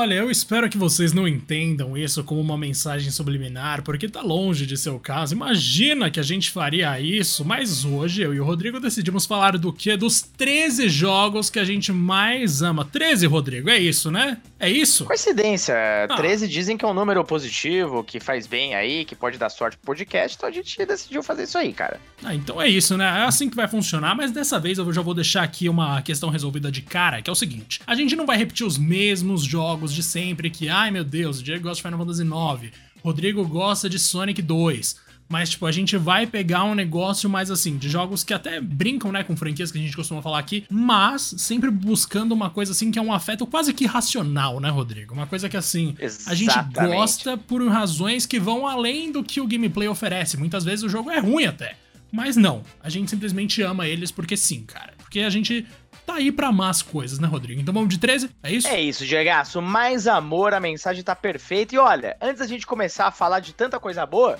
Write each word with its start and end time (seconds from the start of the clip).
Olha, 0.00 0.14
eu 0.14 0.30
espero 0.30 0.70
que 0.70 0.78
vocês 0.78 1.12
não 1.12 1.26
entendam 1.26 1.98
isso 1.98 2.22
como 2.22 2.40
uma 2.40 2.56
mensagem 2.56 3.10
subliminar, 3.10 3.82
porque 3.82 4.08
tá 4.08 4.22
longe 4.22 4.64
de 4.64 4.76
ser 4.76 4.90
o 4.90 4.98
caso. 5.00 5.34
Imagina 5.34 6.08
que 6.08 6.20
a 6.20 6.22
gente 6.22 6.52
faria 6.52 7.00
isso, 7.00 7.44
mas 7.44 7.84
hoje 7.84 8.22
eu 8.22 8.32
e 8.32 8.38
o 8.38 8.44
Rodrigo 8.44 8.78
decidimos 8.78 9.26
falar 9.26 9.58
do 9.58 9.72
que? 9.72 9.96
Dos 9.96 10.22
13 10.22 10.88
jogos 10.88 11.50
que 11.50 11.58
a 11.58 11.64
gente 11.64 11.92
mais 11.92 12.62
ama. 12.62 12.84
13, 12.84 13.26
Rodrigo, 13.26 13.68
é 13.70 13.76
isso, 13.76 14.08
né? 14.08 14.38
É 14.60 14.68
isso? 14.68 15.04
Coincidência. 15.04 15.74
Ah. 16.08 16.16
13 16.16 16.48
dizem 16.48 16.76
que 16.76 16.84
é 16.84 16.88
um 16.88 16.94
número 16.94 17.24
positivo, 17.24 18.02
que 18.02 18.18
faz 18.18 18.46
bem 18.46 18.74
aí, 18.74 19.04
que 19.04 19.14
pode 19.14 19.38
dar 19.38 19.48
sorte 19.50 19.76
pro 19.76 19.86
podcast, 19.86 20.36
então 20.36 20.48
a 20.48 20.52
gente 20.52 20.84
decidiu 20.84 21.22
fazer 21.22 21.44
isso 21.44 21.56
aí, 21.56 21.72
cara. 21.72 22.00
Ah, 22.24 22.34
então 22.34 22.60
é 22.60 22.68
isso, 22.68 22.96
né? 22.96 23.04
É 23.04 23.24
assim 23.24 23.48
que 23.48 23.56
vai 23.56 23.68
funcionar, 23.68 24.16
mas 24.16 24.32
dessa 24.32 24.58
vez 24.58 24.78
eu 24.78 24.92
já 24.92 25.00
vou 25.00 25.14
deixar 25.14 25.44
aqui 25.44 25.68
uma 25.68 26.02
questão 26.02 26.28
resolvida 26.28 26.72
de 26.72 26.82
cara, 26.82 27.22
que 27.22 27.30
é 27.30 27.32
o 27.32 27.36
seguinte: 27.36 27.80
a 27.86 27.94
gente 27.94 28.16
não 28.16 28.26
vai 28.26 28.36
repetir 28.36 28.66
os 28.66 28.76
mesmos 28.76 29.44
jogos 29.44 29.92
de 29.94 30.02
sempre 30.02 30.50
que, 30.50 30.68
ai 30.68 30.90
meu 30.90 31.04
Deus, 31.04 31.38
o 31.38 31.42
Diego 31.42 31.62
gosta 31.62 31.76
de 31.76 31.82
Final 31.82 31.98
Fantasy 31.98 32.22
IX, 32.22 32.72
Rodrigo 33.02 33.46
gosta 33.46 33.88
de 33.88 33.98
Sonic 33.98 34.42
2. 34.42 35.07
Mas, 35.28 35.50
tipo, 35.50 35.66
a 35.66 35.72
gente 35.72 35.96
vai 35.96 36.26
pegar 36.26 36.64
um 36.64 36.74
negócio 36.74 37.28
mais 37.28 37.50
assim, 37.50 37.76
de 37.76 37.88
jogos 37.88 38.24
que 38.24 38.32
até 38.32 38.60
brincam, 38.60 39.12
né, 39.12 39.22
com 39.22 39.36
franquias 39.36 39.70
que 39.70 39.78
a 39.78 39.80
gente 39.80 39.94
costuma 39.94 40.22
falar 40.22 40.38
aqui, 40.38 40.64
mas 40.70 41.34
sempre 41.36 41.70
buscando 41.70 42.32
uma 42.32 42.48
coisa 42.48 42.72
assim 42.72 42.90
que 42.90 42.98
é 42.98 43.02
um 43.02 43.12
afeto 43.12 43.46
quase 43.46 43.74
que 43.74 43.84
racional, 43.84 44.58
né, 44.58 44.70
Rodrigo? 44.70 45.12
Uma 45.12 45.26
coisa 45.26 45.48
que 45.48 45.56
assim, 45.56 45.94
Exatamente. 45.98 46.30
a 46.30 46.34
gente 46.34 46.86
gosta 46.88 47.36
por 47.36 47.66
razões 47.68 48.24
que 48.24 48.40
vão 48.40 48.66
além 48.66 49.12
do 49.12 49.22
que 49.22 49.40
o 49.40 49.46
gameplay 49.46 49.86
oferece. 49.88 50.36
Muitas 50.38 50.64
vezes 50.64 50.82
o 50.82 50.88
jogo 50.88 51.10
é 51.10 51.18
ruim 51.18 51.44
até. 51.44 51.76
Mas 52.10 52.36
não, 52.36 52.62
a 52.82 52.88
gente 52.88 53.10
simplesmente 53.10 53.60
ama 53.62 53.86
eles 53.86 54.10
porque 54.10 54.36
sim, 54.36 54.64
cara. 54.64 54.94
Porque 54.96 55.20
a 55.20 55.30
gente 55.30 55.66
tá 56.06 56.14
aí 56.14 56.32
pra 56.32 56.48
amar 56.48 56.70
as 56.70 56.80
coisas, 56.80 57.18
né, 57.18 57.28
Rodrigo? 57.28 57.60
Então 57.60 57.74
vamos 57.74 57.90
de 57.90 57.98
13? 57.98 58.30
É 58.42 58.50
isso? 58.50 58.66
É 58.66 58.80
isso, 58.80 59.04
Diegaço. 59.04 59.60
Mais 59.60 60.06
amor, 60.06 60.54
a 60.54 60.60
mensagem 60.60 61.02
tá 61.02 61.14
perfeita. 61.14 61.74
E 61.74 61.78
olha, 61.78 62.16
antes 62.20 62.38
da 62.38 62.46
gente 62.46 62.66
começar 62.66 63.06
a 63.06 63.10
falar 63.10 63.40
de 63.40 63.52
tanta 63.52 63.78
coisa 63.78 64.06
boa, 64.06 64.38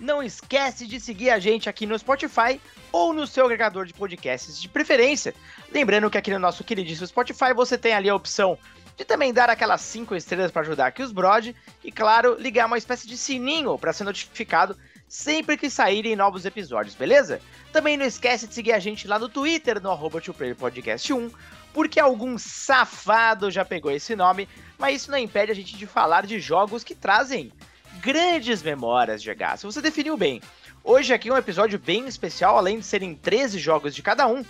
não 0.00 0.22
esquece 0.22 0.86
de 0.86 0.98
seguir 0.98 1.30
a 1.30 1.38
gente 1.38 1.68
aqui 1.68 1.86
no 1.86 1.98
Spotify 1.98 2.60
ou 2.90 3.12
no 3.12 3.26
seu 3.26 3.44
agregador 3.44 3.84
de 3.84 3.92
podcasts 3.92 4.60
de 4.60 4.68
preferência. 4.68 5.34
Lembrando 5.70 6.10
que 6.10 6.18
aqui 6.18 6.30
no 6.30 6.38
nosso 6.38 6.64
queridíssimo 6.64 7.06
Spotify 7.06 7.52
você 7.54 7.76
tem 7.76 7.92
ali 7.92 8.08
a 8.08 8.14
opção 8.14 8.58
de 8.96 9.04
também 9.04 9.32
dar 9.32 9.48
aquelas 9.48 9.80
5 9.82 10.16
estrelas 10.16 10.50
para 10.50 10.62
ajudar 10.62 10.86
aqui 10.86 11.02
os 11.02 11.12
Brod 11.12 11.54
e, 11.84 11.92
claro, 11.92 12.36
ligar 12.38 12.66
uma 12.66 12.78
espécie 12.78 13.06
de 13.06 13.16
sininho 13.16 13.78
para 13.78 13.92
ser 13.92 14.04
notificado 14.04 14.76
sempre 15.08 15.56
que 15.56 15.68
saírem 15.68 16.14
novos 16.14 16.44
episódios, 16.44 16.94
beleza? 16.94 17.40
Também 17.72 17.96
não 17.96 18.04
esquece 18.04 18.46
de 18.46 18.54
seguir 18.54 18.72
a 18.72 18.78
gente 18.78 19.08
lá 19.08 19.18
no 19.18 19.28
Twitter, 19.28 19.80
no 19.80 19.90
arroba 19.90 20.20
Podcast 20.58 21.12
1, 21.12 21.30
porque 21.72 21.98
algum 21.98 22.36
safado 22.38 23.50
já 23.50 23.64
pegou 23.64 23.90
esse 23.90 24.14
nome, 24.14 24.48
mas 24.78 25.02
isso 25.02 25.10
não 25.10 25.18
impede 25.18 25.50
a 25.50 25.54
gente 25.54 25.76
de 25.76 25.86
falar 25.86 26.26
de 26.26 26.38
jogos 26.38 26.84
que 26.84 26.94
trazem 26.94 27.52
grandes 28.00 28.62
memórias 28.62 29.22
de 29.22 29.30
H. 29.30 29.58
Se 29.58 29.66
você 29.66 29.80
definiu 29.80 30.16
bem. 30.16 30.40
Hoje 30.82 31.12
aqui 31.12 31.28
é 31.28 31.32
um 31.32 31.36
episódio 31.36 31.78
bem 31.78 32.08
especial, 32.08 32.56
além 32.56 32.78
de 32.78 32.86
serem 32.86 33.14
13 33.14 33.58
jogos 33.58 33.94
de 33.94 34.02
cada 34.02 34.26
um, 34.26 34.42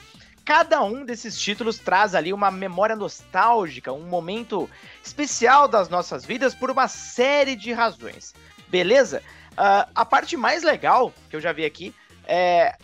cada 0.45 0.81
um 0.83 1.05
desses 1.05 1.39
títulos 1.39 1.79
traz 1.79 2.15
ali 2.15 2.33
uma 2.33 2.51
memória 2.51 2.95
nostálgica, 2.95 3.93
um 3.93 4.05
momento 4.05 4.71
especial 5.05 5.67
das 5.67 5.89
nossas 5.89 6.25
vidas 6.25 6.55
por 6.55 6.71
uma 6.71 6.87
série 6.87 7.57
de 7.57 7.73
razões. 7.73 8.33
Beleza? 8.69 9.23
Uh, 9.53 9.91
a 9.95 10.05
parte 10.05 10.37
mais 10.37 10.63
legal 10.63 11.13
que 11.29 11.35
eu 11.35 11.41
já 11.41 11.53
vi 11.53 11.65
aqui 11.65 11.93
é 12.27 12.77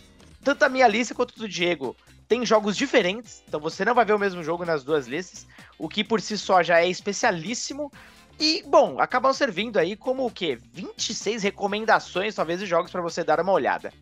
tanto 0.42 0.64
a 0.64 0.69
minha 0.69 0.89
lista 0.89 1.14
quanto 1.14 1.39
do 1.39 1.48
Diego 1.48 1.97
tem 2.28 2.44
jogos 2.44 2.77
diferentes, 2.77 3.42
então 3.47 3.61
você 3.61 3.84
não 3.84 3.94
vai 3.94 4.05
ver 4.05 4.14
o 4.14 4.19
mesmo 4.19 4.42
jogo 4.42 4.64
nas 4.64 4.83
duas 4.83 5.06
listas, 5.06 5.47
o 5.78 5.89
que 5.89 6.03
por 6.03 6.20
si 6.20 6.37
só 6.37 6.61
já 6.61 6.81
é 6.81 6.89
especialíssimo. 6.89 7.92
E, 8.39 8.62
bom, 8.67 9.01
acabam 9.01 9.33
servindo 9.33 9.79
aí 9.79 9.97
como 9.97 10.27
o 10.27 10.31
quê? 10.31 10.59
26 10.73 11.42
recomendações, 11.42 12.34
talvez, 12.34 12.61
de 12.61 12.67
jogos 12.67 12.91
para 12.91 13.01
você 13.01 13.25
dar 13.25 13.41
uma 13.41 13.53
olhada. 13.53 13.93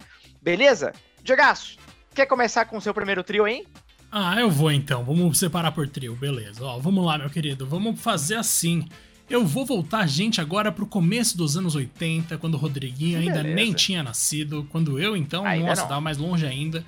Beleza? 0.43 0.93
Diegaço, 1.23 1.79
quer 2.15 2.27
começar 2.27 2.65
com 2.65 2.77
o 2.77 2.81
seu 2.81 2.93
primeiro 2.93 3.23
trio, 3.23 3.47
hein? 3.47 3.65
Ah, 4.11 4.39
eu 4.41 4.51
vou 4.51 4.71
então. 4.71 5.05
Vamos 5.05 5.39
separar 5.39 5.73
por 5.73 5.89
trio, 5.89 6.15
beleza. 6.15 6.65
Ó, 6.65 6.79
vamos 6.79 7.05
lá, 7.05 7.19
meu 7.19 7.31
querido. 7.31 7.67
Vamos 7.67 8.01
fazer 8.01 8.37
assim. 8.37 8.87
Eu 9.29 9.47
vou 9.47 9.65
voltar 9.65 10.01
a 10.01 10.07
gente 10.07 10.41
agora 10.41 10.71
pro 10.71 10.87
começo 10.87 11.37
dos 11.37 11.57
anos 11.57 11.75
80, 11.75 12.37
quando 12.39 12.55
o 12.55 12.59
Rodriguinho 12.59 13.19
ainda 13.19 13.43
nem 13.43 13.73
tinha 13.73 14.03
nascido, 14.03 14.69
quando 14.71 15.01
eu 15.01 15.17
então, 15.17 15.47
ainda 15.47 15.69
nossa, 15.69 15.83
não. 15.83 15.89
tava 15.89 16.01
mais 16.01 16.19
longe 16.19 16.47
ainda. 16.47 16.85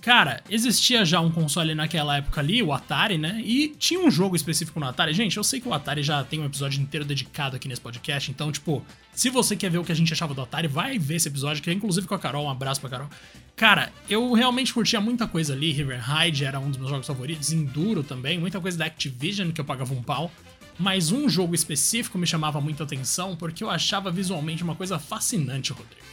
Cara, 0.00 0.42
existia 0.48 1.04
já 1.04 1.20
um 1.20 1.30
console 1.30 1.74
naquela 1.74 2.18
época 2.18 2.40
ali, 2.40 2.62
o 2.62 2.72
Atari, 2.72 3.18
né? 3.18 3.42
E 3.44 3.74
tinha 3.78 3.98
um 3.98 4.10
jogo 4.10 4.36
específico 4.36 4.78
no 4.78 4.86
Atari. 4.86 5.12
Gente, 5.12 5.36
eu 5.36 5.42
sei 5.42 5.60
que 5.60 5.68
o 5.68 5.74
Atari 5.74 6.04
já 6.04 6.22
tem 6.22 6.40
um 6.40 6.44
episódio 6.44 6.80
inteiro 6.80 7.04
dedicado 7.04 7.56
aqui 7.56 7.66
nesse 7.66 7.80
podcast, 7.80 8.30
então, 8.30 8.52
tipo, 8.52 8.84
se 9.12 9.28
você 9.28 9.56
quer 9.56 9.70
ver 9.70 9.78
o 9.78 9.84
que 9.84 9.90
a 9.90 9.94
gente 9.94 10.12
achava 10.12 10.32
do 10.32 10.40
Atari, 10.40 10.68
vai 10.68 10.98
ver 10.98 11.16
esse 11.16 11.26
episódio, 11.26 11.60
que 11.60 11.68
é 11.68 11.72
inclusive 11.72 12.06
com 12.06 12.14
a 12.14 12.18
Carol, 12.18 12.44
um 12.44 12.50
abraço 12.50 12.80
pra 12.80 12.88
Carol. 12.88 13.08
Cara, 13.56 13.92
eu 14.08 14.32
realmente 14.34 14.72
curtia 14.72 15.00
muita 15.00 15.26
coisa 15.26 15.52
ali, 15.52 15.72
River 15.72 16.00
Ride 16.00 16.44
era 16.44 16.60
um 16.60 16.68
dos 16.68 16.78
meus 16.78 16.90
jogos 16.90 17.06
favoritos, 17.06 17.52
Enduro 17.52 18.04
também, 18.04 18.38
muita 18.38 18.60
coisa 18.60 18.78
da 18.78 18.84
Activision 18.84 19.50
que 19.50 19.60
eu 19.60 19.64
pagava 19.64 19.92
um 19.92 20.02
pau. 20.02 20.30
Mas 20.78 21.10
um 21.10 21.28
jogo 21.28 21.56
específico 21.56 22.16
me 22.16 22.26
chamava 22.26 22.60
muita 22.60 22.84
atenção 22.84 23.34
porque 23.34 23.64
eu 23.64 23.68
achava 23.68 24.12
visualmente 24.12 24.62
uma 24.62 24.76
coisa 24.76 24.96
fascinante, 24.96 25.72
Rodrigo. 25.72 26.06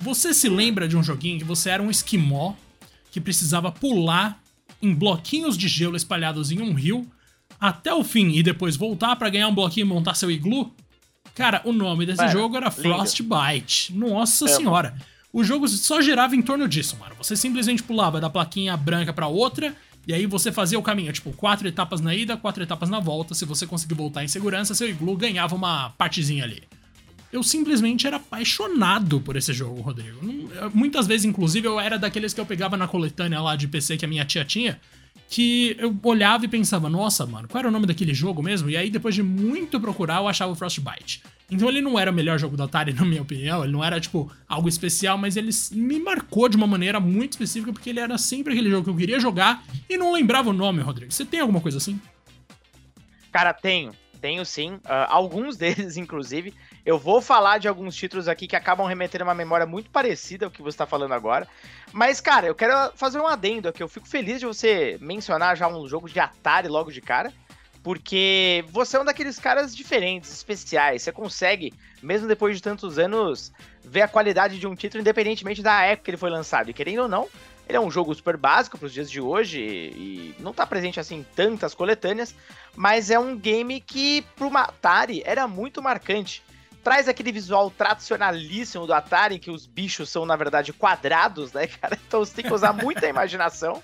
Você 0.00 0.32
se 0.32 0.48
lembra 0.48 0.88
de 0.88 0.96
um 0.96 1.02
joguinho 1.02 1.38
que 1.38 1.44
você 1.44 1.68
era 1.68 1.82
um 1.82 1.90
esquimó 1.90 2.54
que 3.10 3.20
precisava 3.20 3.70
pular 3.70 4.40
em 4.80 4.94
bloquinhos 4.94 5.56
de 5.56 5.68
gelo 5.68 5.96
espalhados 5.96 6.50
em 6.50 6.60
um 6.60 6.72
rio 6.72 7.06
até 7.60 7.92
o 7.92 8.04
fim 8.04 8.30
e 8.32 8.42
depois 8.42 8.76
voltar 8.76 9.16
para 9.16 9.28
ganhar 9.28 9.48
um 9.48 9.54
bloquinho 9.54 9.84
e 9.84 9.88
montar 9.88 10.14
seu 10.14 10.30
iglu? 10.30 10.72
Cara, 11.34 11.60
o 11.64 11.72
nome 11.72 12.04
desse 12.04 12.20
mano, 12.20 12.32
jogo 12.32 12.56
era 12.56 12.70
Frostbite. 12.70 13.92
Nossa 13.92 14.46
é, 14.46 14.48
senhora. 14.48 14.96
O 15.32 15.44
jogo 15.44 15.68
só 15.68 16.00
girava 16.00 16.34
em 16.34 16.42
torno 16.42 16.66
disso, 16.66 16.96
mano. 16.98 17.14
Você 17.18 17.36
simplesmente 17.36 17.82
pulava 17.82 18.20
da 18.20 18.30
plaquinha 18.30 18.76
branca 18.76 19.12
para 19.12 19.26
outra 19.26 19.74
e 20.06 20.12
aí 20.14 20.26
você 20.26 20.50
fazia 20.50 20.78
o 20.78 20.82
caminho, 20.82 21.12
tipo, 21.12 21.32
quatro 21.32 21.68
etapas 21.68 22.00
na 22.00 22.14
ida, 22.14 22.36
quatro 22.36 22.62
etapas 22.62 22.88
na 22.88 22.98
volta. 22.98 23.34
Se 23.34 23.44
você 23.44 23.66
conseguir 23.66 23.94
voltar 23.94 24.24
em 24.24 24.28
segurança, 24.28 24.74
seu 24.74 24.88
iglu 24.88 25.16
ganhava 25.16 25.54
uma 25.54 25.90
partezinha 25.90 26.44
ali. 26.44 26.62
Eu 27.32 27.42
simplesmente 27.42 28.06
era 28.06 28.16
apaixonado 28.16 29.20
por 29.20 29.36
esse 29.36 29.52
jogo, 29.52 29.80
Rodrigo. 29.82 30.18
Muitas 30.72 31.06
vezes, 31.06 31.26
inclusive, 31.26 31.66
eu 31.66 31.78
era 31.78 31.98
daqueles 31.98 32.32
que 32.32 32.40
eu 32.40 32.46
pegava 32.46 32.76
na 32.76 32.88
coletânea 32.88 33.40
lá 33.40 33.54
de 33.54 33.68
PC 33.68 33.98
que 33.98 34.04
a 34.04 34.08
minha 34.08 34.24
tia 34.24 34.44
tinha, 34.44 34.80
que 35.28 35.76
eu 35.78 35.94
olhava 36.04 36.46
e 36.46 36.48
pensava, 36.48 36.88
nossa, 36.88 37.26
mano, 37.26 37.46
qual 37.46 37.60
era 37.60 37.68
o 37.68 37.70
nome 37.70 37.86
daquele 37.86 38.14
jogo 38.14 38.42
mesmo? 38.42 38.70
E 38.70 38.76
aí, 38.76 38.88
depois 38.88 39.14
de 39.14 39.22
muito 39.22 39.78
procurar, 39.78 40.16
eu 40.16 40.28
achava 40.28 40.52
o 40.52 40.54
Frostbite. 40.54 41.22
Então 41.50 41.68
ele 41.68 41.80
não 41.80 41.98
era 41.98 42.10
o 42.10 42.14
melhor 42.14 42.38
jogo 42.38 42.56
da 42.56 42.64
Atari, 42.64 42.92
na 42.94 43.04
minha 43.04 43.20
opinião. 43.20 43.62
Ele 43.62 43.72
não 43.72 43.84
era, 43.84 44.00
tipo, 44.00 44.30
algo 44.48 44.68
especial, 44.68 45.18
mas 45.18 45.36
ele 45.36 45.50
me 45.72 46.00
marcou 46.00 46.48
de 46.48 46.56
uma 46.56 46.66
maneira 46.66 46.98
muito 46.98 47.32
específica, 47.32 47.72
porque 47.72 47.90
ele 47.90 48.00
era 48.00 48.16
sempre 48.16 48.54
aquele 48.54 48.70
jogo 48.70 48.84
que 48.84 48.90
eu 48.90 48.96
queria 48.96 49.20
jogar 49.20 49.64
e 49.88 49.98
não 49.98 50.12
lembrava 50.12 50.48
o 50.48 50.54
nome, 50.54 50.80
Rodrigo. 50.80 51.12
Você 51.12 51.24
tem 51.24 51.40
alguma 51.40 51.60
coisa 51.60 51.76
assim? 51.76 52.00
Cara, 53.30 53.52
tenho. 53.52 53.92
Tenho 54.20 54.44
sim. 54.44 54.74
Uh, 54.74 55.08
alguns 55.08 55.56
deles, 55.58 55.96
inclusive. 55.96 56.54
Eu 56.88 56.98
vou 56.98 57.20
falar 57.20 57.58
de 57.58 57.68
alguns 57.68 57.94
títulos 57.94 58.28
aqui 58.28 58.46
que 58.46 58.56
acabam 58.56 58.86
remetendo 58.86 59.22
uma 59.22 59.34
memória 59.34 59.66
muito 59.66 59.90
parecida 59.90 60.46
ao 60.46 60.50
que 60.50 60.62
você 60.62 60.70
está 60.70 60.86
falando 60.86 61.12
agora. 61.12 61.46
Mas, 61.92 62.18
cara, 62.18 62.46
eu 62.46 62.54
quero 62.54 62.72
fazer 62.96 63.20
um 63.20 63.26
adendo 63.26 63.68
aqui. 63.68 63.82
Eu 63.82 63.88
fico 63.90 64.08
feliz 64.08 64.40
de 64.40 64.46
você 64.46 64.96
mencionar 64.98 65.54
já 65.54 65.68
um 65.68 65.86
jogo 65.86 66.08
de 66.08 66.18
Atari 66.18 66.66
logo 66.66 66.90
de 66.90 67.02
cara. 67.02 67.30
Porque 67.82 68.64
você 68.70 68.96
é 68.96 69.00
um 69.00 69.04
daqueles 69.04 69.38
caras 69.38 69.76
diferentes, 69.76 70.32
especiais. 70.32 71.02
Você 71.02 71.12
consegue, 71.12 71.74
mesmo 72.02 72.26
depois 72.26 72.56
de 72.56 72.62
tantos 72.62 72.98
anos, 72.98 73.52
ver 73.84 74.00
a 74.00 74.08
qualidade 74.08 74.58
de 74.58 74.66
um 74.66 74.74
título, 74.74 75.02
independentemente 75.02 75.62
da 75.62 75.82
época 75.82 76.04
que 76.06 76.10
ele 76.12 76.16
foi 76.16 76.30
lançado. 76.30 76.70
E 76.70 76.72
querendo 76.72 77.02
ou 77.02 77.08
não, 77.08 77.28
ele 77.68 77.76
é 77.76 77.80
um 77.80 77.90
jogo 77.90 78.14
super 78.14 78.38
básico 78.38 78.78
para 78.78 78.86
os 78.86 78.94
dias 78.94 79.10
de 79.10 79.20
hoje 79.20 79.60
e 79.60 80.34
não 80.40 80.52
está 80.52 80.66
presente 80.66 80.98
assim 80.98 81.16
em 81.16 81.26
tantas 81.36 81.74
coletâneas, 81.74 82.34
mas 82.74 83.10
é 83.10 83.18
um 83.18 83.36
game 83.36 83.78
que 83.78 84.22
para 84.34 84.46
o 84.46 84.56
Atari 84.56 85.22
era 85.26 85.46
muito 85.46 85.82
marcante. 85.82 86.42
Traz 86.82 87.08
aquele 87.08 87.32
visual 87.32 87.70
tradicionalíssimo 87.70 88.86
do 88.86 88.94
Atari, 88.94 89.38
que 89.38 89.50
os 89.50 89.66
bichos 89.66 90.08
são 90.08 90.24
na 90.24 90.36
verdade 90.36 90.72
quadrados, 90.72 91.52
né, 91.52 91.66
cara? 91.66 91.98
Então 92.06 92.20
você 92.20 92.34
tem 92.34 92.44
que 92.44 92.54
usar 92.54 92.72
muita 92.72 93.06
imaginação. 93.08 93.82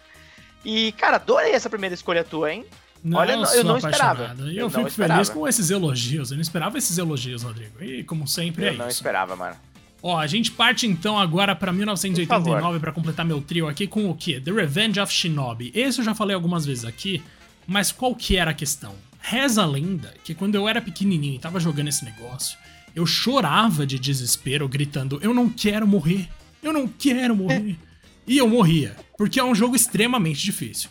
E, 0.64 0.92
cara, 0.92 1.16
adorei 1.16 1.52
essa 1.52 1.68
primeira 1.68 1.94
escolha 1.94 2.24
tua, 2.24 2.52
hein? 2.52 2.64
Não, 3.02 3.18
Olha, 3.18 3.32
eu, 3.32 3.44
eu 3.44 3.64
não 3.64 3.76
esperava. 3.76 4.34
Eu, 4.38 4.48
eu 4.48 4.70
fico 4.70 4.88
esperava. 4.88 5.18
feliz 5.18 5.28
com 5.28 5.46
esses 5.46 5.68
elogios. 5.68 6.30
Eu 6.30 6.36
não 6.36 6.42
esperava 6.42 6.78
esses 6.78 6.96
elogios, 6.96 7.42
Rodrigo. 7.42 7.84
E 7.84 8.02
como 8.02 8.26
sempre 8.26 8.62
eu 8.62 8.68
é 8.68 8.70
isso. 8.70 8.80
Eu 8.80 8.84
não 8.84 8.90
esperava, 8.90 9.36
mano. 9.36 9.56
Ó, 10.02 10.18
a 10.18 10.26
gente 10.26 10.50
parte 10.50 10.86
então 10.86 11.18
agora 11.18 11.56
para 11.56 11.72
1989 11.72 12.78
para 12.78 12.92
completar 12.92 13.24
meu 13.24 13.40
trio 13.40 13.68
aqui 13.68 13.86
com 13.86 14.10
o 14.10 14.14
quê? 14.14 14.38
The 14.38 14.52
Revenge 14.52 15.00
of 15.00 15.12
Shinobi. 15.12 15.70
Esse 15.74 16.00
eu 16.00 16.04
já 16.04 16.14
falei 16.14 16.34
algumas 16.34 16.66
vezes 16.66 16.84
aqui, 16.84 17.22
mas 17.66 17.90
qual 17.90 18.14
que 18.14 18.36
era 18.36 18.50
a 18.50 18.54
questão? 18.54 18.94
Reza 19.18 19.62
a 19.62 19.66
lenda 19.66 20.12
que 20.22 20.34
quando 20.34 20.54
eu 20.56 20.68
era 20.68 20.82
pequenininho 20.82 21.36
e 21.36 21.38
tava 21.38 21.58
jogando 21.58 21.88
esse 21.88 22.04
negócio, 22.04 22.58
eu 22.94 23.06
chorava 23.06 23.86
de 23.86 23.98
desespero 23.98 24.68
gritando: 24.68 25.18
"Eu 25.22 25.34
não 25.34 25.48
quero 25.48 25.86
morrer. 25.86 26.28
Eu 26.62 26.72
não 26.72 26.86
quero 26.86 27.36
morrer". 27.36 27.76
e 28.26 28.38
eu 28.38 28.48
morria, 28.48 28.96
porque 29.16 29.38
é 29.38 29.44
um 29.44 29.54
jogo 29.54 29.76
extremamente 29.76 30.42
difícil. 30.42 30.88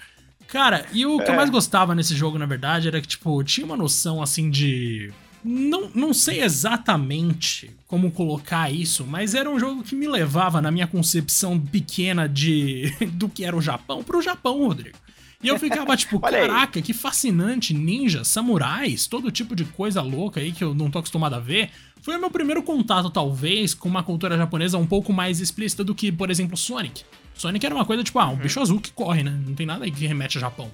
Cara, 0.47 0.85
e 0.93 1.03
o 1.03 1.17
que 1.17 1.23
é. 1.23 1.31
eu 1.31 1.35
mais 1.35 1.49
gostava 1.49 1.95
nesse 1.95 2.15
jogo, 2.15 2.37
na 2.37 2.45
verdade, 2.45 2.87
era 2.87 3.01
que, 3.01 3.07
tipo, 3.07 3.43
tinha 3.43 3.65
uma 3.65 3.75
noção, 3.75 4.21
assim, 4.21 4.51
de... 4.51 5.11
Não, 5.43 5.89
não 5.95 6.13
sei 6.13 6.43
exatamente 6.43 7.71
como 7.87 8.11
colocar 8.11 8.71
isso, 8.71 9.03
mas 9.03 9.33
era 9.33 9.49
um 9.49 9.59
jogo 9.59 9.83
que 9.83 9.95
me 9.95 10.07
levava, 10.07 10.61
na 10.61 10.69
minha 10.69 10.85
concepção 10.85 11.59
pequena 11.59 12.29
de 12.29 12.93
do 13.13 13.27
que 13.27 13.43
era 13.43 13.57
o 13.57 13.61
Japão, 13.61 14.03
pro 14.03 14.21
Japão, 14.21 14.59
Rodrigo. 14.59 14.97
E 15.43 15.49
eu 15.49 15.59
ficava 15.59 15.95
tipo, 15.97 16.19
caraca, 16.19 16.81
que 16.81 16.93
fascinante, 16.93 17.73
ninjas, 17.73 18.29
samurais, 18.29 19.07
todo 19.07 19.29
tipo 19.29 19.55
de 19.55 19.65
coisa 19.65 20.01
louca 20.01 20.39
aí 20.39 20.51
que 20.53 20.63
eu 20.63 20.73
não 20.73 20.89
tô 20.89 20.99
acostumado 20.99 21.35
a 21.35 21.39
ver. 21.39 21.69
Foi 22.01 22.17
o 22.17 22.19
meu 22.19 22.31
primeiro 22.31 22.63
contato, 22.63 23.09
talvez, 23.09 23.73
com 23.73 23.89
uma 23.89 24.03
cultura 24.03 24.37
japonesa 24.37 24.77
um 24.77 24.85
pouco 24.85 25.11
mais 25.11 25.39
explícita 25.39 25.83
do 25.83 25.93
que, 25.93 26.11
por 26.11 26.31
exemplo, 26.31 26.55
Sonic. 26.57 27.03
Sonic 27.35 27.65
era 27.65 27.75
uma 27.75 27.85
coisa 27.85 28.03
tipo, 28.03 28.19
ah, 28.19 28.27
um 28.27 28.31
uhum. 28.31 28.37
bicho 28.37 28.59
azul 28.59 28.79
que 28.79 28.91
corre, 28.91 29.23
né? 29.23 29.37
Não 29.45 29.53
tem 29.53 29.65
nada 29.65 29.85
aí 29.85 29.91
que 29.91 30.05
remete 30.05 30.37
a 30.37 30.41
Japão. 30.41 30.71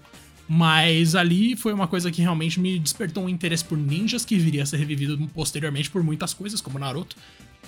Mas 0.47 1.13
ali 1.13 1.55
foi 1.55 1.71
uma 1.71 1.87
coisa 1.87 2.11
que 2.11 2.21
realmente 2.21 2.59
me 2.59 2.79
despertou 2.79 3.23
um 3.23 3.29
interesse 3.29 3.63
por 3.63 3.77
ninjas, 3.77 4.25
que 4.25 4.37
viria 4.37 4.63
a 4.63 4.65
ser 4.65 4.77
revivido 4.77 5.17
posteriormente 5.33 5.91
por 5.91 6.01
muitas 6.01 6.33
coisas, 6.33 6.59
como 6.59 6.79
Naruto. 6.79 7.15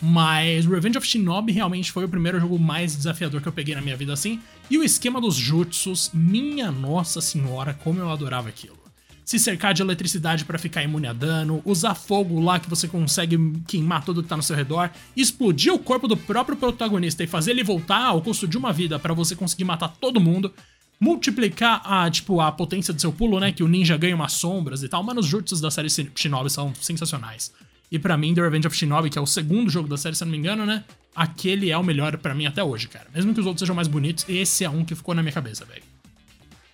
Mas 0.02 0.66
Revenge 0.66 0.98
of 0.98 1.06
Shinobi 1.06 1.52
realmente 1.52 1.92
foi 1.92 2.06
o 2.06 2.10
primeiro 2.10 2.40
jogo 2.40 2.58
mais 2.58 2.96
desafiador 2.96 3.40
que 3.40 3.48
eu 3.48 3.54
peguei 3.54 3.76
na 3.76 3.82
minha 3.82 3.96
vida 3.96 4.12
assim. 4.12 4.40
E 4.70 4.78
o 4.78 4.84
esquema 4.84 5.22
dos 5.22 5.36
jutsus, 5.36 6.10
minha 6.14 6.72
nossa 6.72 7.22
senhora, 7.22 7.74
como 7.74 8.00
eu 8.00 8.10
adorava 8.10 8.50
aquilo. 8.50 8.82
Se 9.24 9.38
cercar 9.38 9.74
de 9.74 9.82
eletricidade 9.82 10.44
para 10.44 10.58
ficar 10.58 10.84
imune 10.84 11.08
a 11.08 11.14
dano, 11.14 11.62
usar 11.64 11.94
fogo 11.94 12.40
lá 12.40 12.60
que 12.60 12.70
você 12.70 12.88
consegue 12.88 13.38
queimar 13.68 14.04
tudo 14.04 14.24
que 14.24 14.28
tá 14.28 14.36
no 14.36 14.44
seu 14.44 14.56
redor, 14.56 14.90
explodir 15.16 15.72
o 15.72 15.80
corpo 15.80 16.08
do 16.08 16.18
próprio 16.18 16.58
protagonista 16.58 17.24
e 17.24 17.28
fazer 17.28 17.52
ele 17.52 17.64
voltar 17.64 18.04
ao 18.08 18.22
custo 18.22 18.48
de 18.48 18.58
uma 18.58 18.74
vida 18.74 18.98
para 18.98 19.14
você 19.14 19.36
conseguir 19.36 19.64
matar 19.64 19.90
todo 19.90 20.20
mundo, 20.20 20.52
multiplicar 21.00 21.82
a, 21.86 22.10
tipo, 22.10 22.42
a 22.42 22.52
potência 22.52 22.94
do 22.94 23.00
seu 23.00 23.14
pulo, 23.14 23.40
né, 23.40 23.52
que 23.52 23.64
o 23.64 23.68
ninja 23.68 23.96
ganha 23.96 24.16
umas 24.16 24.34
sombras 24.34 24.84
e 24.84 24.90
tal, 24.90 25.04
mas 25.04 25.18
os 25.18 25.28
jutsus 25.28 25.62
da 25.62 25.70
série 25.72 25.90
Shinobi 25.90 26.50
são 26.50 26.74
sensacionais. 26.76 27.54
E 27.92 28.00
para 28.00 28.16
mim, 28.16 28.34
The 28.34 28.42
Revenge 28.42 28.68
of 28.68 28.76
Shinobi, 28.76 29.10
que 29.10 29.20
é 29.20 29.22
o 29.22 29.28
segundo 29.28 29.70
jogo 29.70 29.90
da 29.90 29.98
série, 29.98 30.16
se 30.16 30.24
eu 30.24 30.26
não 30.26 30.32
me 30.32 30.38
engano, 30.38 30.66
né? 30.66 30.86
Aquele 31.14 31.70
é 31.70 31.78
o 31.78 31.84
melhor 31.84 32.18
para 32.18 32.34
mim 32.34 32.46
até 32.46 32.64
hoje, 32.64 32.88
cara. 32.88 33.08
Mesmo 33.14 33.34
que 33.34 33.42
os 33.42 33.46
outros 33.46 33.60
sejam 33.60 33.76
mais 33.76 33.90
bonitos, 33.90 34.26
esse 34.30 34.64
é 34.64 34.70
um 34.70 34.86
que 34.86 34.96
ficou 34.96 35.14
na 35.14 35.22
minha 35.22 35.34
cabeça, 35.34 35.66
velho. 35.66 35.84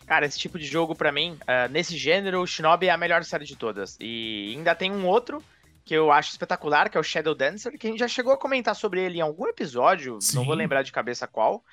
Cara, 0.06 0.28
esse 0.28 0.38
tipo 0.38 0.60
de 0.60 0.66
jogo, 0.66 0.96
para 0.96 1.12
mim, 1.12 1.32
uh, 1.32 1.72
nesse 1.72 1.98
gênero, 1.98 2.42
o 2.42 2.46
Shinobi 2.46 2.86
é 2.86 2.92
a 2.92 2.98
melhor 2.98 3.24
série 3.24 3.46
de 3.46 3.56
todas. 3.56 3.98
E 4.00 4.54
ainda 4.56 4.76
tem 4.76 4.92
um 4.92 5.08
outro 5.08 5.44
que 5.84 5.94
eu 5.96 6.12
acho 6.12 6.30
espetacular, 6.32 6.90
que 6.90 6.98
é 6.98 7.00
o 7.00 7.04
Shadow 7.04 7.34
Dancer, 7.34 7.78
que 7.80 7.88
a 7.88 7.90
gente 7.90 8.00
já 8.00 8.08
chegou 8.08 8.32
a 8.32 8.38
comentar 8.38 8.76
sobre 8.76 9.02
ele 9.02 9.18
em 9.18 9.22
algum 9.22 9.48
episódio, 9.48 10.20
Sim. 10.22 10.36
não 10.36 10.46
vou 10.46 10.54
lembrar 10.54 10.84
de 10.84 10.92
cabeça 10.92 11.26
qual, 11.26 11.64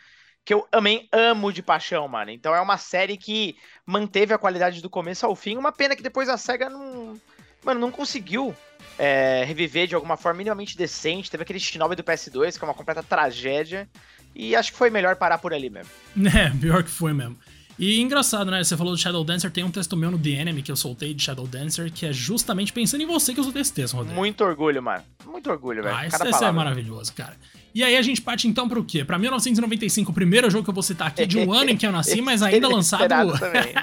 que 0.45 0.55
eu 0.55 0.67
também 0.71 1.09
amo 1.13 1.53
de 1.53 1.63
paixão, 1.63 2.07
mano. 2.09 2.31
Então 2.31 2.55
é 2.55 2.61
uma 2.61 2.79
série 2.79 3.17
que 3.17 3.57
manteve 3.85 4.33
a 4.33 4.39
qualidade 4.39 4.81
do 4.81 4.89
começo 4.89 5.27
ao 5.27 5.35
fim, 5.35 5.57
uma 5.57 5.73
pena 5.73 5.97
que 5.97 6.03
depois 6.03 6.29
a 6.29 6.39
SEGA 6.39 6.71
não, 6.71 7.21
mano, 7.65 7.81
não 7.81 7.91
conseguiu 7.91 8.55
é, 8.99 9.45
reviver 9.45 9.87
de 9.87 9.95
alguma 9.95 10.17
forma 10.17 10.39
minimamente 10.39 10.77
decente. 10.77 11.31
Teve 11.31 11.43
aquele 11.43 11.61
Shinobi 11.61 11.97
do 11.97 12.05
PS2, 12.05 12.59
que 12.59 12.65
é 12.65 12.69
uma 12.69 12.75
completa 12.75 13.03
tragédia. 13.03 13.89
E 14.35 14.57
acho 14.57 14.73
que 14.73 14.79
foi 14.79 14.91
melhor 14.91 15.17
parar 15.17 15.39
por 15.39 15.53
ali 15.55 15.71
mesmo. 15.71 15.91
É, 16.37 16.51
pior 16.51 16.83
que 16.83 16.91
foi 16.91 17.13
mesmo. 17.13 17.37
E 17.79 18.01
engraçado, 18.01 18.51
né? 18.51 18.63
Você 18.63 18.77
falou 18.77 18.93
do 18.93 18.99
Shadow 18.99 19.25
Dancer, 19.25 19.51
tem 19.51 19.65
um 19.65 19.71
texto 19.71 19.97
meu 19.97 20.11
no 20.11 20.19
The 20.19 20.31
Enemy 20.31 20.63
que 20.63 20.71
eu 20.71 20.77
soltei 20.77 21.13
de 21.13 21.23
Shadow 21.23 21.47
Dancer, 21.47 21.93
que 21.93 22.07
é 22.07 22.13
justamente 22.13 22.73
pensando 22.73 23.03
em 23.03 23.07
você 23.07 23.35
que 23.35 23.41
eu 23.41 23.45
soltei 23.45 23.63
esse 23.63 23.73
texto, 23.73 23.95
Rodrigo. 23.95 24.17
Muito 24.17 24.45
orgulho, 24.45 24.81
mano. 24.81 25.03
Muito 25.27 25.51
orgulho, 25.51 25.83
velho. 25.83 25.95
Ah, 25.95 26.07
esse, 26.07 26.45
é 26.45 26.53
maravilhoso, 26.53 27.13
cara. 27.13 27.37
E 27.75 27.83
aí 27.83 27.97
a 27.97 28.03
gente 28.03 28.23
parte 28.23 28.47
então 28.47 28.69
pro 28.69 28.85
quê? 28.85 29.05
Pra 29.05 29.19
1995, 29.19 30.13
o 30.13 30.15
primeiro 30.15 30.49
jogo 30.49 30.63
que 30.63 30.71
eu 30.71 30.75
vou 30.75 30.85
citar 30.85 31.09
aqui, 31.09 31.27
de 31.27 31.39
um 31.39 31.51
ano 31.53 31.71
em 31.71 31.77
que 31.77 31.85
eu 31.85 31.91
nasci, 31.91 32.23
mas 32.23 32.43
ainda 32.43 32.69
lançado. 32.69 33.13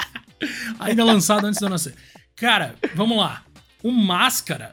ainda 0.80 1.04
lançado 1.04 1.46
antes 1.46 1.60
de 1.60 1.66
eu 1.66 1.70
nascer. 1.70 1.94
Cara, 2.38 2.76
vamos 2.96 3.18
lá. 3.18 3.44
O 3.84 3.92
Máscara 3.92 4.72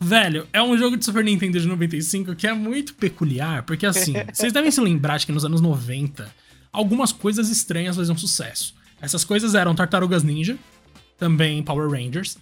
Velho, 0.00 0.46
é 0.52 0.62
um 0.62 0.78
jogo 0.78 0.96
de 0.96 1.04
Super 1.04 1.24
Nintendo 1.24 1.58
de 1.58 1.66
95 1.66 2.34
que 2.36 2.46
é 2.46 2.52
muito 2.52 2.94
peculiar, 2.94 3.64
porque 3.64 3.84
assim, 3.84 4.14
vocês 4.32 4.52
devem 4.52 4.70
se 4.70 4.80
lembrar 4.80 5.18
de 5.18 5.26
que 5.26 5.32
nos 5.32 5.44
anos 5.44 5.60
90, 5.60 6.32
algumas 6.72 7.12
coisas 7.12 7.50
estranhas 7.50 7.96
faziam 7.96 8.16
sucesso. 8.16 8.74
Essas 9.00 9.24
coisas 9.24 9.54
eram 9.54 9.74
Tartarugas 9.74 10.22
Ninja, 10.22 10.56
também 11.18 11.62
Power 11.62 11.90
Rangers, 11.90 12.38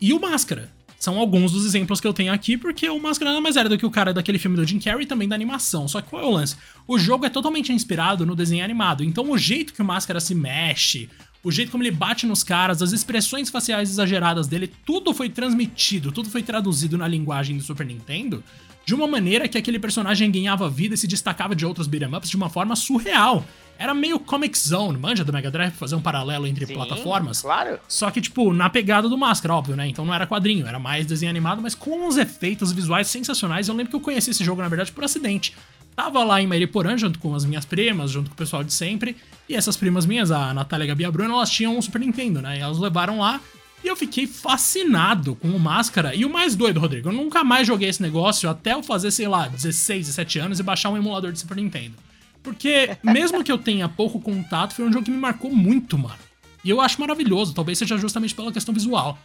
e 0.00 0.12
o 0.12 0.20
Máscara. 0.20 0.70
São 0.98 1.18
alguns 1.18 1.52
dos 1.52 1.64
exemplos 1.64 1.98
que 1.98 2.06
eu 2.06 2.12
tenho 2.12 2.30
aqui, 2.30 2.58
porque 2.58 2.88
o 2.88 3.00
Máscara 3.00 3.30
nada 3.30 3.40
mais 3.40 3.56
era 3.56 3.70
do 3.70 3.78
que 3.78 3.86
o 3.86 3.90
cara 3.90 4.12
daquele 4.12 4.38
filme 4.38 4.56
do 4.56 4.66
Jim 4.66 4.78
Carrey 4.78 5.04
e 5.04 5.06
também 5.06 5.26
da 5.26 5.34
animação. 5.34 5.88
Só 5.88 6.02
que 6.02 6.10
qual 6.10 6.22
é 6.22 6.26
o 6.26 6.30
lance? 6.30 6.56
O 6.86 6.98
jogo 6.98 7.24
é 7.24 7.30
totalmente 7.30 7.72
inspirado 7.72 8.26
no 8.26 8.36
desenho 8.36 8.62
animado, 8.62 9.02
então 9.02 9.30
o 9.30 9.38
jeito 9.38 9.72
que 9.72 9.80
o 9.80 9.84
Máscara 9.84 10.20
se 10.20 10.34
mexe, 10.34 11.08
o 11.42 11.50
jeito 11.50 11.70
como 11.70 11.82
ele 11.82 11.90
bate 11.90 12.26
nos 12.26 12.42
caras, 12.42 12.82
as 12.82 12.92
expressões 12.92 13.50
faciais 13.50 13.90
exageradas 13.90 14.46
dele, 14.46 14.70
tudo 14.84 15.14
foi 15.14 15.28
transmitido, 15.28 16.12
tudo 16.12 16.28
foi 16.28 16.42
traduzido 16.42 16.98
na 16.98 17.08
linguagem 17.08 17.56
do 17.56 17.62
Super 17.62 17.86
Nintendo 17.86 18.42
de 18.84 18.94
uma 18.94 19.06
maneira 19.06 19.46
que 19.46 19.56
aquele 19.56 19.78
personagem 19.78 20.30
ganhava 20.30 20.68
vida 20.68 20.94
e 20.94 20.98
se 20.98 21.06
destacava 21.06 21.54
de 21.54 21.64
outros 21.64 21.86
beat'em 21.86 22.12
ups 22.12 22.28
de 22.28 22.36
uma 22.36 22.48
forma 22.48 22.74
surreal. 22.74 23.44
Era 23.78 23.94
meio 23.94 24.18
Comic 24.18 24.58
Zone, 24.58 24.98
manja 24.98 25.24
do 25.24 25.32
Mega 25.32 25.50
Drive, 25.50 25.72
fazer 25.72 25.94
um 25.94 26.02
paralelo 26.02 26.46
entre 26.46 26.66
Sim, 26.66 26.74
plataformas. 26.74 27.40
Claro. 27.40 27.78
Só 27.88 28.10
que, 28.10 28.20
tipo, 28.20 28.52
na 28.52 28.68
pegada 28.68 29.08
do 29.08 29.16
Máscara, 29.16 29.54
óbvio, 29.54 29.74
né? 29.74 29.88
Então 29.88 30.04
não 30.04 30.12
era 30.12 30.26
quadrinho, 30.26 30.66
era 30.66 30.78
mais 30.78 31.06
desenho 31.06 31.30
animado, 31.30 31.62
mas 31.62 31.74
com 31.74 32.06
uns 32.06 32.18
efeitos 32.18 32.72
visuais 32.72 33.06
sensacionais. 33.06 33.68
Eu 33.68 33.74
lembro 33.74 33.90
que 33.90 33.96
eu 33.96 34.00
conheci 34.00 34.30
esse 34.32 34.44
jogo, 34.44 34.60
na 34.60 34.68
verdade, 34.68 34.92
por 34.92 35.04
acidente. 35.04 35.54
Tava 35.94 36.24
lá 36.24 36.40
em 36.40 36.46
Mariporã 36.46 36.96
junto 36.96 37.18
com 37.18 37.34
as 37.34 37.44
minhas 37.44 37.64
primas, 37.64 38.10
junto 38.10 38.30
com 38.30 38.34
o 38.34 38.36
pessoal 38.36 38.64
de 38.64 38.72
sempre. 38.72 39.16
E 39.48 39.54
essas 39.54 39.76
primas 39.76 40.06
minhas, 40.06 40.30
a 40.30 40.54
Natália, 40.54 40.84
a 40.84 40.88
Gabi 40.88 41.02
e 41.02 41.06
a 41.06 41.10
Bruna, 41.10 41.34
elas 41.34 41.50
tinham 41.50 41.76
um 41.76 41.82
Super 41.82 42.00
Nintendo, 42.00 42.40
né? 42.40 42.58
E 42.58 42.60
elas 42.60 42.78
levaram 42.78 43.18
lá. 43.18 43.40
E 43.82 43.88
eu 43.88 43.96
fiquei 43.96 44.26
fascinado 44.26 45.34
com 45.34 45.48
o 45.48 45.58
Máscara. 45.58 46.14
E 46.14 46.24
o 46.24 46.30
mais 46.30 46.54
doido, 46.54 46.80
Rodrigo, 46.80 47.08
eu 47.08 47.12
nunca 47.12 47.42
mais 47.42 47.66
joguei 47.66 47.88
esse 47.88 48.02
negócio 48.02 48.48
até 48.48 48.74
eu 48.74 48.82
fazer, 48.82 49.10
sei 49.10 49.26
lá, 49.26 49.48
16, 49.48 50.06
17 50.06 50.38
anos 50.38 50.60
e 50.60 50.62
baixar 50.62 50.90
um 50.90 50.96
emulador 50.96 51.32
de 51.32 51.38
Super 51.38 51.56
Nintendo. 51.56 51.94
Porque, 52.42 52.96
mesmo 53.02 53.42
que 53.42 53.50
eu 53.50 53.58
tenha 53.58 53.88
pouco 53.88 54.20
contato, 54.20 54.74
foi 54.74 54.84
um 54.84 54.92
jogo 54.92 55.04
que 55.04 55.10
me 55.10 55.16
marcou 55.16 55.50
muito, 55.50 55.98
mano. 55.98 56.18
E 56.62 56.68
eu 56.68 56.80
acho 56.80 57.00
maravilhoso, 57.00 57.54
talvez 57.54 57.78
seja 57.78 57.96
justamente 57.96 58.34
pela 58.34 58.52
questão 58.52 58.74
visual. 58.74 59.18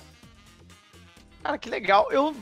Cara, 1.44 1.58
que 1.58 1.70
legal. 1.70 2.10
Eu, 2.12 2.34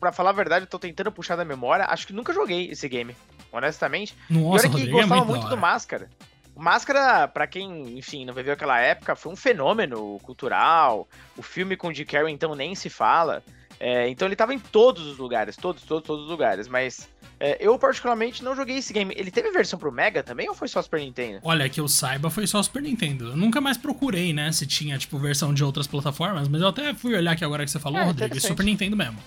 pra 0.00 0.10
falar 0.10 0.30
a 0.30 0.34
verdade, 0.34 0.64
eu 0.64 0.68
tô 0.68 0.80
tentando 0.80 1.12
puxar 1.12 1.36
da 1.36 1.44
memória, 1.44 1.86
acho 1.86 2.06
que 2.06 2.12
nunca 2.12 2.32
joguei 2.32 2.70
esse 2.70 2.88
game 2.88 3.14
honestamente. 3.52 4.16
Nossa, 4.28 4.44
e 4.44 4.48
olha 4.48 4.60
que 4.60 4.66
Rodrigo, 4.68 4.98
é 4.98 5.00
gostava 5.02 5.20
é 5.20 5.24
muito 5.24 5.48
do 5.48 5.56
Máscara. 5.56 6.08
O 6.54 6.62
Máscara, 6.62 7.28
para 7.28 7.46
quem, 7.46 7.98
enfim, 7.98 8.24
não 8.24 8.34
viveu 8.34 8.52
aquela 8.52 8.78
época, 8.80 9.16
foi 9.16 9.32
um 9.32 9.36
fenômeno 9.36 10.18
cultural. 10.22 11.08
O 11.36 11.42
filme 11.42 11.76
com 11.76 11.88
o 11.88 11.94
Jim 11.94 12.04
Carrey, 12.04 12.32
então, 12.32 12.54
nem 12.54 12.74
se 12.74 12.90
fala. 12.90 13.42
É, 13.80 14.08
então 14.08 14.28
ele 14.28 14.36
tava 14.36 14.54
em 14.54 14.58
todos 14.58 15.06
os 15.06 15.18
lugares, 15.18 15.56
todos, 15.56 15.82
todos, 15.82 16.06
todos 16.06 16.24
os 16.24 16.30
lugares. 16.30 16.68
Mas 16.68 17.08
é, 17.40 17.56
eu, 17.58 17.76
particularmente, 17.78 18.44
não 18.44 18.54
joguei 18.54 18.76
esse 18.76 18.92
game. 18.92 19.12
Ele 19.16 19.30
teve 19.30 19.50
versão 19.50 19.76
pro 19.78 19.90
Mega 19.90 20.22
também 20.22 20.48
ou 20.48 20.54
foi 20.54 20.68
só 20.68 20.80
Super 20.80 21.00
Nintendo? 21.00 21.40
Olha, 21.42 21.68
que 21.68 21.80
eu 21.80 21.88
saiba, 21.88 22.30
foi 22.30 22.46
só 22.46 22.62
Super 22.62 22.82
Nintendo. 22.82 23.30
Eu 23.30 23.36
nunca 23.36 23.60
mais 23.60 23.76
procurei, 23.76 24.32
né, 24.32 24.52
se 24.52 24.66
tinha, 24.66 24.96
tipo, 24.98 25.18
versão 25.18 25.52
de 25.52 25.64
outras 25.64 25.88
plataformas. 25.88 26.46
Mas 26.46 26.60
eu 26.60 26.68
até 26.68 26.94
fui 26.94 27.16
olhar 27.16 27.32
aqui 27.32 27.44
agora 27.44 27.64
que 27.64 27.70
você 27.72 27.80
falou, 27.80 27.98
é, 27.98 28.04
Rodrigo, 28.04 28.40
Super 28.40 28.64
Nintendo 28.64 28.96
mesmo. 28.96 29.18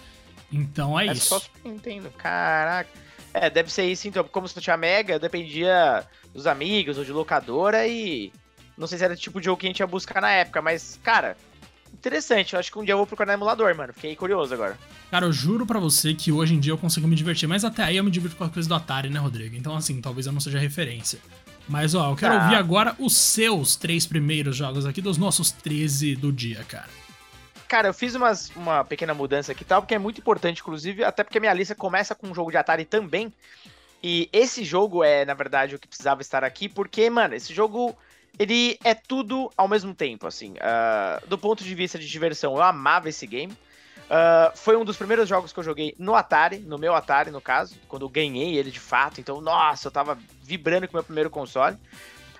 Então 0.50 0.98
é, 0.98 1.08
é 1.08 1.12
isso. 1.12 1.36
É 1.36 1.38
só 1.38 1.40
Super 1.40 1.70
Nintendo, 1.70 2.10
caraca. 2.12 2.90
É, 3.38 3.50
deve 3.50 3.70
ser 3.70 3.84
isso 3.84 4.08
então. 4.08 4.24
Como 4.24 4.48
se 4.48 4.56
não 4.56 4.64
tinha 4.64 4.78
Mega, 4.78 5.20
dependia 5.20 6.08
dos 6.34 6.48
amigos 6.48 6.98
ou 6.98 7.04
de 7.04 7.12
locadora 7.12 7.86
e. 7.86 8.32
Não 8.78 8.88
sei 8.88 8.98
se 8.98 9.04
era 9.04 9.14
o 9.14 9.18
tipo 9.18 9.40
de 9.42 9.46
jogo 9.46 9.60
que 9.60 9.68
a 9.68 9.70
gente 9.70 9.80
ia 9.80 9.88
buscar 9.88 10.22
na 10.22 10.32
época, 10.32 10.62
mas, 10.62 11.00
cara, 11.04 11.36
interessante. 11.94 12.54
Eu 12.54 12.60
acho 12.60 12.72
que 12.72 12.80
um 12.80 12.84
dia 12.84 12.94
eu 12.94 12.98
vou 12.98 13.06
procurar 13.06 13.28
no 13.28 13.34
emulador, 13.34 13.76
mano. 13.76 13.94
Fiquei 13.94 14.16
curioso 14.16 14.54
agora. 14.54 14.78
Cara, 15.12 15.26
eu 15.26 15.34
juro 15.34 15.66
para 15.66 15.80
você 15.80 16.14
que 16.14 16.32
hoje 16.32 16.54
em 16.54 16.60
dia 16.60 16.72
eu 16.72 16.78
consigo 16.78 17.08
me 17.08 17.16
divertir, 17.16 17.48
mas 17.48 17.66
até 17.66 17.84
aí 17.84 17.98
eu 17.98 18.04
me 18.04 18.12
divirto 18.12 18.38
com 18.38 18.46
a 18.46 18.50
coisa 18.50 18.68
do 18.68 18.76
Atari, 18.76 19.10
né, 19.10 19.20
Rodrigo? 19.20 19.56
Então, 19.56 19.76
assim, 19.76 20.00
talvez 20.02 20.28
eu 20.28 20.34
não 20.34 20.40
seja 20.40 20.60
referência. 20.60 21.20
Mas, 21.68 21.94
ó, 21.94 22.12
eu 22.12 22.16
quero 22.16 22.36
tá. 22.36 22.44
ouvir 22.44 22.56
agora 22.56 22.96
os 23.00 23.18
seus 23.18 23.76
três 23.76 24.06
primeiros 24.06 24.56
jogos 24.56 24.86
aqui 24.86 25.02
dos 25.02 25.18
nossos 25.18 25.52
13 25.52 26.16
do 26.16 26.32
dia, 26.32 26.64
cara. 26.68 26.90
Cara, 27.68 27.88
eu 27.88 27.94
fiz 27.94 28.14
umas, 28.14 28.50
uma 28.56 28.84
pequena 28.84 29.14
mudança 29.14 29.52
aqui 29.52 29.64
e 29.64 29.66
tal, 29.66 29.82
porque 29.82 29.96
é 29.96 30.00
muito 30.00 30.20
importante, 30.20 30.62
inclusive, 30.62 31.04
até 31.04 31.24
porque 31.24 31.40
minha 31.40 31.54
lista 31.54 31.74
começa 31.74 32.14
com 32.14 32.28
um 32.28 32.36
jogo 32.36 32.52
de 32.52 32.58
Atari 32.58 32.86
também. 32.86 33.34
E 34.04 34.30
esse 34.32 34.64
jogo 34.64 35.04
é, 35.04 35.26
na 35.26 35.34
verdade, 35.34 35.76
o 35.76 35.80
que 35.80 35.88
precisava 35.88 36.22
estar 36.22 36.44
aqui, 36.44 36.70
porque, 36.70 37.10
mano, 37.10 37.34
esse 37.34 37.54
jogo 37.54 37.98
ele 38.38 38.78
é 38.84 38.94
tudo 38.94 39.52
ao 39.58 39.68
mesmo 39.68 39.96
tempo, 39.96 40.28
assim. 40.28 40.54
Uh, 40.54 41.28
do 41.28 41.38
ponto 41.38 41.64
de 41.64 41.74
vista 41.74 41.98
de 41.98 42.08
diversão, 42.08 42.56
eu 42.56 42.62
amava 42.62 43.10
esse 43.10 43.26
game. 43.26 43.54
Uh, 43.54 44.56
foi 44.56 44.78
um 44.78 44.86
dos 44.86 44.98
primeiros 44.98 45.28
jogos 45.28 45.52
que 45.52 45.60
eu 45.60 45.64
joguei 45.64 45.96
no 45.98 46.14
Atari, 46.14 46.60
no 46.60 46.78
meu 46.78 46.94
Atari, 46.94 47.32
no 47.32 47.42
caso, 47.42 47.76
quando 47.88 48.04
eu 48.04 48.10
ganhei 48.10 48.56
ele 48.56 48.70
de 48.70 48.80
fato. 48.80 49.20
Então, 49.20 49.42
nossa, 49.42 49.88
eu 49.88 49.92
tava 49.92 50.20
vibrando 50.44 50.88
com 50.88 50.94
o 50.94 50.98
meu 50.98 51.04
primeiro 51.04 51.30
console. 51.30 51.78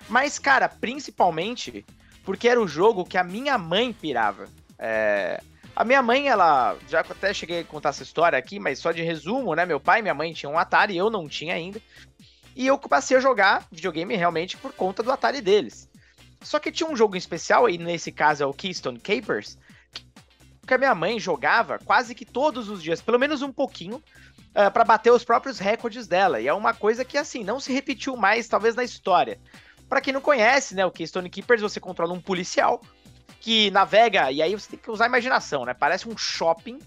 Mas, 0.08 0.38
cara, 0.38 0.68
principalmente 0.68 1.84
porque 2.24 2.48
era 2.48 2.60
o 2.60 2.68
jogo 2.68 3.04
que 3.04 3.18
a 3.18 3.24
minha 3.24 3.58
mãe 3.58 3.92
pirava. 3.92 4.48
É... 4.78 5.40
A 5.74 5.84
minha 5.84 6.02
mãe, 6.02 6.28
ela. 6.28 6.76
Já 6.88 7.00
até 7.00 7.34
cheguei 7.34 7.60
a 7.60 7.64
contar 7.64 7.90
essa 7.90 8.02
história 8.02 8.38
aqui, 8.38 8.58
mas 8.58 8.78
só 8.78 8.92
de 8.92 9.02
resumo, 9.02 9.54
né? 9.54 9.66
Meu 9.66 9.78
pai 9.78 9.98
e 9.98 10.02
minha 10.02 10.14
mãe 10.14 10.32
tinham 10.32 10.54
um 10.54 10.58
Atari, 10.58 10.96
eu 10.96 11.10
não 11.10 11.28
tinha 11.28 11.54
ainda. 11.54 11.80
E 12.54 12.66
eu 12.66 12.78
passei 12.78 13.16
a 13.16 13.20
jogar 13.20 13.66
videogame 13.70 14.16
realmente 14.16 14.56
por 14.56 14.72
conta 14.72 15.02
do 15.02 15.12
Atari 15.12 15.42
deles. 15.42 15.86
Só 16.40 16.58
que 16.58 16.72
tinha 16.72 16.88
um 16.88 16.96
jogo 16.96 17.14
em 17.14 17.18
especial, 17.18 17.68
e 17.68 17.76
nesse 17.76 18.10
caso 18.10 18.42
é 18.42 18.46
o 18.46 18.54
Keystone 18.54 18.98
Capers, 18.98 19.58
que 20.66 20.72
a 20.72 20.78
minha 20.78 20.94
mãe 20.94 21.20
jogava 21.20 21.78
quase 21.78 22.14
que 22.14 22.24
todos 22.24 22.70
os 22.70 22.82
dias, 22.82 23.02
pelo 23.02 23.18
menos 23.18 23.42
um 23.42 23.52
pouquinho, 23.52 23.96
uh, 23.96 24.70
para 24.72 24.84
bater 24.84 25.12
os 25.12 25.24
próprios 25.24 25.58
recordes 25.58 26.06
dela. 26.06 26.40
E 26.40 26.48
é 26.48 26.54
uma 26.54 26.72
coisa 26.72 27.04
que, 27.04 27.18
assim, 27.18 27.44
não 27.44 27.60
se 27.60 27.72
repetiu 27.72 28.16
mais, 28.16 28.48
talvez, 28.48 28.74
na 28.74 28.82
história. 28.82 29.38
Para 29.88 30.00
quem 30.00 30.12
não 30.12 30.20
conhece, 30.20 30.74
né, 30.74 30.86
o 30.86 30.90
Keystone 30.90 31.28
Keepers, 31.28 31.60
você 31.60 31.78
controla 31.78 32.14
um 32.14 32.20
policial 32.20 32.80
que 33.40 33.70
navega, 33.70 34.30
e 34.30 34.42
aí 34.42 34.54
você 34.54 34.70
tem 34.70 34.78
que 34.78 34.90
usar 34.90 35.04
a 35.04 35.08
imaginação, 35.08 35.64
né? 35.64 35.74
Parece 35.74 36.08
um 36.08 36.16
shopping, 36.16 36.78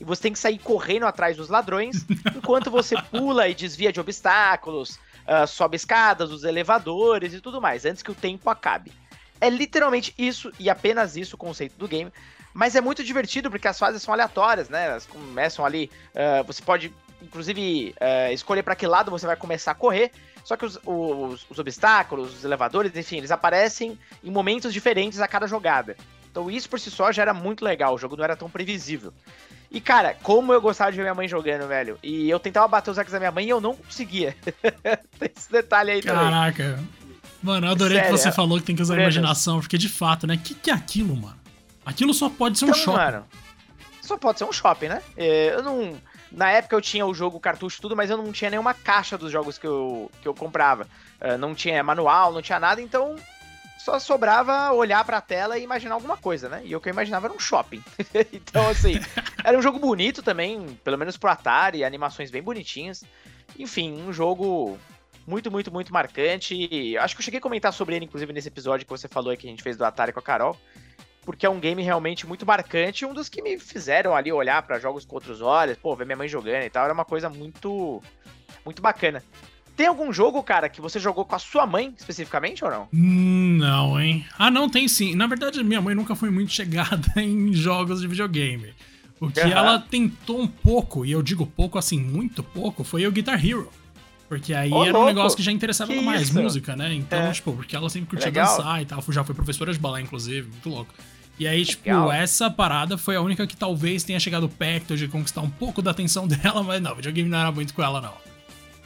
e 0.00 0.04
você 0.04 0.22
tem 0.22 0.32
que 0.32 0.38
sair 0.38 0.58
correndo 0.58 1.06
atrás 1.06 1.36
dos 1.36 1.48
ladrões, 1.48 2.04
enquanto 2.34 2.70
você 2.70 3.00
pula 3.10 3.48
e 3.48 3.54
desvia 3.54 3.92
de 3.92 4.00
obstáculos, 4.00 4.98
uh, 5.26 5.46
sobe 5.46 5.76
escadas, 5.76 6.30
os 6.30 6.44
elevadores 6.44 7.34
e 7.34 7.40
tudo 7.40 7.60
mais, 7.60 7.84
antes 7.84 8.02
que 8.02 8.10
o 8.10 8.14
tempo 8.14 8.48
acabe. 8.48 8.92
É 9.40 9.50
literalmente 9.50 10.14
isso 10.16 10.50
e 10.58 10.70
apenas 10.70 11.16
isso 11.16 11.36
o 11.36 11.38
conceito 11.38 11.76
do 11.76 11.86
game. 11.86 12.10
Mas 12.54 12.74
é 12.74 12.80
muito 12.80 13.04
divertido 13.04 13.50
porque 13.50 13.68
as 13.68 13.78
fases 13.78 14.02
são 14.02 14.14
aleatórias, 14.14 14.70
né? 14.70 14.86
Elas 14.86 15.04
começam 15.04 15.62
ali. 15.62 15.90
Uh, 16.14 16.42
você 16.44 16.62
pode, 16.62 16.90
inclusive, 17.20 17.94
uh, 18.00 18.32
escolher 18.32 18.62
para 18.62 18.74
que 18.74 18.86
lado 18.86 19.10
você 19.10 19.26
vai 19.26 19.36
começar 19.36 19.72
a 19.72 19.74
correr. 19.74 20.10
Só 20.46 20.56
que 20.56 20.64
os, 20.64 20.78
os, 20.86 21.44
os, 21.50 21.58
obstáculos, 21.58 22.32
os 22.32 22.44
elevadores, 22.44 22.94
enfim, 22.94 23.16
eles 23.16 23.32
aparecem 23.32 23.98
em 24.22 24.30
momentos 24.30 24.72
diferentes 24.72 25.20
a 25.20 25.26
cada 25.26 25.48
jogada. 25.48 25.96
Então 26.30 26.48
isso 26.48 26.70
por 26.70 26.78
si 26.78 26.88
só 26.88 27.10
já 27.10 27.22
era 27.22 27.34
muito 27.34 27.64
legal, 27.64 27.92
o 27.92 27.98
jogo 27.98 28.16
não 28.16 28.22
era 28.22 28.36
tão 28.36 28.48
previsível. 28.48 29.12
E 29.72 29.80
cara, 29.80 30.16
como 30.22 30.52
eu 30.52 30.60
gostava 30.60 30.92
de 30.92 30.98
ver 30.98 31.02
minha 31.02 31.16
mãe 31.16 31.26
jogando, 31.26 31.66
velho. 31.66 31.98
E 32.00 32.30
eu 32.30 32.38
tentava 32.38 32.68
bater 32.68 32.92
os 32.92 32.96
hacks 32.96 33.12
da 33.12 33.18
minha 33.18 33.32
mãe 33.32 33.44
e 33.44 33.50
eu 33.50 33.60
não 33.60 33.74
conseguia. 33.74 34.36
tem 35.18 35.30
esse 35.36 35.50
detalhe 35.50 35.90
aí 35.90 36.00
também. 36.00 36.30
Caraca. 36.30 36.78
Mano, 37.42 37.66
eu 37.66 37.72
adorei 37.72 37.96
Sério, 37.96 38.12
que 38.12 38.16
você 38.16 38.28
é... 38.28 38.32
falou 38.32 38.60
que 38.60 38.66
tem 38.66 38.76
que 38.76 38.82
usar 38.82 38.94
a 38.94 39.00
imaginação, 39.00 39.58
porque 39.58 39.76
de 39.76 39.88
fato, 39.88 40.28
né? 40.28 40.34
O 40.34 40.38
que, 40.38 40.54
que 40.54 40.70
é 40.70 40.74
aquilo, 40.74 41.16
mano? 41.16 41.40
Aquilo 41.84 42.14
só 42.14 42.28
pode 42.28 42.56
ser 42.56 42.66
então, 42.66 42.78
um 42.78 42.84
shopping. 42.84 42.98
Mano, 42.98 43.26
só 44.00 44.16
pode 44.16 44.38
ser 44.38 44.44
um 44.44 44.52
shopping, 44.52 44.86
né? 44.86 45.02
É, 45.16 45.54
eu 45.54 45.62
não. 45.64 46.00
Na 46.36 46.50
época 46.50 46.76
eu 46.76 46.82
tinha 46.82 47.06
o 47.06 47.14
jogo 47.14 47.40
cartucho 47.40 47.80
tudo, 47.80 47.96
mas 47.96 48.10
eu 48.10 48.16
não 48.18 48.30
tinha 48.30 48.50
nenhuma 48.50 48.74
caixa 48.74 49.16
dos 49.16 49.32
jogos 49.32 49.56
que 49.56 49.66
eu, 49.66 50.10
que 50.20 50.28
eu 50.28 50.34
comprava. 50.34 50.86
Uh, 51.18 51.38
não 51.38 51.54
tinha 51.54 51.82
manual, 51.82 52.30
não 52.30 52.42
tinha 52.42 52.60
nada, 52.60 52.82
então 52.82 53.16
só 53.78 53.98
sobrava 53.98 54.70
olhar 54.72 55.02
pra 55.02 55.18
tela 55.22 55.56
e 55.56 55.62
imaginar 55.62 55.94
alguma 55.94 56.14
coisa, 56.18 56.46
né? 56.46 56.60
E 56.62 56.76
o 56.76 56.80
que 56.80 56.90
eu 56.90 56.92
imaginava 56.92 57.26
era 57.26 57.34
um 57.34 57.38
shopping. 57.38 57.82
então, 58.34 58.68
assim, 58.68 59.00
era 59.42 59.56
um 59.56 59.62
jogo 59.62 59.78
bonito 59.78 60.22
também, 60.22 60.78
pelo 60.84 60.98
menos 60.98 61.16
pro 61.16 61.30
Atari, 61.30 61.82
animações 61.82 62.30
bem 62.30 62.42
bonitinhas. 62.42 63.02
Enfim, 63.58 64.02
um 64.02 64.12
jogo 64.12 64.78
muito, 65.26 65.50
muito, 65.50 65.72
muito 65.72 65.90
marcante. 65.90 66.98
Acho 66.98 67.16
que 67.16 67.22
eu 67.22 67.24
cheguei 67.24 67.38
a 67.38 67.42
comentar 67.42 67.72
sobre 67.72 67.96
ele, 67.96 68.04
inclusive, 68.04 68.30
nesse 68.34 68.48
episódio 68.48 68.84
que 68.84 68.90
você 68.90 69.08
falou 69.08 69.30
aí 69.30 69.38
que 69.38 69.46
a 69.46 69.50
gente 69.50 69.62
fez 69.62 69.74
do 69.74 69.86
Atari 69.86 70.12
com 70.12 70.20
a 70.20 70.22
Carol 70.22 70.54
porque 71.26 71.44
é 71.44 71.50
um 71.50 71.58
game 71.58 71.82
realmente 71.82 72.24
muito 72.24 72.46
marcante, 72.46 73.04
um 73.04 73.12
dos 73.12 73.28
que 73.28 73.42
me 73.42 73.58
fizeram 73.58 74.14
ali 74.14 74.32
olhar 74.32 74.62
para 74.62 74.78
jogos 74.78 75.04
com 75.04 75.16
outros 75.16 75.42
olhos, 75.42 75.76
pô, 75.76 75.94
ver 75.96 76.06
minha 76.06 76.16
mãe 76.16 76.28
jogando 76.28 76.62
e 76.62 76.70
tal, 76.70 76.84
era 76.84 76.94
uma 76.94 77.04
coisa 77.04 77.28
muito 77.28 78.00
muito 78.64 78.80
bacana. 78.80 79.22
Tem 79.76 79.88
algum 79.88 80.10
jogo, 80.10 80.42
cara, 80.42 80.68
que 80.68 80.80
você 80.80 80.98
jogou 80.98 81.24
com 81.24 81.34
a 81.34 81.38
sua 81.38 81.66
mãe 81.66 81.92
especificamente 81.98 82.64
ou 82.64 82.70
não? 82.70 82.88
Hum, 82.94 83.58
não, 83.58 84.00
hein? 84.00 84.24
Ah, 84.38 84.50
não, 84.50 84.70
tem 84.70 84.88
sim. 84.88 85.14
Na 85.14 85.26
verdade, 85.26 85.62
minha 85.62 85.82
mãe 85.82 85.94
nunca 85.94 86.14
foi 86.14 86.30
muito 86.30 86.50
chegada 86.54 87.12
em 87.20 87.52
jogos 87.52 88.00
de 88.00 88.06
videogame. 88.06 88.72
O 89.20 89.30
que 89.30 89.40
uhum. 89.40 89.50
ela 89.50 89.78
tentou 89.78 90.40
um 90.40 90.46
pouco, 90.46 91.04
e 91.04 91.10
eu 91.10 91.22
digo 91.22 91.44
pouco 91.44 91.76
assim, 91.76 91.98
muito 92.00 92.42
pouco, 92.42 92.84
foi 92.84 93.06
o 93.06 93.12
Guitar 93.12 93.44
Hero. 93.44 93.68
Porque 94.28 94.54
aí 94.54 94.70
era 94.70 94.78
louco. 94.78 94.98
um 94.98 95.06
negócio 95.06 95.36
que 95.36 95.42
já 95.42 95.52
interessava 95.52 95.92
que 95.92 96.00
mais, 96.00 96.22
isso? 96.22 96.40
música, 96.40 96.74
né? 96.74 96.92
Então, 96.94 97.18
é. 97.18 97.32
tipo, 97.32 97.52
porque 97.52 97.76
ela 97.76 97.88
sempre 97.90 98.10
curtia 98.10 98.26
Legal. 98.26 98.56
dançar 98.56 98.82
e 98.82 98.86
tal. 98.86 99.02
Já 99.10 99.22
foi 99.24 99.34
professora 99.34 99.72
de 99.72 99.78
balé, 99.78 100.00
inclusive, 100.00 100.48
muito 100.48 100.68
louco. 100.68 100.92
E 101.38 101.46
aí, 101.46 101.64
tipo, 101.64 101.84
Legal. 101.84 102.10
essa 102.10 102.50
parada 102.50 102.96
foi 102.96 103.16
a 103.16 103.20
única 103.20 103.46
que 103.46 103.56
talvez 103.56 104.02
tenha 104.02 104.18
chegado 104.18 104.48
perto 104.48 104.96
de 104.96 105.06
conquistar 105.06 105.42
um 105.42 105.50
pouco 105.50 105.82
da 105.82 105.90
atenção 105.90 106.26
dela, 106.28 106.62
mas 106.62 106.80
não, 106.80 106.92
o 106.92 106.96
videogame 106.96 107.28
não 107.28 107.38
era 107.38 107.52
muito 107.52 107.74
com 107.74 107.82
ela, 107.82 108.00
não. 108.00 108.14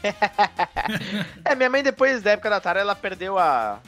é, 1.45 1.55
minha 1.55 1.71
mãe, 1.71 1.83
depois 1.83 2.23
da 2.23 2.33
época 2.33 2.51
da 2.51 2.61
Tara, 2.61 2.81
ela 2.81 2.95
perdeu 2.95 3.39
a. 3.39 3.81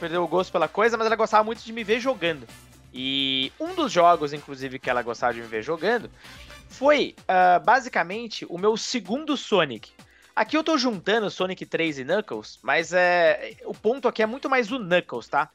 Perdeu 0.00 0.22
o 0.22 0.28
gosto 0.28 0.50
pela 0.50 0.68
coisa, 0.68 0.96
mas 0.96 1.06
ela 1.06 1.16
gostava 1.16 1.44
muito 1.44 1.62
de 1.62 1.72
me 1.72 1.84
ver 1.84 2.00
jogando. 2.00 2.46
E 2.92 3.52
um 3.60 3.74
dos 3.74 3.92
jogos, 3.92 4.32
inclusive, 4.32 4.78
que 4.78 4.90
ela 4.90 5.02
gostava 5.02 5.34
de 5.34 5.40
me 5.40 5.46
ver 5.46 5.62
jogando 5.62 6.10
foi 6.68 7.14
uh, 7.22 7.64
basicamente 7.64 8.44
o 8.48 8.58
meu 8.58 8.76
segundo 8.76 9.36
Sonic. 9.36 9.92
Aqui 10.34 10.56
eu 10.56 10.64
tô 10.64 10.76
juntando 10.76 11.30
Sonic 11.30 11.64
3 11.64 12.00
e 12.00 12.04
Knuckles, 12.04 12.58
mas 12.62 12.92
é, 12.92 13.56
o 13.64 13.72
ponto 13.72 14.06
aqui 14.06 14.22
é 14.22 14.26
muito 14.26 14.50
mais 14.50 14.70
o 14.70 14.78
Knuckles, 14.78 15.28
tá? 15.28 15.48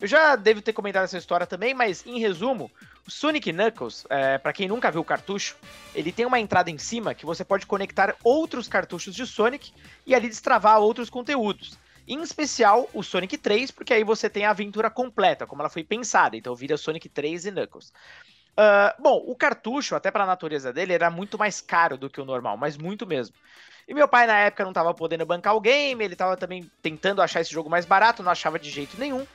Eu 0.00 0.06
já 0.06 0.36
devo 0.36 0.62
ter 0.62 0.72
comentado 0.72 1.04
essa 1.04 1.18
história 1.18 1.44
também, 1.44 1.74
mas 1.74 2.06
em 2.06 2.20
resumo, 2.20 2.70
o 3.04 3.10
Sonic 3.10 3.52
Knuckles, 3.52 4.06
é, 4.08 4.38
para 4.38 4.52
quem 4.52 4.68
nunca 4.68 4.92
viu 4.92 5.00
o 5.00 5.04
cartucho, 5.04 5.56
ele 5.92 6.12
tem 6.12 6.24
uma 6.24 6.38
entrada 6.38 6.70
em 6.70 6.78
cima 6.78 7.14
que 7.14 7.26
você 7.26 7.44
pode 7.44 7.66
conectar 7.66 8.14
outros 8.22 8.68
cartuchos 8.68 9.12
de 9.12 9.26
Sonic 9.26 9.72
e 10.06 10.14
ali 10.14 10.28
destravar 10.28 10.78
outros 10.78 11.10
conteúdos. 11.10 11.76
Em 12.06 12.22
especial 12.22 12.88
o 12.94 13.02
Sonic 13.02 13.36
3, 13.36 13.72
porque 13.72 13.92
aí 13.92 14.04
você 14.04 14.30
tem 14.30 14.44
a 14.44 14.50
aventura 14.50 14.88
completa, 14.88 15.46
como 15.46 15.62
ela 15.62 15.68
foi 15.68 15.82
pensada. 15.82 16.36
Então 16.36 16.54
vira 16.54 16.76
Sonic 16.76 17.08
3 17.08 17.46
e 17.46 17.50
Knuckles. 17.50 17.92
Uh, 18.58 19.02
bom, 19.02 19.22
o 19.26 19.34
cartucho, 19.34 19.96
até 19.96 20.10
para 20.10 20.24
a 20.24 20.26
natureza 20.26 20.72
dele, 20.72 20.92
era 20.92 21.10
muito 21.10 21.36
mais 21.36 21.60
caro 21.60 21.96
do 21.96 22.08
que 22.08 22.20
o 22.20 22.24
normal, 22.24 22.56
mas 22.56 22.76
muito 22.76 23.04
mesmo. 23.04 23.34
E 23.86 23.94
meu 23.94 24.06
pai 24.06 24.26
na 24.26 24.38
época 24.38 24.64
não 24.64 24.70
estava 24.70 24.92
podendo 24.92 25.24
bancar 25.24 25.56
o 25.56 25.60
game, 25.60 26.04
ele 26.04 26.14
estava 26.14 26.36
também 26.36 26.70
tentando 26.82 27.22
achar 27.22 27.40
esse 27.40 27.52
jogo 27.52 27.70
mais 27.70 27.86
barato, 27.86 28.22
não 28.22 28.30
achava 28.30 28.58
de 28.58 28.70
jeito 28.70 28.98
nenhum. 28.98 29.26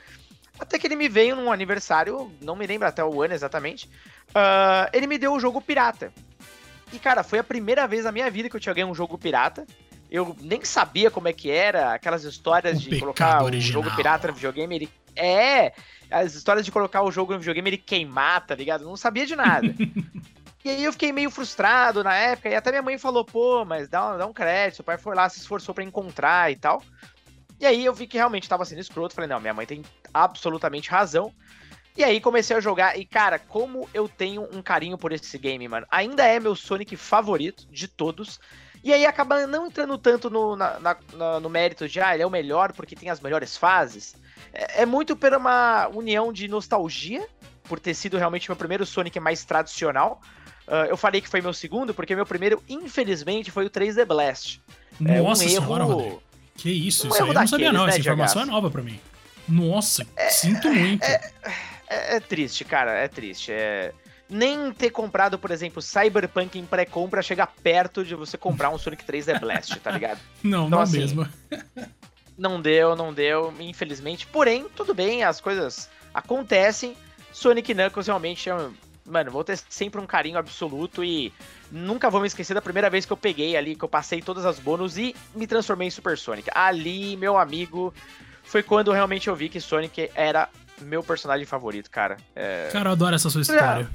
Até 0.60 0.78
que 0.78 0.88
ele 0.88 0.96
me 0.96 1.10
veio 1.10 1.36
num 1.36 1.52
aniversário, 1.52 2.32
não 2.42 2.56
me 2.56 2.68
lembro 2.68 2.88
até 2.88 3.04
o 3.04 3.22
ano 3.22 3.34
exatamente. 3.34 3.88
Uh, 4.30 4.90
ele 4.94 5.08
me 5.08 5.18
deu 5.18 5.34
o 5.34 5.40
jogo 5.40 5.62
pirata. 5.62 6.14
E, 6.92 7.00
cara, 7.00 7.24
foi 7.24 7.40
a 7.40 7.44
primeira 7.44 7.88
vez 7.88 8.06
na 8.06 8.12
minha 8.12 8.30
vida 8.30 8.50
que 8.50 8.56
eu 8.56 8.60
tinha 8.60 8.74
ganho 8.74 8.88
um 8.88 8.96
jogo 8.96 9.18
pirata. 9.18 9.66
Eu 10.12 10.36
nem 10.40 10.64
sabia 10.64 11.10
como 11.10 11.28
é 11.28 11.34
que 11.34 11.50
era, 11.50 11.94
aquelas 11.94 12.24
histórias 12.24 12.78
o 12.78 12.82
de 12.82 13.00
colocar 13.00 13.44
o 13.44 13.60
jogo 13.60 13.96
pirata 13.96 14.28
no 14.28 14.34
videogame. 14.36 14.76
Ele 14.76 14.90
é, 15.16 15.74
as 16.10 16.36
histórias 16.36 16.66
de 16.66 16.72
colocar 16.72 17.02
o 17.02 17.12
jogo 17.12 17.34
no 17.34 17.40
videogame 17.40 17.70
ele 17.70 17.78
queimar, 17.78 18.46
tá 18.46 18.56
ligado? 18.56 18.84
Eu 18.84 18.90
não 18.90 18.98
sabia 18.98 19.26
de 19.26 19.36
nada. 19.36 19.68
e 20.64 20.70
aí 20.70 20.84
eu 20.84 20.92
fiquei 20.92 21.12
meio 21.12 21.32
frustrado 21.32 22.04
na 22.04 22.14
época, 22.14 22.50
e 22.50 22.56
até 22.56 22.70
minha 22.72 22.82
mãe 22.82 22.98
falou, 22.98 23.26
pô, 23.26 23.66
mas 23.66 23.88
dá, 23.88 24.18
dá 24.18 24.26
um 24.26 24.34
crédito, 24.34 24.78
seu 24.78 24.86
pai 24.86 24.98
foi 24.98 25.16
lá, 25.16 25.28
se 25.30 25.40
esforçou 25.40 25.74
para 25.74 25.84
encontrar 25.84 26.52
e 26.52 26.56
tal. 26.56 26.82
E 27.60 27.66
aí 27.66 27.86
eu 27.86 27.94
vi 27.94 28.08
que 28.08 28.18
realmente 28.18 28.50
tava 28.50 28.66
sendo 28.66 28.82
escroto. 28.82 29.16
Falei, 29.16 29.30
não, 29.30 29.40
minha 29.40 29.54
mãe 29.54 29.66
tem 29.66 29.84
absolutamente 30.14 30.90
razão. 30.90 31.34
E 31.96 32.04
aí 32.04 32.20
comecei 32.20 32.56
a 32.56 32.60
jogar. 32.60 32.98
E, 32.98 33.06
cara, 33.06 33.38
como 33.38 33.88
eu 33.94 34.10
tenho 34.10 34.48
um 34.52 34.62
carinho 34.62 34.98
por 34.98 35.12
esse 35.12 35.38
game, 35.38 35.68
mano. 35.68 35.86
Ainda 35.92 36.26
é 36.26 36.40
meu 36.40 36.56
Sonic 36.56 36.96
favorito 36.96 37.68
de 37.70 37.88
todos. 37.88 38.40
E 38.84 38.92
aí 38.92 39.06
acaba 39.06 39.48
não 39.48 39.68
entrando 39.68 39.98
tanto 39.98 40.30
no, 40.30 40.56
na, 40.56 40.80
na, 40.80 41.40
no 41.40 41.50
mérito 41.50 41.88
de, 41.88 42.02
ah, 42.02 42.14
ele 42.14 42.24
é 42.24 42.26
o 42.26 42.32
melhor 42.32 42.74
porque 42.74 42.96
tem 42.96 43.10
as 43.10 43.22
melhores 43.22 43.56
fases. 43.56 44.16
É, 44.54 44.82
é 44.82 44.86
muito 44.86 45.16
por 45.16 45.34
uma 45.34 45.88
união 45.90 46.34
de 46.34 46.48
nostalgia, 46.48 47.26
por 47.64 47.80
ter 47.80 47.94
sido 47.94 48.18
realmente 48.18 48.50
meu 48.50 48.58
primeiro 48.58 48.86
Sonic 48.86 49.20
mais 49.20 49.46
tradicional. 49.46 50.20
Uh, 50.68 50.88
eu 50.90 50.98
falei 50.98 51.22
que 51.22 51.30
foi 51.30 51.42
meu 51.42 51.54
segundo, 51.54 51.94
porque 51.94 52.16
meu 52.16 52.26
primeiro, 52.26 52.62
infelizmente, 52.68 53.52
foi 53.52 53.66
o 53.66 53.70
3D 53.70 54.06
Blast. 54.06 54.62
Nossa 55.00 55.14
é 55.14 55.22
um 55.22 55.36
senhora, 55.36 55.84
erro. 55.84 56.23
Que 56.56 56.70
isso, 56.70 57.08
isso 57.08 57.24
aí 57.24 57.30
eu 57.30 57.34
não 57.34 57.48
sabia 57.48 57.72
não, 57.72 57.86
né, 57.86 57.90
essa 57.90 58.00
informação 58.00 58.42
é 58.44 58.46
nova 58.46 58.70
para 58.70 58.82
mim. 58.82 59.00
Nossa, 59.48 60.06
é, 60.16 60.30
sinto 60.30 60.72
muito. 60.72 61.04
É, 61.04 61.32
é, 61.88 62.16
é, 62.16 62.20
triste, 62.20 62.64
cara, 62.64 62.92
é 62.92 63.08
triste. 63.08 63.52
É... 63.52 63.94
Nem 64.30 64.72
ter 64.72 64.90
comprado, 64.90 65.38
por 65.38 65.52
exemplo, 65.52 65.82
Cyberpunk 65.82 66.58
em 66.58 66.66
pré-compra 66.66 67.22
chega 67.22 67.46
perto 67.46 68.04
de 68.04 68.16
você 68.16 68.38
comprar 68.38 68.70
um 68.70 68.78
Sonic 68.78 69.04
3D 69.04 69.40
Blast, 69.40 69.76
tá 69.80 69.92
ligado? 69.92 70.20
Não, 70.42 70.68
então, 70.68 70.70
não 70.70 70.80
assim, 70.80 71.00
mesmo. 71.00 71.28
não 72.38 72.62
deu, 72.62 72.96
não 72.96 73.14
deu, 73.14 73.54
infelizmente. 73.60 74.26
Porém, 74.26 74.66
tudo 74.76 74.94
bem, 74.94 75.24
as 75.24 75.40
coisas 75.40 75.90
acontecem. 76.14 76.96
Sonic 77.32 77.74
Knuckles 77.74 78.08
realmente 78.08 78.50
é 78.50 78.56
mano, 79.06 79.32
vou 79.32 79.44
ter 79.44 79.60
sempre 79.70 80.00
um 80.00 80.06
carinho 80.06 80.38
absoluto 80.38 81.04
e 81.04 81.32
nunca 81.72 82.10
vou 82.10 82.22
me 82.22 82.28
esquecer 82.28 82.54
da 82.54 82.62
primeira 82.62 82.90
vez 82.90 83.06
que 83.06 83.14
eu 83.14 83.18
peguei 83.18 83.56
ali, 83.58 83.76
que 83.76 83.84
eu 83.84 83.90
passei 83.90 84.22
todas 84.22 84.46
as 84.46 84.60
bônus 84.60 84.98
e 84.98 85.16
me 85.36 85.46
transformei 85.48 85.88
em 85.88 85.92
Super 85.92 86.18
Sonic. 86.18 86.50
Ali, 86.54 87.18
meu 87.18 87.38
amigo, 87.38 87.94
foi 88.44 88.64
quando 88.64 88.92
realmente 88.92 89.28
eu 89.28 89.36
vi 89.36 89.50
que 89.50 89.60
Sonic 89.60 90.10
era 90.16 90.50
meu 90.82 91.04
personagem 91.04 91.46
favorito, 91.46 91.90
cara. 91.90 92.18
É... 92.36 92.70
Cara, 92.72 92.90
eu 92.90 92.94
adoro 92.94 93.16
essa 93.16 93.30
sua 93.30 93.42
história. 93.42 93.90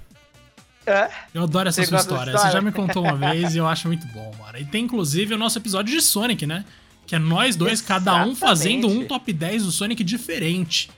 É? 0.87 1.11
Eu 1.35 1.43
adoro 1.43 1.69
essa 1.69 1.83
Você 1.83 1.89
sua 1.89 1.99
história. 1.99 2.31
história. 2.31 2.51
Você 2.51 2.51
já 2.51 2.63
me 2.63 2.73
contou 2.73 3.05
uma 3.05 3.15
vez 3.15 3.55
e 3.55 3.59
eu 3.59 3.67
acho 3.67 3.89
muito 3.89 4.07
bom, 4.07 4.35
mano. 4.39 4.59
E 4.59 4.65
tem 4.65 4.85
inclusive 4.85 5.35
o 5.35 5.39
nosso 5.39 5.59
episódio 5.59 5.95
de 5.95 6.01
Sonic, 6.01 6.47
né? 6.47 6.65
Que 7.07 7.15
é 7.15 7.19
nós 7.19 7.57
dois, 7.57 7.81
Exatamente. 7.81 8.05
cada 8.05 8.25
um 8.27 8.35
fazendo 8.35 8.89
um 8.89 9.07
top 9.07 9.31
10 9.33 9.65
do 9.65 9.73
Sonic 9.73 10.03
diferente. 10.03 10.91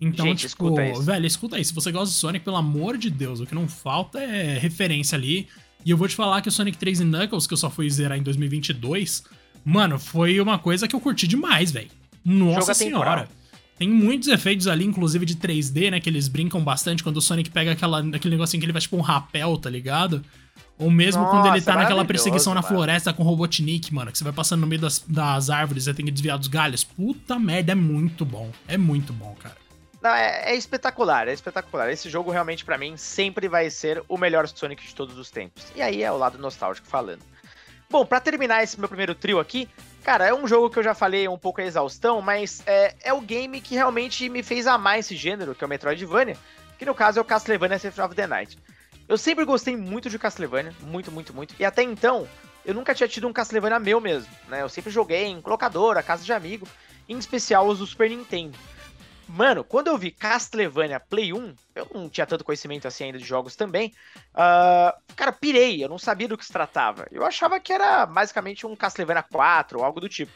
Então, 0.00 0.26
Gente, 0.26 0.46
tipo, 0.48 0.48
escuta 0.48 0.86
isso. 0.86 1.02
velho, 1.02 1.26
escuta 1.26 1.56
aí. 1.56 1.64
Se 1.64 1.74
você 1.74 1.90
gosta 1.90 2.12
de 2.12 2.18
Sonic, 2.18 2.44
pelo 2.44 2.56
amor 2.56 2.98
de 2.98 3.10
Deus, 3.10 3.40
o 3.40 3.46
que 3.46 3.54
não 3.54 3.66
falta 3.66 4.20
é 4.20 4.58
referência 4.58 5.16
ali. 5.16 5.48
E 5.84 5.90
eu 5.90 5.96
vou 5.96 6.08
te 6.08 6.14
falar 6.14 6.42
que 6.42 6.48
o 6.48 6.52
Sonic 6.52 6.76
3 6.76 7.00
e 7.00 7.04
Knuckles, 7.04 7.46
que 7.46 7.54
eu 7.54 7.58
só 7.58 7.70
fui 7.70 7.88
zerar 7.88 8.18
em 8.18 8.22
2022, 8.22 9.22
mano, 9.64 9.98
foi 9.98 10.40
uma 10.40 10.58
coisa 10.58 10.86
que 10.86 10.94
eu 10.94 11.00
curti 11.00 11.26
demais, 11.26 11.70
velho. 11.70 11.88
Nossa 12.24 12.74
senhora. 12.74 13.28
Tem 13.78 13.88
muitos 13.88 14.28
efeitos 14.28 14.66
ali, 14.66 14.84
inclusive 14.84 15.24
de 15.26 15.36
3D, 15.36 15.90
né? 15.90 16.00
Que 16.00 16.08
eles 16.08 16.28
brincam 16.28 16.62
bastante 16.62 17.02
quando 17.02 17.18
o 17.18 17.20
Sonic 17.20 17.50
pega 17.50 17.72
aquela, 17.72 18.00
aquele 18.00 18.34
negocinho 18.34 18.60
que 18.60 18.64
ele 18.64 18.72
vai 18.72 18.80
tipo 18.80 18.96
um 18.96 19.02
rapel, 19.02 19.56
tá 19.58 19.68
ligado? 19.68 20.24
Ou 20.78 20.90
mesmo 20.90 21.22
Nossa, 21.22 21.36
quando 21.36 21.54
ele 21.54 21.62
tá 21.62 21.74
naquela 21.74 22.04
perseguição 22.04 22.52
na 22.52 22.62
floresta 22.62 23.12
com 23.12 23.22
o 23.22 23.26
Robotnik, 23.26 23.92
mano, 23.94 24.10
que 24.12 24.18
você 24.18 24.24
vai 24.24 24.32
passando 24.32 24.60
no 24.60 24.66
meio 24.66 24.80
das, 24.80 25.02
das 25.06 25.48
árvores, 25.48 25.84
você 25.84 25.94
tem 25.94 26.04
que 26.04 26.10
desviar 26.10 26.38
dos 26.38 26.48
galhos. 26.48 26.84
Puta 26.84 27.38
merda, 27.38 27.72
é 27.72 27.74
muito 27.74 28.24
bom. 28.24 28.50
É 28.66 28.76
muito 28.76 29.12
bom, 29.12 29.34
cara. 29.38 29.56
Não, 30.06 30.14
é, 30.14 30.52
é, 30.52 30.54
espetacular, 30.54 31.26
é 31.26 31.32
espetacular. 31.32 31.90
Esse 31.90 32.08
jogo 32.08 32.30
realmente 32.30 32.64
para 32.64 32.78
mim 32.78 32.96
sempre 32.96 33.48
vai 33.48 33.68
ser 33.68 34.04
o 34.08 34.16
melhor 34.16 34.46
Sonic 34.46 34.86
de 34.86 34.94
todos 34.94 35.18
os 35.18 35.32
tempos. 35.32 35.66
E 35.74 35.82
aí 35.82 36.00
é 36.00 36.12
o 36.12 36.16
lado 36.16 36.38
nostálgico 36.38 36.86
falando. 36.86 37.22
Bom, 37.90 38.06
para 38.06 38.20
terminar 38.20 38.62
esse 38.62 38.78
meu 38.78 38.88
primeiro 38.88 39.16
trio 39.16 39.40
aqui, 39.40 39.68
cara, 40.04 40.24
é 40.24 40.32
um 40.32 40.46
jogo 40.46 40.70
que 40.70 40.78
eu 40.78 40.82
já 40.84 40.94
falei 40.94 41.26
um 41.26 41.36
pouco 41.36 41.60
a 41.60 41.64
exaustão, 41.64 42.22
mas 42.22 42.62
é, 42.68 42.94
é 43.02 43.12
o 43.12 43.20
game 43.20 43.60
que 43.60 43.74
realmente 43.74 44.28
me 44.28 44.44
fez 44.44 44.68
amar 44.68 45.00
esse 45.00 45.16
gênero, 45.16 45.56
que 45.56 45.64
é 45.64 45.66
o 45.66 45.68
Metroidvania, 45.68 46.36
que 46.78 46.84
no 46.84 46.94
caso 46.94 47.18
é 47.18 47.22
o 47.22 47.24
Castlevania 47.24 47.76
Symphony 47.76 48.06
of 48.06 48.14
the 48.14 48.28
Night. 48.28 48.56
Eu 49.08 49.18
sempre 49.18 49.44
gostei 49.44 49.76
muito 49.76 50.08
de 50.08 50.20
Castlevania, 50.20 50.72
muito, 50.82 51.10
muito, 51.10 51.34
muito. 51.34 51.52
E 51.58 51.64
até 51.64 51.82
então, 51.82 52.28
eu 52.64 52.74
nunca 52.74 52.94
tinha 52.94 53.08
tido 53.08 53.26
um 53.26 53.32
Castlevania 53.32 53.80
meu 53.80 54.00
mesmo, 54.00 54.30
né? 54.46 54.62
Eu 54.62 54.68
sempre 54.68 54.92
joguei 54.92 55.24
em 55.24 55.42
locadora, 55.44 56.00
casa 56.00 56.22
de 56.22 56.32
amigo, 56.32 56.68
em 57.08 57.18
especial 57.18 57.66
os 57.66 57.80
do 57.80 57.86
Super 57.86 58.08
Nintendo. 58.08 58.56
Mano, 59.28 59.64
quando 59.64 59.88
eu 59.88 59.98
vi 59.98 60.10
Castlevania 60.10 61.00
Play 61.00 61.32
1, 61.32 61.54
eu 61.74 61.88
não 61.92 62.08
tinha 62.08 62.26
tanto 62.26 62.44
conhecimento 62.44 62.86
assim 62.86 63.04
ainda 63.04 63.18
de 63.18 63.24
jogos 63.24 63.56
também. 63.56 63.92
Uh, 64.32 65.14
cara, 65.16 65.32
pirei, 65.32 65.82
eu 65.82 65.88
não 65.88 65.98
sabia 65.98 66.28
do 66.28 66.38
que 66.38 66.46
se 66.46 66.52
tratava. 66.52 67.06
Eu 67.10 67.24
achava 67.24 67.58
que 67.58 67.72
era 67.72 68.06
basicamente 68.06 68.66
um 68.66 68.76
Castlevania 68.76 69.24
4 69.24 69.78
ou 69.78 69.84
algo 69.84 70.00
do 70.00 70.08
tipo. 70.08 70.32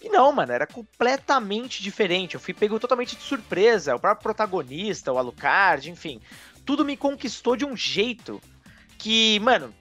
E 0.00 0.08
não, 0.08 0.32
mano, 0.32 0.52
era 0.52 0.66
completamente 0.66 1.82
diferente. 1.82 2.34
Eu 2.34 2.40
fui 2.40 2.54
pego 2.54 2.80
totalmente 2.80 3.16
de 3.16 3.22
surpresa. 3.22 3.96
O 3.96 4.00
próprio 4.00 4.22
protagonista, 4.22 5.12
o 5.12 5.18
Alucard, 5.18 5.90
enfim 5.90 6.20
tudo 6.70 6.84
me 6.84 6.96
conquistou 6.96 7.56
de 7.56 7.64
um 7.64 7.76
jeito 7.76 8.40
que, 8.96 9.40
mano, 9.40 9.74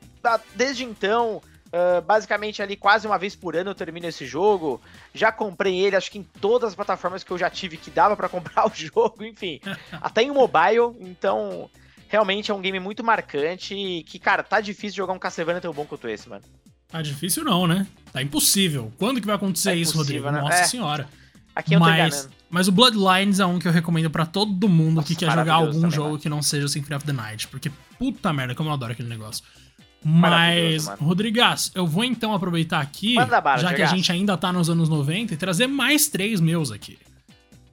desde 0.56 0.84
então, 0.84 1.42
uh, 1.70 2.02
basicamente 2.02 2.62
ali 2.62 2.76
quase 2.76 3.08
uma 3.08 3.18
vez 3.18 3.36
por 3.36 3.56
ano 3.56 3.72
eu 3.72 3.76
termino 3.76 4.08
esse 4.08 4.26
jogo. 4.26 4.82
Já 5.14 5.32
comprei 5.32 5.80
ele, 5.80 5.96
acho 5.96 6.12
que 6.12 6.20
em 6.20 6.24
todas 6.24 6.70
as 6.70 6.76
plataformas 6.76 7.24
que 7.24 7.32
eu 7.32 7.38
já 7.38 7.50
tive 7.50 7.78
que 7.78 7.90
dava 7.90 8.16
para 8.16 8.30
comprar 8.30 8.68
o 8.68 8.72
jogo, 8.74 9.24
enfim, 9.24 9.60
até 10.02 10.24
em 10.24 10.32
mobile. 10.32 10.96
Então, 11.00 11.70
realmente 12.08 12.52
é 12.52 12.54
um 12.54 12.62
game 12.62 12.80
muito 12.80 13.04
marcante 13.04 13.76
e 13.76 14.04
que, 14.04 14.20
cara, 14.20 14.44
tá 14.44 14.60
difícil 14.60 14.98
jogar 14.98 15.14
um 15.14 15.20
Castlevania 15.20 15.62
tão 15.62 15.74
bom 15.74 15.86
quanto 15.86 16.08
esse, 16.08 16.28
mano. 16.28 16.44
Tá 16.88 17.02
difícil 17.04 17.44
não, 17.44 17.68
né? 17.68 17.86
Tá 18.12 18.22
impossível. 18.22 18.92
Quando 18.98 19.22
que 19.22 19.28
vai 19.28 19.36
acontecer 19.36 19.70
tá 19.70 19.76
isso, 19.76 19.96
Rodrigo? 19.96 20.30
Né? 20.32 20.42
Nossa 20.42 20.62
é. 20.62 20.64
senhora. 20.64 21.08
Aqui 21.56 21.74
eu 21.74 21.80
mas, 21.80 22.26
tô 22.26 22.32
mas 22.50 22.68
o 22.68 22.72
Bloodlines 22.72 23.40
é 23.40 23.46
um 23.46 23.60
que 23.60 23.68
eu 23.68 23.72
recomendo 23.72 24.10
para 24.10 24.26
todo 24.26 24.68
mundo 24.68 24.96
Nossa, 24.96 25.08
que 25.08 25.16
quer 25.16 25.32
jogar 25.32 25.56
algum 25.56 25.92
jogo 25.92 26.18
que 26.18 26.30
não 26.30 26.42
seja 26.42 26.66
o 26.66 26.70
Symphony 26.70 26.96
of 26.96 27.06
the 27.06 27.14
Night. 27.14 27.48
Porque 27.48 27.72
puta 28.00 28.34
merda, 28.34 28.56
como 28.56 28.70
eu 28.70 28.74
adoro 28.74 28.94
aquele 28.94 29.10
negócio. 29.10 29.44
Mas, 30.04 30.88
Rodrigas, 31.00 31.72
eu 31.76 31.86
vou 31.86 32.04
então 32.04 32.34
aproveitar 32.34 32.80
aqui, 32.80 33.16
já 33.60 33.74
que 33.74 33.82
a 33.82 33.88
gente 33.88 34.12
ainda 34.12 34.38
tá 34.38 34.52
nos 34.52 34.70
anos 34.70 34.88
90, 34.88 35.34
e 35.34 35.38
trazer 35.38 35.68
mais 35.68 36.08
três 36.08 36.40
meus 36.40 36.72
aqui. 36.72 36.98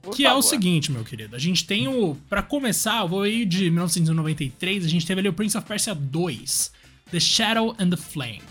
Por 0.01 0.15
que 0.15 0.23
favor. 0.23 0.35
é 0.35 0.39
o 0.39 0.41
seguinte, 0.41 0.91
meu 0.91 1.03
querido. 1.03 1.35
A 1.35 1.39
gente 1.39 1.65
tem 1.65 1.87
o. 1.87 2.15
para 2.29 2.41
começar, 2.41 3.01
eu 3.01 3.07
vou 3.07 3.27
ir 3.27 3.45
de 3.45 3.69
1993, 3.69 4.85
a 4.85 4.89
gente 4.89 5.05
teve 5.05 5.19
ali 5.19 5.29
o 5.29 5.33
Prince 5.33 5.57
of 5.57 5.67
Persia 5.67 5.93
2, 5.93 6.71
The 7.11 7.19
Shadow 7.19 7.75
and 7.79 7.89
the 7.89 7.97
Flame. 7.97 8.41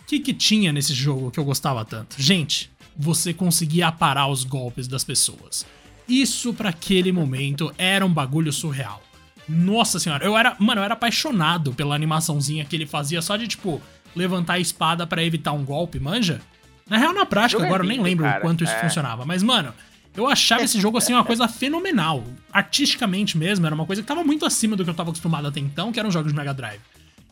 O 0.00 0.04
que, 0.06 0.20
que 0.20 0.34
tinha 0.34 0.72
nesse 0.72 0.92
jogo 0.92 1.30
que 1.30 1.38
eu 1.38 1.44
gostava 1.44 1.84
tanto? 1.84 2.16
Gente, 2.18 2.70
você 2.96 3.32
conseguia 3.32 3.90
parar 3.90 4.26
os 4.26 4.44
golpes 4.44 4.86
das 4.86 5.04
pessoas. 5.04 5.66
Isso 6.08 6.52
para 6.52 6.70
aquele 6.70 7.12
momento 7.12 7.72
era 7.78 8.04
um 8.04 8.12
bagulho 8.12 8.52
surreal. 8.52 9.02
Nossa 9.48 9.98
senhora, 9.98 10.24
eu 10.24 10.36
era, 10.36 10.56
mano, 10.58 10.80
eu 10.80 10.84
era 10.84 10.94
apaixonado 10.94 11.72
pela 11.74 11.94
animaçãozinha 11.94 12.64
que 12.64 12.76
ele 12.76 12.86
fazia 12.86 13.20
só 13.20 13.36
de 13.36 13.48
tipo 13.48 13.80
levantar 14.14 14.54
a 14.54 14.58
espada 14.58 15.06
para 15.06 15.22
evitar 15.24 15.52
um 15.52 15.64
golpe, 15.64 15.98
manja? 15.98 16.40
Na 16.88 16.98
real, 16.98 17.12
na 17.12 17.24
prática, 17.24 17.64
agora 17.64 17.82
eu 17.82 17.88
nem 17.88 18.00
lembro 18.00 18.26
o 18.26 18.40
quanto 18.40 18.64
isso 18.64 18.72
é. 18.72 18.80
funcionava, 18.80 19.24
mas 19.24 19.42
mano, 19.42 19.72
eu 20.14 20.28
achava 20.28 20.62
esse 20.62 20.80
jogo 20.80 20.98
assim 20.98 21.12
uma 21.12 21.24
coisa 21.24 21.48
fenomenal. 21.48 22.24
Artisticamente 22.52 23.36
mesmo, 23.38 23.64
era 23.64 23.74
uma 23.74 23.86
coisa 23.86 24.02
que 24.02 24.08
tava 24.08 24.22
muito 24.22 24.44
acima 24.44 24.76
do 24.76 24.84
que 24.84 24.90
eu 24.90 24.94
tava 24.94 25.10
acostumado 25.10 25.48
até 25.48 25.60
então, 25.60 25.90
que 25.90 25.98
eram 25.98 26.10
jogos 26.10 26.32
de 26.32 26.38
Mega 26.38 26.52
Drive. 26.52 26.80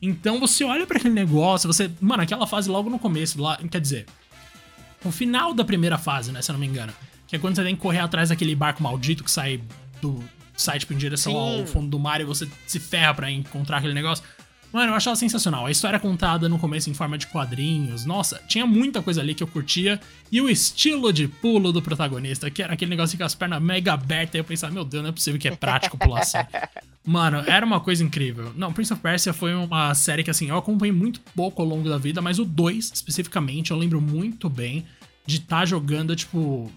Então 0.00 0.40
você 0.40 0.64
olha 0.64 0.86
para 0.86 0.96
aquele 0.96 1.12
negócio, 1.12 1.70
você. 1.70 1.90
Mano, 2.00 2.22
aquela 2.22 2.46
fase 2.46 2.70
logo 2.70 2.88
no 2.88 2.98
começo, 2.98 3.40
lá, 3.40 3.58
quer 3.70 3.80
dizer, 3.80 4.06
o 5.04 5.10
final 5.10 5.52
da 5.52 5.64
primeira 5.64 5.98
fase, 5.98 6.32
né, 6.32 6.40
se 6.40 6.50
eu 6.50 6.54
não 6.54 6.60
me 6.60 6.66
engano. 6.66 6.92
Que 7.26 7.36
é 7.36 7.38
quando 7.38 7.54
você 7.54 7.62
tem 7.62 7.76
que 7.76 7.80
correr 7.80 8.00
atrás 8.00 8.30
daquele 8.30 8.54
barco 8.54 8.82
maldito 8.82 9.22
que 9.22 9.30
sai 9.30 9.60
do. 10.00 10.22
Sai 10.56 10.78
tipo, 10.78 10.92
em 10.92 10.96
direção 10.96 11.32
Sim. 11.32 11.60
ao 11.60 11.66
fundo 11.66 11.88
do 11.88 11.98
mar 11.98 12.20
e 12.20 12.24
você 12.24 12.48
se 12.66 12.78
ferra 12.78 13.14
para 13.14 13.30
encontrar 13.30 13.78
aquele 13.78 13.94
negócio. 13.94 14.24
Mano, 14.72 14.92
eu 14.92 14.94
achava 14.94 15.16
sensacional. 15.16 15.66
A 15.66 15.70
história 15.70 15.98
contada 15.98 16.48
no 16.48 16.58
começo 16.58 16.88
em 16.88 16.94
forma 16.94 17.18
de 17.18 17.26
quadrinhos. 17.26 18.04
Nossa, 18.04 18.40
tinha 18.46 18.64
muita 18.64 19.02
coisa 19.02 19.20
ali 19.20 19.34
que 19.34 19.42
eu 19.42 19.46
curtia. 19.46 20.00
E 20.30 20.40
o 20.40 20.48
estilo 20.48 21.12
de 21.12 21.26
pulo 21.26 21.72
do 21.72 21.82
protagonista, 21.82 22.48
que 22.50 22.62
era 22.62 22.74
aquele 22.74 22.90
negócio 22.90 23.18
com 23.18 23.24
as 23.24 23.34
pernas 23.34 23.60
mega 23.60 23.92
abertas. 23.92 24.36
E 24.36 24.38
eu 24.38 24.44
pensava, 24.44 24.72
meu 24.72 24.84
Deus, 24.84 25.02
não 25.02 25.10
é 25.10 25.12
possível 25.12 25.40
que 25.40 25.48
é 25.48 25.56
prático 25.56 25.98
pular 25.98 26.20
assim. 26.20 26.38
Mano, 27.04 27.42
era 27.46 27.66
uma 27.66 27.80
coisa 27.80 28.04
incrível. 28.04 28.52
Não, 28.56 28.72
Prince 28.72 28.92
of 28.92 29.02
Persia 29.02 29.32
foi 29.32 29.54
uma 29.54 29.92
série 29.94 30.22
que, 30.22 30.30
assim, 30.30 30.50
eu 30.50 30.56
acompanhei 30.56 30.92
muito 30.92 31.20
pouco 31.34 31.60
ao 31.62 31.66
longo 31.66 31.88
da 31.88 31.98
vida, 31.98 32.20
mas 32.20 32.38
o 32.38 32.44
2, 32.44 32.92
especificamente, 32.94 33.70
eu 33.72 33.76
lembro 33.76 34.00
muito 34.00 34.48
bem 34.48 34.86
de 35.26 35.38
estar 35.38 35.60
tá 35.60 35.64
jogando, 35.64 36.14
tipo, 36.14 36.70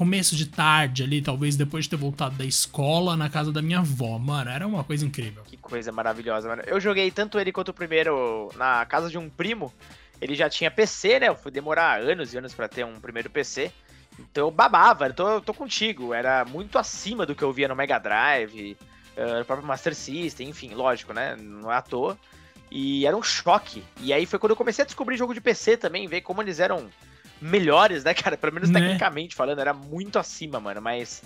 começo 0.00 0.34
de 0.34 0.46
tarde 0.46 1.02
ali, 1.02 1.20
talvez 1.20 1.56
depois 1.56 1.84
de 1.84 1.90
ter 1.90 1.96
voltado 1.96 2.34
da 2.34 2.44
escola 2.46 3.18
na 3.18 3.28
casa 3.28 3.52
da 3.52 3.60
minha 3.60 3.80
avó. 3.80 4.18
Mano, 4.18 4.48
era 4.48 4.66
uma 4.66 4.82
coisa 4.82 5.04
incrível. 5.04 5.42
Que 5.42 5.58
coisa 5.58 5.92
maravilhosa, 5.92 6.48
mano. 6.48 6.62
Eu 6.66 6.80
joguei 6.80 7.10
tanto 7.10 7.38
ele 7.38 7.52
quanto 7.52 7.68
o 7.68 7.74
primeiro 7.74 8.50
na 8.56 8.86
casa 8.86 9.10
de 9.10 9.18
um 9.18 9.28
primo. 9.28 9.70
Ele 10.18 10.34
já 10.34 10.48
tinha 10.48 10.70
PC, 10.70 11.20
né? 11.20 11.28
Eu 11.28 11.36
fui 11.36 11.52
demorar 11.52 12.00
anos 12.00 12.32
e 12.32 12.38
anos 12.38 12.54
para 12.54 12.66
ter 12.66 12.82
um 12.82 12.98
primeiro 12.98 13.28
PC. 13.28 13.70
Então 14.18 14.46
eu 14.46 14.50
babava, 14.50 15.06
eu 15.06 15.12
tô, 15.12 15.40
tô 15.42 15.52
contigo. 15.52 16.14
Era 16.14 16.46
muito 16.46 16.78
acima 16.78 17.26
do 17.26 17.34
que 17.34 17.44
eu 17.44 17.52
via 17.52 17.68
no 17.68 17.76
Mega 17.76 17.98
Drive, 17.98 18.78
uh, 19.18 19.40
no 19.40 19.44
próprio 19.44 19.68
Master 19.68 19.94
System, 19.94 20.48
enfim, 20.48 20.72
lógico, 20.72 21.12
né? 21.12 21.36
Não 21.36 21.70
é 21.70 21.76
à 21.76 21.82
toa. 21.82 22.18
E 22.70 23.04
era 23.04 23.14
um 23.14 23.22
choque. 23.22 23.84
E 24.00 24.14
aí 24.14 24.24
foi 24.24 24.38
quando 24.38 24.52
eu 24.52 24.56
comecei 24.56 24.82
a 24.82 24.86
descobrir 24.86 25.18
jogo 25.18 25.34
de 25.34 25.42
PC 25.42 25.76
também, 25.76 26.08
ver 26.08 26.22
como 26.22 26.40
eles 26.40 26.58
eram 26.58 26.88
melhores, 27.40 28.04
né, 28.04 28.14
cara? 28.14 28.36
Pelo 28.36 28.52
menos 28.52 28.70
né? 28.70 28.80
tecnicamente 28.80 29.34
falando, 29.34 29.60
era 29.60 29.72
muito 29.72 30.18
acima, 30.18 30.60
mano. 30.60 30.80
Mas, 30.80 31.22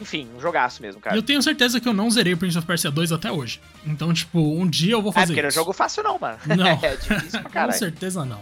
enfim, 0.00 0.28
um 0.36 0.40
jogaço 0.40 0.82
mesmo, 0.82 1.00
cara. 1.00 1.16
Eu 1.16 1.22
tenho 1.22 1.42
certeza 1.42 1.80
que 1.80 1.88
eu 1.88 1.92
não 1.92 2.10
zerei 2.10 2.34
o 2.34 2.36
Prince 2.36 2.58
of 2.58 2.66
Persia 2.66 2.90
2 2.90 3.12
até 3.12 3.30
hoje. 3.30 3.60
Então, 3.84 4.12
tipo, 4.12 4.38
um 4.38 4.68
dia 4.68 4.92
eu 4.92 5.02
vou 5.02 5.12
fazer. 5.12 5.32
É, 5.32 5.34
porque 5.34 5.42
não 5.42 5.48
é 5.48 5.52
jogo 5.52 5.72
fácil, 5.72 6.02
não, 6.02 6.18
mano. 6.18 6.38
Não. 6.56 6.66
é 6.82 6.96
difícil 6.96 7.40
pra 7.40 7.50
caralho. 7.50 7.72
Com 7.72 7.78
certeza 7.78 8.24
não. 8.24 8.40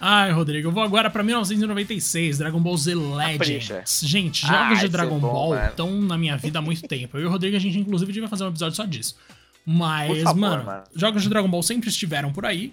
Ai, 0.00 0.30
Rodrigo, 0.30 0.68
eu 0.68 0.72
vou 0.72 0.82
agora 0.82 1.10
pra 1.10 1.24
1996, 1.24 2.38
Dragon 2.38 2.60
Ball 2.60 2.76
Z 2.76 2.94
Legends. 2.94 4.00
Gente, 4.04 4.46
jogos 4.46 4.78
de 4.78 4.88
Dragon 4.88 5.18
bom, 5.18 5.32
Ball 5.32 5.66
estão 5.66 5.90
na 6.00 6.16
minha 6.16 6.36
vida 6.36 6.60
há 6.60 6.62
muito 6.62 6.86
tempo. 6.86 7.16
Eu 7.16 7.22
e 7.22 7.26
o 7.26 7.30
Rodrigo, 7.30 7.56
a 7.56 7.60
gente 7.60 7.78
inclusive 7.78 8.12
devia 8.12 8.28
fazer 8.28 8.44
um 8.44 8.48
episódio 8.48 8.76
só 8.76 8.84
disso. 8.84 9.16
Mas, 9.66 10.22
favor, 10.22 10.40
mano, 10.40 10.64
mano, 10.64 10.84
jogos 10.94 11.22
de 11.24 11.28
Dragon 11.28 11.48
Ball 11.48 11.62
sempre 11.62 11.88
estiveram 11.88 12.32
por 12.32 12.46
aí. 12.46 12.72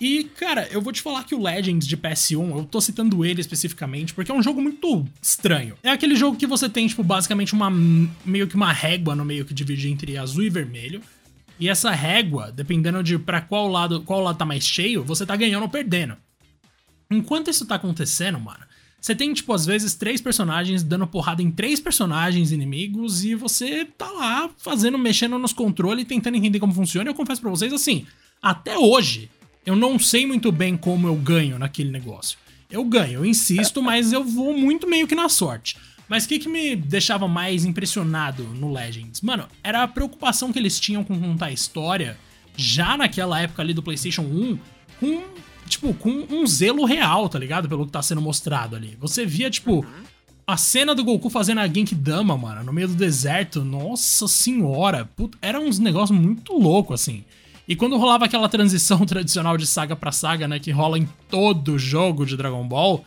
E, 0.00 0.24
cara, 0.24 0.66
eu 0.70 0.80
vou 0.80 0.94
te 0.94 1.02
falar 1.02 1.24
que 1.24 1.34
o 1.34 1.42
Legends 1.42 1.86
de 1.86 1.94
PS1, 1.94 2.56
eu 2.56 2.64
tô 2.64 2.80
citando 2.80 3.22
ele 3.22 3.42
especificamente, 3.42 4.14
porque 4.14 4.30
é 4.30 4.34
um 4.34 4.42
jogo 4.42 4.62
muito 4.62 5.06
estranho. 5.20 5.74
É 5.82 5.90
aquele 5.90 6.16
jogo 6.16 6.38
que 6.38 6.46
você 6.46 6.70
tem, 6.70 6.86
tipo, 6.86 7.02
basicamente 7.02 7.52
uma. 7.52 7.70
meio 8.24 8.46
que 8.46 8.56
uma 8.56 8.72
régua 8.72 9.14
no 9.14 9.26
meio 9.26 9.44
que 9.44 9.52
divide 9.52 9.90
entre 9.90 10.16
azul 10.16 10.42
e 10.42 10.48
vermelho. 10.48 11.02
E 11.58 11.68
essa 11.68 11.90
régua, 11.90 12.50
dependendo 12.50 13.02
de 13.02 13.18
para 13.18 13.42
qual 13.42 13.68
lado, 13.68 14.00
qual 14.00 14.22
lado 14.22 14.38
tá 14.38 14.46
mais 14.46 14.64
cheio, 14.64 15.04
você 15.04 15.26
tá 15.26 15.36
ganhando 15.36 15.64
ou 15.64 15.68
perdendo. 15.68 16.16
Enquanto 17.10 17.50
isso 17.50 17.66
tá 17.66 17.74
acontecendo, 17.74 18.40
mano, 18.40 18.64
você 18.98 19.14
tem, 19.14 19.34
tipo, 19.34 19.52
às 19.52 19.66
vezes 19.66 19.94
três 19.94 20.22
personagens 20.22 20.82
dando 20.82 21.06
porrada 21.06 21.42
em 21.42 21.50
três 21.50 21.78
personagens 21.78 22.52
inimigos 22.52 23.22
e 23.22 23.34
você 23.34 23.84
tá 23.84 24.10
lá 24.10 24.48
fazendo, 24.56 24.96
mexendo 24.96 25.38
nos 25.38 25.52
controles, 25.52 26.06
tentando 26.06 26.38
entender 26.38 26.58
como 26.58 26.72
funciona. 26.72 27.10
E 27.10 27.10
eu 27.10 27.14
confesso 27.14 27.42
pra 27.42 27.50
vocês 27.50 27.70
assim, 27.74 28.06
até 28.40 28.78
hoje, 28.78 29.28
eu 29.64 29.76
não 29.76 29.98
sei 29.98 30.26
muito 30.26 30.50
bem 30.50 30.76
como 30.76 31.06
eu 31.06 31.14
ganho 31.14 31.58
naquele 31.58 31.90
negócio. 31.90 32.38
Eu 32.70 32.84
ganho, 32.84 33.14
eu 33.14 33.26
insisto, 33.26 33.82
mas 33.82 34.12
eu 34.12 34.24
vou 34.24 34.56
muito 34.56 34.88
meio 34.88 35.06
que 35.06 35.14
na 35.14 35.28
sorte. 35.28 35.76
Mas 36.08 36.24
o 36.24 36.28
que, 36.28 36.40
que 36.40 36.48
me 36.48 36.74
deixava 36.74 37.28
mais 37.28 37.64
impressionado 37.64 38.42
no 38.42 38.72
Legends? 38.72 39.20
Mano, 39.20 39.46
era 39.62 39.84
a 39.84 39.88
preocupação 39.88 40.52
que 40.52 40.58
eles 40.58 40.80
tinham 40.80 41.04
com 41.04 41.18
contar 41.18 41.46
a 41.46 41.52
história 41.52 42.18
já 42.56 42.96
naquela 42.96 43.40
época 43.40 43.62
ali 43.62 43.72
do 43.72 43.82
PlayStation 43.82 44.22
1 44.22 44.58
com, 44.98 45.22
tipo, 45.68 45.94
com 45.94 46.26
um 46.28 46.44
zelo 46.46 46.84
real, 46.84 47.28
tá 47.28 47.38
ligado? 47.38 47.68
Pelo 47.68 47.86
que 47.86 47.92
tá 47.92 48.02
sendo 48.02 48.20
mostrado 48.20 48.74
ali. 48.74 48.96
Você 49.00 49.24
via, 49.24 49.48
tipo, 49.48 49.86
a 50.44 50.56
cena 50.56 50.96
do 50.96 51.04
Goku 51.04 51.30
fazendo 51.30 51.58
a 51.58 51.68
Genkidama, 51.68 52.36
mano, 52.36 52.64
no 52.64 52.72
meio 52.72 52.88
do 52.88 52.94
deserto. 52.94 53.64
Nossa 53.64 54.26
senhora, 54.26 55.08
puta, 55.16 55.38
era 55.40 55.60
uns 55.60 55.78
negócios 55.78 56.18
muito 56.18 56.52
loucos, 56.58 57.00
assim. 57.00 57.24
E 57.70 57.76
quando 57.76 57.96
rolava 57.96 58.24
aquela 58.24 58.48
transição 58.48 58.98
tradicional 59.06 59.56
de 59.56 59.64
saga 59.64 59.94
para 59.94 60.10
saga, 60.10 60.48
né, 60.48 60.58
que 60.58 60.72
rola 60.72 60.98
em 60.98 61.08
todo 61.28 61.78
jogo 61.78 62.26
de 62.26 62.36
Dragon 62.36 62.66
Ball, 62.66 63.04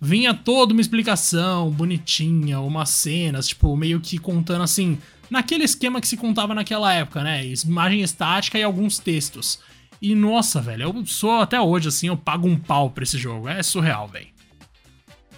vinha 0.00 0.32
toda 0.32 0.72
uma 0.72 0.80
explicação 0.80 1.68
bonitinha, 1.68 2.60
umas 2.60 2.90
cenas, 2.90 3.48
tipo, 3.48 3.76
meio 3.76 4.00
que 4.00 4.16
contando 4.16 4.62
assim, 4.62 5.00
naquele 5.28 5.64
esquema 5.64 6.00
que 6.00 6.06
se 6.06 6.16
contava 6.16 6.54
naquela 6.54 6.94
época, 6.94 7.24
né? 7.24 7.44
Imagem 7.64 8.02
estática 8.02 8.56
e 8.56 8.62
alguns 8.62 9.00
textos. 9.00 9.58
E 10.00 10.14
nossa, 10.14 10.60
velho, 10.60 10.84
eu 10.84 11.06
sou 11.06 11.40
até 11.40 11.60
hoje 11.60 11.88
assim, 11.88 12.06
eu 12.06 12.16
pago 12.16 12.46
um 12.46 12.56
pau 12.56 12.90
pra 12.90 13.02
esse 13.02 13.18
jogo. 13.18 13.48
É 13.48 13.64
surreal, 13.64 14.06
velho. 14.06 14.28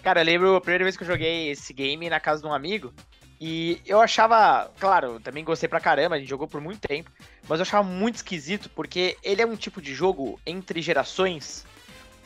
Cara, 0.02 0.20
eu 0.20 0.26
lembro 0.26 0.54
a 0.54 0.60
primeira 0.60 0.84
vez 0.84 0.98
que 0.98 1.02
eu 1.02 1.06
joguei 1.08 1.48
esse 1.48 1.72
game 1.72 2.10
na 2.10 2.20
casa 2.20 2.42
de 2.42 2.46
um 2.46 2.52
amigo. 2.52 2.92
E 3.40 3.80
eu 3.84 4.00
achava, 4.00 4.70
claro, 4.78 5.20
também 5.20 5.44
gostei 5.44 5.68
pra 5.68 5.80
caramba, 5.80 6.16
a 6.16 6.18
gente 6.18 6.28
jogou 6.28 6.48
por 6.48 6.60
muito 6.60 6.80
tempo, 6.80 7.10
mas 7.48 7.60
eu 7.60 7.62
achava 7.62 7.82
muito 7.82 8.16
esquisito 8.16 8.68
porque 8.70 9.16
ele 9.22 9.42
é 9.42 9.46
um 9.46 9.56
tipo 9.56 9.80
de 9.80 9.94
jogo 9.94 10.40
entre 10.46 10.82
gerações. 10.82 11.64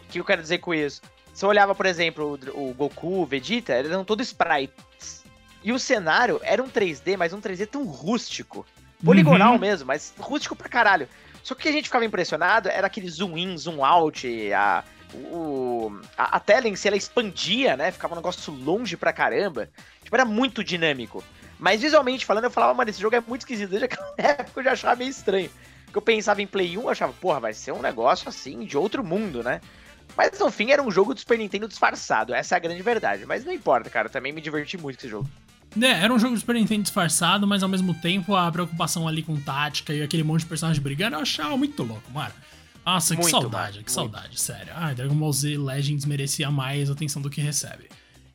O 0.05 0.13
que 0.13 0.21
eu 0.21 0.25
quero 0.25 0.43
dizer 0.43 0.59
com 0.59 0.75
isso? 0.75 1.03
Você 1.33 1.47
olhava, 1.47 1.75
por 1.75 1.87
exemplo, 1.87 2.39
o, 2.55 2.75
Goku, 2.75 3.23
o 3.23 3.27
Vegeta, 3.27 3.75
eles 3.75 3.91
eram 3.91 4.05
todos 4.05 4.27
sprites. 4.27 5.25
E 5.63 5.73
o 5.73 5.79
cenário 5.79 6.41
era 6.43 6.63
um 6.63 6.69
3D, 6.69 7.17
mas 7.17 7.33
um 7.33 7.41
3D 7.41 7.67
tão 7.67 7.85
rústico. 7.85 8.67
Poligonal 9.05 9.55
uhum. 9.55 9.59
mesmo, 9.59 9.87
mas 9.87 10.13
rústico 10.19 10.57
pra 10.57 10.69
caralho. 10.69 11.09
Só 11.43 11.55
que 11.55 11.61
o 11.61 11.63
que 11.63 11.69
a 11.69 11.73
gente 11.73 11.85
ficava 11.85 12.05
impressionado 12.05 12.69
era 12.69 12.87
aquele 12.87 13.09
zoom 13.09 13.37
in, 13.37 13.57
zoom 13.57 13.83
out, 13.85 14.53
a, 14.53 14.85
o, 15.15 15.99
a, 16.17 16.37
a, 16.37 16.41
tela 16.41 16.69
em 16.69 16.77
si 16.77 16.87
ela 16.87 16.97
expandia, 16.97 17.77
né? 17.77 17.91
Ficava 17.91 18.15
um 18.15 18.17
negócio 18.17 18.53
longe 18.53 18.97
pra 18.97 19.13
caramba. 19.13 19.71
Tipo, 20.03 20.17
era 20.17 20.25
muito 20.25 20.63
dinâmico. 20.63 21.25
Mas 21.61 21.83
visualmente 21.83 22.25
falando, 22.25 22.45
eu 22.45 22.51
falava, 22.51 22.73
mano, 22.73 22.89
esse 22.89 23.01
jogo 23.01 23.15
é 23.15 23.21
muito 23.21 23.43
esquisito. 23.43 23.69
Desde 23.69 23.85
aquela 23.85 24.13
época 24.17 24.61
eu 24.61 24.65
já 24.65 24.73
achava 24.73 24.97
meio 24.97 25.11
estranho. 25.11 25.51
Porque 25.85 25.99
eu 25.99 26.03
pensava 26.03 26.41
em 26.41 26.47
Play 26.47 26.79
1, 26.79 26.81
eu 26.81 26.89
achava, 26.89 27.13
porra, 27.13 27.39
vai 27.39 27.53
ser 27.53 27.73
um 27.73 27.83
negócio 27.83 28.29
assim, 28.29 28.65
de 28.65 28.77
outro 28.77 29.05
mundo, 29.05 29.43
né? 29.43 29.61
Mas 30.17 30.39
no 30.39 30.51
fim 30.51 30.71
era 30.71 30.83
um 30.83 30.91
jogo 30.91 31.15
do 31.15 31.21
Super 31.21 31.39
Nintendo 31.39 31.69
disfarçado, 31.69 32.35
essa 32.35 32.55
é 32.55 32.57
a 32.57 32.59
grande 32.59 32.83
verdade. 32.83 33.27
Mas 33.27 33.45
não 33.45 33.53
importa, 33.53 33.91
cara, 33.91 34.09
eu 34.09 34.13
também 34.13 34.33
me 34.33 34.41
diverti 34.41 34.77
muito 34.79 34.97
com 34.97 35.01
esse 35.03 35.09
jogo. 35.09 35.29
É, 35.81 36.05
era 36.05 36.13
um 36.13 36.19
jogo 36.19 36.35
do 36.35 36.41
Super 36.41 36.55
Nintendo 36.55 36.83
disfarçado, 36.83 37.47
mas 37.47 37.63
ao 37.63 37.69
mesmo 37.69 37.95
tempo 37.95 38.35
a 38.35 38.51
preocupação 38.51 39.07
ali 39.07 39.23
com 39.23 39.37
tática 39.37 39.93
e 39.93 40.03
aquele 40.03 40.25
monte 40.25 40.41
de 40.41 40.47
personagens 40.47 40.83
brigando, 40.83 41.17
eu 41.17 41.21
achava 41.21 41.57
muito 41.57 41.83
louco, 41.83 42.11
mano. 42.11 42.35
Nossa, 42.85 43.15
muito, 43.15 43.27
que 43.27 43.31
saudade, 43.31 43.53
mano, 43.53 43.73
que 43.73 43.77
muito. 43.77 43.93
saudade, 43.93 44.41
sério. 44.41 44.73
Ah, 44.75 44.93
Dragon 44.93 45.15
Ball 45.15 45.33
Z 45.33 45.57
Legends 45.59 46.05
merecia 46.07 46.51
mais 46.51 46.91
atenção 46.91 47.21
do 47.21 47.29
que 47.31 47.41
recebe. 47.41 47.89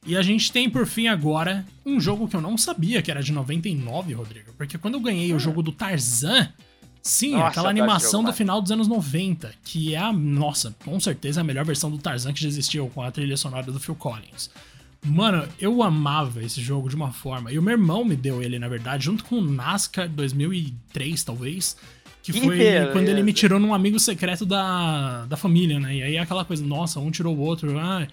E 0.06 0.16
a 0.16 0.22
gente 0.22 0.52
tem, 0.52 0.70
por 0.70 0.86
fim, 0.86 1.08
agora, 1.08 1.66
um 1.86 2.00
jogo 2.00 2.28
que 2.28 2.36
eu 2.36 2.42
não 2.42 2.58
sabia 2.58 3.02
que 3.02 3.10
era 3.10 3.24
de 3.24 3.32
99, 3.32 4.14
Rodrigo. 4.14 4.54
Porque 4.56 4.78
quando 4.78 4.96
eu 4.96 5.00
ganhei 5.00 5.34
hum. 5.34 5.38
o 5.38 5.40
jogo 5.40 5.64
do 5.64 5.72
Tarzan, 5.72 6.50
sim, 7.02 7.32
nossa, 7.32 7.48
aquela 7.48 7.70
animação 7.70 8.22
jogo, 8.22 8.32
do 8.32 8.34
final 8.34 8.62
dos 8.62 8.72
anos 8.72 8.88
90, 8.88 9.52
que 9.64 9.96
é 9.96 9.98
a, 9.98 10.14
nossa, 10.14 10.76
com 10.86 11.00
certeza 11.00 11.42
a 11.42 11.44
melhor 11.44 11.66
versão 11.66 11.90
do 11.90 11.98
Tarzan 11.98 12.34
que 12.34 12.42
já 12.42 12.48
existiu, 12.48 12.88
com 12.94 13.02
a 13.02 13.10
trilha 13.10 13.36
sonora 13.36 13.72
do 13.72 13.80
Phil 13.80 13.96
Collins. 13.96 14.52
Mano, 15.04 15.48
eu 15.60 15.84
amava 15.84 16.44
esse 16.44 16.62
jogo 16.62 16.90
de 16.90 16.96
uma 16.96 17.12
forma. 17.12 17.52
E 17.52 17.60
o 17.60 17.62
meu 17.62 17.74
irmão 17.74 18.04
me 18.04 18.16
deu 18.16 18.42
ele, 18.42 18.58
na 18.58 18.68
verdade, 18.68 19.06
junto 19.06 19.24
com 19.24 19.36
o 19.38 19.42
NASCAR 19.42 20.10
2003, 20.10 21.24
talvez. 21.24 21.78
Que, 22.24 22.34
que 22.34 22.42
foi 22.42 22.58
beleza. 22.58 22.92
quando 22.92 23.08
ele 23.08 23.22
me 23.22 23.32
tirou 23.32 23.60
num 23.60 23.72
amigo 23.72 24.00
secreto 24.00 24.48
da, 24.48 25.26
da 25.26 25.38
família, 25.38 25.80
né? 25.80 25.96
E 25.96 26.04
aí 26.04 26.18
aquela 26.18 26.44
coisa, 26.44 26.66
nossa, 26.66 27.00
um 27.00 27.12
tirou 27.12 27.36
o 27.36 27.40
outro, 27.40 27.78
ah, 27.78 28.08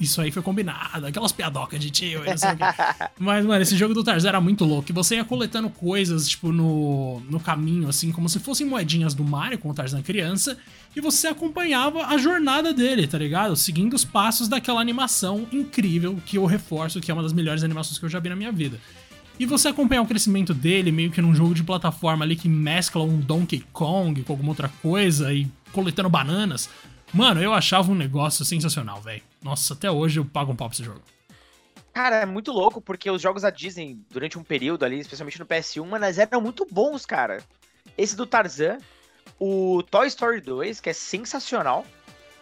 isso 0.00 0.20
aí 0.20 0.30
foi 0.32 0.42
combinado, 0.42 1.06
aquelas 1.06 1.30
piadocas 1.30 1.78
de 1.78 1.90
tio, 1.90 2.24
não 2.24 2.36
sei 2.36 2.50
o 2.50 2.56
Mas, 3.18 3.44
mano, 3.46 3.62
esse 3.62 3.76
jogo 3.76 3.94
do 3.94 4.02
Tarzan 4.02 4.28
era 4.28 4.40
muito 4.40 4.64
louco. 4.64 4.90
E 4.90 4.92
você 4.92 5.16
ia 5.16 5.24
coletando 5.24 5.70
coisas, 5.70 6.28
tipo, 6.28 6.52
no, 6.52 7.20
no 7.30 7.38
caminho, 7.38 7.88
assim, 7.88 8.10
como 8.10 8.28
se 8.28 8.40
fossem 8.40 8.66
moedinhas 8.66 9.14
do 9.14 9.22
Mario 9.22 9.58
com 9.58 9.70
o 9.70 9.74
Tarzan 9.74 10.02
criança. 10.02 10.58
E 10.94 11.00
você 11.00 11.28
acompanhava 11.28 12.06
a 12.06 12.18
jornada 12.18 12.74
dele, 12.74 13.06
tá 13.06 13.16
ligado? 13.16 13.54
Seguindo 13.54 13.94
os 13.94 14.04
passos 14.04 14.48
daquela 14.48 14.80
animação 14.80 15.46
incrível, 15.52 16.18
que 16.26 16.36
eu 16.38 16.44
reforço 16.44 17.00
que 17.00 17.10
é 17.10 17.14
uma 17.14 17.22
das 17.22 17.32
melhores 17.32 17.62
animações 17.62 17.98
que 17.98 18.04
eu 18.04 18.10
já 18.10 18.18
vi 18.18 18.28
na 18.28 18.36
minha 18.36 18.52
vida. 18.52 18.78
E 19.38 19.46
você 19.46 19.68
acompanhar 19.68 20.02
o 20.02 20.06
crescimento 20.06 20.52
dele, 20.52 20.92
meio 20.92 21.10
que 21.10 21.22
num 21.22 21.34
jogo 21.34 21.54
de 21.54 21.62
plataforma 21.62 22.24
ali 22.24 22.36
que 22.36 22.48
mescla 22.48 23.02
um 23.02 23.18
Donkey 23.18 23.64
Kong 23.72 24.22
com 24.22 24.32
alguma 24.32 24.50
outra 24.50 24.68
coisa 24.82 25.32
e 25.32 25.48
coletando 25.72 26.10
bananas. 26.10 26.68
Mano, 27.14 27.40
eu 27.40 27.52
achava 27.52 27.90
um 27.90 27.94
negócio 27.94 28.44
sensacional, 28.44 29.00
velho. 29.00 29.22
Nossa, 29.42 29.74
até 29.74 29.90
hoje 29.90 30.20
eu 30.20 30.24
pago 30.24 30.52
um 30.52 30.56
pau 30.56 30.68
pra 30.68 30.74
esse 30.74 30.84
jogo. 30.84 31.02
Cara, 31.92 32.16
é 32.16 32.26
muito 32.26 32.52
louco, 32.52 32.80
porque 32.80 33.10
os 33.10 33.20
jogos 33.20 33.42
da 33.42 33.50
Disney, 33.50 33.98
durante 34.10 34.38
um 34.38 34.42
período 34.42 34.84
ali, 34.84 34.98
especialmente 34.98 35.38
no 35.38 35.44
PS1, 35.44 35.86
mas 35.86 36.18
eram 36.18 36.40
muito 36.40 36.66
bons, 36.70 37.04
cara. 37.04 37.42
Esse 37.98 38.16
do 38.16 38.24
Tarzan, 38.24 38.78
o 39.38 39.82
Toy 39.82 40.06
Story 40.06 40.40
2, 40.40 40.80
que 40.80 40.88
é 40.88 40.92
sensacional, 40.94 41.84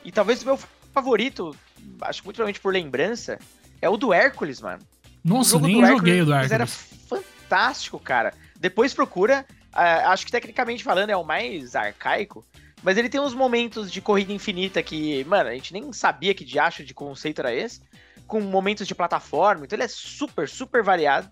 e 0.05 0.13
talvez 0.13 0.43
o 0.43 0.47
meu 0.47 0.59
favorito, 0.93 1.57
acho 2.03 2.23
muito 2.25 2.37
provavelmente 2.37 2.61
por 2.61 2.73
lembrança, 2.73 3.39
é 3.83 3.89
o 3.89 3.97
do 3.97 4.13
Hércules, 4.13 4.61
mano. 4.61 4.83
Nossa, 5.25 5.59
nem 5.59 5.85
joguei 5.85 6.23
o 6.23 6.27
do 6.27 6.33
Hércules. 6.33 6.53
era 6.53 6.67
fantástico, 6.67 7.99
cara. 7.99 8.33
Depois 8.59 8.95
procura, 8.95 9.45
uh, 9.75 10.09
acho 10.11 10.25
que 10.25 10.33
tecnicamente 10.33 10.85
falando 10.85 11.11
é 11.11 11.17
o 11.17 11.25
mais 11.25 11.75
arcaico, 11.75 12.45
mas 12.83 12.97
ele 12.97 13.09
tem 13.09 13.21
uns 13.21 13.35
momentos 13.35 13.91
de 13.93 14.01
corrida 14.01 14.33
infinita 14.33 14.83
que, 14.83 15.25
mano, 15.25 15.51
a 15.51 15.55
gente 15.55 15.73
nem 15.73 15.93
sabia 15.93 16.35
que 16.35 16.45
diacho 16.45 16.85
de 16.85 16.95
conceito 16.95 17.41
era 17.41 17.55
esse. 17.55 17.81
Com 18.27 18.41
momentos 18.41 18.87
de 18.87 18.95
plataforma. 18.95 19.65
Então 19.65 19.77
ele 19.77 19.85
é 19.85 19.89
super, 19.89 20.49
super 20.49 20.83
variado. 20.83 21.31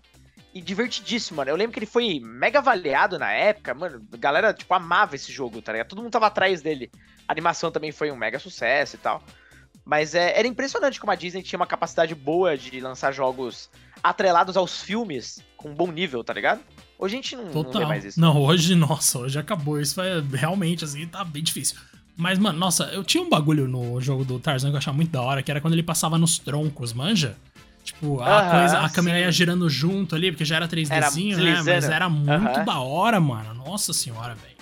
E 0.53 0.61
divertidíssimo, 0.61 1.37
mano. 1.37 1.51
Eu 1.51 1.55
lembro 1.55 1.73
que 1.73 1.79
ele 1.79 1.85
foi 1.85 2.19
mega 2.19 2.59
avaliado 2.59 3.17
na 3.17 3.31
época, 3.31 3.73
mano. 3.73 4.05
A 4.11 4.17
galera, 4.17 4.53
tipo, 4.53 4.73
amava 4.73 5.15
esse 5.15 5.31
jogo, 5.31 5.61
tá 5.61 5.71
ligado? 5.71 5.87
Todo 5.87 6.01
mundo 6.01 6.11
tava 6.11 6.27
atrás 6.27 6.61
dele. 6.61 6.91
A 7.27 7.31
animação 7.31 7.71
também 7.71 7.91
foi 7.91 8.11
um 8.11 8.15
mega 8.15 8.39
sucesso 8.39 8.95
e 8.95 8.99
tal. 8.99 9.23
Mas 9.85 10.13
é, 10.13 10.37
era 10.37 10.47
impressionante 10.47 10.99
como 10.99 11.11
a 11.11 11.15
Disney 11.15 11.41
tinha 11.41 11.57
uma 11.57 11.67
capacidade 11.67 12.13
boa 12.13 12.57
de 12.57 12.79
lançar 12.79 13.11
jogos 13.11 13.69
atrelados 14.03 14.57
aos 14.57 14.81
filmes 14.81 15.43
com 15.57 15.69
um 15.69 15.75
bom 15.75 15.91
nível, 15.91 16.23
tá 16.23 16.33
ligado? 16.33 16.61
Hoje 16.99 17.15
a 17.15 17.17
gente 17.21 17.35
não, 17.37 17.45
Total. 17.49 17.73
não 17.73 17.79
vê 17.79 17.85
mais 17.85 18.03
isso. 18.03 18.19
Não, 18.19 18.37
hoje, 18.41 18.75
nossa, 18.75 19.19
hoje 19.19 19.39
acabou. 19.39 19.79
Isso 19.79 19.95
foi 19.95 20.21
realmente, 20.33 20.83
assim, 20.83 21.07
tá 21.07 21.23
bem 21.23 21.41
difícil. 21.41 21.77
Mas, 22.17 22.37
mano, 22.37 22.59
nossa, 22.59 22.83
eu 22.91 23.01
tinha 23.05 23.23
um 23.23 23.29
bagulho 23.29 23.65
no 23.65 24.01
jogo 24.01 24.25
do 24.25 24.37
Tarzan 24.37 24.67
que 24.67 24.73
eu 24.73 24.79
achava 24.79 24.97
muito 24.97 25.09
da 25.09 25.21
hora, 25.21 25.41
que 25.41 25.49
era 25.49 25.61
quando 25.61 25.73
ele 25.73 25.83
passava 25.83 26.17
nos 26.17 26.37
troncos, 26.37 26.91
manja? 26.91 27.37
Tipo, 27.81 28.21
a, 28.21 28.51
coisa, 28.51 28.79
a 28.81 28.89
câmera 28.89 29.19
ia 29.19 29.31
girando 29.31 29.69
junto 29.69 30.13
ali, 30.13 30.29
porque 30.29 30.43
já 30.43 30.57
era 30.57 30.67
3Dzinho, 30.67 31.35
era 31.39 31.63
né? 31.63 31.63
Mas 31.63 31.85
era 31.89 32.09
muito 32.09 32.65
da 32.65 32.79
hora, 32.79 33.21
mano. 33.21 33.53
Nossa 33.53 33.93
senhora, 33.93 34.35
velho. 34.35 34.55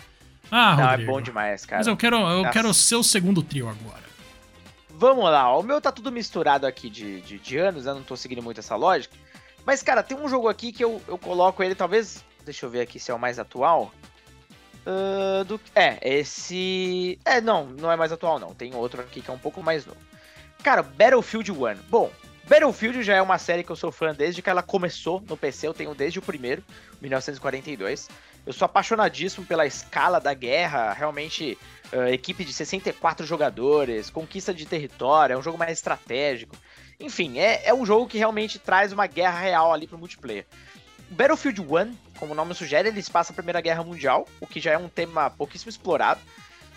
Ah, 0.52 0.76
Não, 0.76 0.86
Rodrigo. 0.90 1.12
é 1.12 1.14
bom 1.16 1.22
demais, 1.22 1.66
cara. 1.66 1.80
Mas 1.80 1.88
eu 1.88 1.98
quero, 1.98 2.16
eu 2.18 2.50
quero 2.52 2.72
ser 2.74 2.96
o 2.96 3.04
segundo 3.04 3.42
trio 3.42 3.68
agora. 3.68 4.06
Vamos 4.92 5.26
lá, 5.26 5.56
o 5.56 5.62
meu 5.62 5.80
tá 5.80 5.92
tudo 5.92 6.12
misturado 6.12 6.66
aqui 6.66 6.90
de, 6.90 7.22
de, 7.22 7.38
de 7.38 7.58
anos, 7.58 7.86
eu 7.86 7.94
não 7.94 8.02
tô 8.02 8.16
seguindo 8.16 8.42
muito 8.42 8.60
essa 8.60 8.76
lógica. 8.76 9.16
Mas, 9.68 9.84
cara, 9.84 10.02
tem 10.02 10.18
um 10.18 10.30
jogo 10.30 10.48
aqui 10.48 10.72
que 10.72 10.82
eu, 10.82 11.02
eu 11.10 11.18
coloco 11.18 11.62
ele, 11.62 11.76
talvez. 11.76 12.24
Deixa 12.46 12.66
eu 12.66 12.70
ver 12.70 12.80
aqui 12.80 12.98
se 12.98 13.12
é 13.12 13.14
o 13.14 13.20
mais 13.20 13.38
atual. 13.38 13.92
Uh, 14.86 15.44
do, 15.44 15.60
é, 15.76 16.00
esse. 16.02 17.20
É, 17.26 17.42
não, 17.42 17.66
não 17.66 17.92
é 17.92 17.98
mais 17.98 18.14
atual, 18.14 18.40
não. 18.40 18.54
Tem 18.54 18.74
outro 18.74 19.02
aqui 19.02 19.22
que 19.22 19.30
é 19.30 19.34
um 19.34 19.38
pouco 19.38 19.62
mais 19.62 19.86
novo. 19.86 20.00
Cara, 20.64 20.82
Battlefield 20.82 21.52
1. 21.52 21.56
Bom, 21.90 22.10
Battlefield 22.46 23.04
já 23.04 23.16
é 23.16 23.22
uma 23.22 23.38
série 23.38 23.62
que 23.62 23.70
eu 23.70 23.76
sou 23.76 23.92
fã 23.92 24.16
desde 24.16 24.42
que 24.42 24.50
ela 24.50 24.64
começou 24.64 25.22
no 25.28 25.36
PC, 25.36 25.68
eu 25.68 25.74
tenho 25.74 25.94
desde 25.94 26.18
o 26.18 26.22
primeiro, 26.22 26.64
1942. 27.02 28.08
Eu 28.46 28.54
sou 28.54 28.66
apaixonadíssimo 28.66 29.46
pela 29.46 29.66
escala 29.66 30.22
da 30.22 30.34
guerra, 30.34 30.94
realmente, 30.94 31.58
uh, 31.92 32.08
equipe 32.08 32.46
de 32.46 32.54
64 32.54 33.26
jogadores, 33.26 34.10
conquista 34.10 34.54
de 34.54 34.66
território, 34.66 35.34
é 35.34 35.38
um 35.38 35.44
jogo 35.44 35.58
mais 35.58 35.74
estratégico. 35.74 36.56
Enfim, 37.00 37.38
é, 37.38 37.68
é 37.68 37.74
um 37.74 37.86
jogo 37.86 38.08
que 38.08 38.18
realmente 38.18 38.58
traz 38.58 38.92
uma 38.92 39.06
guerra 39.06 39.40
real 39.40 39.74
ali 39.74 39.88
pro 39.88 39.98
multiplayer. 39.98 40.46
Battlefield 41.10 41.62
1, 41.62 41.96
como 42.20 42.34
o 42.34 42.36
nome 42.36 42.54
sugere, 42.54 42.90
ele 42.90 43.02
se 43.02 43.12
passa 43.12 43.32
a 43.32 43.36
Primeira 43.36 43.62
Guerra 43.62 43.84
Mundial, 43.84 44.28
o 44.42 44.48
que 44.48 44.60
já 44.60 44.72
é 44.72 44.78
um 44.78 44.90
tema 44.90 45.30
pouquíssimo 45.30 45.70
explorado. 45.70 46.20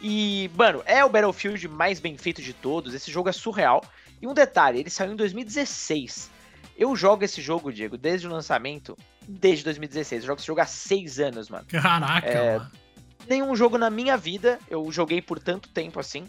E, 0.00 0.50
mano, 0.54 0.82
é 0.86 1.04
o 1.04 1.08
Battlefield 1.08 1.66
mais 1.68 2.00
bem 2.00 2.16
feito 2.16 2.40
de 2.40 2.52
todos, 2.52 2.94
esse 2.94 3.10
jogo 3.10 3.28
é 3.28 3.32
surreal. 3.32 3.84
E 4.20 4.26
um 4.26 4.34
detalhe, 4.34 4.78
ele 4.78 4.90
saiu 4.90 5.12
em 5.12 5.16
2016. 5.16 6.30
Eu 6.76 6.94
jogo 6.94 7.24
esse 7.24 7.40
jogo, 7.40 7.72
Diego, 7.72 7.96
desde 7.96 8.26
o 8.26 8.30
lançamento, 8.30 8.96
desde 9.26 9.64
2016. 9.64 10.22
Eu 10.22 10.26
jogo 10.28 10.40
esse 10.40 10.46
jogo 10.46 10.60
há 10.60 10.66
seis 10.66 11.18
anos, 11.18 11.48
mano. 11.48 11.66
Caraca, 11.66 12.28
é, 12.28 12.58
mano. 12.58 12.70
Nenhum 13.28 13.54
jogo 13.54 13.76
na 13.76 13.90
minha 13.90 14.16
vida 14.16 14.58
eu 14.68 14.90
joguei 14.90 15.20
por 15.20 15.38
tanto 15.38 15.68
tempo 15.68 16.00
assim. 16.00 16.26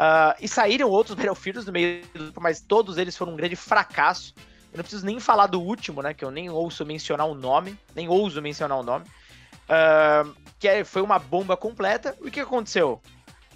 Uh, 0.00 0.32
e 0.40 0.48
saíram 0.48 0.88
outros 0.88 1.14
Battlefields 1.14 1.66
no 1.66 1.72
meio 1.72 2.02
do 2.14 2.40
mas 2.40 2.62
todos 2.62 2.96
eles 2.96 3.14
foram 3.14 3.34
um 3.34 3.36
grande 3.36 3.54
fracasso. 3.54 4.32
Eu 4.72 4.78
não 4.78 4.82
preciso 4.82 5.04
nem 5.04 5.20
falar 5.20 5.46
do 5.46 5.60
último, 5.60 6.00
né? 6.00 6.14
Que 6.14 6.24
eu 6.24 6.30
nem 6.30 6.48
ouço 6.48 6.86
mencionar 6.86 7.26
o 7.26 7.34
nome, 7.34 7.78
nem 7.94 8.08
ouso 8.08 8.40
mencionar 8.40 8.78
o 8.78 8.82
nome. 8.82 9.04
Uh, 9.68 10.34
que 10.58 10.66
é, 10.66 10.84
foi 10.84 11.02
uma 11.02 11.18
bomba 11.18 11.54
completa. 11.54 12.16
E 12.22 12.28
o 12.28 12.30
que 12.30 12.40
aconteceu? 12.40 13.02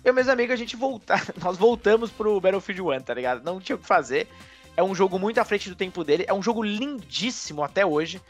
Eu 0.04 0.12
meus 0.12 0.28
amigos, 0.28 0.52
a 0.52 0.56
gente 0.56 0.76
voltar, 0.76 1.24
nós 1.42 1.56
voltamos 1.56 2.10
pro 2.10 2.38
Battlefield 2.40 2.82
1, 2.82 3.00
tá 3.00 3.14
ligado? 3.14 3.42
Não 3.42 3.58
tinha 3.58 3.76
o 3.76 3.78
que 3.78 3.86
fazer. 3.86 4.28
É 4.76 4.82
um 4.82 4.94
jogo 4.94 5.18
muito 5.18 5.38
à 5.38 5.44
frente 5.46 5.70
do 5.70 5.76
tempo 5.76 6.04
dele. 6.04 6.26
É 6.28 6.34
um 6.34 6.42
jogo 6.42 6.62
lindíssimo 6.62 7.62
até 7.62 7.86
hoje. 7.86 8.20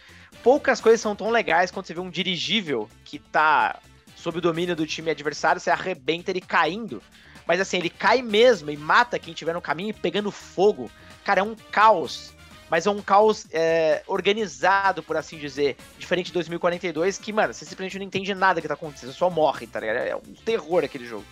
Poucas 0.41 0.81
coisas 0.81 1.01
são 1.01 1.17
tão 1.17 1.31
legais 1.31 1.73
quando 1.73 1.87
você 1.87 1.95
vê 1.95 2.01
um 2.01 2.11
dirigível 2.11 2.89
que 3.05 3.19
tá 3.19 3.81
sob 4.15 4.39
o 4.39 4.41
domínio 4.41 4.77
do 4.77 4.87
time 4.87 5.11
adversário, 5.11 5.61
você 5.61 5.71
arrebenta 5.71 6.31
ele 6.31 6.41
caindo 6.41 7.03
Mas 7.47 7.61
assim, 7.61 7.79
ele 7.79 7.91
cai 7.91 8.23
mesmo 8.23 8.71
e 8.71 8.77
mata 8.77 9.19
quem 9.19 9.35
tiver 9.35 9.53
no 9.53 9.61
caminho 9.61 9.95
pegando 9.95 10.31
fogo. 10.31 10.91
Cara, 11.25 11.41
é 11.41 11.43
um 11.43 11.55
caos. 11.71 12.35
Mas 12.71 12.87
é 12.87 12.91
um 12.91 13.03
caos 13.03 13.47
é, 13.53 14.03
organizado, 14.07 15.03
por 15.03 15.17
assim 15.17 15.39
dizer. 15.39 15.77
Diferente 15.99 16.27
de 16.27 16.33
2042, 16.33 17.19
que, 17.19 17.33
mano, 17.33 17.53
você 17.53 17.65
simplesmente 17.65 17.99
não 17.99 18.07
entende 18.07 18.35
nada 18.35 18.61
que 18.61 18.69
tá 18.69 18.75
acontecendo. 18.75 19.13
Você 19.13 19.19
só 19.19 19.29
morre, 19.29 19.67
tá 19.67 19.81
ligado? 19.81 19.97
É 19.97 20.17
um 20.17 20.35
terror 20.45 20.83
aquele 20.83 21.07
jogo. 21.07 21.25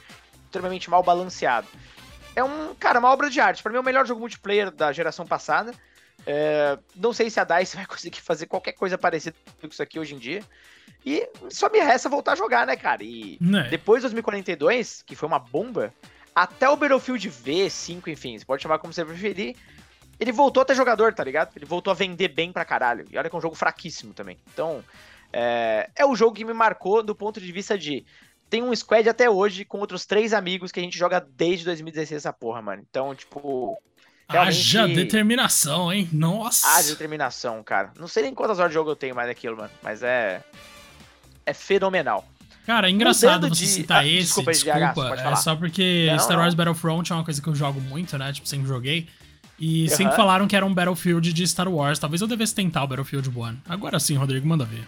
Extremamente 0.44 0.90
mal 0.90 1.02
balanceado. 1.02 1.66
É 2.36 2.44
um, 2.44 2.74
cara, 2.74 2.98
uma 2.98 3.10
obra 3.10 3.30
de 3.30 3.40
arte. 3.40 3.62
Para 3.62 3.72
mim 3.72 3.78
é 3.78 3.80
o 3.80 3.84
melhor 3.84 4.06
jogo 4.06 4.20
multiplayer 4.20 4.70
da 4.70 4.92
geração 4.92 5.26
passada. 5.26 5.72
É, 6.26 6.78
não 6.94 7.12
sei 7.12 7.30
se 7.30 7.40
a 7.40 7.44
DICE 7.44 7.76
vai 7.76 7.86
conseguir 7.86 8.20
fazer 8.20 8.46
qualquer 8.46 8.72
coisa 8.72 8.96
parecida 8.96 9.36
com 9.60 9.66
isso 9.66 9.82
aqui 9.82 9.98
hoje 9.98 10.14
em 10.14 10.18
dia. 10.18 10.42
E 11.04 11.28
só 11.50 11.68
me 11.68 11.80
resta 11.80 12.08
voltar 12.08 12.32
a 12.32 12.36
jogar, 12.36 12.66
né, 12.66 12.76
cara? 12.76 13.02
E 13.02 13.38
é. 13.42 13.68
depois 13.68 14.00
de 14.00 14.08
2042, 14.08 15.02
que 15.02 15.16
foi 15.16 15.26
uma 15.26 15.38
bomba, 15.38 15.92
até 16.34 16.68
o 16.68 16.76
Battlefield 16.76 17.28
V, 17.28 17.68
5, 17.68 18.10
enfim, 18.10 18.38
você 18.38 18.44
pode 18.44 18.62
chamar 18.62 18.78
como 18.78 18.92
você 18.92 19.04
preferir, 19.04 19.56
ele 20.18 20.32
voltou 20.32 20.62
a 20.62 20.64
ter 20.64 20.74
jogador, 20.74 21.12
tá 21.12 21.24
ligado? 21.24 21.50
Ele 21.56 21.66
voltou 21.66 21.90
a 21.90 21.94
vender 21.94 22.28
bem 22.28 22.52
pra 22.52 22.64
caralho. 22.64 23.04
E 23.10 23.18
olha 23.18 23.28
que 23.28 23.34
é 23.34 23.38
um 23.38 23.42
jogo 23.42 23.56
fraquíssimo 23.56 24.14
também. 24.14 24.38
Então, 24.52 24.84
é, 25.32 25.90
é 25.96 26.06
o 26.06 26.14
jogo 26.14 26.36
que 26.36 26.44
me 26.44 26.52
marcou 26.52 27.02
do 27.02 27.14
ponto 27.14 27.40
de 27.40 27.50
vista 27.50 27.76
de. 27.76 28.04
Tem 28.48 28.62
um 28.62 28.74
squad 28.76 29.08
até 29.08 29.28
hoje 29.28 29.64
com 29.64 29.78
outros 29.78 30.04
três 30.04 30.32
amigos 30.32 30.70
que 30.70 30.78
a 30.78 30.82
gente 30.82 30.96
joga 30.96 31.26
desde 31.36 31.64
2016 31.64 32.18
essa 32.18 32.32
porra, 32.32 32.62
mano. 32.62 32.84
Então, 32.88 33.14
tipo. 33.14 33.76
Realmente... 34.28 34.58
Haja 34.58 34.86
determinação, 34.86 35.92
hein? 35.92 36.08
Nossa! 36.12 36.68
Haja 36.68 36.90
determinação, 36.90 37.62
cara. 37.62 37.92
Não 37.98 38.06
sei 38.06 38.22
nem 38.22 38.34
quantas 38.34 38.58
horas 38.58 38.70
de 38.70 38.74
jogo 38.74 38.90
eu 38.90 38.96
tenho 38.96 39.14
mais 39.14 39.28
daquilo, 39.28 39.56
mano. 39.56 39.70
Mas 39.82 40.02
é 40.02 40.42
é 41.46 41.52
fenomenal. 41.52 42.26
Cara, 42.66 42.88
é 42.88 42.90
engraçado 42.90 43.48
você 43.48 43.64
de... 43.64 43.66
citar 43.66 44.02
ah, 44.02 44.06
esse, 44.06 44.26
desculpa, 44.26 44.52
desculpa 44.52 45.14
é 45.14 45.36
só 45.36 45.56
porque 45.56 46.08
não, 46.10 46.18
Star 46.18 46.38
Wars 46.38 46.54
não. 46.54 46.58
Battlefront 46.58 47.10
é 47.10 47.14
uma 47.14 47.24
coisa 47.24 47.42
que 47.42 47.48
eu 47.48 47.54
jogo 47.54 47.80
muito, 47.80 48.16
né? 48.16 48.32
Tipo, 48.32 48.48
sempre 48.48 48.68
joguei. 48.68 49.08
E 49.58 49.82
uhum. 49.82 49.96
sempre 49.96 50.16
falaram 50.16 50.46
que 50.46 50.56
era 50.56 50.64
um 50.64 50.72
Battlefield 50.72 51.32
de 51.32 51.46
Star 51.46 51.68
Wars. 51.68 51.98
Talvez 51.98 52.20
eu 52.20 52.28
devesse 52.28 52.54
tentar 52.54 52.84
o 52.84 52.86
Battlefield 52.86 53.28
1. 53.28 53.56
Agora 53.68 53.98
sim, 53.98 54.16
Rodrigo, 54.16 54.46
manda 54.46 54.64
ver. 54.64 54.86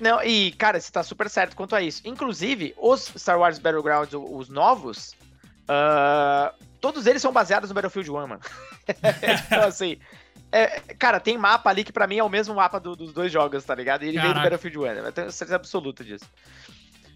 Não, 0.00 0.22
e, 0.22 0.52
cara, 0.52 0.80
você 0.80 0.90
tá 0.90 1.02
super 1.02 1.28
certo 1.28 1.54
quanto 1.54 1.76
a 1.76 1.82
isso. 1.82 2.00
Inclusive, 2.04 2.74
os 2.78 3.12
Star 3.16 3.38
Wars 3.38 3.58
Battlegrounds, 3.58 4.14
os 4.14 4.48
novos, 4.48 5.14
uh, 5.68 6.54
todos 6.80 7.06
eles 7.06 7.20
são 7.20 7.32
baseados 7.32 7.68
no 7.68 7.74
Battlefield 7.74 8.10
1, 8.10 8.14
mano. 8.14 8.40
então, 9.46 9.62
assim, 9.68 9.98
é, 10.52 10.80
cara, 10.98 11.20
tem 11.20 11.38
mapa 11.38 11.70
ali 11.70 11.84
que 11.84 11.92
para 11.92 12.06
mim 12.06 12.18
é 12.18 12.24
o 12.24 12.28
mesmo 12.28 12.54
mapa 12.54 12.80
do, 12.80 12.96
dos 12.96 13.12
dois 13.12 13.30
jogos, 13.30 13.64
tá 13.64 13.74
ligado? 13.74 14.04
E 14.04 14.08
ele 14.08 14.16
Caraca. 14.16 14.32
veio 14.32 14.42
do 14.42 14.50
Battlefield 14.50 14.78
1, 14.78 15.06
eu 15.06 15.12
tenho 15.12 15.32
certeza 15.32 15.56
absoluta 15.56 16.04
disso. 16.04 16.24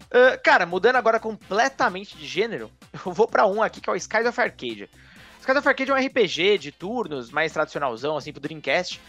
Uh, 0.05 0.39
cara, 0.43 0.65
mudando 0.65 0.95
agora 0.95 1.19
completamente 1.19 2.15
de 2.17 2.25
gênero, 2.25 2.71
eu 3.05 3.11
vou 3.11 3.27
para 3.27 3.45
um 3.45 3.61
aqui 3.61 3.81
que 3.81 3.89
é 3.89 3.93
o 3.93 3.95
Skies 3.95 4.25
of 4.25 4.39
Arcadia. 4.39 4.89
Skies 5.41 5.57
of 5.57 5.67
Arcadia 5.67 5.93
é 5.93 5.97
um 6.01 6.05
RPG 6.07 6.57
de 6.57 6.71
turnos, 6.71 7.29
mais 7.29 7.51
tradicionalzão, 7.51 8.17
assim, 8.17 8.31
pro 8.31 8.41
Dreamcast. 8.41 9.01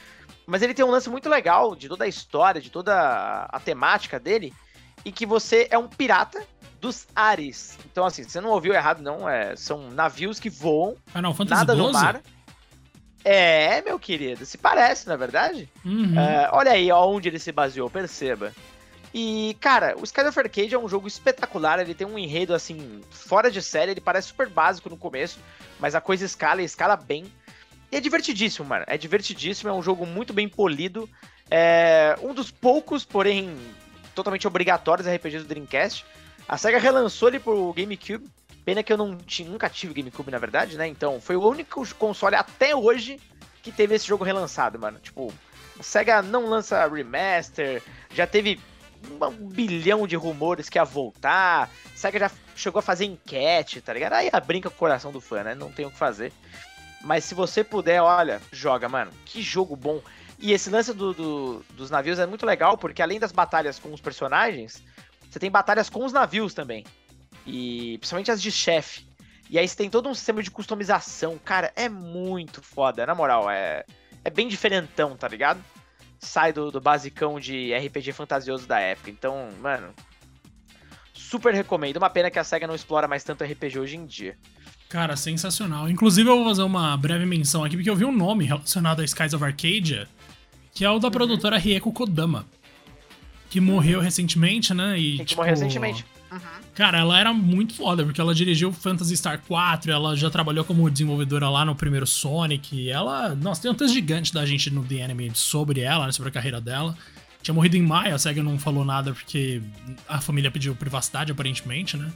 Mas 0.46 0.62
ele 0.62 0.74
tem 0.74 0.84
um 0.84 0.90
lance 0.90 1.08
muito 1.08 1.28
legal 1.28 1.74
de 1.74 1.88
toda 1.88 2.04
a 2.04 2.08
história, 2.08 2.60
de 2.60 2.70
toda 2.70 3.48
a 3.50 3.60
temática 3.60 4.18
dele, 4.18 4.52
e 5.04 5.12
que 5.12 5.24
você 5.24 5.66
é 5.70 5.78
um 5.78 5.88
pirata 5.88 6.44
dos 6.80 7.06
ares. 7.14 7.78
Então, 7.90 8.04
assim, 8.04 8.22
você 8.22 8.40
não 8.40 8.50
ouviu 8.50 8.74
errado, 8.74 9.02
não. 9.02 9.28
É, 9.28 9.56
são 9.56 9.90
navios 9.90 10.38
que 10.38 10.50
voam, 10.50 10.96
ah, 11.14 11.22
não, 11.22 11.34
nada 11.48 11.74
12? 11.74 11.80
no 11.80 11.92
mar. 11.92 12.20
É, 13.28 13.82
meu 13.82 13.98
querido, 13.98 14.46
se 14.46 14.56
parece, 14.56 15.08
na 15.08 15.14
é 15.14 15.16
verdade. 15.16 15.68
Uhum. 15.84 16.16
É, 16.16 16.48
olha 16.52 16.70
aí 16.70 16.92
onde 16.92 17.28
ele 17.28 17.40
se 17.40 17.50
baseou, 17.50 17.90
perceba. 17.90 18.52
E, 19.12 19.56
cara, 19.60 19.96
o 19.98 20.04
Skies 20.04 20.28
of 20.28 20.38
Arcade 20.38 20.72
é 20.72 20.78
um 20.78 20.88
jogo 20.88 21.08
espetacular, 21.08 21.80
ele 21.80 21.92
tem 21.92 22.06
um 22.06 22.16
enredo, 22.16 22.54
assim, 22.54 23.00
fora 23.10 23.50
de 23.50 23.60
série, 23.60 23.90
ele 23.90 24.00
parece 24.00 24.28
super 24.28 24.48
básico 24.48 24.88
no 24.88 24.96
começo, 24.96 25.40
mas 25.80 25.96
a 25.96 26.00
coisa 26.00 26.24
escala 26.24 26.62
e 26.62 26.64
escala 26.64 26.94
bem. 26.94 27.24
E 27.90 27.96
é 27.96 28.00
divertidíssimo, 28.00 28.68
mano, 28.68 28.84
é 28.86 28.96
divertidíssimo, 28.96 29.70
é 29.70 29.72
um 29.72 29.82
jogo 29.82 30.06
muito 30.06 30.32
bem 30.32 30.48
polido, 30.48 31.10
é 31.50 32.16
um 32.22 32.32
dos 32.32 32.52
poucos, 32.52 33.04
porém, 33.04 33.56
totalmente 34.14 34.46
obrigatórios 34.46 35.08
RPGs 35.08 35.42
do 35.42 35.48
Dreamcast. 35.48 36.04
A 36.48 36.56
SEGA 36.56 36.78
relançou 36.78 37.28
ele 37.28 37.40
pro 37.40 37.72
GameCube, 37.72 38.30
Pena 38.66 38.83
que 38.83 38.92
eu 38.92 38.96
não 38.96 39.16
tinha, 39.16 39.48
nunca 39.48 39.70
tive 39.70 39.94
GameCube, 39.94 40.29
na 40.29 40.38
verdade, 40.38 40.76
né? 40.76 40.88
Então, 40.88 41.20
foi 41.20 41.37
o 41.37 41.48
único 41.48 41.87
console 41.94 42.35
até 42.35 42.74
hoje 42.74 43.20
que 43.62 43.70
teve 43.70 43.94
esse 43.94 44.05
jogo 44.05 44.24
relançado, 44.24 44.76
mano. 44.76 44.98
Tipo, 44.98 45.33
a 45.79 45.83
SEGA 45.85 46.20
não 46.20 46.46
lança 46.46 46.85
remaster, 46.88 47.81
já 48.11 48.26
teve 48.26 48.61
um 49.09 49.46
bilhão 49.46 50.05
de 50.05 50.16
rumores 50.16 50.68
que 50.68 50.79
ia 50.79 50.85
voltar, 50.85 51.70
a 51.94 51.96
SEGA 51.96 52.18
já 52.18 52.31
chegou 52.57 52.81
a 52.81 52.83
fazer 52.83 53.05
enquete, 53.05 53.81
tá 53.81 53.92
ligado? 53.92 54.14
Aí 54.14 54.29
brinca 54.44 54.68
com 54.68 54.74
o 54.74 54.79
coração 54.81 55.12
do 55.12 55.20
fã, 55.20 55.44
né? 55.44 55.55
Não 55.55 55.70
tem 55.70 55.87
o 55.87 55.90
que 55.92 55.96
fazer. 55.96 56.33
Mas 57.02 57.24
se 57.24 57.37
você 57.37 57.62
puder, 57.62 58.02
olha, 58.02 58.42
joga, 58.50 58.88
mano. 58.88 59.12
Que 59.24 59.42
jogo 59.42 59.76
bom. 59.76 60.02
E 60.40 60.52
esse 60.52 60.70
lance 60.70 60.92
do, 60.92 61.14
do, 61.14 61.64
dos 61.70 61.88
navios 61.88 62.18
é 62.18 62.26
muito 62.26 62.44
legal, 62.44 62.76
porque 62.76 63.00
além 63.00 63.20
das 63.20 63.31
batalhas 63.31 63.79
com 63.79 63.92
os 63.92 64.00
personagens, 64.00 64.83
você 65.31 65.38
tem 65.38 65.52
batalhas 65.52 65.88
com 65.88 66.05
os 66.05 66.12
navios 66.12 66.52
também. 66.52 66.85
E 67.46 67.98
principalmente 67.98 68.30
as 68.30 68.42
de 68.42 68.50
chefe. 68.50 69.06
E 69.48 69.59
aí 69.59 69.66
você 69.66 69.76
tem 69.76 69.88
todo 69.88 70.09
um 70.09 70.14
sistema 70.14 70.42
de 70.42 70.50
customização. 70.50 71.38
Cara, 71.44 71.72
é 71.76 71.88
muito 71.88 72.61
foda. 72.61 73.06
Na 73.06 73.14
moral, 73.14 73.48
é, 73.48 73.85
é 74.24 74.30
bem 74.30 74.48
diferentão, 74.48 75.16
tá 75.16 75.28
ligado? 75.28 75.62
Sai 76.18 76.52
do, 76.52 76.70
do 76.70 76.80
basicão 76.80 77.38
de 77.38 77.72
RPG 77.74 78.12
fantasioso 78.12 78.66
da 78.66 78.80
época. 78.80 79.11
Então, 79.11 79.48
mano. 79.61 79.94
Super 81.14 81.54
recomendo. 81.54 81.96
Uma 81.96 82.11
pena 82.11 82.30
que 82.30 82.38
a 82.38 82.44
SEGA 82.44 82.66
não 82.66 82.74
explora 82.74 83.09
mais 83.09 83.22
tanto 83.24 83.44
RPG 83.44 83.78
hoje 83.78 83.96
em 83.96 84.06
dia. 84.06 84.37
Cara, 84.88 85.16
sensacional. 85.16 85.88
Inclusive, 85.88 86.28
eu 86.28 86.37
vou 86.37 86.44
fazer 86.46 86.62
uma 86.62 86.96
breve 86.96 87.26
menção 87.26 87.64
aqui, 87.64 87.76
porque 87.76 87.90
eu 87.90 87.96
vi 87.96 88.04
um 88.04 88.12
nome 88.12 88.44
relacionado 88.44 89.00
a 89.00 89.04
Skies 89.04 89.35
of 89.35 89.44
Arcadia, 89.44 90.09
que 90.72 90.85
é 90.85 90.90
o 90.90 90.98
da 90.98 91.09
uhum. 91.09 91.12
produtora 91.12 91.59
Rieko 91.59 91.92
Kodama. 91.92 92.46
Que 93.50 93.61
morreu 93.61 94.00
recentemente, 94.00 94.74
né? 94.74 94.98
E, 94.98 95.18
que 95.18 95.24
tipo, 95.24 95.40
morreu 95.40 95.54
recentemente. 95.54 96.04
Cara, 96.75 96.99
ela 96.99 97.18
era 97.18 97.33
muito 97.33 97.75
foda, 97.75 98.05
porque 98.05 98.20
ela 98.20 98.35
dirigiu 98.35 98.72
Phantasy 98.72 99.16
Star 99.16 99.40
4, 99.46 99.90
ela 99.90 100.16
já 100.16 100.29
trabalhou 100.29 100.64
como 100.64 100.90
desenvolvedora 100.90 101.49
lá 101.49 101.64
no 101.64 101.75
primeiro 101.75 102.07
Sonic. 102.07 102.88
Ela. 102.90 103.35
Nossa, 103.35 103.62
tem 103.62 103.70
um 103.70 103.75
texto 103.75 103.94
gigante 103.94 104.33
da 104.33 104.44
gente 104.44 104.70
no 104.70 104.85
The 104.85 105.03
Anime 105.03 105.31
sobre 105.35 105.81
ela, 105.81 106.07
né, 106.07 106.12
sobre 106.12 106.29
a 106.29 106.33
carreira 106.33 106.61
dela. 106.61 106.96
Tinha 107.42 107.55
morrido 107.55 107.77
em 107.77 107.83
maio, 107.83 108.14
a 108.14 108.18
SEGA 108.18 108.42
não 108.42 108.59
falou 108.59 108.85
nada 108.85 109.12
porque 109.12 109.62
a 110.09 110.20
família 110.20 110.51
pediu 110.51 110.75
privacidade, 110.75 111.31
aparentemente, 111.31 111.96
né? 111.96 112.11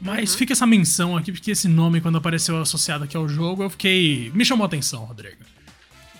Mas 0.00 0.32
uhum. 0.32 0.38
fica 0.38 0.52
essa 0.52 0.66
menção 0.66 1.16
aqui, 1.16 1.30
porque 1.30 1.52
esse 1.52 1.68
nome, 1.68 2.00
quando 2.00 2.18
apareceu 2.18 2.60
associado 2.60 3.04
aqui 3.04 3.16
ao 3.16 3.28
jogo, 3.28 3.62
eu 3.62 3.70
fiquei. 3.70 4.32
Me 4.34 4.44
chamou 4.44 4.64
a 4.64 4.66
atenção, 4.66 5.04
Rodrigo. 5.04 5.36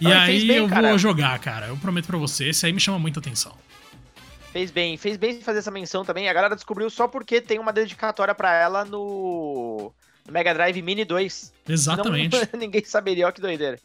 E 0.00 0.06
ah, 0.06 0.22
aí 0.22 0.46
bem, 0.46 0.56
eu 0.58 0.68
cara. 0.68 0.90
vou 0.90 0.98
jogar, 0.98 1.38
cara. 1.38 1.66
Eu 1.66 1.76
prometo 1.76 2.06
pra 2.06 2.18
você, 2.18 2.48
esse 2.48 2.64
aí 2.66 2.72
me 2.72 2.80
chama 2.80 2.98
muita 2.98 3.20
atenção. 3.20 3.56
Fez 4.52 4.70
bem, 4.70 4.98
fez 4.98 5.16
bem 5.16 5.40
fazer 5.40 5.60
essa 5.60 5.70
menção 5.70 6.04
também. 6.04 6.28
A 6.28 6.32
galera 6.32 6.54
descobriu 6.54 6.90
só 6.90 7.08
porque 7.08 7.40
tem 7.40 7.58
uma 7.58 7.72
dedicatória 7.72 8.34
para 8.34 8.54
ela 8.54 8.84
no... 8.84 9.90
no, 10.26 10.32
Mega 10.32 10.52
Drive 10.52 10.82
Mini 10.82 11.06
2. 11.06 11.54
Exatamente. 11.66 12.36
Não, 12.36 12.60
ninguém 12.60 12.84
saberia, 12.84 13.26
ó 13.26 13.32
que 13.32 13.40
doideira. 13.40 13.78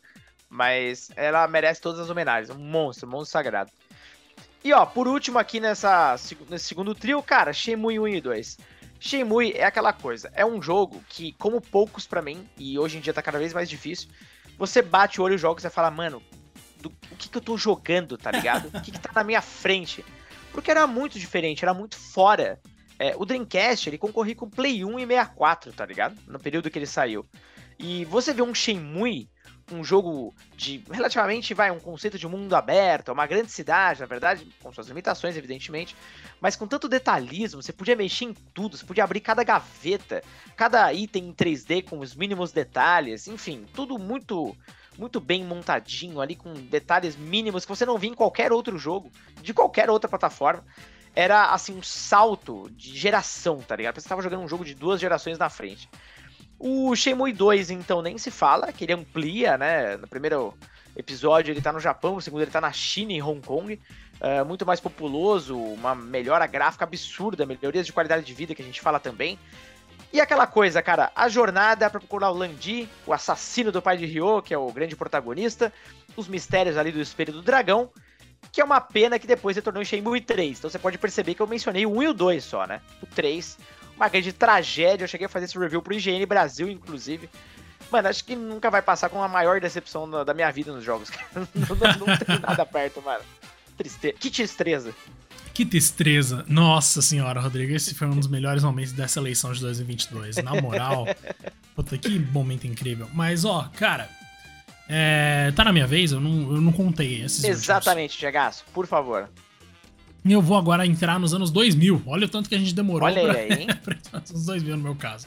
Mas 0.50 1.10
ela 1.16 1.48
merece 1.48 1.80
todas 1.82 2.02
as 2.02 2.10
homenagens. 2.10 2.50
Um 2.50 2.60
monstro, 2.60 3.08
um 3.08 3.12
monstro 3.12 3.32
sagrado. 3.32 3.72
E 4.62 4.74
ó, 4.74 4.86
por 4.86 5.08
último 5.08 5.40
aqui 5.40 5.62
nessa, 5.62 6.18
nesse 6.50 6.66
segundo 6.66 6.94
trio, 6.94 7.24
cara, 7.24 7.54
Shenmue 7.54 7.98
1 7.98 8.08
e 8.10 8.22
2. 8.22 8.58
Shenmue 9.00 9.54
é 9.54 9.64
aquela 9.64 9.94
coisa, 9.94 10.30
é 10.34 10.46
um 10.46 10.62
jogo 10.62 11.02
que, 11.08 11.32
como 11.34 11.62
poucos 11.62 12.06
para 12.06 12.22
mim, 12.22 12.46
e 12.58 12.78
hoje 12.78 12.98
em 12.98 13.00
dia 13.00 13.14
tá 13.14 13.22
cada 13.22 13.40
vez 13.40 13.54
mais 13.54 13.70
difícil, 13.70 14.10
você 14.58 14.82
bate 14.82 15.22
o 15.22 15.24
olho 15.24 15.36
e 15.36 15.38
joga 15.38 15.60
e 15.60 15.62
você 15.62 15.70
fala, 15.70 15.92
mano, 15.92 16.22
do, 16.82 16.90
o 17.12 17.16
que 17.16 17.30
que 17.30 17.38
eu 17.38 17.42
tô 17.42 17.56
jogando, 17.58 18.18
tá 18.18 18.32
ligado? 18.32 18.68
O 18.74 18.82
que 18.82 18.92
que 18.92 19.00
tá 19.00 19.12
na 19.14 19.24
minha 19.24 19.42
frente? 19.42 20.04
Porque 20.58 20.72
era 20.72 20.88
muito 20.88 21.20
diferente, 21.20 21.64
era 21.64 21.72
muito 21.72 21.96
fora. 21.96 22.60
É, 22.98 23.16
o 23.16 23.24
Dreamcast, 23.26 23.88
ele 23.88 23.98
concorria 24.00 24.34
com 24.34 24.50
Play 24.50 24.84
1 24.84 24.98
e 24.98 25.06
64, 25.06 25.72
tá 25.72 25.86
ligado? 25.86 26.18
No 26.26 26.40
período 26.40 26.72
que 26.72 26.80
ele 26.80 26.88
saiu. 26.88 27.24
E 27.78 28.06
você 28.06 28.34
vê 28.34 28.42
um 28.42 28.56
Shenmue, 28.56 29.30
um 29.72 29.84
jogo 29.84 30.34
de 30.56 30.84
relativamente, 30.90 31.54
vai, 31.54 31.70
um 31.70 31.80
conceito 31.80 32.18
de 32.18 32.28
mundo 32.28 32.56
aberto, 32.56 33.12
uma 33.12 33.28
grande 33.28 33.52
cidade, 33.52 34.00
na 34.00 34.08
verdade, 34.08 34.48
com 34.60 34.74
suas 34.74 34.88
limitações, 34.88 35.38
evidentemente, 35.38 35.96
mas 36.42 36.56
com 36.56 36.66
tanto 36.66 36.90
detalhismo, 36.90 37.62
você 37.62 37.72
podia 37.72 37.96
mexer 37.96 38.26
em 38.26 38.34
tudo, 38.34 38.76
você 38.78 38.84
podia 38.84 39.04
abrir 39.04 39.20
cada 39.20 39.44
gaveta, 39.44 40.24
cada 40.56 40.92
item 40.92 41.28
em 41.28 41.34
3D 41.34 41.88
com 41.88 42.00
os 42.00 42.16
mínimos 42.16 42.52
detalhes, 42.52 43.28
enfim, 43.28 43.64
tudo 43.76 44.00
muito 44.00 44.58
muito 44.98 45.20
bem 45.20 45.44
montadinho 45.44 46.20
ali, 46.20 46.36
com 46.36 46.54
detalhes 46.54 47.16
mínimos 47.16 47.66
que 47.66 47.70
você 47.70 47.86
não 47.86 47.98
via 47.98 48.10
em 48.10 48.16
qualquer 48.16 48.52
outro 48.52 48.78
jogo, 48.78 49.12
de 49.42 49.54
qualquer 49.54 49.90
outra 49.90 50.10
plataforma. 50.10 50.64
Era, 51.16 51.52
assim, 51.52 51.76
um 51.76 51.84
salto 51.84 52.70
de 52.72 52.96
geração, 52.96 53.60
tá 53.60 53.76
ligado? 53.76 53.96
Você 53.96 54.02
estava 54.02 54.22
jogando 54.22 54.44
um 54.44 54.48
jogo 54.48 54.64
de 54.64 54.76
duas 54.76 55.00
gerações 55.00 55.38
na 55.38 55.50
frente. 55.50 55.90
O 56.60 56.96
Shenmue 56.96 57.34
2, 57.34 57.72
então, 57.72 58.02
nem 58.02 58.18
se 58.18 58.32
fala, 58.32 58.72
que 58.72 58.84
ele 58.84 58.94
amplia, 58.94 59.58
né? 59.58 59.98
No 59.98 60.08
primeiro 60.08 60.56
episódio 60.96 61.52
ele 61.52 61.62
tá 61.62 61.72
no 61.72 61.80
Japão, 61.80 62.16
no 62.16 62.22
segundo 62.22 62.42
ele 62.42 62.52
tá 62.52 62.60
na 62.60 62.72
China 62.72 63.14
e 63.14 63.22
Hong 63.22 63.40
Kong. 63.42 63.80
É, 64.20 64.44
muito 64.44 64.66
mais 64.66 64.80
populoso, 64.80 65.56
uma 65.56 65.94
melhora 65.94 66.48
gráfica 66.48 66.84
absurda, 66.84 67.46
melhorias 67.46 67.86
de 67.86 67.94
qualidade 67.94 68.26
de 68.26 68.34
vida 68.34 68.56
que 68.56 68.62
a 68.64 68.66
gente 68.66 68.82
fala 68.82 69.00
também. 69.00 69.38
E 70.18 70.20
aquela 70.20 70.48
coisa, 70.48 70.82
cara, 70.82 71.12
a 71.16 71.30
jornada 71.30 71.88
para 71.92 72.00
procurar 72.00 72.32
o 72.32 72.34
Landi, 72.34 72.90
o 73.06 73.14
assassino 73.14 73.72
do 73.72 73.84
pai 73.84 73.98
de 73.98 74.08
Ryo, 74.08 74.42
que 74.42 74.52
é 74.52 74.58
o 74.58 74.72
grande 74.72 74.96
protagonista, 74.96 75.72
os 76.16 76.28
mistérios 76.28 76.76
ali 76.76 76.92
do 76.92 77.00
espelho 77.00 77.32
do 77.32 77.44
dragão, 77.44 77.92
que 78.52 78.60
é 78.60 78.64
uma 78.64 78.82
pena 78.82 79.20
que 79.20 79.28
depois 79.28 79.56
retornou 79.56 79.80
em 79.80 79.86
Shenmue 79.86 80.20
3. 80.20 80.58
Então 80.58 80.72
você 80.72 80.80
pode 80.80 80.98
perceber 80.98 81.36
que 81.36 81.40
eu 81.40 81.46
mencionei 81.46 81.86
o 81.86 81.96
1 81.96 82.02
e 82.02 82.08
o 82.08 82.14
2 82.16 82.44
só, 82.44 82.66
né? 82.66 82.82
O 83.00 83.06
3, 83.06 83.60
uma 83.96 84.10
grande 84.10 84.34
tragédia. 84.34 85.04
Eu 85.04 85.08
cheguei 85.08 85.28
a 85.28 85.30
fazer 85.30 85.46
esse 85.46 85.60
review 85.60 85.84
pro 85.84 85.94
IGN 85.94 86.26
Brasil, 86.26 86.68
inclusive. 86.68 87.30
Mano, 87.92 88.08
acho 88.08 88.26
que 88.26 88.36
nunca 88.36 88.72
vai 88.72 88.82
passar 88.82 89.10
com 89.10 89.22
a 89.22 89.28
maior 89.28 89.62
decepção 89.62 90.10
da 90.10 90.34
minha 90.34 90.52
vida 90.52 90.72
nos 90.74 90.84
jogos. 90.84 91.12
não, 91.32 91.48
não, 91.54 92.08
não 92.08 92.18
tem 92.18 92.40
nada 92.40 92.66
perto, 92.66 93.04
mano. 93.04 93.24
Tristeza. 93.78 94.16
Que 94.20 94.32
tristeza. 94.32 94.96
Que 95.58 95.66
tristeza. 95.66 96.46
Nossa 96.48 97.02
senhora, 97.02 97.42
Rodrigo, 97.42 97.74
esse 97.74 97.96
foi 97.96 98.06
um 98.06 98.16
dos 98.16 98.28
melhores 98.28 98.64
momentos 98.64 98.92
dessa 98.92 99.20
eleição 99.20 99.52
de 99.52 99.60
2022. 99.62 100.36
Na 100.44 100.62
moral, 100.62 101.08
puta, 101.76 101.98
que 101.98 102.20
momento 102.20 102.68
incrível. 102.68 103.10
Mas, 103.12 103.44
ó, 103.44 103.64
cara, 103.76 104.08
é, 104.88 105.52
tá 105.56 105.64
na 105.64 105.74
minha 105.74 105.88
vez? 105.88 106.12
Eu 106.12 106.20
não, 106.20 106.54
eu 106.54 106.62
não 106.62 106.72
contei 106.72 107.24
esses 107.24 107.44
Exatamente, 107.44 108.20
Diagaço, 108.20 108.66
por 108.72 108.86
favor. 108.86 109.28
E 110.24 110.32
eu 110.32 110.44
vou 110.44 110.56
agora 110.56 110.86
entrar 110.86 111.20
nos 111.20 111.34
anos 111.34 111.50
2000. 111.50 112.04
Olha 112.06 112.28
o 112.28 112.30
tanto 112.30 112.48
que 112.48 112.54
a 112.54 112.60
gente 112.60 112.76
demorou 112.76 113.08
Olha 113.10 113.24
pra, 113.24 113.34
aí, 113.34 113.52
hein? 113.52 113.68
pra 113.84 113.96
entrar 113.96 114.22
nos 114.32 114.46
2000 114.46 114.78
no 114.78 114.84
meu 114.84 114.96
caso. 114.96 115.26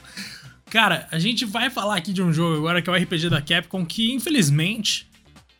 Cara, 0.69 1.09
a 1.11 1.19
gente 1.19 1.43
vai 1.43 1.69
falar 1.69 1.97
aqui 1.97 2.13
de 2.13 2.21
um 2.21 2.31
jogo 2.31 2.55
agora 2.55 2.81
que 2.81 2.89
é 2.89 2.93
o 2.93 2.95
RPG 2.95 3.29
da 3.29 3.41
Capcom 3.41 3.85
que, 3.85 4.13
infelizmente, 4.13 5.11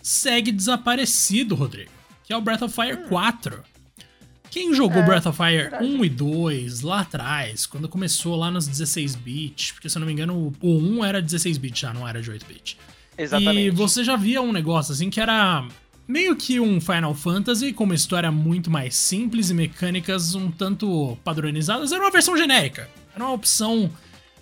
segue 0.01 0.49
desaparecido, 0.49 1.55
Rodrigo. 1.55 1.91
Que 2.23 2.31
é 2.31 2.37
o 2.37 2.41
Breath 2.41 2.61
of 2.61 2.73
Fire 2.73 2.99
hum. 3.03 3.09
4. 3.09 3.70
Quem 4.51 4.73
jogou 4.73 5.01
é, 5.01 5.05
Breath 5.05 5.25
of 5.27 5.37
Fire 5.37 5.69
verdade. 5.69 5.85
1 5.85 6.05
e 6.05 6.09
2 6.09 6.81
lá 6.81 6.99
atrás, 6.99 7.65
quando 7.65 7.87
começou 7.87 8.35
lá 8.35 8.51
nos 8.51 8.67
16 8.67 9.15
bits, 9.15 9.71
porque 9.71 9.89
se 9.89 9.97
eu 9.97 10.01
não 10.01 10.05
me 10.05 10.11
engano 10.11 10.53
o 10.61 10.77
1 10.77 11.05
era 11.05 11.21
16 11.21 11.57
bits 11.57 11.79
já, 11.79 11.93
não 11.93 12.05
era 12.05 12.21
de 12.21 12.29
8 12.29 12.45
bits. 12.45 12.77
Exatamente. 13.17 13.67
E 13.67 13.69
você 13.69 14.03
já 14.03 14.17
via 14.17 14.41
um 14.41 14.51
negócio 14.51 14.91
assim 14.91 15.09
que 15.09 15.21
era 15.21 15.65
meio 16.05 16.35
que 16.35 16.59
um 16.59 16.81
Final 16.81 17.15
Fantasy 17.15 17.71
com 17.71 17.85
uma 17.85 17.95
história 17.95 18.29
muito 18.29 18.69
mais 18.69 18.93
simples 18.93 19.49
e 19.49 19.53
mecânicas 19.53 20.35
um 20.35 20.51
tanto 20.51 21.17
padronizadas. 21.23 21.93
Era 21.93 22.03
uma 22.03 22.11
versão 22.11 22.35
genérica. 22.35 22.89
Era 23.15 23.23
uma 23.23 23.33
opção 23.33 23.89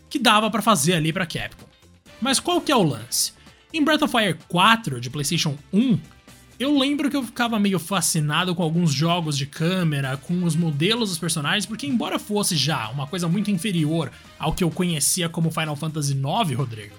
que 0.09 0.17
dava 0.17 0.49
para 0.49 0.63
fazer 0.63 0.93
ali 0.93 1.13
para 1.13 1.27
Capcom. 1.27 1.67
Mas 2.19 2.39
qual 2.39 2.59
que 2.59 2.71
é 2.71 2.75
o 2.75 2.81
lance? 2.81 3.33
Em 3.71 3.83
Breath 3.83 4.01
of 4.01 4.11
Fire 4.11 4.37
4 4.47 4.99
de 4.99 5.09
PlayStation 5.11 5.55
1, 5.71 5.99
eu 6.59 6.77
lembro 6.77 7.09
que 7.09 7.15
eu 7.15 7.23
ficava 7.23 7.57
meio 7.57 7.79
fascinado 7.79 8.53
com 8.53 8.61
alguns 8.61 8.91
jogos 8.91 9.37
de 9.37 9.45
câmera, 9.45 10.17
com 10.17 10.43
os 10.43 10.57
modelos 10.57 11.09
dos 11.09 11.17
personagens, 11.17 11.65
porque 11.65 11.87
embora 11.87 12.19
fosse 12.19 12.57
já 12.57 12.89
uma 12.89 13.07
coisa 13.07 13.29
muito 13.29 13.49
inferior 13.49 14.11
ao 14.37 14.51
que 14.51 14.63
eu 14.63 14.69
conhecia 14.69 15.29
como 15.29 15.51
Final 15.51 15.77
Fantasy 15.77 16.13
IX, 16.13 16.57
Rodrigo, 16.57 16.95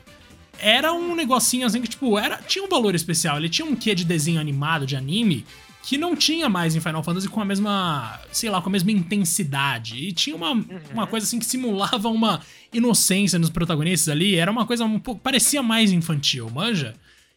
era 0.59 0.93
um 0.93 1.15
negocinho 1.15 1.67
assim 1.67 1.83
que, 1.83 1.89
tipo, 1.89 2.19
era, 2.19 2.39
tinha 2.39 2.65
um 2.65 2.69
valor 2.69 2.95
especial. 2.95 3.37
Ele 3.37 3.51
tinha 3.51 3.67
um 3.67 3.77
quê 3.77 3.95
de 3.95 4.05
desenho 4.05 4.41
animado, 4.41 4.87
de 4.87 4.97
anime, 4.97 5.45
que 5.83 5.99
não 5.99 6.17
tinha 6.17 6.49
mais 6.49 6.75
em 6.75 6.81
Final 6.81 7.03
Fantasy 7.03 7.29
com 7.29 7.41
a 7.41 7.45
mesma, 7.45 8.19
sei 8.33 8.49
lá, 8.49 8.63
com 8.63 8.69
a 8.69 8.73
mesma 8.73 8.93
intensidade. 8.93 9.97
E 9.97 10.13
tinha 10.13 10.37
uma, 10.37 10.53
uhum. 10.53 10.81
uma 10.93 11.07
coisa 11.07 11.27
assim 11.27 11.39
que 11.39 11.47
simulava 11.47 12.09
uma 12.09 12.41
inocência 12.73 13.39
nos 13.39 13.51
protagonistas 13.51 14.09
ali. 14.09 14.37
Era 14.37 14.51
uma 14.51 14.67
coisa 14.67 14.85
um 14.85 14.99
pouco. 14.99 15.21
parecia 15.21 15.63
mais 15.63 15.93
infantil, 15.93 16.49
manja? 16.51 16.95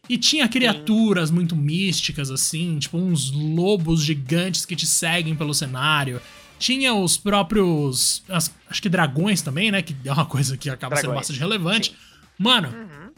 E 0.10 0.18
tinha 0.18 0.48
criaturas 0.50 1.30
Sim. 1.30 1.36
muito 1.36 1.56
místicas, 1.56 2.30
assim, 2.30 2.78
tipo 2.78 2.98
uns 2.98 3.32
lobos 3.32 4.04
gigantes 4.04 4.66
que 4.66 4.76
te 4.76 4.86
seguem 4.86 5.36
pelo 5.36 5.54
cenário. 5.54 6.22
Tinha 6.60 6.94
os 6.94 7.18
próprios. 7.18 8.24
As, 8.30 8.54
acho 8.70 8.82
que 8.82 8.90
dragões 8.90 9.42
também, 9.42 9.72
né? 9.72 9.82
Que 9.82 9.96
é 10.06 10.12
uma 10.12 10.26
coisa 10.26 10.58
que 10.58 10.70
acaba 10.70 10.96
dragões. 10.96 11.02
sendo 11.02 11.16
bastante 11.16 11.40
relevante. 11.40 11.90
Sim. 11.92 11.96
Mano, 12.38 12.68
uhum. 12.70 13.12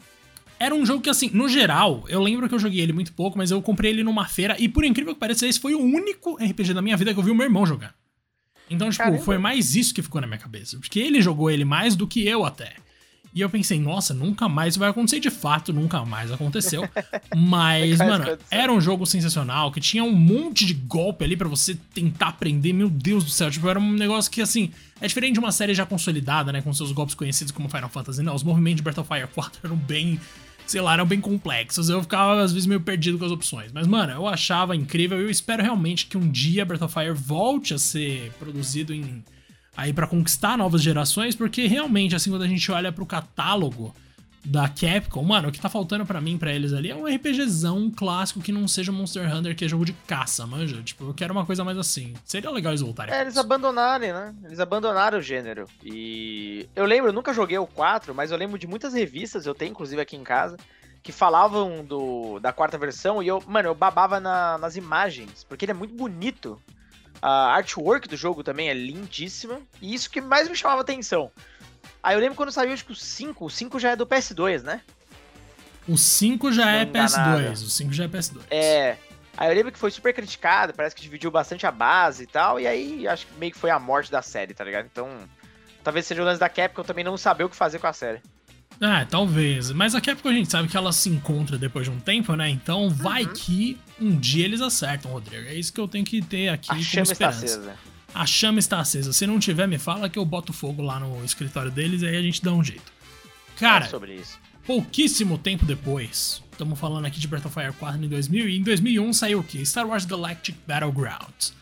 era 0.58 0.74
um 0.74 0.86
jogo 0.86 1.02
que, 1.02 1.10
assim, 1.10 1.30
no 1.32 1.48
geral, 1.48 2.04
eu 2.08 2.22
lembro 2.22 2.48
que 2.48 2.54
eu 2.54 2.58
joguei 2.58 2.80
ele 2.80 2.92
muito 2.92 3.12
pouco, 3.12 3.36
mas 3.36 3.50
eu 3.50 3.60
comprei 3.60 3.90
ele 3.90 4.04
numa 4.04 4.26
feira 4.26 4.56
e, 4.58 4.68
por 4.68 4.84
incrível 4.84 5.14
que 5.14 5.20
pareça, 5.20 5.46
esse 5.46 5.58
foi 5.58 5.74
o 5.74 5.80
único 5.80 6.34
RPG 6.34 6.72
da 6.72 6.82
minha 6.82 6.96
vida 6.96 7.12
que 7.12 7.18
eu 7.18 7.24
vi 7.24 7.30
o 7.30 7.34
meu 7.34 7.46
irmão 7.46 7.66
jogar. 7.66 7.94
Então, 8.70 8.90
tipo, 8.90 9.02
Caramba. 9.02 9.22
foi 9.22 9.38
mais 9.38 9.74
isso 9.74 9.94
que 9.94 10.02
ficou 10.02 10.20
na 10.20 10.26
minha 10.26 10.38
cabeça. 10.38 10.78
Porque 10.78 10.98
ele 10.98 11.20
jogou 11.20 11.50
ele 11.50 11.64
mais 11.64 11.96
do 11.96 12.06
que 12.06 12.26
eu 12.26 12.44
até. 12.44 12.74
E 13.36 13.42
eu 13.42 13.50
pensei, 13.50 13.78
nossa, 13.78 14.14
nunca 14.14 14.48
mais 14.48 14.78
vai 14.78 14.88
acontecer. 14.88 15.20
De 15.20 15.28
fato, 15.28 15.70
nunca 15.70 16.02
mais 16.06 16.32
aconteceu. 16.32 16.88
Mas, 17.36 17.98
mano, 17.98 18.38
era 18.50 18.72
um 18.72 18.80
jogo 18.80 19.04
sensacional, 19.04 19.70
que 19.70 19.78
tinha 19.78 20.02
um 20.02 20.10
monte 20.10 20.64
de 20.64 20.72
golpe 20.72 21.22
ali 21.22 21.36
para 21.36 21.46
você 21.46 21.76
tentar 21.92 22.28
aprender. 22.28 22.72
Meu 22.72 22.88
Deus 22.88 23.24
do 23.24 23.30
céu, 23.30 23.50
tipo, 23.50 23.68
era 23.68 23.78
um 23.78 23.92
negócio 23.92 24.30
que, 24.30 24.40
assim, 24.40 24.70
é 25.02 25.06
diferente 25.06 25.34
de 25.34 25.38
uma 25.38 25.52
série 25.52 25.74
já 25.74 25.84
consolidada, 25.84 26.50
né? 26.50 26.62
Com 26.62 26.72
seus 26.72 26.92
golpes 26.92 27.14
conhecidos 27.14 27.52
como 27.52 27.68
Final 27.68 27.90
Fantasy. 27.90 28.22
Não, 28.22 28.34
os 28.34 28.42
movimentos 28.42 28.82
de 28.82 28.88
of 28.88 29.06
Fire 29.06 29.28
4 29.34 29.60
eram 29.64 29.76
bem 29.76 30.18
sei 30.66 30.80
lá, 30.80 30.94
eram 30.94 31.06
bem 31.06 31.20
complexos. 31.20 31.90
Eu 31.90 32.00
ficava, 32.00 32.42
às 32.42 32.54
vezes, 32.54 32.66
meio 32.66 32.80
perdido 32.80 33.18
com 33.18 33.26
as 33.26 33.30
opções. 33.30 33.70
Mas, 33.70 33.86
mano, 33.86 34.14
eu 34.14 34.26
achava 34.26 34.74
incrível 34.74 35.20
e 35.20 35.24
eu 35.24 35.30
espero 35.30 35.62
realmente 35.62 36.06
que 36.06 36.16
um 36.16 36.26
dia 36.26 36.64
Breath 36.64 36.82
of 36.82 36.94
Fire 36.94 37.12
volte 37.12 37.74
a 37.74 37.78
ser 37.78 38.32
produzido 38.38 38.94
em 38.94 39.22
aí 39.76 39.92
para 39.92 40.06
conquistar 40.06 40.56
novas 40.56 40.82
gerações, 40.82 41.36
porque 41.36 41.66
realmente, 41.66 42.14
assim, 42.14 42.30
quando 42.30 42.42
a 42.42 42.48
gente 42.48 42.70
olha 42.72 42.90
pro 42.90 43.04
catálogo 43.04 43.94
da 44.46 44.68
Capcom, 44.68 45.24
mano, 45.24 45.48
o 45.48 45.52
que 45.52 45.60
tá 45.60 45.68
faltando 45.68 46.06
para 46.06 46.20
mim, 46.20 46.38
para 46.38 46.52
eles 46.52 46.72
ali, 46.72 46.90
é 46.90 46.94
um 46.94 47.04
RPGzão 47.04 47.90
clássico 47.90 48.40
que 48.40 48.52
não 48.52 48.68
seja 48.68 48.92
Monster 48.92 49.34
Hunter, 49.34 49.56
que 49.56 49.64
é 49.64 49.68
jogo 49.68 49.84
de 49.84 49.92
caça, 50.06 50.46
manja. 50.46 50.80
Tipo, 50.82 51.04
eu 51.08 51.14
quero 51.14 51.32
uma 51.32 51.44
coisa 51.44 51.64
mais 51.64 51.76
assim. 51.76 52.14
Seria 52.24 52.50
legal 52.50 52.70
eles 52.72 52.80
voltarem. 52.80 53.12
É, 53.12 53.22
eles 53.22 53.36
abandonarem, 53.36 54.12
né? 54.12 54.32
Eles 54.44 54.60
abandonaram 54.60 55.18
o 55.18 55.22
gênero. 55.22 55.66
E 55.84 56.68
eu 56.76 56.84
lembro, 56.84 57.10
eu 57.10 57.12
nunca 57.12 57.32
joguei 57.32 57.58
o 57.58 57.66
4, 57.66 58.14
mas 58.14 58.30
eu 58.30 58.38
lembro 58.38 58.56
de 58.56 58.68
muitas 58.68 58.94
revistas, 58.94 59.46
eu 59.46 59.54
tenho 59.54 59.72
inclusive 59.72 60.00
aqui 60.00 60.14
em 60.14 60.22
casa, 60.22 60.56
que 61.02 61.10
falavam 61.10 61.84
do, 61.84 62.38
da 62.38 62.52
quarta 62.52 62.78
versão 62.78 63.20
e 63.20 63.26
eu, 63.26 63.42
mano, 63.48 63.68
eu 63.68 63.74
babava 63.74 64.20
na, 64.20 64.58
nas 64.58 64.76
imagens, 64.76 65.42
porque 65.42 65.64
ele 65.64 65.72
é 65.72 65.74
muito 65.74 65.94
bonito. 65.94 66.60
A 67.20 67.54
artwork 67.54 68.08
do 68.08 68.16
jogo 68.16 68.42
também 68.42 68.68
é 68.68 68.74
lindíssima. 68.74 69.60
E 69.80 69.94
isso 69.94 70.10
que 70.10 70.20
mais 70.20 70.48
me 70.48 70.56
chamava 70.56 70.80
atenção. 70.82 71.30
Aí 72.02 72.14
eu 72.14 72.20
lembro 72.20 72.36
quando 72.36 72.52
saiu 72.52 72.72
acho 72.72 72.84
que 72.84 72.92
o 72.92 72.96
5, 72.96 73.44
o 73.44 73.50
5 73.50 73.80
já 73.80 73.90
é 73.90 73.96
do 73.96 74.06
PS2, 74.06 74.62
né? 74.62 74.80
O 75.88 75.96
5 75.96 76.52
já 76.52 76.70
é 76.70 76.84
PS2, 76.84 77.52
o 77.52 77.68
5 77.68 77.92
já 77.92 78.04
é 78.04 78.08
PS2. 78.08 78.42
É. 78.50 78.96
Aí 79.36 79.50
eu 79.50 79.54
lembro 79.54 79.70
que 79.70 79.78
foi 79.78 79.90
super 79.90 80.14
criticado, 80.14 80.72
parece 80.72 80.96
que 80.96 81.02
dividiu 81.02 81.30
bastante 81.30 81.66
a 81.66 81.70
base 81.70 82.24
e 82.24 82.26
tal, 82.26 82.58
e 82.58 82.66
aí 82.66 83.06
acho 83.06 83.26
que 83.26 83.34
meio 83.38 83.52
que 83.52 83.58
foi 83.58 83.70
a 83.70 83.78
morte 83.78 84.10
da 84.10 84.22
série, 84.22 84.54
tá 84.54 84.64
ligado? 84.64 84.86
Então, 84.86 85.10
talvez 85.84 86.06
seja 86.06 86.22
o 86.22 86.24
lance 86.24 86.40
da 86.40 86.48
Capcom 86.48 86.82
também 86.82 87.04
não 87.04 87.16
saber 87.16 87.44
o 87.44 87.48
que 87.50 87.56
fazer 87.56 87.78
com 87.78 87.86
a 87.86 87.92
série. 87.92 88.22
Ah, 88.80 89.06
talvez. 89.08 89.70
Mas 89.72 89.94
a 89.94 90.00
Capcom 90.00 90.28
a 90.28 90.32
gente 90.32 90.50
sabe 90.50 90.68
que 90.68 90.76
ela 90.76 90.92
se 90.92 91.08
encontra 91.08 91.56
depois 91.56 91.86
de 91.86 91.90
um 91.90 91.98
tempo, 91.98 92.34
né? 92.34 92.48
Então 92.50 92.90
vai 92.90 93.24
uhum. 93.24 93.32
que 93.32 93.78
um 94.00 94.16
dia 94.16 94.44
eles 94.44 94.60
acertam, 94.60 95.10
Rodrigo. 95.10 95.46
É 95.46 95.54
isso 95.54 95.72
que 95.72 95.80
eu 95.80 95.88
tenho 95.88 96.04
que 96.04 96.20
ter 96.22 96.48
aqui 96.48 96.70
a 96.70 96.74
como 96.74 96.84
chama 96.84 97.02
esperança. 97.04 97.44
Está 97.44 97.58
acesa. 97.58 97.76
A 98.14 98.26
chama 98.26 98.58
está 98.58 98.80
acesa. 98.80 99.12
Se 99.12 99.26
não 99.26 99.38
tiver, 99.38 99.66
me 99.66 99.78
fala 99.78 100.08
que 100.08 100.18
eu 100.18 100.24
boto 100.24 100.52
fogo 100.52 100.82
lá 100.82 101.00
no 101.00 101.24
escritório 101.24 101.70
deles 101.70 102.02
e 102.02 102.06
aí 102.06 102.16
a 102.16 102.22
gente 102.22 102.42
dá 102.42 102.52
um 102.52 102.62
jeito. 102.62 102.92
Cara, 103.58 103.86
é 103.86 104.22
pouquíssimo 104.66 105.38
tempo 105.38 105.64
depois, 105.64 106.42
estamos 106.52 106.78
falando 106.78 107.06
aqui 107.06 107.18
de 107.18 107.26
Breath 107.26 107.46
of 107.46 107.54
Fire 107.54 107.72
4 107.72 108.04
em 108.04 108.08
2000 108.08 108.48
e 108.48 108.58
em 108.58 108.62
2001 108.62 109.12
saiu 109.14 109.40
o 109.40 109.44
quê? 109.44 109.64
Star 109.64 109.86
Wars 109.86 110.04
Galactic 110.04 110.56
Battlegrounds. 110.66 111.54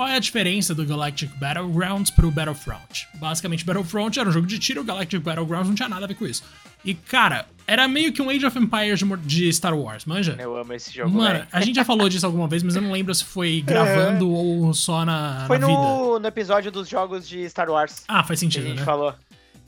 Qual 0.00 0.08
é 0.08 0.16
a 0.16 0.18
diferença 0.18 0.74
do 0.74 0.82
Galactic 0.86 1.30
Battlegrounds 1.36 2.10
pro 2.10 2.30
Battlefront? 2.30 3.06
Basicamente, 3.16 3.66
Battlefront 3.66 4.18
era 4.18 4.26
um 4.26 4.32
jogo 4.32 4.46
de 4.46 4.58
tiro, 4.58 4.80
o 4.80 4.84
Galactic 4.84 5.20
Battlegrounds 5.20 5.68
não 5.68 5.74
tinha 5.74 5.90
nada 5.90 6.06
a 6.06 6.08
ver 6.08 6.14
com 6.14 6.24
isso. 6.24 6.42
E, 6.82 6.94
cara, 6.94 7.44
era 7.66 7.86
meio 7.86 8.10
que 8.10 8.22
um 8.22 8.30
Age 8.30 8.46
of 8.46 8.58
Empires 8.58 9.00
de, 9.22 9.52
Star 9.52 9.78
Wars, 9.78 10.06
manja? 10.06 10.34
Eu 10.40 10.56
amo 10.56 10.72
esse 10.72 10.90
jogo. 10.90 11.10
Mano, 11.10 11.40
véio. 11.40 11.46
a 11.52 11.60
gente 11.60 11.76
já 11.76 11.84
falou 11.84 12.08
disso 12.08 12.24
alguma 12.24 12.48
vez, 12.48 12.62
mas 12.62 12.76
eu 12.76 12.80
não 12.80 12.92
lembro 12.92 13.14
se 13.14 13.22
foi 13.22 13.60
gravando 13.60 14.24
é. 14.24 14.38
ou 14.38 14.72
só 14.72 15.04
na, 15.04 15.44
foi 15.46 15.58
na 15.58 15.68
no, 15.68 15.74
vida. 15.74 16.20
no 16.20 16.26
episódio 16.28 16.72
dos 16.72 16.88
jogos 16.88 17.28
de 17.28 17.46
Star 17.50 17.68
Wars. 17.68 18.02
Ah, 18.08 18.24
faz 18.24 18.40
sentido, 18.40 18.62
que 18.62 18.68
a 18.68 18.70
gente 18.70 18.78
né? 18.78 18.86
falou. 18.86 19.14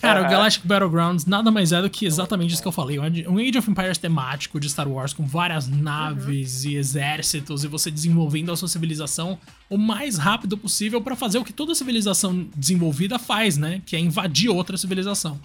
Cara, 0.02 0.22
uhum. 0.22 0.26
o 0.26 0.30
Galactic 0.30 0.66
Battlegrounds 0.66 1.26
nada 1.26 1.48
mais 1.52 1.70
é 1.70 1.80
do 1.80 1.88
que 1.88 2.04
exatamente 2.04 2.52
isso 2.52 2.60
que 2.60 2.66
eu 2.66 2.72
falei. 2.72 2.98
Um 2.98 3.38
Age 3.38 3.56
of 3.56 3.70
Empires 3.70 3.98
temático 3.98 4.58
de 4.58 4.68
Star 4.68 4.88
Wars 4.88 5.12
com 5.12 5.24
várias 5.24 5.68
naves 5.68 6.64
uhum. 6.64 6.72
e 6.72 6.76
exércitos 6.76 7.62
e 7.62 7.68
você 7.68 7.88
desenvolvendo 7.88 8.50
a 8.50 8.56
sua 8.56 8.66
civilização 8.66 9.38
o 9.70 9.78
mais 9.78 10.18
rápido 10.18 10.58
possível 10.58 11.00
para 11.00 11.14
fazer 11.14 11.38
o 11.38 11.44
que 11.44 11.52
toda 11.52 11.72
civilização 11.72 12.48
desenvolvida 12.56 13.16
faz, 13.16 13.56
né? 13.56 13.80
Que 13.86 13.94
é 13.94 14.00
invadir 14.00 14.50
outra 14.50 14.76
civilização. 14.76 15.38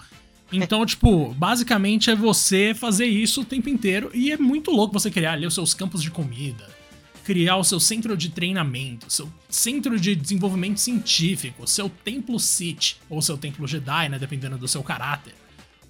Então, 0.51 0.83
tipo, 0.87 1.35
basicamente 1.35 2.09
é 2.09 2.15
você 2.15 2.73
fazer 2.73 3.05
isso 3.05 3.41
o 3.41 3.45
tempo 3.45 3.69
inteiro 3.69 4.09
e 4.11 4.31
é 4.31 4.37
muito 4.37 4.71
louco 4.71 4.91
você 4.91 5.11
criar 5.11 5.33
ali 5.33 5.45
os 5.45 5.53
seus 5.53 5.75
campos 5.75 6.01
de 6.01 6.09
comida 6.09 6.76
criar 7.27 7.57
o 7.57 7.63
seu 7.63 7.77
centro 7.77 8.15
de 8.15 8.29
treinamento, 8.29 9.11
seu 9.11 9.29
centro 9.49 9.99
de 9.99 10.15
desenvolvimento 10.15 10.79
científico, 10.79 11.67
seu 11.67 11.89
templo 11.89 12.39
Sith, 12.39 12.95
ou 13.09 13.21
seu 13.21 13.37
templo 13.37 13.67
Jedi, 13.67 14.07
né, 14.07 14.17
dependendo 14.17 14.57
do 14.57 14.65
seu 14.65 14.81
caráter. 14.81 15.35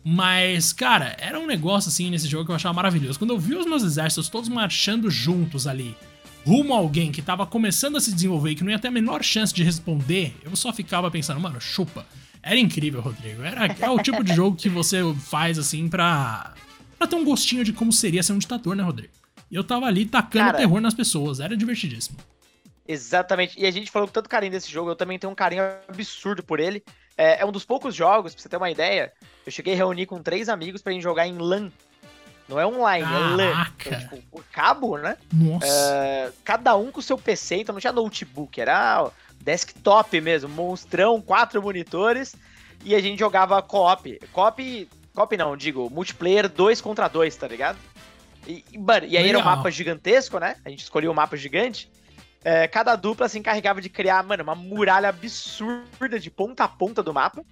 Mas, 0.03 0.73
cara, 0.73 1.15
era 1.19 1.39
um 1.39 1.45
negócio 1.45 1.89
assim 1.89 2.09
nesse 2.09 2.27
jogo 2.27 2.45
que 2.45 2.49
eu 2.49 2.55
achava 2.55 2.73
maravilhoso. 2.73 3.19
Quando 3.19 3.35
eu 3.35 3.39
vi 3.39 3.53
os 3.53 3.67
meus 3.67 3.83
exércitos 3.83 4.29
todos 4.29 4.49
marchando 4.49 5.11
juntos 5.11 5.67
ali, 5.67 5.95
rumo 6.43 6.73
a 6.73 6.77
alguém 6.77 7.11
que 7.11 7.21
tava 7.21 7.45
começando 7.45 7.97
a 7.97 8.01
se 8.01 8.11
desenvolver 8.11 8.49
e 8.49 8.55
que 8.55 8.63
não 8.63 8.71
ia 8.71 8.79
ter 8.79 8.87
a 8.87 8.91
menor 8.91 9.23
chance 9.23 9.53
de 9.53 9.63
responder, 9.63 10.35
eu 10.41 10.55
só 10.55 10.73
ficava 10.73 11.11
pensando, 11.11 11.39
mano, 11.39 11.61
chupa 11.61 12.03
Era 12.41 12.57
incrível, 12.57 12.99
Rodrigo. 12.99 13.43
Era, 13.43 13.67
é 13.79 13.89
o 13.91 14.01
tipo 14.01 14.23
de 14.23 14.33
jogo 14.33 14.57
que 14.57 14.69
você 14.69 15.01
faz 15.29 15.59
assim 15.59 15.87
pra, 15.87 16.55
pra 16.97 17.05
ter 17.05 17.15
um 17.15 17.23
gostinho 17.23 17.63
de 17.63 17.73
como 17.73 17.93
seria 17.93 18.23
ser 18.23 18.33
um 18.33 18.39
ditador, 18.39 18.75
né, 18.75 18.81
Rodrigo? 18.81 19.13
E 19.49 19.55
eu 19.55 19.63
tava 19.63 19.85
ali 19.85 20.05
tacando 20.05 20.45
Cara, 20.45 20.57
terror 20.57 20.81
nas 20.81 20.93
pessoas, 20.93 21.39
era 21.39 21.55
divertidíssimo. 21.55 22.17
Exatamente. 22.87 23.59
E 23.59 23.65
a 23.65 23.71
gente 23.71 23.91
falou 23.91 24.07
com 24.07 24.13
tanto 24.13 24.29
carinho 24.29 24.51
desse 24.51 24.71
jogo, 24.71 24.89
eu 24.91 24.95
também 24.95 25.19
tenho 25.19 25.31
um 25.31 25.35
carinho 25.35 25.63
absurdo 25.87 26.41
por 26.43 26.59
ele. 26.59 26.83
É, 27.17 27.41
é 27.41 27.45
um 27.45 27.51
dos 27.51 27.65
poucos 27.65 27.95
jogos, 27.95 28.33
pra 28.33 28.41
você 28.41 28.49
ter 28.49 28.57
uma 28.57 28.69
ideia, 28.69 29.11
eu 29.45 29.51
cheguei 29.51 29.73
a 29.73 29.77
reunir 29.77 30.05
com 30.05 30.21
três 30.21 30.47
amigos 30.47 30.81
pra 30.81 30.93
gente 30.93 31.01
jogar 31.01 31.27
em 31.27 31.37
LAN. 31.37 31.71
Não 32.47 32.59
é 32.59 32.65
online, 32.65 33.03
Caraca. 33.03 33.25
é 33.25 33.35
LAN. 33.35 33.67
Então, 33.77 33.99
tipo, 33.99 34.21
por 34.31 34.43
cabo, 34.45 34.97
né? 34.97 35.17
Nossa. 35.33 35.67
É, 35.67 36.31
cada 36.45 36.75
um 36.77 36.91
com 36.91 36.99
o 36.99 37.03
seu 37.03 37.17
PC, 37.17 37.57
então 37.57 37.73
não 37.73 37.79
tinha 37.81 37.91
notebook, 37.91 38.61
era 38.61 39.09
desktop 39.41 40.21
mesmo, 40.21 40.49
monstrão, 40.49 41.21
quatro 41.21 41.61
monitores. 41.61 42.35
E 42.85 42.95
a 42.95 43.01
gente 43.01 43.19
jogava 43.19 43.61
co-op. 43.61 44.19
Co-op, 44.31 44.89
co-op 45.13 45.37
não, 45.37 45.57
digo, 45.57 45.89
multiplayer 45.89 46.47
dois 46.47 46.79
contra 46.79 47.07
dois, 47.07 47.35
tá 47.35 47.47
ligado? 47.47 47.77
E, 48.47 48.63
e 49.07 49.17
aí 49.17 49.29
era 49.29 49.37
um 49.37 49.43
mapa 49.43 49.69
gigantesco, 49.69 50.39
né? 50.39 50.55
A 50.63 50.69
gente 50.69 50.83
escolheu 50.83 51.11
um 51.11 51.13
mapa 51.13 51.35
gigante. 51.35 51.91
É, 52.43 52.67
cada 52.67 52.95
dupla 52.95 53.27
se 53.27 53.37
encarregava 53.37 53.81
de 53.81 53.89
criar, 53.89 54.23
mano, 54.23 54.41
uma 54.41 54.55
muralha 54.55 55.09
absurda 55.09 56.17
de 56.19 56.31
ponta 56.31 56.63
a 56.63 56.67
ponta 56.67 57.03
do 57.03 57.13
mapa. 57.13 57.43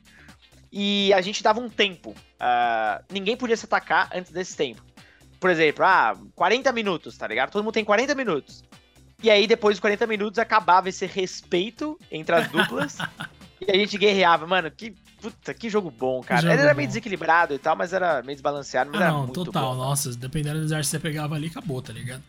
E 0.72 1.14
a 1.14 1.22
gente 1.22 1.44
dava 1.44 1.60
um 1.60 1.70
tempo. 1.70 2.12
Uh, 2.12 3.04
ninguém 3.12 3.36
podia 3.36 3.58
se 3.58 3.66
atacar 3.66 4.10
antes 4.14 4.32
desse 4.32 4.56
tempo. 4.56 4.82
Por 5.40 5.50
exemplo, 5.50 5.86
ah, 5.86 6.18
40 6.34 6.72
minutos, 6.72 7.18
tá 7.18 7.28
ligado? 7.28 7.52
Todo 7.52 7.64
mundo 7.64 7.74
tem 7.74 7.86
40 7.86 8.16
minutos. 8.16 8.64
E 9.22 9.30
aí, 9.30 9.48
depois 9.48 9.76
dos 9.76 9.80
40 9.80 10.08
minutos, 10.08 10.40
acabava 10.40 10.90
esse 10.90 11.06
respeito 11.06 11.98
entre 12.12 12.36
as 12.36 12.50
duplas. 12.50 12.98
e 13.66 13.72
a 13.72 13.76
gente 13.76 13.98
guerreava. 13.98 14.46
Mano, 14.48 14.70
que 14.72 14.94
Puta, 15.22 15.54
que 15.54 15.70
jogo 15.70 15.90
bom, 15.90 16.22
cara. 16.22 16.42
Jogo 16.42 16.54
Ele 16.54 16.62
era 16.62 16.74
meio 16.74 16.88
desequilibrado 16.88 17.54
e 17.54 17.60
tal, 17.60 17.76
mas 17.76 17.94
era 17.94 18.22
meio 18.22 18.36
desbalanceado, 18.36 18.92
mas 18.92 19.02
ah, 19.02 19.04
era 19.06 19.14
não, 19.14 19.24
muito 19.24 19.46
total, 19.46 19.76
bom. 19.76 19.84
Nossa, 19.84 20.16
dependendo 20.16 20.60
do 20.60 20.66
exército 20.66 20.98
que 20.98 21.02
você 21.02 21.10
pegava 21.12 21.36
ali, 21.36 21.48
acabou, 21.48 21.82
tá 21.82 21.94
ligado? 21.94 22.24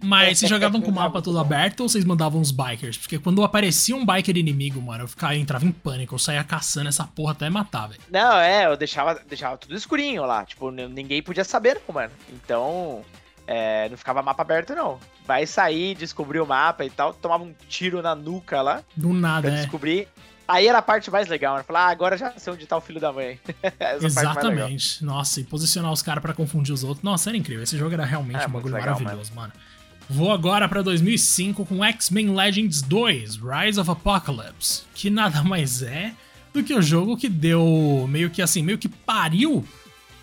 Mas 0.00 0.38
vocês 0.38 0.48
jogavam 0.48 0.80
com 0.80 0.90
o 0.90 0.94
mapa 0.94 1.20
todo 1.20 1.38
aberto 1.38 1.80
ou 1.80 1.88
vocês 1.88 2.04
mandavam 2.04 2.40
os 2.40 2.52
bikers? 2.52 2.96
Porque 2.96 3.18
quando 3.18 3.42
aparecia 3.42 3.96
um 3.96 4.06
biker 4.06 4.36
inimigo, 4.36 4.80
mano, 4.80 5.04
eu 5.04 5.08
ficava, 5.08 5.34
eu 5.34 5.40
entrava 5.40 5.64
em 5.64 5.72
pânico, 5.72 6.14
eu 6.14 6.18
saía 6.18 6.44
caçando 6.44 6.88
essa 6.88 7.04
porra 7.04 7.32
até 7.32 7.50
matar, 7.50 7.88
velho. 7.88 8.00
Não, 8.08 8.38
é, 8.38 8.66
eu 8.66 8.76
deixava, 8.76 9.20
deixava 9.28 9.56
tudo 9.56 9.74
escurinho 9.74 10.24
lá. 10.24 10.44
Tipo, 10.44 10.70
ninguém 10.70 11.22
podia 11.22 11.44
saber, 11.44 11.80
mano. 11.92 12.12
Então, 12.32 13.04
é, 13.46 13.88
não 13.88 13.96
ficava 13.96 14.22
mapa 14.22 14.42
aberto, 14.42 14.74
não. 14.74 15.00
Vai 15.26 15.46
sair, 15.46 15.94
descobrir 15.96 16.38
o 16.38 16.46
mapa 16.46 16.84
e 16.84 16.90
tal, 16.90 17.12
tomava 17.12 17.42
um 17.42 17.54
tiro 17.68 18.00
na 18.00 18.14
nuca 18.14 18.62
lá. 18.62 18.82
Do 18.96 19.12
nada, 19.12 19.48
pra 19.48 19.58
é. 19.58 19.62
descobrir. 19.62 20.06
Aí 20.48 20.66
era 20.66 20.78
a 20.78 20.82
parte 20.82 21.10
mais 21.10 21.28
legal, 21.28 21.58
né? 21.58 21.62
Falar, 21.62 21.88
ah, 21.88 21.90
agora 21.90 22.16
já 22.16 22.32
sei 22.38 22.50
onde 22.50 22.66
tá 22.66 22.74
o 22.74 22.80
filho 22.80 22.98
da 22.98 23.12
mãe. 23.12 23.38
Exatamente. 24.00 25.04
Nossa, 25.04 25.40
e 25.40 25.44
posicionar 25.44 25.92
os 25.92 26.00
caras 26.00 26.22
para 26.22 26.32
confundir 26.32 26.72
os 26.72 26.82
outros. 26.82 27.04
Nossa, 27.04 27.28
era 27.28 27.36
incrível. 27.36 27.62
Esse 27.62 27.76
jogo 27.76 27.92
era 27.92 28.06
realmente 28.06 28.42
é, 28.42 28.46
um 28.46 28.50
bagulho 28.50 28.74
legal, 28.74 28.98
maravilhoso, 28.98 29.34
mano. 29.34 29.52
mano. 29.52 29.68
Vou 30.08 30.32
agora 30.32 30.66
para 30.66 30.80
2005 30.80 31.66
com 31.66 31.84
X-Men 31.84 32.34
Legends 32.34 32.80
2 32.80 33.36
Rise 33.36 33.78
of 33.78 33.90
Apocalypse, 33.90 34.84
que 34.94 35.10
nada 35.10 35.42
mais 35.42 35.82
é 35.82 36.14
do 36.50 36.64
que 36.64 36.72
o 36.72 36.80
jogo 36.80 37.14
que 37.14 37.28
deu 37.28 38.06
meio 38.08 38.30
que 38.30 38.40
assim, 38.40 38.62
meio 38.62 38.78
que 38.78 38.88
pariu 38.88 39.62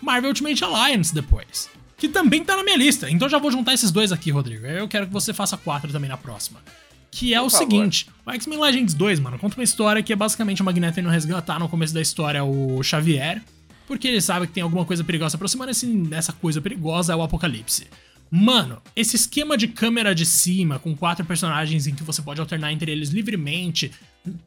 Marvel 0.02 0.30
Ultimate 0.30 0.64
Alliance 0.64 1.14
depois. 1.14 1.70
Que 1.96 2.08
também 2.08 2.44
tá 2.44 2.56
na 2.56 2.64
minha 2.64 2.76
lista. 2.76 3.08
Então 3.08 3.28
já 3.28 3.38
vou 3.38 3.50
juntar 3.52 3.74
esses 3.74 3.92
dois 3.92 4.10
aqui, 4.10 4.32
Rodrigo. 4.32 4.66
Eu 4.66 4.88
quero 4.88 5.06
que 5.06 5.12
você 5.12 5.32
faça 5.32 5.56
quatro 5.56 5.92
também 5.92 6.10
na 6.10 6.16
próxima. 6.16 6.60
Que 7.18 7.32
é 7.32 7.40
Por 7.40 7.46
o 7.46 7.50
favor. 7.50 7.64
seguinte: 7.64 8.06
o 8.26 8.30
X-Men 8.30 8.60
Legends 8.60 8.92
2, 8.92 9.20
mano, 9.20 9.38
conta 9.38 9.56
uma 9.56 9.64
história 9.64 10.02
que 10.02 10.12
é 10.12 10.16
basicamente 10.16 10.60
o 10.60 10.64
Magneto 10.64 11.00
indo 11.00 11.08
resgatar 11.08 11.58
no 11.58 11.66
começo 11.66 11.94
da 11.94 12.02
história 12.02 12.44
o 12.44 12.82
Xavier, 12.82 13.42
porque 13.86 14.06
ele 14.06 14.20
sabe 14.20 14.46
que 14.46 14.52
tem 14.52 14.62
alguma 14.62 14.84
coisa 14.84 15.02
perigosa 15.02 15.36
aproximando, 15.36 15.72
e 15.72 16.14
essa 16.14 16.34
coisa 16.34 16.60
perigosa 16.60 17.14
é 17.14 17.16
o 17.16 17.22
Apocalipse. 17.22 17.86
Mano, 18.30 18.82
esse 18.94 19.16
esquema 19.16 19.56
de 19.56 19.68
câmera 19.68 20.14
de 20.14 20.26
cima, 20.26 20.78
com 20.78 20.94
quatro 20.94 21.24
personagens 21.24 21.86
em 21.86 21.94
que 21.94 22.02
você 22.02 22.20
pode 22.20 22.40
alternar 22.40 22.72
entre 22.72 22.90
eles 22.90 23.10
livremente, 23.10 23.92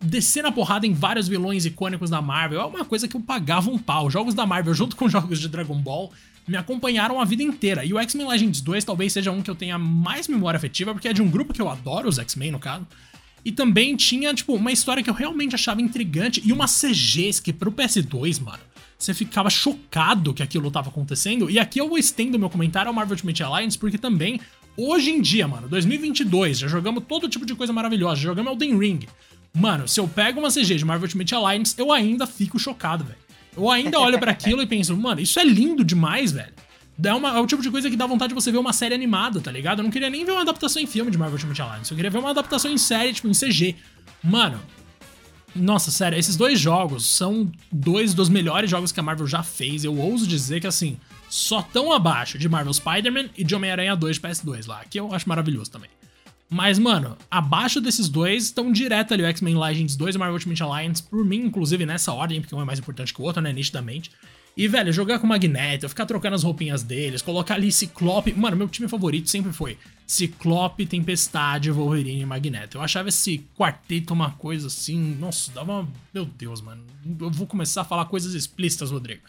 descer 0.01 0.43
na 0.43 0.51
porrada 0.51 0.85
em 0.85 0.93
vários 0.93 1.27
vilões 1.27 1.65
icônicos 1.65 2.09
da 2.09 2.21
Marvel, 2.21 2.61
é 2.61 2.65
uma 2.65 2.85
coisa 2.85 3.07
que 3.07 3.15
eu 3.15 3.21
pagava 3.21 3.71
um 3.71 3.79
pau. 3.79 4.11
Jogos 4.11 4.33
da 4.33 4.45
Marvel, 4.45 4.73
junto 4.75 4.95
com 4.95 5.09
jogos 5.09 5.39
de 5.39 5.47
Dragon 5.47 5.79
Ball, 5.81 6.11
me 6.49 6.57
acompanharam 6.57 7.21
a 7.21 7.25
vida 7.25 7.43
inteira. 7.43 7.85
E 7.85 7.93
o 7.93 7.99
X-Men 7.99 8.27
Legends 8.27 8.59
2 8.61 8.83
talvez 8.83 9.13
seja 9.13 9.31
um 9.31 9.41
que 9.41 9.49
eu 9.49 9.55
tenha 9.55 9.77
mais 9.77 10.27
memória 10.27 10.57
afetiva, 10.57 10.93
porque 10.93 11.07
é 11.07 11.13
de 11.13 11.21
um 11.21 11.29
grupo 11.29 11.53
que 11.53 11.61
eu 11.61 11.69
adoro, 11.69 12.09
os 12.09 12.17
X-Men, 12.17 12.51
no 12.51 12.59
caso. 12.59 12.87
E 13.45 13.51
também 13.51 13.95
tinha, 13.95 14.33
tipo, 14.33 14.55
uma 14.55 14.71
história 14.71 15.01
que 15.03 15.09
eu 15.09 15.13
realmente 15.13 15.55
achava 15.55 15.81
intrigante 15.81 16.41
e 16.43 16.51
uma 16.51 16.65
CGs 16.65 17.41
que 17.41 17.53
pro 17.53 17.71
PS2, 17.71 18.41
mano, 18.41 18.59
você 18.97 19.13
ficava 19.13 19.49
chocado 19.49 20.33
que 20.33 20.43
aquilo 20.43 20.69
tava 20.69 20.89
acontecendo. 20.89 21.49
E 21.49 21.57
aqui 21.57 21.79
eu 21.79 21.97
estendo 21.97 22.37
meu 22.37 22.49
comentário 22.49 22.89
ao 22.89 22.93
Marvel 22.93 23.13
Ultimate 23.13 23.43
Alliance, 23.43 23.77
porque 23.77 23.97
também, 23.97 24.41
hoje 24.75 25.11
em 25.11 25.21
dia, 25.21 25.47
mano, 25.47 25.69
2022, 25.69 26.59
já 26.59 26.67
jogamos 26.67 27.03
todo 27.07 27.29
tipo 27.29 27.45
de 27.45 27.55
coisa 27.55 27.71
maravilhosa, 27.71 28.17
já 28.17 28.29
jogamos 28.29 28.51
Elden 28.51 28.77
Ring. 28.77 28.99
Mano, 29.53 29.87
se 29.87 29.99
eu 29.99 30.07
pego 30.07 30.39
uma 30.39 30.49
CG 30.49 30.75
de 30.75 30.85
Marvel 30.85 31.05
Ultimate 31.05 31.33
Alliance, 31.33 31.75
eu 31.77 31.91
ainda 31.91 32.27
fico 32.27 32.59
chocado, 32.59 33.03
velho. 33.03 33.28
Eu 33.55 33.69
ainda 33.69 33.99
olho 33.99 34.19
para 34.19 34.31
aquilo 34.31 34.61
e 34.61 34.67
penso, 34.67 34.95
mano, 34.95 35.21
isso 35.21 35.39
é 35.39 35.43
lindo 35.43 35.83
demais, 35.83 36.31
velho. 36.31 36.53
É, 37.03 37.13
uma, 37.13 37.37
é 37.37 37.39
o 37.39 37.47
tipo 37.47 37.61
de 37.61 37.71
coisa 37.71 37.89
que 37.89 37.95
dá 37.95 38.05
vontade 38.05 38.29
de 38.29 38.35
você 38.35 38.51
ver 38.51 38.57
uma 38.57 38.73
série 38.73 38.93
animada, 38.93 39.39
tá 39.39 39.51
ligado? 39.51 39.79
Eu 39.79 39.83
não 39.83 39.91
queria 39.91 40.09
nem 40.09 40.25
ver 40.25 40.31
uma 40.31 40.41
adaptação 40.41 40.81
em 40.81 40.85
filme 40.85 41.09
de 41.09 41.17
Marvel 41.17 41.35
Ultimate 41.35 41.61
Alliance. 41.61 41.91
Eu 41.91 41.95
queria 41.95 42.11
ver 42.11 42.17
uma 42.17 42.31
adaptação 42.31 42.69
em 42.69 42.77
série, 42.77 43.13
tipo, 43.13 43.27
em 43.27 43.31
CG. 43.31 43.75
Mano, 44.21 44.59
nossa, 45.55 45.91
sério, 45.91 46.17
esses 46.17 46.35
dois 46.35 46.59
jogos 46.59 47.05
são 47.05 47.49
dois 47.71 48.13
dos 48.13 48.29
melhores 48.29 48.69
jogos 48.69 48.91
que 48.91 48.99
a 48.99 49.03
Marvel 49.03 49.27
já 49.27 49.41
fez. 49.43 49.83
Eu 49.83 49.97
ouso 49.97 50.27
dizer 50.27 50.59
que, 50.59 50.67
assim, 50.67 50.97
só 51.29 51.61
tão 51.61 51.93
abaixo 51.93 52.37
de 52.37 52.49
Marvel 52.49 52.73
Spider-Man 52.73 53.29
e 53.37 53.43
de 53.43 53.55
Homem-Aranha 53.55 53.95
2 53.95 54.17
de 54.17 54.21
PS2 54.21 54.67
lá, 54.67 54.83
que 54.89 54.99
eu 54.99 55.13
acho 55.13 55.27
maravilhoso 55.27 55.71
também. 55.71 55.89
Mas, 56.49 56.79
mano, 56.79 57.15
abaixo 57.29 57.79
desses 57.79 58.09
dois 58.09 58.45
estão 58.45 58.71
direto 58.71 59.13
ali 59.13 59.21
o 59.21 59.27
X-Men 59.27 59.55
Legends 59.55 59.95
2 59.95 60.15
e 60.15 60.17
Marvel 60.17 60.33
Ultimate 60.33 60.63
Alliance, 60.63 61.03
por 61.03 61.23
mim, 61.23 61.41
inclusive 61.45 61.85
nessa 61.85 62.11
ordem, 62.11 62.41
porque 62.41 62.55
um 62.55 62.61
é 62.61 62.65
mais 62.65 62.79
importante 62.79 63.13
que 63.13 63.21
o 63.21 63.23
outro, 63.23 63.41
né, 63.41 63.53
nitidamente. 63.53 64.09
E, 64.57 64.67
velho, 64.67 64.91
jogar 64.91 65.19
com 65.19 65.27
Magneto, 65.27 65.87
ficar 65.87 66.05
trocando 66.05 66.35
as 66.35 66.43
roupinhas 66.43 66.83
deles, 66.83 67.21
colocar 67.21 67.53
ali 67.53 67.71
Ciclope. 67.71 68.33
Mano, 68.33 68.57
meu 68.57 68.67
time 68.67 68.89
favorito 68.89 69.29
sempre 69.29 69.53
foi 69.53 69.77
Ciclope, 70.05 70.85
Tempestade, 70.85 71.71
Wolverine 71.71 72.21
e 72.21 72.25
Magneto. 72.25 72.77
Eu 72.77 72.81
achava 72.81 73.07
esse 73.09 73.45
quarteto 73.55 74.13
uma 74.13 74.31
coisa 74.31 74.67
assim. 74.67 75.15
Nossa, 75.19 75.51
dava. 75.51 75.87
Meu 76.13 76.25
Deus, 76.25 76.61
mano. 76.61 76.83
Eu 77.21 77.29
vou 77.29 77.47
começar 77.47 77.81
a 77.81 77.85
falar 77.85 78.05
coisas 78.05 78.33
explícitas, 78.33 78.91
Rodrigo. 78.91 79.21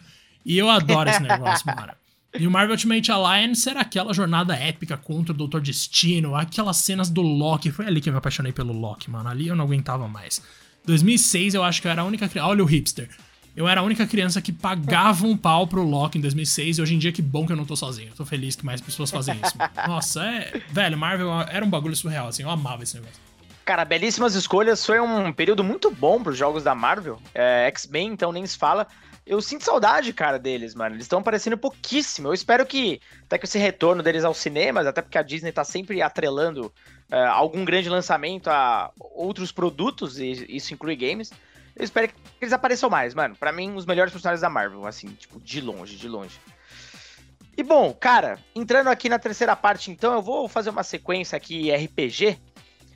E 0.44 0.58
eu 0.58 0.68
adoro 0.68 1.10
esse 1.10 1.20
negócio, 1.22 1.66
mano. 1.66 1.92
E 2.38 2.46
o 2.46 2.50
Marvel 2.50 2.72
Ultimate 2.72 3.10
Alliance 3.10 3.68
era 3.68 3.80
aquela 3.80 4.14
jornada 4.14 4.54
épica 4.54 4.96
contra 4.96 5.32
o 5.32 5.36
Doutor 5.36 5.60
Destino, 5.60 6.36
aquelas 6.36 6.76
cenas 6.76 7.10
do 7.10 7.22
Loki. 7.22 7.72
Foi 7.72 7.86
ali 7.86 8.00
que 8.00 8.08
eu 8.08 8.12
me 8.12 8.18
apaixonei 8.18 8.52
pelo 8.52 8.72
Loki, 8.72 9.10
mano. 9.10 9.28
Ali 9.28 9.48
eu 9.48 9.56
não 9.56 9.64
aguentava 9.64 10.06
mais. 10.06 10.40
2006 10.86 11.54
eu 11.54 11.64
acho 11.64 11.82
que 11.82 11.88
eu 11.88 11.90
era 11.90 12.02
a 12.02 12.04
única. 12.04 12.30
Olha 12.44 12.62
o 12.62 12.66
hipster. 12.66 13.08
Eu 13.56 13.66
era 13.66 13.80
a 13.80 13.84
única 13.84 14.06
criança 14.06 14.40
que 14.40 14.52
pagava 14.52 15.26
um 15.26 15.36
pau 15.36 15.66
pro 15.66 15.82
Loki 15.82 16.18
em 16.18 16.20
2006 16.20 16.78
e 16.78 16.82
hoje 16.82 16.94
em 16.94 16.98
dia 16.98 17.10
que 17.10 17.20
bom 17.20 17.44
que 17.44 17.52
eu 17.52 17.56
não 17.56 17.64
tô 17.64 17.74
sozinho. 17.74 18.08
Eu 18.10 18.14
tô 18.14 18.24
feliz 18.24 18.54
que 18.54 18.64
mais 18.64 18.80
pessoas 18.80 19.10
fazem 19.10 19.34
isso. 19.44 19.56
Nossa, 19.88 20.24
é. 20.24 20.62
Velho, 20.70 20.96
Marvel 20.96 21.32
era 21.48 21.64
um 21.64 21.68
bagulho 21.68 21.96
surreal, 21.96 22.28
assim. 22.28 22.44
Eu 22.44 22.50
amava 22.50 22.84
esse 22.84 22.94
negócio. 22.94 23.20
Cara, 23.64 23.84
belíssimas 23.84 24.34
escolhas. 24.34 24.86
Foi 24.86 25.00
um 25.00 25.32
período 25.32 25.64
muito 25.64 25.90
bom 25.90 26.22
pros 26.22 26.38
jogos 26.38 26.62
da 26.62 26.74
Marvel. 26.74 27.20
É, 27.34 27.66
X-Men, 27.66 28.12
então 28.12 28.30
nem 28.30 28.46
se 28.46 28.56
fala. 28.56 28.86
Eu 29.26 29.40
sinto 29.40 29.64
saudade, 29.64 30.12
cara, 30.12 30.38
deles, 30.38 30.74
mano. 30.74 30.96
Eles 30.96 31.04
estão 31.04 31.20
aparecendo 31.20 31.56
pouquíssimo. 31.56 32.28
Eu 32.28 32.34
espero 32.34 32.66
que, 32.66 33.00
até 33.22 33.38
que 33.38 33.44
esse 33.44 33.58
retorno 33.58 34.02
deles 34.02 34.24
aos 34.24 34.38
cinemas, 34.38 34.86
até 34.86 35.02
porque 35.02 35.18
a 35.18 35.22
Disney 35.22 35.52
tá 35.52 35.62
sempre 35.62 36.02
atrelando 36.02 36.66
uh, 37.12 37.14
algum 37.32 37.64
grande 37.64 37.88
lançamento 37.88 38.48
a 38.48 38.90
outros 38.98 39.52
produtos, 39.52 40.18
e 40.18 40.46
isso 40.48 40.74
inclui 40.74 40.96
games. 40.96 41.30
Eu 41.76 41.84
espero 41.84 42.08
que 42.08 42.14
eles 42.40 42.52
apareçam 42.52 42.90
mais, 42.90 43.14
mano. 43.14 43.36
Para 43.36 43.52
mim, 43.52 43.74
os 43.74 43.86
melhores 43.86 44.12
personagens 44.12 44.40
da 44.40 44.50
Marvel, 44.50 44.86
assim, 44.86 45.08
tipo, 45.08 45.40
de 45.40 45.60
longe, 45.60 45.96
de 45.96 46.08
longe. 46.08 46.38
E 47.56 47.62
bom, 47.62 47.92
cara, 47.92 48.38
entrando 48.54 48.88
aqui 48.88 49.08
na 49.08 49.18
terceira 49.18 49.54
parte, 49.54 49.90
então, 49.90 50.14
eu 50.14 50.22
vou 50.22 50.48
fazer 50.48 50.70
uma 50.70 50.82
sequência 50.82 51.36
aqui 51.36 51.70
RPG. 51.70 52.38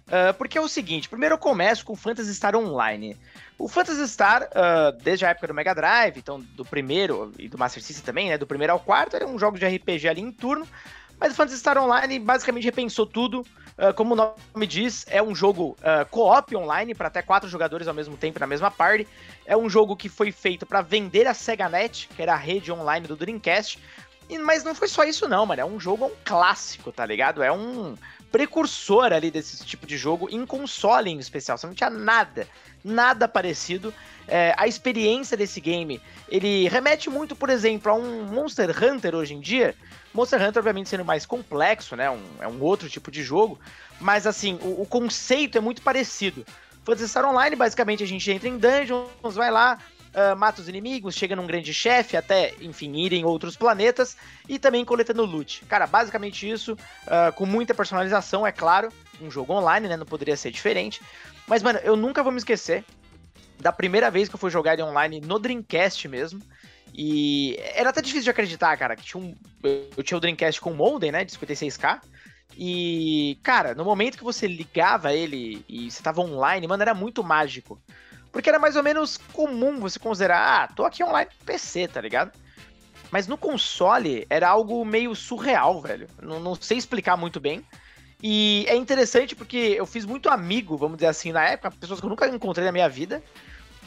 Uh, 0.06 0.34
porque 0.36 0.58
é 0.58 0.60
o 0.60 0.68
seguinte, 0.68 1.08
primeiro 1.08 1.34
eu 1.34 1.38
começo 1.38 1.84
com 1.84 1.96
Phantasy 1.96 2.34
Star 2.34 2.54
Online. 2.54 3.16
O 3.58 3.68
Phantasy 3.68 4.06
Star, 4.06 4.42
uh, 4.42 4.92
desde 5.02 5.24
a 5.24 5.30
época 5.30 5.46
do 5.46 5.54
Mega 5.54 5.74
Drive, 5.74 6.18
então 6.18 6.40
do 6.40 6.64
primeiro 6.64 7.32
e 7.38 7.48
do 7.48 7.56
Master 7.56 7.82
System 7.82 8.04
também, 8.04 8.28
né, 8.28 8.36
do 8.36 8.46
primeiro 8.46 8.74
ao 8.74 8.80
quarto, 8.80 9.16
era 9.16 9.26
um 9.26 9.38
jogo 9.38 9.58
de 9.58 9.66
RPG 9.66 10.08
ali 10.08 10.20
em 10.20 10.30
turno, 10.30 10.68
mas 11.18 11.32
o 11.32 11.36
Phantasy 11.36 11.58
Star 11.58 11.78
Online 11.78 12.18
basicamente 12.18 12.64
repensou 12.64 13.06
tudo. 13.06 13.46
Uh, 13.76 13.92
como 13.94 14.14
o 14.14 14.16
nome 14.16 14.66
diz, 14.66 15.04
é 15.08 15.22
um 15.22 15.34
jogo 15.34 15.76
uh, 15.80 16.06
co-op 16.10 16.54
online 16.54 16.94
para 16.94 17.08
até 17.08 17.22
quatro 17.22 17.48
jogadores 17.48 17.88
ao 17.88 17.94
mesmo 17.94 18.16
tempo 18.16 18.38
na 18.38 18.46
mesma 18.46 18.70
party. 18.70 19.08
É 19.46 19.56
um 19.56 19.68
jogo 19.70 19.96
que 19.96 20.08
foi 20.08 20.30
feito 20.30 20.66
para 20.66 20.82
vender 20.82 21.26
a 21.26 21.34
SegaNet, 21.34 22.08
que 22.14 22.22
era 22.22 22.34
a 22.34 22.36
rede 22.36 22.70
online 22.70 23.06
do 23.06 23.16
Dreamcast. 23.16 23.80
E, 24.28 24.38
mas 24.38 24.64
não 24.64 24.74
foi 24.74 24.88
só 24.88 25.04
isso 25.04 25.28
não, 25.28 25.44
mano. 25.46 25.60
É 25.60 25.64
um 25.64 25.80
jogo 25.80 26.04
é 26.04 26.08
um 26.08 26.12
clássico, 26.24 26.92
tá 26.92 27.04
ligado? 27.04 27.42
É 27.42 27.50
um 27.50 27.96
precursor 28.34 29.12
ali 29.12 29.30
desse 29.30 29.64
tipo 29.64 29.86
de 29.86 29.96
jogo 29.96 30.28
em 30.28 30.44
console 30.44 31.08
em 31.08 31.20
especial. 31.20 31.56
Você 31.56 31.68
não 31.68 31.74
tinha 31.74 31.88
nada 31.88 32.48
nada 32.84 33.28
parecido. 33.28 33.94
É, 34.26 34.52
a 34.56 34.66
experiência 34.66 35.36
desse 35.36 35.60
game, 35.60 36.02
ele 36.28 36.68
remete 36.68 37.08
muito, 37.08 37.36
por 37.36 37.48
exemplo, 37.48 37.92
a 37.92 37.94
um 37.94 38.24
Monster 38.24 38.70
Hunter 38.70 39.14
hoje 39.14 39.34
em 39.34 39.40
dia. 39.40 39.76
Monster 40.12 40.40
Hunter, 40.40 40.58
obviamente, 40.58 40.88
sendo 40.88 41.04
mais 41.04 41.24
complexo, 41.24 41.94
né? 41.94 42.10
Um, 42.10 42.22
é 42.40 42.48
um 42.48 42.60
outro 42.60 42.88
tipo 42.88 43.08
de 43.08 43.22
jogo. 43.22 43.56
Mas, 44.00 44.26
assim, 44.26 44.58
o, 44.62 44.82
o 44.82 44.86
conceito 44.86 45.56
é 45.56 45.60
muito 45.60 45.80
parecido. 45.80 46.44
Phantasy 46.84 47.08
Star 47.08 47.24
Online, 47.24 47.54
basicamente, 47.54 48.02
a 48.02 48.06
gente 48.06 48.28
entra 48.32 48.48
em 48.48 48.58
dungeons, 48.58 49.34
vai 49.34 49.50
lá, 49.50 49.78
uh, 50.14 50.36
mata 50.36 50.60
os 50.60 50.68
inimigos, 50.68 51.14
chega 51.14 51.36
num 51.36 51.46
grande 51.46 51.74
chefe, 51.74 52.16
até, 52.16 52.54
enfim, 52.60 52.94
ir 52.96 53.12
em 53.12 53.24
outros 53.24 53.56
planetas, 53.56 54.16
e 54.48 54.58
também 54.58 54.84
coletando 54.84 55.24
loot. 55.24 55.64
Cara, 55.66 55.86
basicamente 55.86 56.48
isso, 56.48 56.74
uh, 56.74 57.32
com 57.34 57.44
muita 57.44 57.74
personalização, 57.74 58.46
é 58.46 58.52
claro. 58.52 58.88
Um 59.20 59.30
jogo 59.30 59.52
online, 59.52 59.88
né? 59.88 59.96
Não 59.96 60.06
poderia 60.06 60.36
ser 60.36 60.50
diferente. 60.50 61.00
Mas, 61.46 61.62
mano, 61.62 61.78
eu 61.84 61.96
nunca 61.96 62.22
vou 62.22 62.32
me 62.32 62.38
esquecer 62.38 62.84
da 63.60 63.72
primeira 63.72 64.10
vez 64.10 64.28
que 64.28 64.34
eu 64.34 64.38
fui 64.38 64.50
jogar 64.50 64.74
ele 64.74 64.82
online 64.82 65.20
no 65.20 65.38
Dreamcast 65.38 66.08
mesmo. 66.08 66.40
E 66.92 67.56
era 67.74 67.90
até 67.90 68.00
difícil 68.00 68.24
de 68.24 68.30
acreditar, 68.30 68.76
cara, 68.76 68.94
que 68.94 69.02
tinha 69.02 69.20
um, 69.20 69.34
eu 69.96 70.02
tinha 70.02 70.16
o 70.16 70.20
Dreamcast 70.20 70.60
com 70.60 70.72
modem, 70.72 71.10
né, 71.10 71.24
de 71.24 71.36
56k. 71.36 72.00
E, 72.56 73.38
cara, 73.42 73.74
no 73.74 73.84
momento 73.84 74.16
que 74.16 74.24
você 74.24 74.46
ligava 74.46 75.12
ele 75.12 75.64
e 75.68 75.90
você 75.90 76.02
tava 76.02 76.20
online, 76.20 76.66
mano, 76.68 76.82
era 76.82 76.94
muito 76.94 77.24
mágico. 77.24 77.80
Porque 78.34 78.48
era 78.48 78.58
mais 78.58 78.74
ou 78.74 78.82
menos 78.82 79.16
comum 79.32 79.78
você 79.78 79.96
considerar, 79.96 80.64
ah, 80.64 80.66
tô 80.66 80.84
aqui 80.84 81.04
online 81.04 81.30
no 81.38 81.46
PC, 81.46 81.86
tá 81.86 82.00
ligado? 82.00 82.32
Mas 83.08 83.28
no 83.28 83.38
console 83.38 84.26
era 84.28 84.48
algo 84.48 84.84
meio 84.84 85.14
surreal, 85.14 85.80
velho. 85.80 86.08
Não, 86.20 86.40
não 86.40 86.56
sei 86.56 86.76
explicar 86.76 87.16
muito 87.16 87.38
bem. 87.38 87.64
E 88.20 88.66
é 88.68 88.74
interessante 88.74 89.36
porque 89.36 89.76
eu 89.78 89.86
fiz 89.86 90.04
muito 90.04 90.28
amigo, 90.28 90.76
vamos 90.76 90.96
dizer 90.96 91.06
assim, 91.06 91.30
na 91.30 91.44
época, 91.44 91.70
pessoas 91.70 92.00
que 92.00 92.06
eu 92.06 92.10
nunca 92.10 92.26
encontrei 92.26 92.66
na 92.66 92.72
minha 92.72 92.88
vida, 92.88 93.22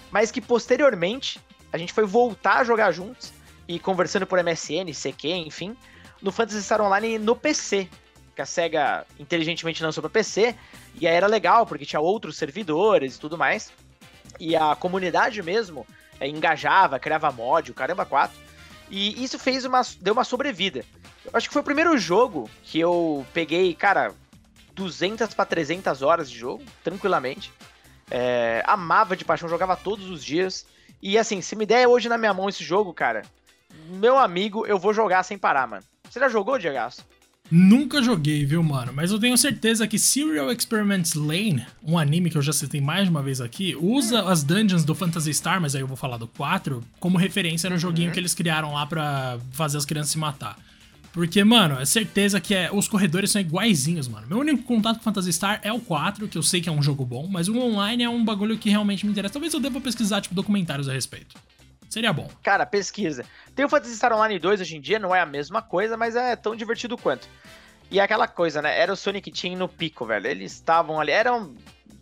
mas 0.10 0.32
que 0.32 0.40
posteriormente 0.40 1.42
a 1.74 1.78
gente 1.78 1.92
foi 1.92 2.06
voltar 2.06 2.60
a 2.60 2.64
jogar 2.64 2.94
juntos 2.94 3.34
e 3.68 3.78
conversando 3.78 4.26
por 4.26 4.42
MSN, 4.42 4.94
CQ, 4.94 5.28
enfim, 5.28 5.76
no 6.22 6.32
Phantasy 6.32 6.64
Star 6.64 6.80
Online 6.80 7.20
no 7.20 7.36
PC. 7.36 7.90
Que 8.34 8.42
a 8.42 8.46
SEGA 8.46 9.06
inteligentemente 9.20 9.84
lançou 9.84 10.02
para 10.02 10.10
PC, 10.10 10.56
e 10.96 11.06
aí 11.06 11.16
era 11.16 11.28
legal, 11.28 11.66
porque 11.66 11.86
tinha 11.86 12.00
outros 12.00 12.38
servidores 12.38 13.18
e 13.18 13.20
tudo 13.20 13.38
mais. 13.38 13.74
E 14.40 14.56
a 14.56 14.76
comunidade 14.76 15.42
mesmo 15.42 15.86
é, 16.20 16.28
engajava, 16.28 17.00
criava 17.00 17.32
mod, 17.32 17.72
o 17.72 17.74
caramba 17.74 18.06
4. 18.06 18.36
E 18.90 19.24
isso 19.24 19.38
fez 19.38 19.66
uma. 19.66 19.82
deu 20.00 20.14
uma 20.14 20.24
sobrevida. 20.24 20.84
Eu 21.26 21.32
acho 21.34 21.48
que 21.48 21.54
foi 21.54 21.62
o 21.62 21.66
primeiro 21.66 21.98
jogo 21.98 22.50
que 22.64 22.80
eu 22.80 23.26
peguei, 23.34 23.74
cara, 23.74 24.14
200 24.74 25.34
para 25.34 25.46
300 25.46 26.02
horas 26.02 26.30
de 26.30 26.38
jogo, 26.38 26.64
tranquilamente. 26.84 27.52
É, 28.10 28.64
amava 28.66 29.18
de 29.18 29.26
paixão, 29.26 29.50
jogava 29.50 29.76
todos 29.76 30.10
os 30.10 30.24
dias. 30.24 30.66
E 31.02 31.18
assim, 31.18 31.42
se 31.42 31.56
me 31.56 31.66
der 31.66 31.88
hoje 31.88 32.08
na 32.08 32.18
minha 32.18 32.34
mão 32.34 32.48
esse 32.48 32.64
jogo, 32.64 32.94
cara, 32.94 33.24
meu 33.90 34.18
amigo, 34.18 34.66
eu 34.66 34.80
vou 34.80 34.94
jogar 34.94 35.24
sem 35.24 35.38
parar, 35.38 35.68
mano. 35.68 35.84
Você 36.10 36.20
já 36.20 36.30
jogou, 36.30 36.58
Diego? 36.58 36.78
Nunca 37.50 38.04
joguei, 38.04 38.46
viu, 38.46 38.62
mano? 38.62 38.92
Mas 38.94 39.12
eu 39.12 39.20
tenho 39.20 39.38
certeza 39.38 39.88
que 39.88 39.98
Serial 39.98 40.52
Experiments 40.52 41.14
Lane, 41.14 41.66
um 41.82 41.98
anime 41.98 42.30
que 42.30 42.38
eu 42.38 42.42
já 42.42 42.52
citei 42.52 42.82
mais 42.82 43.06
de 43.06 43.10
uma 43.10 43.24
vez 43.24 43.40
aqui, 43.40 43.76
usa 43.80 44.22
as 44.24 44.44
dungeons 44.44 44.84
do 44.84 44.94
Phantasy 44.94 45.34
Star, 45.34 45.62
mas 45.62 45.74
aí 45.74 45.82
eu 45.82 45.88
vou 45.88 45.96
falar 45.96 46.18
do 46.18 46.28
4, 46.28 46.84
como 47.00 47.18
referência 47.18 47.70
no 47.70 47.76
uhum. 47.76 47.80
joguinho 47.80 48.12
que 48.12 48.20
eles 48.20 48.34
criaram 48.34 48.74
lá 48.74 48.86
pra 48.86 49.40
fazer 49.52 49.78
as 49.78 49.86
crianças 49.86 50.12
se 50.12 50.18
matar. 50.18 50.58
Porque, 51.14 51.44
mano, 51.44 51.80
é 51.80 51.86
certeza 51.86 52.40
que 52.40 52.54
é, 52.54 52.70
os 52.72 52.88
corredores 52.88 53.32
são 53.32 53.42
iguaizinhos, 53.42 54.08
mano. 54.08 54.28
Meu 54.28 54.40
único 54.40 54.64
contato 54.64 54.98
com 54.98 55.04
Phantasy 55.04 55.34
Star 55.34 55.60
é 55.64 55.72
o 55.72 55.80
4, 55.80 56.28
que 56.28 56.38
eu 56.38 56.44
sei 56.44 56.62
que 56.62 56.70
é 56.70 56.72
um 56.72 56.84
jogo 56.84 57.06
bom, 57.06 57.28
mas 57.28 57.48
o 57.48 57.58
online 57.58 58.04
é 58.04 58.10
um 58.10 58.24
bagulho 58.24 58.58
que 58.58 58.70
realmente 58.70 59.06
me 59.06 59.12
interessa. 59.12 59.34
Talvez 59.34 59.54
eu 59.54 59.60
deva 59.60 59.82
pesquisar, 59.82 60.22
tipo, 60.22 60.36
documentários 60.36 60.88
a 60.88 60.94
respeito. 60.94 61.36
Seria 61.98 62.14
bom. 62.14 62.30
Cara, 62.44 62.64
pesquisa. 62.64 63.26
Tem 63.56 63.66
o 63.66 63.70
Phantasy 63.70 63.96
Star 63.96 64.14
Online 64.14 64.38
2 64.38 64.62
hoje 64.62 64.78
em 64.78 64.80
dia, 64.80 65.00
não 65.00 65.16
é 65.16 65.20
a 65.20 65.26
mesma 65.26 65.64
coisa, 65.64 65.98
mas 65.98 66.16
é 66.16 66.36
tão 66.36 66.56
divertido 66.56 66.96
quanto. 66.96 67.28
E 67.90 68.00
é 68.00 68.04
aquela 68.04 68.28
coisa, 68.28 68.62
né? 68.62 68.80
Era 68.80 68.94
o 68.94 68.96
Sonic 68.96 69.32
Team 69.32 69.58
no 69.58 69.68
pico, 69.68 70.06
velho. 70.06 70.28
Eles 70.28 70.52
estavam 70.52 71.00
ali, 71.00 71.12
eram 71.12 71.56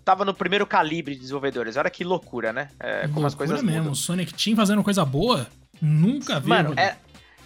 tava 0.03 0.25
no 0.25 0.33
primeiro 0.33 0.67
calibre 0.67 1.15
de 1.15 1.21
desenvolvedores. 1.21 1.77
Olha 1.77 1.89
que 1.89 2.03
loucura, 2.03 2.51
né? 2.51 2.71
É, 2.77 3.07
como 3.07 3.21
loucura 3.21 3.27
as 3.27 3.35
coisas 3.35 3.63
mesmo. 3.63 3.83
Mudam. 3.83 3.95
Sonic 3.95 4.33
Team 4.33 4.53
fazendo 4.53 4.83
coisa 4.83 5.05
boa? 5.05 5.47
Nunca 5.81 6.41
vi. 6.41 6.49
Mano, 6.49 6.73
é, 6.77 6.97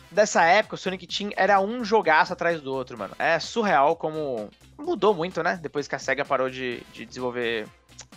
dessa 0.10 0.44
época, 0.44 0.74
o 0.74 0.78
Sonic 0.78 1.06
Team 1.06 1.30
era 1.38 1.62
um 1.62 1.86
jogaço 1.86 2.34
atrás 2.34 2.60
do 2.60 2.74
outro, 2.74 2.98
mano. 2.98 3.14
É 3.20 3.38
surreal 3.38 3.96
como 3.96 4.50
mudou 4.76 5.14
muito, 5.14 5.44
né? 5.44 5.60
Depois 5.62 5.88
que 5.88 5.94
a 5.94 6.00
SEGA 6.00 6.26
parou 6.26 6.50
de, 6.50 6.82
de 6.92 7.06
desenvolver 7.06 7.68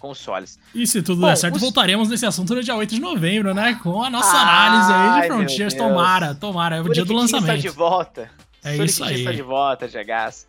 consoles. 0.03 0.59
E 0.75 0.85
se 0.85 1.01
tudo 1.01 1.21
Bom, 1.21 1.29
der 1.29 1.37
certo, 1.37 1.55
os... 1.55 1.63
voltaremos 1.63 2.09
nesse 2.09 2.27
assunto 2.27 2.55
no 2.55 2.63
dia 2.63 2.75
8 2.75 2.97
de 2.97 3.01
novembro, 3.01 3.55
né? 3.55 3.79
Com 3.81 4.03
a 4.03 4.11
nossa 4.11 4.37
análise 4.37 4.93
aí 4.93 5.21
de 5.21 5.27
Frontiers. 5.29 5.75
Tomara, 5.75 6.35
tomara. 6.35 6.77
É 6.77 6.81
o 6.81 6.83
Sonic 6.83 6.95
dia 6.95 7.05
do 7.05 7.15
lançamento. 7.15 7.57
Está 7.57 7.69
de 7.69 7.69
volta. 7.69 8.31
É 8.65 8.73
Sonic 8.73 8.85
isso 8.85 9.05
aí. 9.05 9.19
está 9.21 9.33
de 9.33 9.43
volta, 9.43 9.89
Gegas. 9.89 10.47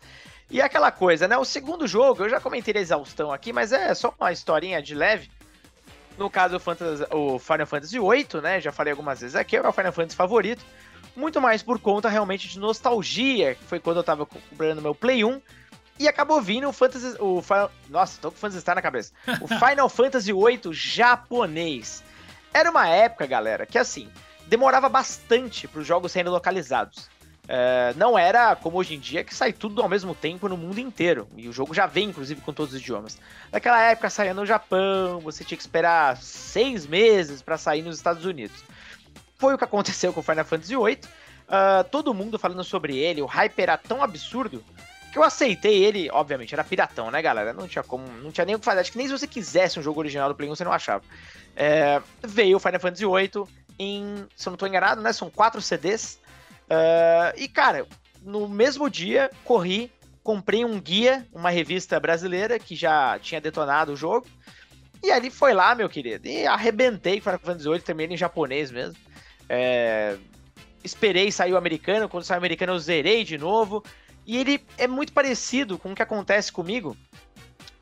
E 0.50 0.60
aquela 0.60 0.90
coisa, 0.90 1.28
né? 1.28 1.38
O 1.38 1.44
segundo 1.44 1.86
jogo, 1.86 2.24
eu 2.24 2.28
já 2.28 2.40
comentei 2.40 2.74
a 2.76 2.80
exaustão 2.80 3.32
aqui, 3.32 3.52
mas 3.52 3.72
é 3.72 3.94
só 3.94 4.12
uma 4.20 4.32
historinha 4.32 4.82
de 4.82 4.94
leve. 4.94 5.30
No 6.18 6.28
caso, 6.28 6.56
o, 6.56 6.60
Fantasy, 6.60 7.04
o 7.10 7.38
Final 7.38 7.66
Fantasy 7.66 7.98
VIII, 7.98 8.42
né? 8.42 8.60
Já 8.60 8.72
falei 8.72 8.90
algumas 8.90 9.20
vezes 9.20 9.36
aqui, 9.36 9.56
é 9.56 9.66
o 9.66 9.72
Final 9.72 9.92
Fantasy 9.92 10.16
favorito 10.16 10.64
muito 11.16 11.40
mais 11.40 11.62
por 11.62 11.78
conta 11.78 12.08
realmente 12.08 12.48
de 12.48 12.58
nostalgia, 12.58 13.54
que 13.54 13.64
foi 13.64 13.78
quando 13.78 13.98
eu 13.98 14.04
tava 14.04 14.26
comprando 14.26 14.82
meu 14.82 14.94
Play 14.94 15.24
1. 15.24 15.40
E 15.98 16.08
acabou 16.08 16.40
vindo 16.40 16.68
o 16.68 16.72
Fantasy. 16.72 17.16
O 17.20 17.42
nossa, 17.88 18.20
tô 18.20 18.30
com 18.30 18.36
o 18.36 18.40
Fantasy 18.40 18.60
Star 18.60 18.74
na 18.74 18.82
cabeça. 18.82 19.12
O 19.40 19.46
Final 19.48 19.88
Fantasy 19.88 20.32
VIII 20.32 20.72
japonês. 20.72 22.02
Era 22.52 22.70
uma 22.70 22.88
época, 22.88 23.26
galera, 23.26 23.66
que 23.66 23.78
assim, 23.78 24.08
demorava 24.46 24.88
bastante 24.88 25.66
para 25.66 25.80
os 25.80 25.86
jogos 25.86 26.12
serem 26.12 26.30
localizados. 26.30 27.08
É, 27.46 27.92
não 27.96 28.18
era 28.18 28.56
como 28.56 28.78
hoje 28.78 28.94
em 28.94 28.98
dia, 28.98 29.22
que 29.22 29.34
sai 29.34 29.52
tudo 29.52 29.82
ao 29.82 29.88
mesmo 29.88 30.14
tempo 30.14 30.48
no 30.48 30.56
mundo 30.56 30.78
inteiro. 30.78 31.28
E 31.36 31.48
o 31.48 31.52
jogo 31.52 31.74
já 31.74 31.86
vem, 31.86 32.08
inclusive, 32.08 32.40
com 32.40 32.52
todos 32.52 32.74
os 32.74 32.80
idiomas. 32.80 33.18
Naquela 33.52 33.80
época 33.82 34.08
saía 34.08 34.34
no 34.34 34.46
Japão, 34.46 35.20
você 35.20 35.44
tinha 35.44 35.56
que 35.56 35.62
esperar 35.62 36.16
seis 36.16 36.86
meses 36.86 37.42
para 37.42 37.58
sair 37.58 37.82
nos 37.82 37.96
Estados 37.96 38.24
Unidos. 38.24 38.64
Foi 39.36 39.54
o 39.54 39.58
que 39.58 39.64
aconteceu 39.64 40.12
com 40.12 40.22
Final 40.22 40.44
Fantasy 40.44 40.74
VIII. 40.74 41.00
Uh, 41.44 41.84
todo 41.90 42.14
mundo 42.14 42.38
falando 42.38 42.64
sobre 42.64 42.96
ele, 42.96 43.20
o 43.20 43.26
hype 43.26 43.60
era 43.60 43.76
tão 43.76 44.02
absurdo 44.02 44.64
que 45.14 45.18
eu 45.18 45.22
aceitei 45.22 45.84
ele, 45.84 46.10
obviamente, 46.10 46.52
era 46.52 46.64
piratão, 46.64 47.08
né, 47.08 47.22
galera? 47.22 47.52
Não 47.52 47.68
tinha 47.68 47.84
como, 47.84 48.04
não 48.20 48.32
tinha 48.32 48.44
nem 48.44 48.56
o 48.56 48.58
que 48.58 48.64
fazer. 48.64 48.80
Acho 48.80 48.90
que 48.90 48.98
nem 48.98 49.06
se 49.06 49.12
você 49.12 49.28
quisesse 49.28 49.78
um 49.78 49.82
jogo 49.82 50.00
original 50.00 50.28
do 50.28 50.34
Play 50.34 50.50
1, 50.50 50.56
você 50.56 50.64
não 50.64 50.72
achava. 50.72 51.04
É, 51.54 52.02
veio 52.20 52.56
o 52.56 52.60
Final 52.60 52.80
Fantasy 52.80 53.06
VIII 53.06 53.46
em, 53.78 54.26
se 54.34 54.48
eu 54.48 54.50
não 54.50 54.56
tô 54.56 54.66
enganado, 54.66 55.00
né? 55.00 55.12
São 55.12 55.30
quatro 55.30 55.62
CDs. 55.62 56.18
Uh, 56.64 57.30
e, 57.36 57.46
cara, 57.46 57.86
no 58.24 58.48
mesmo 58.48 58.90
dia, 58.90 59.30
corri, 59.44 59.88
comprei 60.20 60.64
um 60.64 60.80
guia, 60.80 61.24
uma 61.32 61.48
revista 61.48 62.00
brasileira 62.00 62.58
que 62.58 62.74
já 62.74 63.16
tinha 63.20 63.40
detonado 63.40 63.92
o 63.92 63.96
jogo. 63.96 64.26
E 65.00 65.12
ali 65.12 65.30
foi 65.30 65.54
lá, 65.54 65.76
meu 65.76 65.88
querido. 65.88 66.26
E 66.26 66.44
arrebentei 66.44 67.20
Final 67.20 67.38
Fantasy 67.38 67.68
VIII, 67.68 67.80
terminei 67.82 68.14
em 68.16 68.18
japonês 68.18 68.72
mesmo. 68.72 68.96
É, 69.48 70.16
esperei 70.82 71.30
sair 71.30 71.52
o 71.52 71.56
americano, 71.56 72.08
quando 72.08 72.24
saiu 72.24 72.38
o 72.38 72.40
americano 72.40 72.72
eu 72.72 72.80
zerei 72.80 73.22
de 73.22 73.38
novo. 73.38 73.80
E 74.26 74.36
ele 74.36 74.64
é 74.78 74.86
muito 74.86 75.12
parecido 75.12 75.78
com 75.78 75.92
o 75.92 75.94
que 75.94 76.02
acontece 76.02 76.50
comigo 76.50 76.96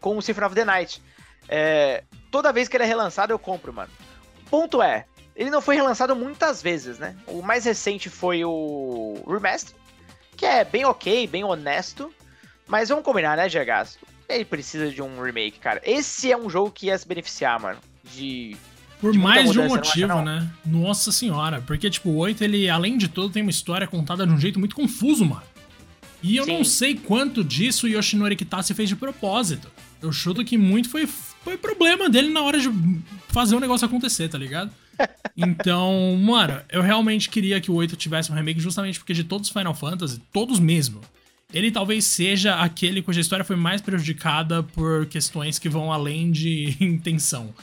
com 0.00 0.16
o 0.16 0.22
Symphony 0.22 0.46
of 0.46 0.54
the 0.54 0.64
Night. 0.64 1.02
É, 1.48 2.02
toda 2.30 2.52
vez 2.52 2.68
que 2.68 2.76
ele 2.76 2.84
é 2.84 2.86
relançado, 2.86 3.32
eu 3.32 3.38
compro, 3.38 3.72
mano. 3.72 3.90
Ponto 4.50 4.82
é, 4.82 5.06
ele 5.34 5.50
não 5.50 5.62
foi 5.62 5.76
relançado 5.76 6.14
muitas 6.14 6.60
vezes, 6.60 6.98
né? 6.98 7.16
O 7.26 7.40
mais 7.42 7.64
recente 7.64 8.10
foi 8.10 8.44
o 8.44 9.22
Remaster, 9.26 9.74
que 10.36 10.44
é 10.44 10.64
bem 10.64 10.84
ok, 10.84 11.26
bem 11.26 11.44
honesto. 11.44 12.12
Mas 12.66 12.88
vamos 12.88 13.04
combinar, 13.04 13.36
né, 13.36 13.48
GHs? 13.48 13.98
Ele 14.28 14.44
precisa 14.44 14.90
de 14.90 15.02
um 15.02 15.20
remake, 15.22 15.58
cara. 15.58 15.80
Esse 15.84 16.32
é 16.32 16.36
um 16.36 16.48
jogo 16.48 16.70
que 16.70 16.86
ia 16.86 16.98
se 16.98 17.06
beneficiar, 17.06 17.60
mano. 17.60 17.78
De 18.04 18.56
por 19.00 19.12
mais 19.14 19.50
de 19.50 19.58
um 19.58 19.66
motivo, 19.66 20.22
né? 20.22 20.48
Nossa 20.64 21.10
senhora. 21.10 21.60
Porque, 21.66 21.90
tipo, 21.90 22.10
o 22.10 22.16
8, 22.18 22.44
ele, 22.44 22.70
além 22.70 22.96
de 22.96 23.08
tudo, 23.08 23.32
tem 23.32 23.42
uma 23.42 23.50
história 23.50 23.86
contada 23.86 24.24
de 24.24 24.32
um 24.32 24.38
jeito 24.38 24.60
muito 24.60 24.76
confuso, 24.76 25.24
mano. 25.24 25.42
E 26.22 26.36
eu 26.36 26.44
Sim. 26.44 26.52
não 26.52 26.64
sei 26.64 26.94
quanto 26.94 27.42
disso 27.42 27.86
o 27.86 27.88
Yoshinori 27.88 28.36
Kitase 28.36 28.74
fez 28.74 28.88
de 28.88 28.96
propósito. 28.96 29.68
Eu 30.00 30.12
chuto 30.12 30.44
que 30.44 30.56
muito 30.56 30.88
foi, 30.88 31.06
foi 31.06 31.56
problema 31.56 32.08
dele 32.08 32.28
na 32.28 32.42
hora 32.42 32.60
de 32.60 32.70
fazer 33.28 33.56
o 33.56 33.60
negócio 33.60 33.86
acontecer, 33.86 34.28
tá 34.28 34.38
ligado? 34.38 34.70
Então, 35.34 36.14
mano, 36.22 36.60
eu 36.68 36.82
realmente 36.82 37.30
queria 37.30 37.58
que 37.58 37.70
o 37.70 37.74
8 37.74 37.96
tivesse 37.96 38.30
um 38.30 38.34
remake 38.34 38.60
justamente 38.60 38.98
porque 38.98 39.14
de 39.14 39.24
todos 39.24 39.48
os 39.48 39.52
Final 39.52 39.74
Fantasy, 39.74 40.20
todos 40.30 40.60
mesmo, 40.60 41.00
ele 41.52 41.70
talvez 41.70 42.04
seja 42.04 42.56
aquele 42.56 43.00
cuja 43.00 43.20
história 43.20 43.44
foi 43.44 43.56
mais 43.56 43.80
prejudicada 43.80 44.62
por 44.62 45.06
questões 45.06 45.58
que 45.58 45.70
vão 45.70 45.90
além 45.90 46.30
de 46.30 46.76
intenção. 46.84 47.54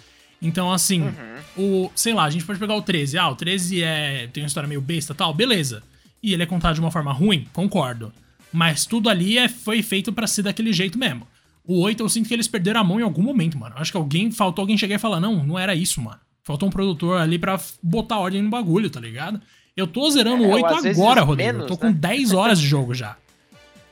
Então, 0.41 0.71
assim, 0.71 1.01
uhum. 1.01 1.85
o. 1.85 1.91
Sei 1.95 2.13
lá, 2.13 2.23
a 2.23 2.29
gente 2.29 2.45
pode 2.45 2.59
pegar 2.59 2.75
o 2.75 2.81
13. 2.81 3.17
Ah, 3.17 3.29
o 3.29 3.35
13 3.35 3.83
é, 3.83 4.27
tem 4.31 4.41
uma 4.41 4.47
história 4.47 4.67
meio 4.67 4.81
besta 4.81 5.13
tal, 5.13 5.33
beleza. 5.33 5.83
E 6.23 6.33
ele 6.33 6.43
é 6.43 6.45
contado 6.45 6.75
de 6.75 6.79
uma 6.79 6.91
forma 6.91 7.11
ruim, 7.11 7.45
concordo. 7.53 8.11
Mas 8.51 8.85
tudo 8.85 9.09
ali 9.09 9.37
é, 9.37 9.47
foi 9.47 9.81
feito 9.81 10.11
para 10.11 10.27
ser 10.27 10.43
daquele 10.43 10.73
jeito 10.73 10.97
mesmo. 10.97 11.27
O 11.63 11.81
8 11.81 12.01
eu 12.01 12.09
sinto 12.09 12.27
que 12.27 12.33
eles 12.33 12.47
perderam 12.47 12.81
a 12.81 12.83
mão 12.83 12.99
em 12.99 13.03
algum 13.03 13.21
momento, 13.21 13.57
mano. 13.57 13.75
Acho 13.77 13.91
que 13.91 13.97
alguém, 13.97 14.31
faltou 14.31 14.63
alguém 14.63 14.77
chegar 14.77 14.95
e 14.95 14.99
falar, 14.99 15.19
não, 15.19 15.43
não 15.43 15.57
era 15.57 15.75
isso, 15.75 16.01
mano. 16.01 16.19
Faltou 16.43 16.67
um 16.67 16.71
produtor 16.71 17.21
ali 17.21 17.37
pra 17.37 17.59
botar 17.83 18.17
ordem 18.17 18.41
no 18.41 18.49
bagulho, 18.49 18.89
tá 18.89 18.99
ligado? 18.99 19.39
Eu 19.77 19.85
tô 19.85 20.09
zerando 20.09 20.43
é, 20.43 20.47
o 20.47 20.49
8 20.49 20.65
agora, 20.87 21.21
Rodrigo. 21.21 21.47
Menos, 21.47 21.61
eu 21.61 21.67
tô 21.67 21.77
com 21.77 21.87
né? 21.87 21.93
10 21.93 22.33
horas 22.33 22.59
de 22.59 22.67
jogo 22.67 22.93
já. 22.93 23.15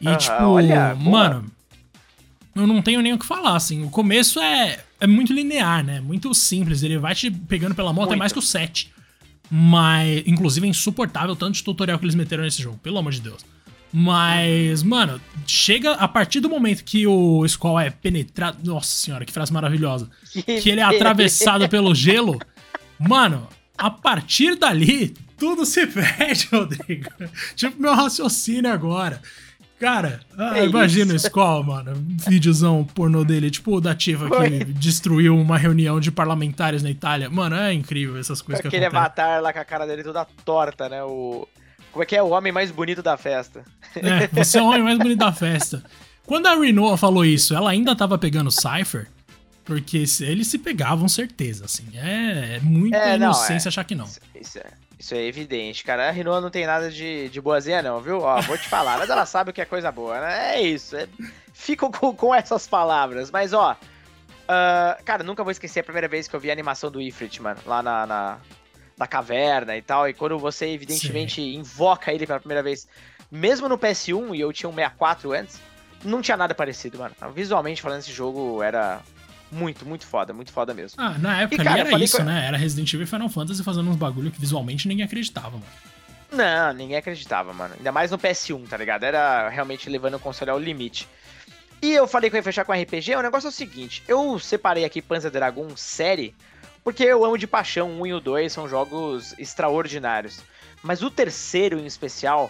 E, 0.02 0.16
tipo, 0.16 0.44
olha, 0.44 0.96
mano, 0.96 1.46
eu 2.56 2.66
não 2.66 2.82
tenho 2.82 3.02
nem 3.02 3.14
o 3.14 3.20
que 3.20 3.26
falar, 3.26 3.56
assim. 3.56 3.84
O 3.84 3.90
começo 3.90 4.40
é, 4.40 4.80
é 5.00 5.06
muito 5.06 5.32
linear, 5.32 5.84
né? 5.84 6.02
Muito 6.02 6.34
simples. 6.34 6.82
Ele 6.82 6.98
vai 6.98 7.14
te 7.14 7.30
pegando 7.30 7.76
pela 7.76 7.94
mão 7.94 8.06
até 8.06 8.16
mais 8.16 8.34
que 8.34 8.40
o 8.40 8.42
7. 8.42 8.92
Mas, 9.50 10.24
inclusive, 10.26 10.66
é 10.66 10.70
insuportável 10.70 11.36
tanto 11.36 11.54
de 11.56 11.64
tutorial 11.64 11.98
que 12.00 12.06
eles 12.06 12.16
meteram 12.16 12.44
nesse 12.44 12.62
jogo, 12.62 12.78
pelo 12.80 12.98
amor 12.98 13.12
de 13.12 13.22
Deus. 13.22 13.46
Mas, 14.00 14.84
mano, 14.84 15.20
chega 15.48 15.94
a 15.94 16.08
partir 16.08 16.40
do 16.40 16.48
momento 16.48 16.84
que 16.84 17.08
o 17.08 17.44
Skull 17.46 17.80
é 17.80 17.90
penetrado. 17.90 18.60
Nossa 18.64 18.92
senhora, 18.92 19.26
que 19.26 19.34
frase 19.34 19.52
maravilhosa. 19.52 20.08
Que, 20.62 20.70
ele 20.70 20.82
é 20.82 20.84
atravessado 20.84 21.66
pelo 21.68 21.96
gelo. 21.96 22.38
Mano, 23.00 23.48
a 23.76 23.90
partir 23.90 24.56
dali, 24.56 25.16
tudo 25.36 25.66
se 25.66 25.88
perde, 25.90 26.48
Rodrigo. 26.52 27.10
tipo, 27.56 27.82
meu 27.82 27.96
raciocínio 27.96 28.72
agora. 28.72 29.20
Cara, 29.80 30.20
ah, 30.38 30.60
é 30.60 30.66
imagina 30.66 31.14
o 31.14 31.16
Skull, 31.16 31.64
mano. 31.64 31.94
Videozão 32.28 32.84
pornô 32.84 33.24
dele, 33.24 33.50
tipo 33.50 33.78
o 33.78 33.82
da 33.82 33.96
Tiva 33.96 34.30
que 34.30 34.64
destruiu 34.74 35.36
uma 35.36 35.58
reunião 35.58 36.00
de 36.00 36.12
parlamentares 36.12 36.84
na 36.84 36.92
Itália. 36.92 37.32
Mano, 37.32 37.56
é 37.56 37.74
incrível 37.74 38.20
essas 38.20 38.44
coisas 38.44 38.64
Aquele 38.64 38.80
que 38.80 38.86
acontecem. 38.86 39.08
Aquele 39.08 39.28
avatar 39.28 39.42
lá 39.42 39.52
com 39.52 39.60
a 39.60 39.66
cara 39.66 39.88
dele 39.88 40.04
toda 40.04 40.24
torta, 40.46 40.88
né? 40.88 41.04
O 41.04 41.48
como 41.98 42.04
é 42.04 42.06
que 42.06 42.16
é 42.16 42.22
o 42.22 42.30
homem 42.30 42.52
mais 42.52 42.70
bonito 42.70 43.02
da 43.02 43.18
festa? 43.18 43.66
É, 43.96 44.28
você 44.28 44.60
é 44.60 44.62
o 44.62 44.68
homem 44.68 44.84
mais 44.84 45.00
bonito 45.00 45.18
da 45.18 45.34
festa. 45.34 45.84
Quando 46.28 46.46
a 46.46 46.54
Renoa 46.56 46.96
falou 46.96 47.26
isso, 47.26 47.56
ela 47.56 47.72
ainda 47.72 47.96
tava 47.96 48.20
pegando 48.20 48.52
Cypher? 48.52 49.08
Porque 49.66 50.06
eles 50.22 50.48
se 50.48 50.60
pegavam, 50.60 51.10
certeza, 51.10 51.66
assim. 51.66 51.88
É, 51.96 52.58
é 52.58 52.60
muita 52.62 52.98
é, 52.98 53.16
inocência 53.16 53.68
é. 53.68 53.70
achar 53.70 53.84
que 53.84 53.96
não. 53.96 54.06
Isso, 54.06 54.20
isso, 54.40 54.60
é, 54.60 54.66
isso 55.00 55.16
é 55.16 55.26
evidente, 55.26 55.84
cara. 55.84 56.08
A 56.08 56.12
Renoa 56.12 56.40
não 56.40 56.52
tem 56.52 56.68
nada 56.68 56.92
de, 56.92 57.30
de 57.30 57.42
boazinha, 57.42 57.82
não, 57.82 58.00
viu? 58.00 58.20
Ó, 58.20 58.40
vou 58.42 58.60
te 58.60 58.70
falar, 58.70 59.00
mas 59.00 59.10
ela 59.10 59.26
sabe 59.26 59.50
o 59.50 59.54
que 59.54 59.62
é 59.62 59.66
coisa 59.66 59.92
boa, 59.92 60.22
né? 60.22 60.56
É 60.56 60.62
isso. 60.62 60.96
É, 60.96 61.08
fico 61.52 61.90
com, 61.90 62.14
com 62.14 62.36
essas 62.36 62.68
palavras. 62.68 63.32
Mas, 63.32 63.54
ó, 63.54 63.76
Uh, 64.48 65.04
cara, 65.04 65.26
nunca 65.26 65.44
vou 65.44 65.52
esquecer 65.52 65.82
a 65.82 65.84
primeira 65.84 66.08
vez 66.08 66.26
que 66.26 66.34
eu 66.34 66.40
vi 66.40 66.50
a 66.50 66.54
animação 66.54 66.90
do 66.90 67.02
Ifrit, 67.02 67.42
mano, 67.42 67.60
lá 67.66 67.84
na, 67.84 68.06
na, 68.08 68.38
da 68.98 69.06
caverna 69.06 69.78
e 69.78 69.82
tal. 69.82 70.10
E 70.10 70.14
quando 70.14 70.40
você, 70.40 70.68
evidentemente, 70.68 71.36
Sim. 71.36 71.56
invoca 71.56 72.12
ele 72.12 72.26
pela 72.26 72.40
primeira 72.40 72.64
vez, 72.64 72.88
mesmo 73.32 73.70
no 73.70 73.78
PS1, 73.78 74.36
e 74.36 74.42
eu 74.42 74.52
tinha 74.52 74.70
um 74.70 74.74
64 74.74 75.32
antes, 75.34 75.60
não 76.04 76.22
tinha 76.22 76.38
nada 76.38 76.56
parecido, 76.56 76.98
mano. 76.98 77.16
Visualmente 77.34 77.82
falando, 77.82 78.00
esse 78.00 78.12
jogo 78.12 78.64
era 78.64 79.02
muito, 79.52 79.86
muito 79.86 80.06
foda, 80.06 80.34
muito 80.34 80.52
foda 80.52 80.74
mesmo. 80.74 81.02
Ah, 81.02 81.18
na 81.18 81.42
época 81.42 81.62
e, 81.62 81.66
cara, 81.66 81.80
era 81.80 82.00
isso, 82.00 82.24
né? 82.24 82.48
Era 82.48 82.58
Resident 82.58 82.92
Evil 82.94 83.06
e 83.06 83.10
Final 83.10 83.30
Fantasy 83.30 83.64
fazendo 83.64 83.90
uns 83.90 83.96
bagulho 83.96 84.32
que 84.32 84.40
visualmente 84.40 84.88
ninguém 84.88 85.06
acreditava, 85.06 85.52
mano. 85.52 85.66
Não, 86.32 86.74
ninguém 86.74 86.98
acreditava, 86.98 87.54
mano. 87.54 87.74
Ainda 87.78 87.92
mais 87.92 88.12
no 88.12 88.18
PS1, 88.18 88.68
tá 88.68 88.76
ligado? 88.76 89.04
Era 89.04 89.48
realmente 89.48 89.90
levando 89.90 90.16
o 90.16 90.20
console 90.20 90.52
ao 90.52 90.60
limite. 90.60 91.08
E 91.82 91.94
eu 91.94 92.08
falei 92.08 92.30
que 92.30 92.36
eu 92.36 92.40
ia 92.40 92.44
fechar 92.44 92.66
com 92.66 92.74
RPG, 92.74 93.16
o 93.16 93.22
negócio 93.22 93.48
é 93.48 93.50
o 93.50 93.54
seguinte, 93.54 94.02
eu 94.08 94.40
separei 94.40 94.84
aqui 94.84 95.00
Panzer 95.00 95.30
Dragon 95.30 95.78
série 95.78 96.34
porque 96.88 97.04
eu 97.04 97.26
amo 97.26 97.38
de 97.38 97.46
paixão, 97.46 97.92
um 97.92 98.08
e 98.08 98.14
o 98.14 98.20
2 98.22 98.50
são 98.50 98.66
jogos 98.66 99.38
extraordinários. 99.38 100.40
Mas 100.82 101.04
o 101.04 101.12
terceiro 101.12 101.78
em 101.78 101.86
especial, 101.86 102.50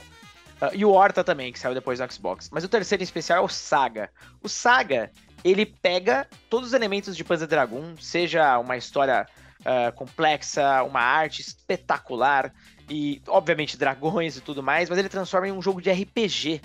uh, 0.61 0.75
e 0.75 0.85
o 0.85 0.91
Horta 0.91 1.23
também, 1.23 1.51
que 1.51 1.57
saiu 1.57 1.73
depois 1.73 1.99
no 1.99 2.11
Xbox, 2.11 2.47
mas 2.51 2.63
o 2.63 2.69
terceiro 2.69 3.01
em 3.01 3.03
especial 3.03 3.39
é 3.39 3.41
o 3.41 3.47
Saga. 3.47 4.11
O 4.43 4.47
Saga, 4.47 5.11
ele 5.43 5.65
pega 5.65 6.27
todos 6.51 6.67
os 6.67 6.73
elementos 6.75 7.17
de 7.17 7.23
Panzer 7.23 7.47
Dragon, 7.47 7.95
seja 7.99 8.59
uma 8.59 8.77
história 8.77 9.25
uh, 9.61 9.91
complexa, 9.93 10.83
uma 10.83 11.01
arte 11.01 11.41
espetacular, 11.41 12.53
e 12.88 13.19
obviamente 13.27 13.75
dragões 13.75 14.38
e 14.38 14.41
tudo 14.41 14.61
mais, 14.61 14.88
mas 14.88 14.99
ele 14.99 15.09
transforma 15.09 15.47
em 15.47 15.51
um 15.51 15.63
jogo 15.63 15.81
de 15.81 15.89
RPG. 15.89 16.61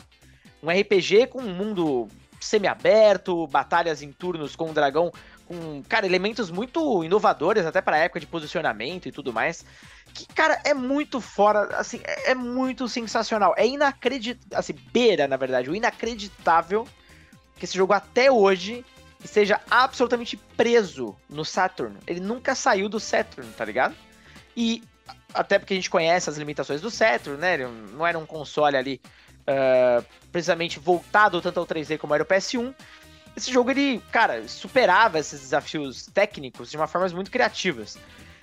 Um 0.63 0.69
RPG 0.69 1.29
com 1.29 1.41
um 1.41 1.55
mundo 1.55 2.07
semi-aberto, 2.39 3.47
batalhas 3.47 4.03
em 4.03 4.13
turnos 4.13 4.55
com 4.57 4.69
um 4.69 4.73
dragão 4.75 5.11
com, 5.53 5.83
cara, 5.83 6.07
elementos 6.07 6.51
muito 6.51 7.05
inovadores 7.05 7.67
até 7.67 7.83
para 7.83 7.99
época 7.99 8.19
de 8.19 8.27
posicionamento 8.27 9.07
e 9.07 9.13
tudo 9.13 9.33
mais. 9.33 9.65
Que, 10.15 10.27
cara, 10.27 10.61
é 10.65 10.73
muito 10.73 11.21
fora, 11.21 11.77
assim, 11.77 12.01
é, 12.05 12.31
é 12.31 12.35
muito 12.35 12.89
sensacional. 12.89 13.55
É 13.57 13.67
inacreditável, 13.67 14.59
assim, 14.59 14.75
beira, 14.93 15.29
na 15.29 15.37
verdade, 15.37 15.69
o 15.69 15.77
inacreditável 15.77 16.89
que 17.57 17.67
esse 17.67 17.77
jogo 17.77 17.93
até 17.93 18.31
hoje 18.31 18.85
esteja 19.23 19.61
absolutamente 19.71 20.37
preso 20.57 21.15
no 21.29 21.45
Saturn. 21.45 21.97
Ele 22.07 22.21
nunca 22.21 22.55
saiu 22.55 22.89
do 22.89 22.99
Saturn, 22.99 23.53
tá 23.53 23.65
ligado? 23.65 23.95
E 24.57 24.83
até 25.35 25.59
porque 25.59 25.75
a 25.75 25.77
gente 25.77 25.91
conhece 25.91 26.29
as 26.29 26.37
limitações 26.37 26.81
do 26.81 26.91
Saturn, 26.91 27.39
né? 27.39 27.55
Ele 27.55 27.67
não 27.93 28.07
era 28.07 28.19
um 28.19 28.27
console 28.27 28.77
ali 28.77 29.01
uh, 29.43 30.05
precisamente 30.31 30.79
voltado 30.79 31.41
tanto 31.41 31.61
ao 31.61 31.67
3D 31.67 31.99
como 31.99 32.15
era 32.15 32.23
o 32.23 32.27
PS1 32.27 32.75
esse 33.37 33.51
jogo 33.53 33.71
ele, 33.71 34.01
cara, 34.11 34.47
superava 34.47 35.19
esses 35.19 35.41
desafios 35.41 36.07
técnicos 36.07 36.71
de 36.71 36.77
uma 36.77 36.87
forma 36.87 37.09
muito 37.09 37.31
criativas. 37.31 37.99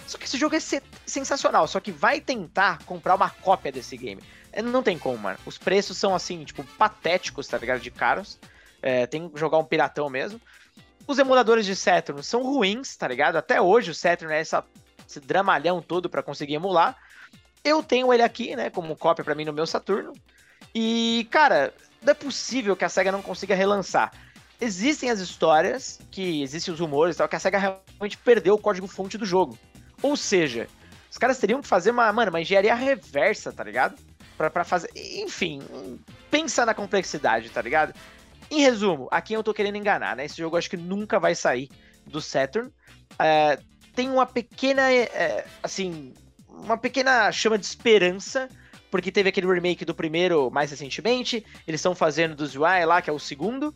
Só 0.07 0.17
que 0.17 0.25
esse 0.25 0.37
jogo 0.37 0.55
é 0.55 0.59
sensacional, 1.05 1.67
só 1.67 1.79
que 1.79 1.91
vai 1.91 2.19
tentar 2.19 2.79
comprar 2.85 3.13
uma 3.13 3.29
cópia 3.29 3.71
desse 3.71 3.95
game. 3.95 4.21
É, 4.51 4.61
não 4.61 4.81
tem 4.81 4.97
como, 4.97 5.19
mano. 5.19 5.37
Os 5.45 5.57
preços 5.57 5.97
são 5.97 6.15
assim, 6.15 6.43
tipo, 6.43 6.63
patéticos, 6.77 7.47
tá 7.47 7.57
ligado? 7.57 7.79
De 7.79 7.91
caros. 7.91 8.39
É, 8.81 9.05
tem 9.05 9.29
que 9.29 9.39
jogar 9.39 9.59
um 9.59 9.63
piratão 9.63 10.09
mesmo. 10.09 10.41
Os 11.05 11.19
emuladores 11.19 11.65
de 11.65 11.75
Saturn 11.75 12.23
são 12.23 12.41
ruins, 12.41 12.95
tá 12.95 13.07
ligado? 13.07 13.35
Até 13.35 13.61
hoje 13.61 13.91
o 13.91 13.95
Saturn 13.95 14.33
é 14.33 14.39
essa, 14.39 14.63
esse 15.07 15.19
dramalhão 15.19 15.81
todo 15.81 16.09
para 16.09 16.23
conseguir 16.23 16.55
emular. 16.55 16.97
Eu 17.63 17.83
tenho 17.83 18.11
ele 18.11 18.23
aqui, 18.23 18.55
né, 18.55 18.69
como 18.69 18.95
cópia 18.95 19.23
para 19.23 19.35
mim 19.35 19.45
no 19.45 19.53
meu 19.53 19.67
Saturno. 19.67 20.13
E, 20.73 21.27
cara, 21.29 21.73
não 22.01 22.11
é 22.11 22.13
possível 22.15 22.75
que 22.75 22.85
a 22.85 22.89
SEGA 22.89 23.11
não 23.11 23.21
consiga 23.21 23.53
relançar 23.53 24.11
existem 24.59 25.09
as 25.09 25.19
histórias, 25.19 25.99
que 26.11 26.41
existem 26.41 26.73
os 26.73 26.79
rumores 26.79 27.15
tal, 27.15 27.27
que 27.27 27.35
a 27.35 27.39
SEGA 27.39 27.57
realmente 27.57 28.17
perdeu 28.17 28.55
o 28.55 28.59
código-fonte 28.59 29.17
do 29.17 29.25
jogo. 29.25 29.57
Ou 30.01 30.15
seja, 30.15 30.67
os 31.09 31.17
caras 31.17 31.39
teriam 31.39 31.61
que 31.61 31.67
fazer 31.67 31.91
uma, 31.91 32.11
mano, 32.11 32.29
uma 32.29 32.41
engenharia 32.41 32.75
reversa, 32.75 33.51
tá 33.51 33.63
ligado? 33.63 33.95
Pra, 34.37 34.49
pra 34.49 34.63
fazer. 34.63 34.89
Enfim, 34.95 35.61
pensa 36.29 36.65
na 36.65 36.73
complexidade, 36.73 37.49
tá 37.49 37.61
ligado? 37.61 37.93
Em 38.51 38.61
resumo, 38.61 39.07
a 39.11 39.21
quem 39.21 39.35
eu 39.35 39.43
tô 39.43 39.53
querendo 39.53 39.77
enganar, 39.77 40.15
né? 40.15 40.25
Esse 40.25 40.37
jogo 40.37 40.57
acho 40.57 40.69
que 40.69 40.77
nunca 40.77 41.19
vai 41.19 41.35
sair 41.35 41.69
do 42.05 42.21
Saturn. 42.21 42.71
É, 43.17 43.59
tem 43.95 44.09
uma 44.09 44.25
pequena, 44.25 44.91
é, 44.91 45.45
assim, 45.61 46.13
uma 46.47 46.77
pequena 46.77 47.31
chama 47.31 47.57
de 47.57 47.65
esperança, 47.65 48.49
porque 48.89 49.11
teve 49.11 49.29
aquele 49.29 49.47
remake 49.47 49.85
do 49.85 49.93
primeiro 49.93 50.49
mais 50.49 50.71
recentemente. 50.71 51.45
Eles 51.67 51.79
estão 51.79 51.93
fazendo 51.93 52.35
do 52.35 52.47
Zwei 52.47 52.85
lá, 52.85 53.01
que 53.01 53.09
é 53.09 53.13
o 53.13 53.19
segundo 53.19 53.75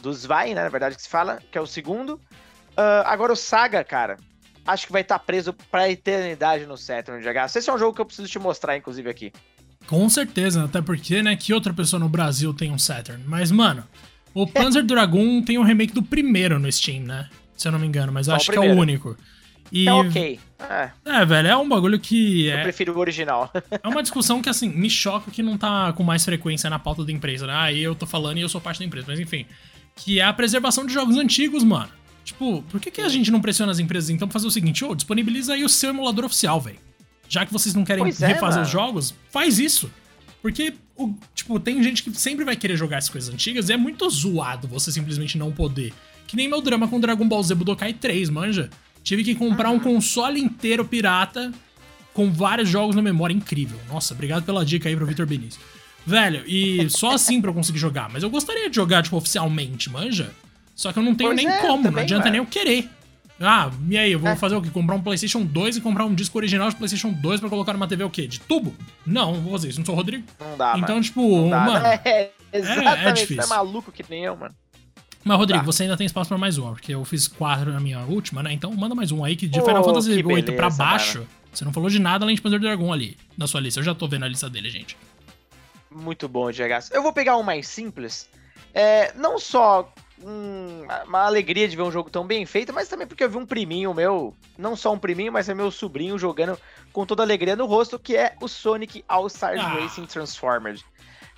dos 0.00 0.24
Vai, 0.24 0.54
né? 0.54 0.62
Na 0.62 0.68
verdade, 0.68 0.96
que 0.96 1.02
se 1.02 1.08
fala, 1.08 1.40
que 1.50 1.56
é 1.56 1.60
o 1.60 1.66
segundo. 1.66 2.14
Uh, 2.70 3.04
agora 3.04 3.32
o 3.32 3.36
Saga, 3.36 3.84
cara, 3.84 4.16
acho 4.66 4.86
que 4.86 4.92
vai 4.92 5.02
estar 5.02 5.18
tá 5.18 5.24
preso 5.24 5.52
pra 5.70 5.90
eternidade 5.90 6.66
no 6.66 6.76
Saturn 6.76 7.20
de 7.20 7.28
H. 7.28 7.46
Esse 7.56 7.70
é 7.70 7.72
um 7.72 7.78
jogo 7.78 7.94
que 7.94 8.00
eu 8.00 8.06
preciso 8.06 8.28
te 8.28 8.38
mostrar, 8.38 8.76
inclusive, 8.76 9.08
aqui. 9.08 9.32
Com 9.86 10.08
certeza, 10.08 10.64
até 10.64 10.80
porque, 10.80 11.22
né, 11.22 11.34
que 11.36 11.52
outra 11.52 11.72
pessoa 11.72 11.98
no 11.98 12.08
Brasil 12.08 12.54
tem 12.54 12.70
um 12.70 12.78
Saturn. 12.78 13.22
Mas, 13.26 13.50
mano, 13.50 13.84
o 14.32 14.46
Panzer 14.48 14.84
Dragoon 14.84 15.42
tem 15.42 15.58
um 15.58 15.62
remake 15.62 15.92
do 15.92 16.02
primeiro 16.02 16.58
no 16.58 16.70
Steam, 16.70 17.02
né? 17.02 17.28
Se 17.56 17.68
eu 17.68 17.72
não 17.72 17.78
me 17.78 17.86
engano, 17.86 18.12
mas 18.12 18.28
eu 18.28 18.34
acho 18.34 18.50
que 18.50 18.56
é 18.56 18.60
o 18.60 18.74
único. 18.74 19.16
E... 19.72 19.86
É 19.86 19.92
ok. 19.92 20.40
É. 20.68 20.90
é, 21.04 21.24
velho, 21.24 21.48
é 21.48 21.56
um 21.56 21.68
bagulho 21.68 21.98
que. 21.98 22.46
Eu 22.46 22.58
é... 22.58 22.62
prefiro 22.62 22.94
o 22.94 22.98
original. 22.98 23.50
é 23.70 23.86
uma 23.88 24.02
discussão 24.02 24.42
que, 24.42 24.48
assim, 24.48 24.68
me 24.68 24.88
choca 24.88 25.30
que 25.30 25.42
não 25.42 25.56
tá 25.56 25.92
com 25.92 26.02
mais 26.02 26.24
frequência 26.24 26.70
na 26.70 26.78
pauta 26.78 27.04
da 27.04 27.12
empresa, 27.12 27.46
né? 27.46 27.54
Aí 27.54 27.82
eu 27.82 27.94
tô 27.94 28.06
falando 28.06 28.38
e 28.38 28.40
eu 28.40 28.48
sou 28.48 28.60
parte 28.60 28.78
da 28.80 28.84
empresa, 28.86 29.06
mas 29.08 29.20
enfim 29.20 29.46
que 30.04 30.20
é 30.20 30.24
a 30.24 30.32
preservação 30.32 30.86
de 30.86 30.92
jogos 30.92 31.16
antigos, 31.16 31.62
mano. 31.62 31.90
Tipo, 32.24 32.62
por 32.62 32.80
que, 32.80 32.90
que 32.90 33.00
a 33.00 33.08
gente 33.08 33.30
não 33.30 33.40
pressiona 33.40 33.72
as 33.72 33.78
empresas 33.78 34.10
então 34.10 34.28
pra 34.28 34.32
fazer 34.32 34.46
o 34.46 34.50
seguinte? 34.50 34.84
Ô, 34.84 34.90
oh, 34.90 34.94
disponibiliza 34.94 35.54
aí 35.54 35.64
o 35.64 35.68
seu 35.68 35.90
emulador 35.90 36.24
oficial, 36.24 36.60
velho. 36.60 36.78
Já 37.28 37.46
que 37.46 37.52
vocês 37.52 37.74
não 37.74 37.84
querem 37.84 38.04
é, 38.04 38.26
refazer 38.26 38.62
os 38.62 38.68
jogos, 38.68 39.14
faz 39.30 39.58
isso. 39.58 39.90
Porque, 40.42 40.74
o, 40.96 41.14
tipo, 41.34 41.60
tem 41.60 41.82
gente 41.82 42.02
que 42.02 42.12
sempre 42.18 42.44
vai 42.44 42.56
querer 42.56 42.76
jogar 42.76 42.98
essas 42.98 43.10
coisas 43.10 43.32
antigas 43.32 43.68
e 43.68 43.72
é 43.72 43.76
muito 43.76 44.08
zoado 44.08 44.66
você 44.66 44.90
simplesmente 44.90 45.36
não 45.38 45.52
poder. 45.52 45.92
Que 46.26 46.36
nem 46.36 46.48
meu 46.48 46.60
drama 46.60 46.88
com 46.88 47.00
Dragon 47.00 47.26
Ball 47.26 47.42
Z 47.42 47.54
Budokai 47.54 47.92
3, 47.92 48.30
manja. 48.30 48.70
Tive 49.02 49.24
que 49.24 49.34
comprar 49.34 49.70
um 49.70 49.74
uhum. 49.74 49.80
console 49.80 50.40
inteiro 50.40 50.84
pirata 50.84 51.52
com 52.12 52.30
vários 52.30 52.68
jogos 52.68 52.94
na 52.94 53.02
memória. 53.02 53.34
Incrível. 53.34 53.78
Nossa, 53.88 54.14
obrigado 54.14 54.44
pela 54.44 54.64
dica 54.64 54.88
aí 54.88 54.96
pro 54.96 55.06
Vitor 55.06 55.26
Benício. 55.26 55.60
Velho, 56.06 56.42
e 56.46 56.88
só 56.90 57.12
assim 57.12 57.40
pra 57.40 57.50
eu 57.50 57.54
conseguir 57.54 57.78
jogar. 57.78 58.08
Mas 58.10 58.22
eu 58.22 58.30
gostaria 58.30 58.68
de 58.68 58.76
jogar, 58.76 59.02
tipo, 59.02 59.16
oficialmente, 59.16 59.90
manja? 59.90 60.30
Só 60.74 60.92
que 60.92 60.98
eu 60.98 61.02
não 61.02 61.14
tenho 61.14 61.30
pois 61.30 61.36
nem 61.44 61.52
é, 61.52 61.60
como, 61.60 61.82
também, 61.82 61.92
não 61.92 62.02
adianta 62.02 62.30
nem 62.30 62.38
eu 62.38 62.46
querer. 62.46 62.88
Ah, 63.40 63.70
e 63.88 63.96
aí, 63.96 64.12
eu 64.12 64.18
vou 64.18 64.28
é. 64.28 64.36
fazer 64.36 64.54
o 64.54 64.60
quê? 64.60 64.68
Comprar 64.70 64.94
um 64.94 65.00
PlayStation 65.00 65.42
2 65.42 65.78
e 65.78 65.80
comprar 65.80 66.04
um 66.04 66.14
disco 66.14 66.36
original 66.36 66.68
de 66.68 66.76
PlayStation 66.76 67.10
2 67.10 67.40
pra 67.40 67.48
colocar 67.48 67.72
numa 67.72 67.88
TV 67.88 68.04
o 68.04 68.10
quê? 68.10 68.26
De 68.26 68.38
tubo? 68.38 68.74
Não, 69.06 69.32
não 69.32 69.40
vou 69.40 69.52
fazer 69.52 69.68
isso, 69.68 69.78
não 69.78 69.86
sou 69.86 69.94
o 69.94 69.96
Rodrigo. 69.96 70.24
Não 70.38 70.58
dá, 70.58 70.74
Então, 70.76 70.96
mano. 70.96 71.02
tipo, 71.02 71.48
dá, 71.48 71.60
mano. 71.60 71.86
É, 71.86 72.30
exatamente, 72.52 73.06
é, 73.06 73.08
é 73.08 73.12
difícil. 73.12 73.42
Você 73.42 73.52
é 73.52 73.56
maluco 73.56 73.92
que 73.92 74.04
nem 74.10 74.24
eu, 74.24 74.36
mano. 74.36 74.54
Mas, 75.24 75.38
Rodrigo, 75.38 75.60
tá. 75.60 75.66
você 75.66 75.82
ainda 75.84 75.96
tem 75.96 76.06
espaço 76.06 76.28
pra 76.28 76.38
mais 76.38 76.58
uma, 76.58 76.72
porque 76.72 76.94
eu 76.94 77.04
fiz 77.04 77.28
quatro 77.28 77.72
na 77.72 77.80
minha 77.80 78.00
última, 78.00 78.42
né? 78.42 78.52
Então 78.52 78.72
manda 78.74 78.94
mais 78.94 79.12
um 79.12 79.22
aí, 79.24 79.36
que 79.36 79.46
de 79.46 79.60
oh, 79.60 79.64
Final 79.64 79.84
Fantasy 79.84 80.22
VIII 80.22 80.42
pra 80.52 80.70
baixo, 80.70 81.18
mano. 81.18 81.30
você 81.52 81.64
não 81.64 81.72
falou 81.72 81.88
de 81.88 81.98
nada 81.98 82.24
além 82.24 82.34
de 82.34 82.42
Panzer 82.42 82.58
Dragon 82.58 82.92
ali, 82.92 83.16
na 83.36 83.46
sua 83.46 83.60
lista. 83.60 83.80
Eu 83.80 83.84
já 83.84 83.94
tô 83.94 84.08
vendo 84.08 84.24
a 84.24 84.28
lista 84.28 84.48
dele, 84.48 84.70
gente. 84.70 84.96
Muito 85.90 86.28
bom, 86.28 86.50
Diego. 86.50 86.74
Eu 86.90 87.02
vou 87.02 87.12
pegar 87.12 87.36
um 87.36 87.42
mais 87.42 87.66
simples. 87.66 88.28
É, 88.72 89.12
não 89.14 89.38
só 89.38 89.92
um, 90.22 90.86
uma 91.06 91.24
alegria 91.24 91.66
de 91.66 91.76
ver 91.76 91.82
um 91.82 91.90
jogo 91.90 92.10
tão 92.10 92.26
bem 92.26 92.44
feito, 92.46 92.72
mas 92.72 92.88
também 92.88 93.06
porque 93.06 93.24
eu 93.24 93.30
vi 93.30 93.36
um 93.36 93.46
priminho 93.46 93.92
meu, 93.92 94.34
não 94.56 94.76
só 94.76 94.92
um 94.92 94.98
priminho, 94.98 95.32
mas 95.32 95.48
é 95.48 95.54
meu 95.54 95.70
sobrinho 95.70 96.18
jogando 96.18 96.58
com 96.92 97.06
toda 97.06 97.22
alegria 97.22 97.56
no 97.56 97.66
rosto, 97.66 97.98
que 97.98 98.16
é 98.16 98.36
o 98.40 98.48
Sonic 98.48 99.04
All-Stars 99.08 99.60
ah. 99.60 99.68
Racing 99.68 100.06
Transformers. 100.06 100.84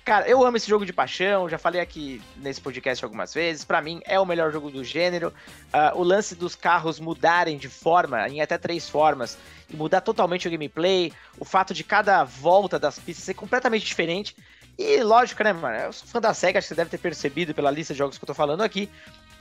Cara, 0.05 0.27
eu 0.27 0.45
amo 0.45 0.57
esse 0.57 0.67
jogo 0.67 0.85
de 0.85 0.91
paixão, 0.91 1.47
já 1.47 1.57
falei 1.57 1.79
aqui 1.79 2.21
nesse 2.35 2.59
podcast 2.59 3.05
algumas 3.05 3.33
vezes. 3.33 3.63
Para 3.63 3.81
mim, 3.81 4.01
é 4.05 4.19
o 4.19 4.25
melhor 4.25 4.51
jogo 4.51 4.69
do 4.69 4.83
gênero. 4.83 5.33
Uh, 5.73 5.97
o 5.97 6.03
lance 6.03 6.35
dos 6.35 6.55
carros 6.55 6.99
mudarem 6.99 7.57
de 7.57 7.69
forma, 7.69 8.27
em 8.27 8.41
até 8.41 8.57
três 8.57 8.89
formas, 8.89 9.37
e 9.69 9.77
mudar 9.77 10.01
totalmente 10.01 10.45
o 10.45 10.51
gameplay, 10.51 11.13
o 11.39 11.45
fato 11.45 11.73
de 11.73 11.85
cada 11.85 12.21
volta 12.25 12.77
das 12.77 12.99
pistas 12.99 13.23
ser 13.23 13.33
completamente 13.33 13.85
diferente. 13.85 14.35
E 14.77 15.01
lógico, 15.01 15.41
né, 15.41 15.53
mano? 15.53 15.77
Eu 15.77 15.93
sou 15.93 16.05
fã 16.05 16.19
da 16.19 16.33
SEGA, 16.33 16.59
acho 16.59 16.67
que 16.67 16.73
você 16.73 16.75
deve 16.75 16.89
ter 16.89 16.97
percebido 16.97 17.53
pela 17.53 17.71
lista 17.71 17.93
de 17.93 17.97
jogos 17.99 18.17
que 18.17 18.25
eu 18.25 18.27
tô 18.27 18.33
falando 18.33 18.61
aqui. 18.61 18.89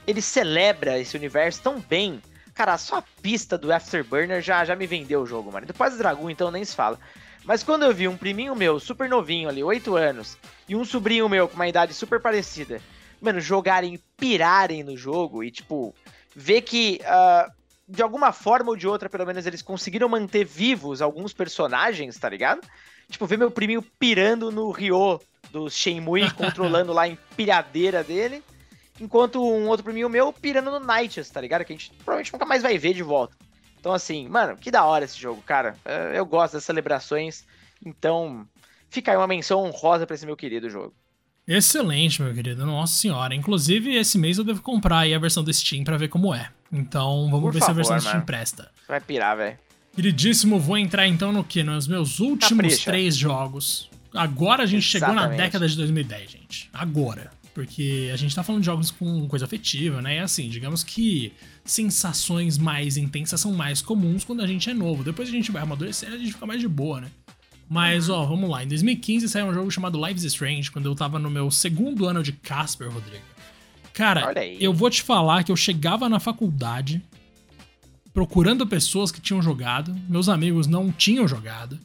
Ele 0.07 0.23
celebra 0.23 0.97
esse 0.97 1.17
universo 1.17 1.61
tão 1.61 1.81
bem. 1.81 2.23
Cara, 2.55 2.79
só 2.79 2.99
a 2.99 3.05
pista 3.21 3.59
do 3.59 3.73
Afterburner 3.73 4.41
já, 4.41 4.65
já 4.65 4.77
me 4.77 4.87
vendeu 4.87 5.23
o 5.23 5.27
jogo, 5.27 5.51
mano. 5.51 5.67
Depois 5.67 5.93
do 5.93 5.99
Dragon, 5.99 6.31
então, 6.31 6.53
nem 6.53 6.65
se 6.65 6.77
fala. 6.77 7.01
Mas 7.45 7.63
quando 7.63 7.85
eu 7.85 7.93
vi 7.93 8.07
um 8.07 8.17
priminho 8.17 8.55
meu, 8.55 8.79
super 8.79 9.09
novinho 9.09 9.49
ali, 9.49 9.63
8 9.63 9.97
anos, 9.97 10.37
e 10.69 10.77
um 10.77 10.85
sobrinho 10.85 11.29
meu 11.29 11.49
com 11.49 11.57
uma 11.57 11.69
idade 11.69 11.93
super 11.93 12.21
parecida, 12.21 12.81
mano, 13.21 13.41
jogarem, 13.41 13.99
pirarem 14.17 14.83
no 14.83 14.97
jogo 14.97 15.43
e, 15.43 15.51
tipo, 15.51 15.95
ver 16.35 16.63
que, 16.63 17.01
uh, 17.03 17.51
de 17.89 18.03
alguma 18.03 18.33
forma 18.33 18.71
ou 18.71 18.77
de 18.77 18.87
outra, 18.87 19.09
pelo 19.09 19.27
menos, 19.27 19.45
eles 19.45 19.63
conseguiram 19.63 20.09
manter 20.09 20.45
vivos 20.45 21.03
alguns 21.03 21.33
personagens, 21.33 22.17
tá 22.19 22.29
ligado? 22.29 22.61
Tipo, 23.09 23.27
ver 23.27 23.39
meu 23.39 23.51
priminho 23.51 23.83
pirando 23.99 24.51
no 24.51 24.71
Ryo 24.71 25.21
do 25.51 25.69
Shenmue, 25.69 26.31
controlando 26.35 26.93
lá 26.93 27.03
a 27.03 27.09
empilhadeira 27.09 28.05
dele, 28.05 28.43
enquanto 29.01 29.45
um 29.45 29.67
outro 29.69 29.85
priminho 29.85 30.09
meu 30.09 30.33
pirando 30.33 30.71
no 30.71 30.81
Night's, 30.81 31.29
tá 31.29 31.41
ligado? 31.41 31.65
Que 31.65 31.73
a 31.73 31.77
gente 31.77 31.91
provavelmente 31.91 32.33
nunca 32.33 32.47
mais 32.47 32.63
vai 32.63 32.79
ver 32.79 32.95
de 32.95 33.03
volta. 33.03 33.37
Então, 33.83 33.93
assim, 33.93 34.29
mano, 34.29 34.57
que 34.57 34.71
da 34.71 34.85
hora 34.85 35.05
esse 35.05 35.21
jogo, 35.21 35.43
cara. 35.43 35.77
É, 35.85 36.13
eu 36.15 36.25
gosto 36.25 36.53
das 36.53 36.63
celebrações. 36.63 37.45
Então, 37.85 38.47
fica 38.89 39.11
aí 39.11 39.17
uma 39.17 39.27
menção 39.27 39.59
honrosa 39.65 40.07
pra 40.07 40.15
esse 40.15 40.25
meu 40.25 40.37
querido 40.37 40.71
jogo. 40.71 40.95
Excelente, 41.49 42.23
meu 42.23 42.33
querido. 42.33 42.65
Nossa 42.65 42.95
senhora. 42.95 43.35
Inclusive, 43.35 43.97
esse 43.97 44.17
mês 44.17 44.39
eu 44.39 44.45
devo 44.45 44.63
comprar 44.63 45.01
aí 45.01 45.13
a 45.13 45.19
versão 45.19 45.43
do 45.43 45.53
Steam 45.53 45.83
pra 45.83 45.97
ver 45.97 46.07
como 46.07 46.33
é. 46.33 46.49
Então, 46.73 47.29
vamos 47.29 47.41
Por 47.41 47.53
ver 47.55 47.59
favor, 47.59 47.65
se 47.65 47.71
a 47.73 47.75
versão 47.75 47.97
do 47.97 48.03
Steam 48.03 48.25
presta. 48.25 48.71
Vai 48.87 49.01
pirar, 49.01 49.37
velho. 49.37 49.59
Queridíssimo, 49.97 50.61
vou 50.61 50.79
entrar 50.79 51.09
então 51.09 51.33
no 51.33 51.43
que? 51.43 51.65
Nos 51.65 51.89
meus 51.89 52.21
últimos 52.21 52.51
Capricha. 52.63 52.85
três 52.89 53.17
jogos. 53.17 53.91
Agora 54.15 54.63
a 54.63 54.67
gente 54.67 54.97
Exatamente. 54.97 55.21
chegou 55.21 55.37
na 55.37 55.43
década 55.43 55.67
de 55.69 55.77
2010, 55.77 56.31
gente. 56.31 56.71
Agora. 56.73 57.33
Porque 57.55 58.11
a 58.13 58.17
gente 58.17 58.35
tá 58.35 58.43
falando 58.43 58.63
de 58.63 58.67
jogos 58.67 58.91
com 58.91 59.29
coisa 59.29 59.45
afetiva, 59.45 60.01
né? 60.01 60.17
E 60.17 60.19
assim, 60.21 60.49
digamos 60.49 60.83
que 60.83 61.33
sensações 61.65 62.57
mais 62.57 62.97
intensas 62.97 63.41
são 63.41 63.53
mais 63.53 63.83
comuns 63.83 64.25
quando 64.25 64.41
a 64.41 64.47
gente 64.47 64.71
é 64.71 64.75
novo. 64.75 65.05
Depois 65.05 65.29
a 65.29 65.33
gente 65.33 65.53
vai 65.53 65.63
amadurecendo, 65.63 66.15
a 66.15 66.19
gente 66.19 66.33
fica 66.33 66.47
mais 66.47 66.61
de 66.61 66.69
boa, 66.69 67.03
né? 67.03 67.11
Mas, 67.69 68.09
ó, 68.09 68.25
vamos 68.25 68.49
lá. 68.51 68.65
Em 68.65 68.69
2015 68.69 69.29
saiu 69.29 69.47
um 69.47 69.55
jogo 69.55 69.71
chamado 69.71 70.05
Lives 70.05 70.25
Strange, 70.25 70.71
quando 70.71 70.87
eu 70.87 70.95
tava 70.95 71.19
no 71.19 71.31
meu 71.31 71.51
segundo 71.51 72.07
ano 72.07 72.23
de 72.23 72.33
Casper, 72.33 72.91
Rodrigo. 72.91 73.25
Cara, 73.93 74.33
eu 74.59 74.73
vou 74.73 74.89
te 74.89 75.03
falar 75.03 75.45
que 75.45 75.53
eu 75.53 75.57
chegava 75.57 76.09
na 76.09 76.19
faculdade 76.19 77.03
procurando 78.13 78.67
pessoas 78.67 79.11
que 79.11 79.21
tinham 79.21 79.43
jogado, 79.43 79.95
meus 80.09 80.29
amigos 80.29 80.67
não 80.67 80.93
tinham 80.93 81.27
jogado, 81.27 81.79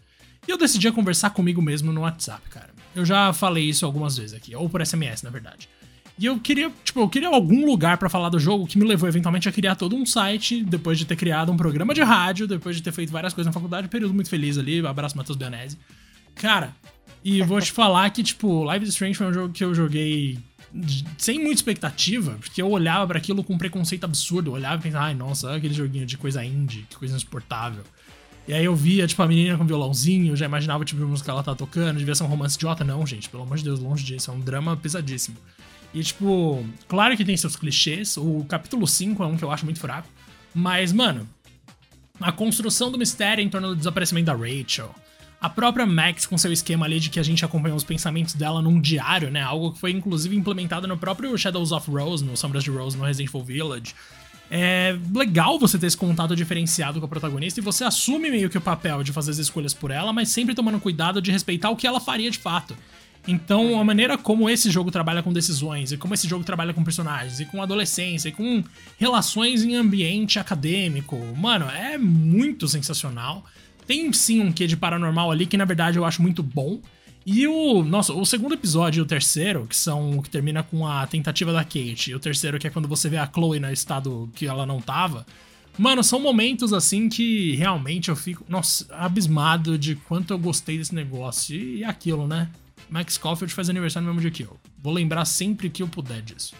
e 0.48 0.52
eu 0.52 0.58
decidia 0.58 0.92
conversar 0.92 1.30
comigo 1.30 1.62
mesmo 1.62 1.92
no 1.92 2.02
WhatsApp, 2.02 2.50
cara. 2.50 2.77
Eu 2.98 3.06
já 3.06 3.32
falei 3.32 3.64
isso 3.64 3.86
algumas 3.86 4.18
vezes 4.18 4.34
aqui, 4.34 4.56
ou 4.56 4.68
por 4.68 4.84
SMS, 4.84 5.22
na 5.22 5.30
verdade. 5.30 5.70
E 6.18 6.26
eu 6.26 6.40
queria, 6.40 6.72
tipo, 6.84 7.00
eu 7.00 7.08
queria 7.08 7.28
algum 7.28 7.64
lugar 7.64 8.00
para 8.00 8.10
falar 8.10 8.30
do 8.30 8.40
jogo 8.40 8.66
que 8.66 8.76
me 8.76 8.86
levou 8.86 9.08
eventualmente 9.08 9.48
a 9.48 9.52
criar 9.52 9.76
todo 9.76 9.96
um 9.96 10.04
site, 10.04 10.64
depois 10.64 10.98
de 10.98 11.06
ter 11.06 11.16
criado 11.16 11.52
um 11.52 11.58
programa 11.58 11.94
de 11.94 12.02
rádio, 12.02 12.48
depois 12.48 12.76
de 12.76 12.82
ter 12.82 12.92
feito 12.92 13.12
várias 13.12 13.36
coisas 13.36 13.46
na 13.46 13.54
faculdade, 13.54 13.88
período 13.88 14.16
muito 14.16 14.30
feliz 14.30 14.58
ali, 14.58 14.84
abraço 14.84 15.16
Matheus 15.16 15.38
Bionese. 15.38 15.78
Cara, 16.34 16.76
e 17.24 17.44
vou 17.44 17.62
te 17.62 17.72
falar 17.72 18.10
que, 18.10 18.24
tipo, 18.24 18.64
Live 18.64 18.86
is 18.86 18.90
Strange 18.94 19.14
foi 19.14 19.28
um 19.28 19.34
jogo 19.34 19.54
que 19.54 19.64
eu 19.64 19.76
joguei 19.76 20.40
sem 21.20 21.38
muita 21.38 21.56
expectativa, 21.56 22.36
porque 22.40 22.64
eu 22.64 22.70
olhava 22.72 23.06
para 23.06 23.20
aquilo 23.20 23.44
com 23.44 23.54
um 23.54 23.58
preconceito 23.58 24.04
absurdo, 24.06 24.50
eu 24.50 24.54
olhava 24.56 24.78
e 24.78 24.84
pensava, 24.84 25.06
ai, 25.06 25.14
nossa, 25.14 25.56
aquele 25.56 25.74
joguinho 25.74 26.06
de 26.08 26.18
coisa 26.18 26.44
indie, 26.44 26.86
que 26.90 26.96
coisa 26.96 27.16
insuportável. 27.16 27.84
E 28.48 28.54
aí 28.54 28.64
eu 28.64 28.76
via, 28.76 29.06
tipo, 29.06 29.22
a 29.22 29.28
menina 29.28 29.58
com 29.58 29.66
violãozinho, 29.66 30.36
já 30.36 30.46
imaginava, 30.46 30.86
tipo, 30.86 31.04
a 31.04 31.06
música 31.06 31.26
que 31.26 31.32
ela 31.32 31.44
tá 31.44 31.54
tocando, 31.54 31.98
devia 31.98 32.16
ser 32.16 32.24
um 32.24 32.28
romance 32.28 32.56
idiota. 32.56 32.84
Não, 32.84 33.06
gente, 33.06 33.30
pelo 33.30 33.44
amor 33.44 33.58
de 33.58 33.64
Deus, 33.64 33.80
longe 33.80 34.06
disso, 34.06 34.32
é 34.32 34.34
um 34.34 34.40
drama 34.40 34.78
pesadíssimo. 34.78 35.36
E, 35.94 36.02
tipo, 36.02 36.66
claro 36.88 37.18
que 37.18 37.26
tem 37.26 37.36
seus 37.36 37.56
clichês, 37.56 38.16
o 38.18 38.46
capítulo 38.48 38.88
5 38.88 39.22
é 39.22 39.26
um 39.26 39.36
que 39.36 39.44
eu 39.44 39.52
acho 39.52 39.66
muito 39.66 39.80
fraco, 39.80 40.08
mas, 40.54 40.94
mano, 40.94 41.28
a 42.20 42.32
construção 42.32 42.92
do 42.92 42.98
mistério 42.98 43.44
em 43.44 43.50
torno 43.50 43.70
do 43.70 43.76
desaparecimento 43.76 44.28
da 44.28 44.34
Rachel, 44.34 44.94
a 45.40 45.50
própria 45.50 45.86
Max 45.86 46.26
com 46.26 46.38
seu 46.38 46.52
esquema 46.52 46.86
ali 46.86 47.00
de 47.00 47.10
que 47.10 47.20
a 47.20 47.24
gente 47.24 47.46
acompanha 47.46 47.76
os 47.76 47.84
pensamentos 47.84 48.34
dela 48.34 48.62
num 48.62 48.82
diário, 48.82 49.30
né? 49.30 49.42
Algo 49.42 49.72
que 49.72 49.80
foi 49.80 49.92
inclusive 49.92 50.36
implementado 50.36 50.88
no 50.88 50.98
próprio 50.98 51.38
Shadows 51.38 51.72
of 51.72 51.90
Rose, 51.92 52.24
no 52.24 52.36
Sombras 52.36 52.64
de 52.64 52.72
Rose, 52.72 52.98
no 52.98 53.06
Resident 53.06 53.30
Evil 53.30 53.44
Village. 53.44 53.94
É 54.50 54.98
legal 55.14 55.60
você 55.60 55.78
ter 55.78 55.88
esse 55.88 55.98
contato 55.98 56.36
diferenciado 56.36 57.00
com 57.00 57.06
a 57.06 57.10
protagonista 57.10 57.60
e 57.60 57.64
você 57.64 57.84
assume 57.84 58.30
meio 58.30 58.50
que 58.50 58.58
o 58.58 58.62
papel 58.62 59.04
de 59.04 59.12
fazer 59.12 59.32
as 59.32 59.38
escolhas 59.38 59.74
por 59.74 59.92
ela, 59.92 60.14
mas 60.14 60.30
sempre 60.30 60.56
tomando 60.56 60.80
cuidado 60.80 61.22
de 61.22 61.32
respeitar 61.32 61.70
o 61.70 61.76
que 61.76 61.86
ela 61.86 62.00
faria 62.00 62.32
de 62.32 62.38
fato. 62.40 62.76
Então, 63.28 63.78
a 63.78 63.84
maneira 63.84 64.18
como 64.18 64.50
esse 64.50 64.72
jogo 64.72 64.90
trabalha 64.90 65.22
com 65.22 65.34
decisões, 65.34 65.92
e 65.92 65.98
como 65.98 66.14
esse 66.14 66.30
jogo 66.30 66.46
trabalha 66.46 66.74
com 66.74 66.82
personagens, 66.82 67.42
e 67.42 67.46
com 67.46 67.62
adolescência, 67.62 68.30
e 68.30 68.32
com 68.32 68.64
relações 68.98 69.66
em 69.66 69.76
ambiente 69.76 70.40
acadêmico, 70.40 71.18
mano, 71.36 71.66
é 71.70 71.98
muito 71.98 72.70
sensacional. 72.70 73.46
Tem 73.86 74.12
sim 74.14 74.40
um 74.40 74.52
quê 74.52 74.66
de 74.66 74.78
paranormal 74.78 75.30
ali 75.30 75.46
que 75.46 75.58
na 75.58 75.66
verdade 75.66 75.98
eu 75.98 76.06
acho 76.06 76.22
muito 76.22 76.42
bom. 76.42 76.80
E 77.30 77.46
o. 77.46 77.84
Nossa, 77.84 78.14
o 78.14 78.26
segundo 78.26 78.54
episódio 78.54 79.02
e 79.02 79.04
o 79.04 79.06
terceiro, 79.06 79.68
que 79.68 79.76
são 79.76 80.18
o 80.18 80.24
que 80.24 80.30
termina 80.30 80.64
com 80.64 80.88
a 80.88 81.06
tentativa 81.06 81.52
da 81.52 81.62
Kate, 81.62 82.12
e 82.12 82.16
o 82.16 82.20
terceiro, 82.22 82.58
que 82.58 82.68
é 82.68 82.70
quando 82.70 82.88
você 82.88 83.10
vê 83.10 83.18
a 83.18 83.28
Chloe 83.28 83.60
no 83.60 83.70
estado 83.70 84.30
que 84.34 84.48
ela 84.48 84.66
não 84.66 84.80
tava. 84.80 85.26
Mano, 85.78 86.02
são 86.06 86.22
momentos 86.22 86.72
assim 86.72 87.10
que 87.10 87.54
realmente 87.58 88.08
eu 88.08 88.16
fico, 88.16 88.46
nossa, 88.48 88.88
abismado 88.96 89.78
de 89.78 89.98
quanto 89.98 90.34
eu 90.34 90.40
gostei 90.40 90.78
desse 90.78 90.96
negócio. 90.96 91.54
E, 91.54 91.84
aquilo, 91.84 92.26
né? 92.26 92.50
Max 92.90 93.18
Caulfield 93.18 93.54
faz 93.54 93.70
aniversário 93.70 94.08
no 94.08 94.14
mesmo 94.14 94.22
dia 94.22 94.32
que 94.32 94.50
eu. 94.50 94.58
Vou 94.82 94.94
lembrar 94.94 95.26
sempre 95.26 95.70
que 95.70 95.84
eu 95.84 95.88
puder 95.90 96.22
disso. 96.22 96.56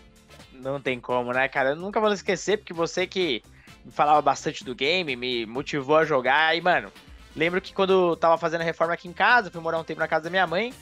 Não 0.52 0.82
tem 0.82 1.00
como, 1.00 1.32
né, 1.32 1.48
cara? 1.48 1.70
Eu 1.70 1.76
nunca 1.78 2.02
vou 2.02 2.12
esquecer, 2.12 2.58
porque 2.58 2.74
você 2.74 3.08
que 3.08 3.42
falava 3.92 4.22
bastante 4.22 4.66
do 4.66 4.76
game, 4.76 5.16
me 5.16 5.46
motivou 5.46 5.96
a 5.96 6.04
jogar. 6.04 6.58
E, 6.58 6.60
mano, 6.60 6.92
Lembro 7.38 7.62
que 7.62 7.72
quando 7.72 7.94
eu 7.94 8.16
tava 8.18 8.36
fazendo 8.38 8.62
a 8.62 8.64
reforma 8.64 8.96
aqui 8.96 9.08
em 9.08 9.14
casa, 9.14 9.52
fui 9.52 9.62
morar 9.62 9.80
um 9.80 9.84
tempo 9.84 10.00
na 10.00 10.08
casa 10.08 10.24
da 10.24 10.30
minha 10.32 10.48
mãe. 10.48 10.74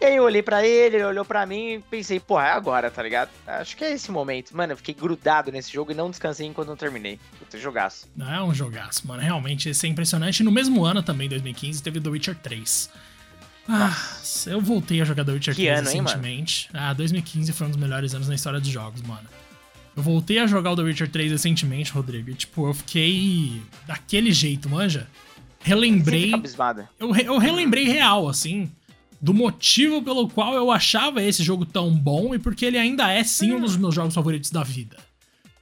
E 0.00 0.04
aí 0.04 0.16
eu 0.16 0.24
olhei 0.24 0.42
para 0.42 0.66
ele, 0.66 0.96
ele 0.96 1.04
olhou 1.04 1.24
para 1.24 1.46
mim 1.46 1.74
e 1.74 1.78
pensei, 1.78 2.18
porra, 2.18 2.48
é 2.48 2.50
agora, 2.50 2.90
tá 2.90 3.00
ligado? 3.00 3.30
Acho 3.46 3.76
que 3.76 3.84
é 3.84 3.92
esse 3.92 4.10
momento. 4.10 4.50
Mano, 4.50 4.72
eu 4.72 4.76
fiquei 4.76 4.92
grudado 4.92 5.52
nesse 5.52 5.72
jogo 5.72 5.92
e 5.92 5.94
não 5.94 6.10
descansei 6.10 6.44
enquanto 6.44 6.66
não 6.66 6.76
terminei. 6.76 7.20
Puta, 7.38 7.56
jogaço. 7.56 8.08
Não, 8.16 8.34
é 8.34 8.42
um 8.42 8.52
jogaço, 8.52 9.06
mano. 9.06 9.22
Realmente, 9.22 9.68
esse 9.68 9.86
é 9.86 9.88
impressionante. 9.88 10.42
No 10.42 10.50
mesmo 10.50 10.84
ano 10.84 11.04
também, 11.04 11.28
2015, 11.28 11.80
teve 11.80 12.00
The 12.00 12.10
Witcher 12.10 12.34
3. 12.34 12.90
Ah, 13.68 13.96
eu 14.46 14.60
voltei 14.60 15.00
a 15.00 15.04
jogar 15.04 15.24
The 15.24 15.32
Witcher 15.32 15.54
que 15.54 15.66
3 15.66 15.78
ano, 15.78 15.88
recentemente. 15.88 16.68
Hein, 16.74 16.80
ah, 16.82 16.92
2015 16.94 17.52
foi 17.52 17.68
um 17.68 17.70
dos 17.70 17.78
melhores 17.78 18.12
anos 18.12 18.26
na 18.26 18.34
história 18.34 18.58
dos 18.58 18.68
jogos, 18.68 19.02
mano. 19.02 19.28
Eu 19.96 20.02
voltei 20.02 20.40
a 20.40 20.48
jogar 20.48 20.72
o 20.72 20.76
The 20.76 20.82
Witcher 20.82 21.08
3 21.08 21.30
recentemente, 21.30 21.92
Rodrigo, 21.92 22.28
e 22.30 22.34
tipo, 22.34 22.66
eu 22.66 22.74
fiquei 22.74 23.62
daquele 23.86 24.32
jeito, 24.32 24.68
manja 24.68 25.06
relembrei. 25.62 26.30
Eu, 26.98 27.14
eu 27.16 27.38
relembrei 27.38 27.84
real, 27.84 28.28
assim, 28.28 28.70
do 29.20 29.32
motivo 29.32 30.02
pelo 30.02 30.28
qual 30.28 30.54
eu 30.54 30.70
achava 30.70 31.22
esse 31.22 31.42
jogo 31.42 31.64
tão 31.64 31.94
bom 31.94 32.34
e 32.34 32.38
porque 32.38 32.64
ele 32.64 32.78
ainda 32.78 33.10
é 33.10 33.22
sim 33.22 33.52
um 33.52 33.60
dos 33.60 33.76
meus 33.76 33.94
jogos 33.94 34.14
favoritos 34.14 34.50
da 34.50 34.62
vida. 34.62 34.96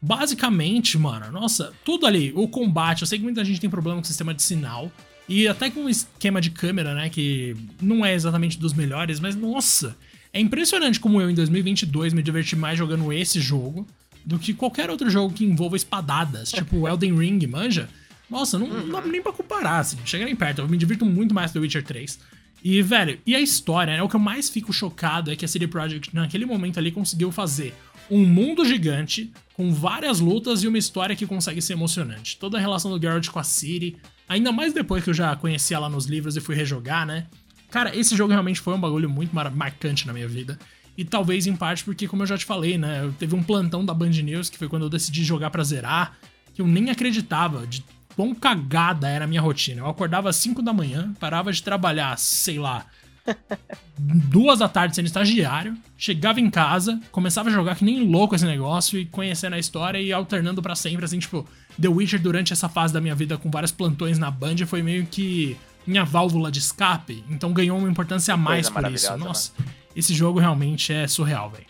Basicamente, 0.03 0.97
mano, 0.97 1.31
nossa, 1.31 1.73
tudo 1.85 2.07
ali, 2.07 2.33
o 2.35 2.49
combate, 2.49 3.03
eu 3.03 3.07
sei 3.07 3.19
que 3.19 3.25
muita 3.25 3.45
gente 3.45 3.61
tem 3.61 3.69
problema 3.69 3.99
com 3.99 4.03
o 4.03 4.07
sistema 4.07 4.33
de 4.33 4.43
sinal. 4.43 4.91
E 5.29 5.47
até 5.47 5.71
com 5.71 5.85
o 5.85 5.89
esquema 5.89 6.41
de 6.41 6.51
câmera, 6.51 6.95
né, 6.95 7.09
que 7.09 7.55
não 7.81 8.05
é 8.05 8.15
exatamente 8.15 8.59
dos 8.59 8.73
melhores, 8.73 9.21
mas 9.21 9.37
nossa, 9.37 9.97
é 10.33 10.41
impressionante 10.41 10.99
como 10.99 11.21
eu 11.21 11.31
em 11.31 11.35
2022 11.35 12.13
me 12.13 12.23
diverti 12.23 12.57
mais 12.57 12.79
jogando 12.79 13.13
esse 13.13 13.41
jogo 13.41 13.87
do 14.25 14.39
que 14.39 14.55
qualquer 14.55 14.91
outro 14.91 15.09
jogo 15.11 15.35
que 15.35 15.45
envolva 15.45 15.77
espadadas, 15.77 16.51
tipo 16.51 16.89
Elden 16.89 17.17
Ring, 17.17 17.47
manja? 17.47 17.89
Nossa, 18.31 18.59
não, 18.59 18.69
não 18.69 18.89
dá 18.89 19.01
nem 19.03 19.21
pra 19.21 19.33
comparar, 19.33 19.79
assim. 19.81 19.99
Chega 20.05 20.25
nem 20.25 20.37
perto. 20.37 20.61
Eu 20.61 20.69
me 20.69 20.77
divirto 20.77 21.05
muito 21.05 21.35
mais 21.35 21.53
do 21.53 21.61
Witcher 21.61 21.83
3. 21.83 22.19
E, 22.63 22.81
velho, 22.83 23.19
e 23.27 23.35
a 23.35 23.41
história, 23.41 23.97
né? 23.97 24.03
O 24.03 24.09
que 24.09 24.17
eu 24.17 24.21
mais 24.21 24.49
fico 24.49 24.73
chocado 24.73 25.31
é 25.31 25.37
que 25.37 25.45
a 25.45 25.49
CD 25.49 25.67
Projekt, 25.67 26.15
naquele 26.15 26.45
momento 26.45 26.79
ali, 26.79 26.93
conseguiu 26.93 27.33
fazer 27.33 27.75
um 28.11 28.25
mundo 28.27 28.65
gigante, 28.65 29.33
com 29.55 29.73
várias 29.73 30.21
lutas 30.21 30.63
e 30.63 30.69
uma 30.69 30.79
história 30.79 31.15
que 31.15 31.27
consegue 31.27 31.63
ser 31.63 31.75
emocionante. 31.75 32.37
Toda 32.39 32.59
a 32.59 32.61
relação 32.61 32.91
do 32.91 33.01
Geralt 33.01 33.29
com 33.29 33.39
a 33.39 33.45
Ciri, 33.45 33.97
ainda 34.29 34.51
mais 34.51 34.73
depois 34.73 35.05
que 35.05 35.11
eu 35.11 35.15
já 35.15 35.35
conhecia 35.37 35.77
ela 35.77 35.89
nos 35.89 36.07
livros 36.07 36.37
e 36.37 36.41
fui 36.41 36.55
rejogar, 36.55 37.07
né? 37.07 37.27
Cara, 37.71 37.97
esse 37.97 38.17
jogo 38.17 38.33
realmente 38.33 38.61
foi 38.61 38.75
um 38.75 38.81
bagulho 38.81 39.09
muito 39.09 39.35
mar 39.35 39.51
marcante 39.51 40.07
na 40.07 40.13
minha 40.13 40.27
vida. 40.27 40.59
E 40.99 41.05
talvez 41.05 41.47
em 41.47 41.55
parte 41.55 41.85
porque, 41.85 42.09
como 42.09 42.23
eu 42.23 42.27
já 42.27 42.37
te 42.37 42.45
falei, 42.45 42.77
né? 42.77 43.05
Eu 43.05 43.13
teve 43.13 43.35
um 43.35 43.43
plantão 43.43 43.85
da 43.85 43.95
Band 43.95 44.11
News, 44.11 44.51
que 44.51 44.59
foi 44.59 44.69
quando 44.69 44.83
eu 44.83 44.91
decidi 44.91 45.23
jogar 45.23 45.51
pra 45.51 45.63
zerar, 45.63 46.19
que 46.53 46.61
eu 46.61 46.67
nem 46.67 46.91
acreditava 46.91 47.65
de 47.67 47.85
quão 48.15 48.35
cagada 48.35 49.09
era 49.09 49.25
a 49.25 49.29
minha 49.29 49.41
rotina. 49.41 49.81
Eu 49.81 49.89
acordava 49.89 50.29
às 50.29 50.37
5 50.37 50.63
da 50.63 50.73
manhã, 50.73 51.15
parava 51.19 51.53
de 51.53 51.63
trabalhar, 51.63 52.17
sei 52.19 52.59
lá, 52.59 52.87
duas 53.99 54.59
da 54.59 54.69
tarde 54.69 54.95
sendo 54.95 55.07
estagiário, 55.07 55.77
chegava 55.97 56.41
em 56.41 56.51
casa, 56.51 57.01
começava 57.11 57.49
a 57.49 57.53
jogar 57.53 57.77
que 57.77 57.85
nem 57.85 58.07
louco 58.07 58.35
esse 58.35 58.45
negócio 58.45 58.99
e 58.99 59.07
conhecendo 59.07 59.55
a 59.55 59.59
história 59.59 59.99
e 59.99 60.13
alternando 60.13 60.63
para 60.63 60.75
sempre, 60.75 61.05
assim, 61.05 61.19
tipo, 61.19 61.47
The 61.81 61.89
Witcher 61.89 62.21
durante 62.21 62.53
essa 62.53 62.69
fase 62.69 62.93
da 62.93 63.01
minha 63.01 63.15
vida 63.15 63.37
com 63.37 63.51
vários 63.51 63.73
plantões 63.73 64.19
na 64.19 64.31
Band 64.31 64.57
foi 64.67 64.83
meio 64.83 65.07
que 65.07 65.57
minha 65.87 66.05
válvula 66.05 66.51
de 66.51 66.59
escape, 66.59 67.25
então 67.29 67.53
ganhou 67.53 67.79
uma 67.79 67.91
importância 67.91 68.35
a 68.35 68.37
mais 68.37 68.69
por 68.69 68.91
isso. 68.93 69.11
Né? 69.13 69.17
Nossa, 69.17 69.53
né? 69.59 69.67
esse 69.95 70.15
jogo 70.15 70.39
realmente 70.39 70.93
é 70.93 71.07
surreal, 71.07 71.51
velho. 71.51 71.70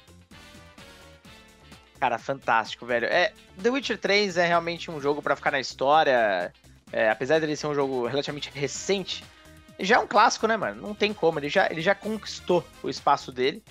Cara, 2.00 2.18
fantástico, 2.18 2.86
velho. 2.86 3.06
É, 3.06 3.32
The 3.62 3.70
Witcher 3.70 3.98
3 3.98 4.38
é 4.38 4.46
realmente 4.46 4.90
um 4.90 5.00
jogo 5.00 5.20
para 5.20 5.36
ficar 5.36 5.50
na 5.50 5.60
história. 5.60 6.52
É, 6.90 7.10
apesar 7.10 7.38
dele 7.38 7.54
ser 7.54 7.66
um 7.66 7.74
jogo 7.74 8.06
relativamente 8.06 8.50
recente, 8.52 9.22
já 9.78 9.96
é 9.96 9.98
um 9.98 10.06
clássico, 10.06 10.46
né, 10.46 10.56
mano? 10.56 10.80
Não 10.80 10.94
tem 10.94 11.12
como. 11.12 11.38
Ele 11.38 11.50
já, 11.50 11.66
ele 11.70 11.82
já 11.82 11.94
conquistou 11.94 12.64
o 12.82 12.88
espaço 12.88 13.30
dele. 13.30 13.62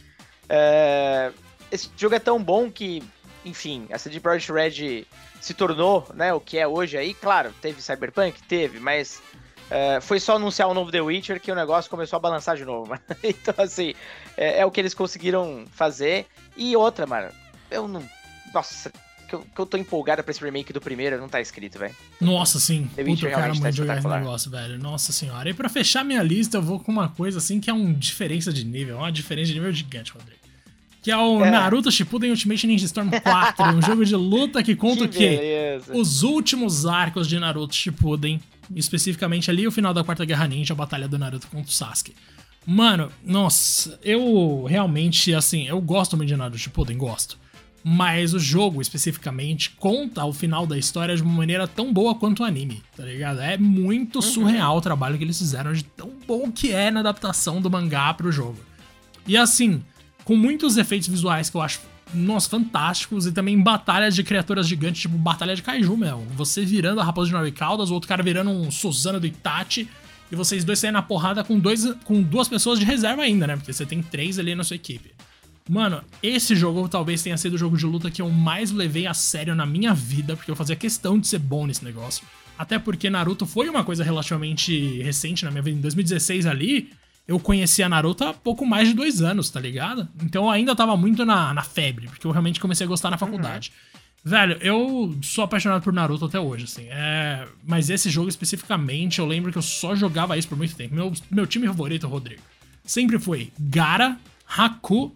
É, 0.48 1.32
esse 1.72 1.90
jogo 1.98 2.16
é 2.16 2.20
tão 2.20 2.42
bom 2.42 2.72
que, 2.72 3.04
enfim, 3.44 3.88
a 3.92 3.98
CD 3.98 4.20
Projekt 4.20 4.52
Red 4.52 5.08
se 5.42 5.54
tornou 5.54 6.08
né, 6.14 6.32
o 6.32 6.40
que 6.40 6.58
é 6.58 6.68
hoje 6.68 6.98
aí. 6.98 7.16
Claro, 7.16 7.54
teve 7.62 7.82
Cyberpunk? 7.82 8.42
Teve, 8.44 8.80
mas 8.80 9.22
é, 9.70 10.02
foi 10.02 10.20
só 10.20 10.36
anunciar 10.36 10.68
o 10.68 10.74
novo 10.74 10.92
The 10.92 11.02
Witcher 11.02 11.40
que 11.40 11.52
o 11.52 11.56
negócio 11.56 11.90
começou 11.90 12.18
a 12.18 12.20
balançar 12.20 12.56
de 12.56 12.66
novo, 12.66 12.90
mano. 12.90 13.02
Então, 13.24 13.54
assim, 13.58 13.94
é, 14.36 14.60
é, 14.60 14.66
o 14.66 14.72
que 14.72 14.80
eles 14.80 14.94
conseguiram 14.94 15.66
fazer. 15.72 16.26
E 16.58 16.76
outra, 16.76 17.06
mano, 17.06 17.32
eu 17.70 17.88
não. 17.88 18.04
Nossa, 18.54 18.92
que 19.30 19.36
eu, 19.36 19.46
que 19.56 19.62
eu 19.62 19.66
tô 19.66 19.78
empolgado 19.78 20.24
pra 20.24 20.32
esse 20.32 20.44
remake 20.44 20.74
do 20.74 20.82
primeiro, 20.82 21.20
não 21.20 21.30
tá 21.30 21.40
escrito, 21.40 21.78
velho. 21.78 21.96
Nossa, 22.20 22.60
sim. 22.60 22.90
The 22.96 23.04
Puta, 23.04 23.26
eu 23.28 23.30
quero 23.30 23.56
muito 23.56 23.86
tá 23.86 23.98
esse 23.98 24.08
negócio, 24.08 24.52
velho. 24.52 24.80
Nossa 24.80 25.14
senhora. 25.14 25.50
E 25.50 25.54
pra 25.54 25.70
fechar 25.70 26.04
minha 26.04 26.24
lista, 26.24 26.58
eu 26.58 26.62
vou 26.62 26.80
com 26.80 26.92
uma 26.92 27.10
coisa 27.10 27.38
assim 27.38 27.60
que 27.60 27.70
é 27.70 27.74
uma 27.74 27.94
diferença 27.94 28.52
de 28.52 28.66
nível. 28.66 28.98
Uma 28.98 29.12
diferença 29.12 29.48
de 29.48 29.54
nível 29.54 29.72
gigante, 29.72 30.12
Rodrigo. 30.12 30.40
Que 31.02 31.12
é 31.12 31.18
o 31.18 31.46
é. 31.46 31.52
Naruto 31.52 31.92
Shippuden 31.92 32.32
Ultimate 32.32 32.68
Ninja 32.68 32.86
Storm 32.86 33.10
4, 33.10 33.66
um 33.78 33.82
jogo 33.82 34.04
de 34.04 34.16
luta 34.16 34.62
que 34.62 34.76
conta 34.76 35.08
que 35.08 35.16
o 35.16 35.20
quê? 35.20 35.82
Os 35.94 36.24
últimos 36.24 36.86
arcos 36.86 37.28
de 37.28 37.40
Naruto 37.40 37.74
Shippuden, 37.74 38.42
especificamente 38.76 39.50
ali 39.50 39.66
o 39.66 39.72
final 39.72 39.94
da 39.94 40.04
Quarta 40.04 40.26
Guerra 40.26 40.48
Ninja, 40.48 40.74
a 40.74 40.76
batalha 40.76 41.08
do 41.08 41.18
Naruto 41.18 41.48
contra 41.48 41.70
o 41.70 41.74
Sasuke. 41.74 42.14
Mano, 42.66 43.10
nossa, 43.24 43.98
eu 44.04 44.66
realmente, 44.68 45.34
assim, 45.34 45.68
eu 45.68 45.80
gosto 45.80 46.18
muito 46.18 46.28
de 46.28 46.36
Naruto 46.36 46.58
Shippuden, 46.58 46.98
gosto. 46.98 47.38
Mas 47.84 48.34
o 48.34 48.40
jogo, 48.40 48.82
especificamente, 48.82 49.72
conta 49.72 50.26
o 50.26 50.34
final 50.34 50.68
da 50.68 50.78
história 50.78 51.16
de 51.16 51.22
uma 51.22 51.34
maneira 51.34 51.68
tão 51.68 51.94
boa 51.94 52.14
quanto 52.14 52.44
o 52.44 52.46
anime, 52.46 52.84
tá 52.96 53.04
ligado? 53.04 53.40
É 53.40 53.58
muito 53.58 54.18
uhum. 54.18 54.22
surreal 54.22 54.78
o 54.78 54.82
trabalho 54.82 55.18
que 55.18 55.24
eles 55.24 55.38
fizeram 55.38 55.72
de 55.72 55.84
tão 55.84 56.12
bom 56.28 56.52
que 56.52 56.72
é 56.72 56.92
na 56.92 57.00
adaptação 57.00 57.62
do 57.62 57.70
mangá 57.70 58.14
pro 58.14 58.32
jogo. 58.32 58.60
E 59.26 59.38
assim, 59.38 59.82
com 60.26 60.36
muitos 60.36 60.78
efeitos 60.78 61.08
visuais 61.08 61.50
que 61.50 61.56
eu 61.56 61.62
acho, 61.62 61.80
nossa, 62.14 62.50
fantásticos, 62.50 63.26
e 63.26 63.32
também 63.32 63.60
batalhas 63.62 64.16
de 64.16 64.24
criaturas 64.24 64.68
gigantes, 64.68 65.02
tipo 65.02 65.18
batalha 65.18 65.56
de 65.56 65.62
Kaiju, 65.62 65.96
meu. 65.96 66.26
Você 66.36 66.66
virando 66.66 67.00
a 67.00 67.04
Raposa 67.04 67.28
de 67.28 67.34
Nove 67.34 67.52
Caldas, 67.52 67.90
o 67.90 67.94
outro 67.94 68.10
cara 68.10 68.24
virando 68.24 68.50
um 68.50 68.70
Suzano 68.72 69.20
do 69.20 69.28
Itachi, 69.28 69.88
e 70.32 70.36
vocês 70.36 70.64
dois 70.64 70.80
saem 70.80 70.92
na 70.92 71.02
porrada 71.02 71.44
com, 71.44 71.60
dois, 71.60 71.92
com 72.04 72.22
duas 72.22 72.48
pessoas 72.48 72.80
de 72.80 72.86
reserva 72.86 73.22
ainda, 73.22 73.48
né? 73.48 73.56
Porque 73.56 73.74
você 73.74 73.86
tem 73.86 74.02
três 74.02 74.38
ali 74.38 74.54
na 74.54 74.64
sua 74.64 74.76
equipe. 74.76 75.12
Mano, 75.70 76.02
esse 76.24 76.56
jogo 76.56 76.90
talvez 76.90 77.22
tenha 77.22 77.38
sido 77.38 77.54
o 77.54 77.58
jogo 77.58 77.78
de 77.78 77.86
luta 77.86 78.10
que 78.10 78.24
eu 78.24 78.30
mais 78.32 78.72
levei 78.72 79.06
a 79.06 79.14
sério 79.14 79.54
na 79.54 79.68
minha 79.68 79.94
vida, 79.94 80.36
porque 80.36 80.50
eu 80.50 80.56
fazia 80.56 80.76
questão 80.76 81.20
de 81.20 81.28
ser 81.28 81.38
bom 81.38 81.68
nesse 81.68 81.86
negócio. 81.86 82.26
Até 82.58 82.80
porque 82.80 83.08
Naruto 83.08 83.46
foi 83.46 83.70
uma 83.70 83.84
coisa 83.84 84.04
relativamente 84.04 85.00
recente 85.04 85.46
na 85.46 85.52
minha 85.52 85.62
vida. 85.62 85.78
Em 85.78 85.82
2016 85.82 86.48
ali, 86.48 86.90
eu 87.28 87.40
conhecia 87.40 87.88
Naruto 87.88 88.24
há 88.24 88.34
pouco 88.34 88.66
mais 88.66 88.88
de 88.88 88.96
dois 88.96 89.22
anos, 89.22 89.52
tá 89.52 89.60
ligado? 89.60 90.08
Então 90.24 90.46
eu 90.46 90.50
ainda 90.50 90.76
tava 90.76 90.98
muito 90.98 91.24
na, 91.24 91.54
na 91.54 91.62
febre, 91.62 92.08
porque 92.08 92.26
eu 92.26 92.32
realmente 92.32 92.60
comecei 92.60 92.86
a 92.86 92.88
gostar 92.88 93.12
na 93.12 93.16
uhum. 93.18 93.20
faculdade. 93.20 93.72
Uhum. 93.72 94.32
Velho, 94.32 94.58
eu 94.62 95.16
sou 95.22 95.44
apaixonado 95.44 95.84
por 95.84 95.94
Naruto 95.94 96.26
até 96.26 96.40
hoje, 96.40 96.64
assim. 96.64 96.88
É... 96.90 97.48
Mas 97.64 97.92
esse 97.92 98.10
jogo 98.10 98.28
especificamente, 98.28 99.20
eu 99.20 99.28
lembro 99.28 99.52
que 99.52 99.58
eu 99.60 99.62
só 99.62 99.96
jogava 99.96 100.36
isso 100.36 100.48
por 100.48 100.58
muito 100.58 100.76
tempo. 100.76 100.96
Meu, 100.96 101.14
meu 101.30 101.46
time 101.46 101.68
favorito, 101.68 102.08
Rodrigo, 102.08 102.42
sempre 102.84 103.20
foi 103.20 103.52
Gara, 103.60 104.18
Haku 104.48 105.16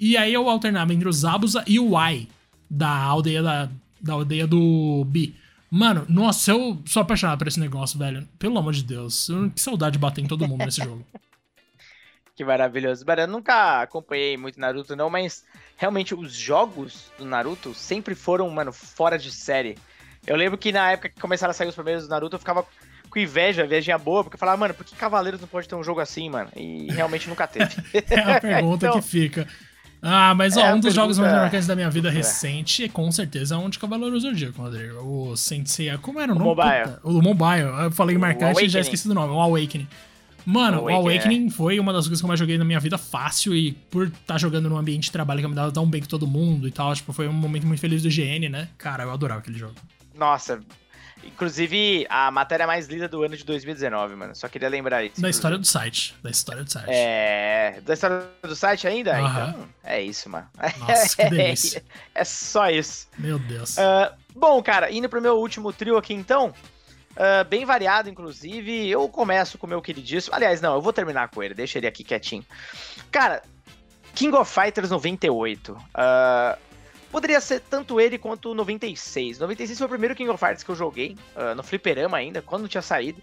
e 0.00 0.16
aí 0.16 0.32
eu 0.32 0.48
alternava 0.48 0.92
entre 0.92 1.08
o 1.08 1.12
Zabuza 1.12 1.64
e 1.66 1.78
o 1.78 1.96
Ai, 1.96 2.28
da 2.68 2.88
aldeia 2.88 3.42
da, 3.42 3.68
da 4.00 4.12
aldeia 4.12 4.46
do 4.46 5.04
Bi. 5.06 5.34
Mano, 5.70 6.06
nossa, 6.08 6.50
eu 6.50 6.80
sou 6.86 7.02
apaixonado 7.02 7.38
por 7.38 7.48
esse 7.48 7.60
negócio, 7.60 7.98
velho. 7.98 8.26
Pelo 8.38 8.58
amor 8.58 8.72
de 8.72 8.82
Deus. 8.82 9.28
Que 9.54 9.60
saudade 9.60 9.94
de 9.94 9.98
bater 9.98 10.22
em 10.24 10.26
todo 10.26 10.48
mundo 10.48 10.64
nesse 10.64 10.82
jogo. 10.82 11.04
Que 12.34 12.44
maravilhoso. 12.44 13.04
Mano, 13.04 13.22
eu 13.22 13.26
nunca 13.26 13.82
acompanhei 13.82 14.36
muito 14.36 14.60
Naruto, 14.60 14.94
não, 14.94 15.10
mas 15.10 15.44
realmente 15.76 16.14
os 16.14 16.32
jogos 16.32 17.10
do 17.18 17.24
Naruto 17.24 17.74
sempre 17.74 18.14
foram, 18.14 18.48
mano, 18.48 18.72
fora 18.72 19.18
de 19.18 19.32
série. 19.32 19.76
Eu 20.24 20.36
lembro 20.36 20.56
que 20.56 20.70
na 20.70 20.92
época 20.92 21.08
que 21.08 21.20
começaram 21.20 21.50
a 21.50 21.52
sair 21.52 21.66
os 21.66 21.74
primeiros 21.74 22.04
do 22.04 22.10
Naruto, 22.10 22.36
eu 22.36 22.38
ficava 22.38 22.64
com 23.10 23.18
inveja, 23.18 23.64
invejinha 23.64 23.98
boa, 23.98 24.22
porque 24.22 24.36
eu 24.36 24.38
falava, 24.38 24.56
mano, 24.56 24.72
por 24.72 24.86
que 24.86 24.94
Cavaleiros 24.94 25.40
não 25.40 25.48
pode 25.48 25.68
ter 25.68 25.74
um 25.74 25.82
jogo 25.82 25.98
assim, 25.98 26.30
mano? 26.30 26.48
E 26.54 26.86
realmente 26.92 27.28
nunca 27.28 27.44
teve. 27.46 27.74
é 28.08 28.20
a 28.20 28.40
pergunta 28.40 28.86
então, 28.86 29.00
que 29.00 29.08
fica. 29.08 29.48
Ah, 30.00 30.34
mas 30.34 30.56
ó, 30.56 30.60
é, 30.60 30.74
um 30.74 30.80
dos 30.80 30.94
jogos 30.94 31.18
mais 31.18 31.32
marcantes 31.32 31.66
da 31.66 31.74
minha 31.74 31.90
vida 31.90 32.08
é. 32.08 32.12
recente 32.12 32.84
é 32.84 32.88
com 32.88 33.10
certeza 33.10 33.58
um 33.58 33.68
de 33.68 33.78
Cavaleiro 33.78 34.18
Zodíaco, 34.18 34.62
Rodrigo. 34.62 35.00
O 35.00 35.36
Sensei. 35.36 35.96
Como 35.98 36.20
era 36.20 36.32
o, 36.32 36.36
o 36.36 36.38
nome? 36.38 36.50
Mobile. 36.50 36.96
O 37.02 37.22
Mobile. 37.22 37.84
Eu 37.84 37.90
falei 37.90 38.16
marcante 38.16 38.64
e 38.64 38.68
já 38.68 38.80
esqueci 38.80 39.08
do 39.08 39.14
nome. 39.14 39.32
O 39.32 39.40
Awakening. 39.40 39.88
Mano, 40.46 40.78
o 40.78 40.88
Awakening, 40.88 40.94
o 40.94 41.10
Awakening 41.10 41.46
é. 41.46 41.50
foi 41.50 41.80
uma 41.80 41.92
das 41.92 42.06
coisas 42.06 42.20
que 42.20 42.24
eu 42.24 42.28
mais 42.28 42.40
joguei 42.40 42.56
na 42.56 42.64
minha 42.64 42.80
vida 42.80 42.96
fácil 42.96 43.54
e 43.54 43.72
por 43.72 44.06
estar 44.06 44.20
tá 44.24 44.38
jogando 44.38 44.68
num 44.68 44.78
ambiente 44.78 45.04
de 45.04 45.12
trabalho 45.12 45.42
que 45.42 45.48
me 45.48 45.54
dava 45.54 45.70
tão 45.70 45.84
bem 45.86 46.00
com 46.00 46.06
todo 46.06 46.26
mundo 46.26 46.66
e 46.66 46.70
tal, 46.70 46.94
tipo, 46.94 47.12
foi 47.12 47.28
um 47.28 47.32
momento 47.32 47.66
muito 47.66 47.80
feliz 47.80 48.02
do 48.02 48.08
GN, 48.08 48.48
né? 48.48 48.68
Cara, 48.78 49.04
eu 49.04 49.10
adorava 49.10 49.40
aquele 49.40 49.58
jogo. 49.58 49.74
Nossa, 50.14 50.60
Inclusive, 51.24 52.06
a 52.08 52.30
matéria 52.30 52.66
mais 52.66 52.86
lida 52.86 53.08
do 53.08 53.22
ano 53.22 53.36
de 53.36 53.44
2019, 53.44 54.14
mano. 54.14 54.34
Só 54.34 54.48
queria 54.48 54.68
lembrar 54.68 55.04
isso. 55.04 55.20
Da 55.20 55.30
história 55.30 55.58
do 55.58 55.66
site. 55.66 56.16
Da 56.22 56.30
história 56.30 56.64
do 56.64 56.70
site. 56.70 56.88
É. 56.90 57.80
Da 57.84 57.94
história 57.94 58.26
do 58.42 58.56
site 58.56 58.86
ainda? 58.86 59.12
Uhum. 59.18 59.28
Então, 59.28 59.68
é 59.84 60.02
isso, 60.02 60.28
mano. 60.28 60.48
Nossa, 60.78 61.16
que 61.16 61.30
delícia. 61.30 61.84
é 62.14 62.24
só 62.24 62.70
isso. 62.70 63.08
Meu 63.18 63.38
Deus. 63.38 63.76
Uh, 63.76 64.12
bom, 64.34 64.62
cara, 64.62 64.90
indo 64.90 65.08
pro 65.08 65.22
meu 65.22 65.38
último 65.38 65.72
trio 65.72 65.96
aqui 65.96 66.14
então. 66.14 66.52
Uh, 67.12 67.44
bem 67.48 67.64
variado, 67.64 68.08
inclusive. 68.08 68.88
Eu 68.88 69.08
começo 69.08 69.58
com 69.58 69.66
o 69.66 69.70
meu 69.70 69.82
queridíssimo. 69.82 70.34
Aliás, 70.34 70.60
não, 70.60 70.74
eu 70.74 70.80
vou 70.80 70.92
terminar 70.92 71.28
com 71.28 71.42
ele. 71.42 71.54
Deixa 71.54 71.78
ele 71.78 71.86
aqui 71.86 72.04
quietinho. 72.04 72.44
Cara, 73.10 73.42
King 74.14 74.36
of 74.36 74.52
Fighters 74.52 74.90
98. 74.90 75.72
Uh, 75.72 76.67
Poderia 77.10 77.40
ser 77.40 77.60
tanto 77.60 78.00
ele 78.00 78.18
quanto 78.18 78.50
o 78.50 78.54
96. 78.54 79.38
96 79.38 79.78
foi 79.78 79.86
o 79.86 79.90
primeiro 79.90 80.14
King 80.14 80.30
of 80.30 80.38
Fighters 80.38 80.62
que 80.62 80.70
eu 80.70 80.74
joguei, 80.74 81.16
uh, 81.34 81.54
no 81.54 81.62
Fliperama 81.62 82.16
ainda, 82.18 82.42
quando 82.42 82.68
tinha 82.68 82.82
saído. 82.82 83.22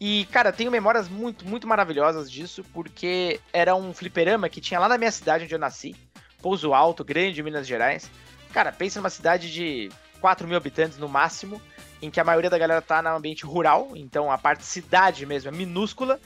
E, 0.00 0.26
cara, 0.30 0.52
tenho 0.52 0.70
memórias 0.70 1.08
muito, 1.08 1.46
muito 1.46 1.66
maravilhosas 1.66 2.30
disso, 2.30 2.62
porque 2.72 3.40
era 3.52 3.74
um 3.74 3.94
fliperama 3.94 4.48
que 4.48 4.60
tinha 4.60 4.78
lá 4.78 4.88
na 4.88 4.98
minha 4.98 5.10
cidade 5.10 5.44
onde 5.44 5.54
eu 5.54 5.58
nasci, 5.58 5.96
Pouso 6.42 6.74
Alto, 6.74 7.02
grande, 7.02 7.42
Minas 7.42 7.66
Gerais. 7.66 8.10
Cara, 8.52 8.70
pensa 8.70 9.00
numa 9.00 9.08
cidade 9.08 9.50
de 9.52 9.90
4 10.20 10.46
mil 10.46 10.56
habitantes 10.56 10.98
no 10.98 11.08
máximo, 11.08 11.60
em 12.00 12.10
que 12.10 12.20
a 12.20 12.24
maioria 12.24 12.50
da 12.50 12.58
galera 12.58 12.82
tá 12.82 13.00
no 13.00 13.08
ambiente 13.08 13.46
rural, 13.46 13.92
então 13.94 14.30
a 14.30 14.36
parte 14.36 14.64
cidade 14.64 15.24
mesmo 15.24 15.48
é 15.48 15.52
minúscula. 15.52 16.20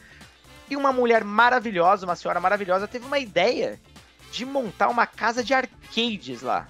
E 0.69 0.77
uma 0.77 0.93
mulher 0.93 1.23
maravilhosa, 1.25 2.07
uma 2.07 2.17
senhora 2.17 2.41
maravilhosa, 2.41 2.89
teve 2.89 3.07
uma 3.07 3.19
ideia 3.19 3.81
de 4.33 4.45
montar 4.45 4.89
uma 4.89 5.07
casa 5.07 5.43
de 5.43 5.55
arcades 5.55 6.43
lá. 6.43 6.69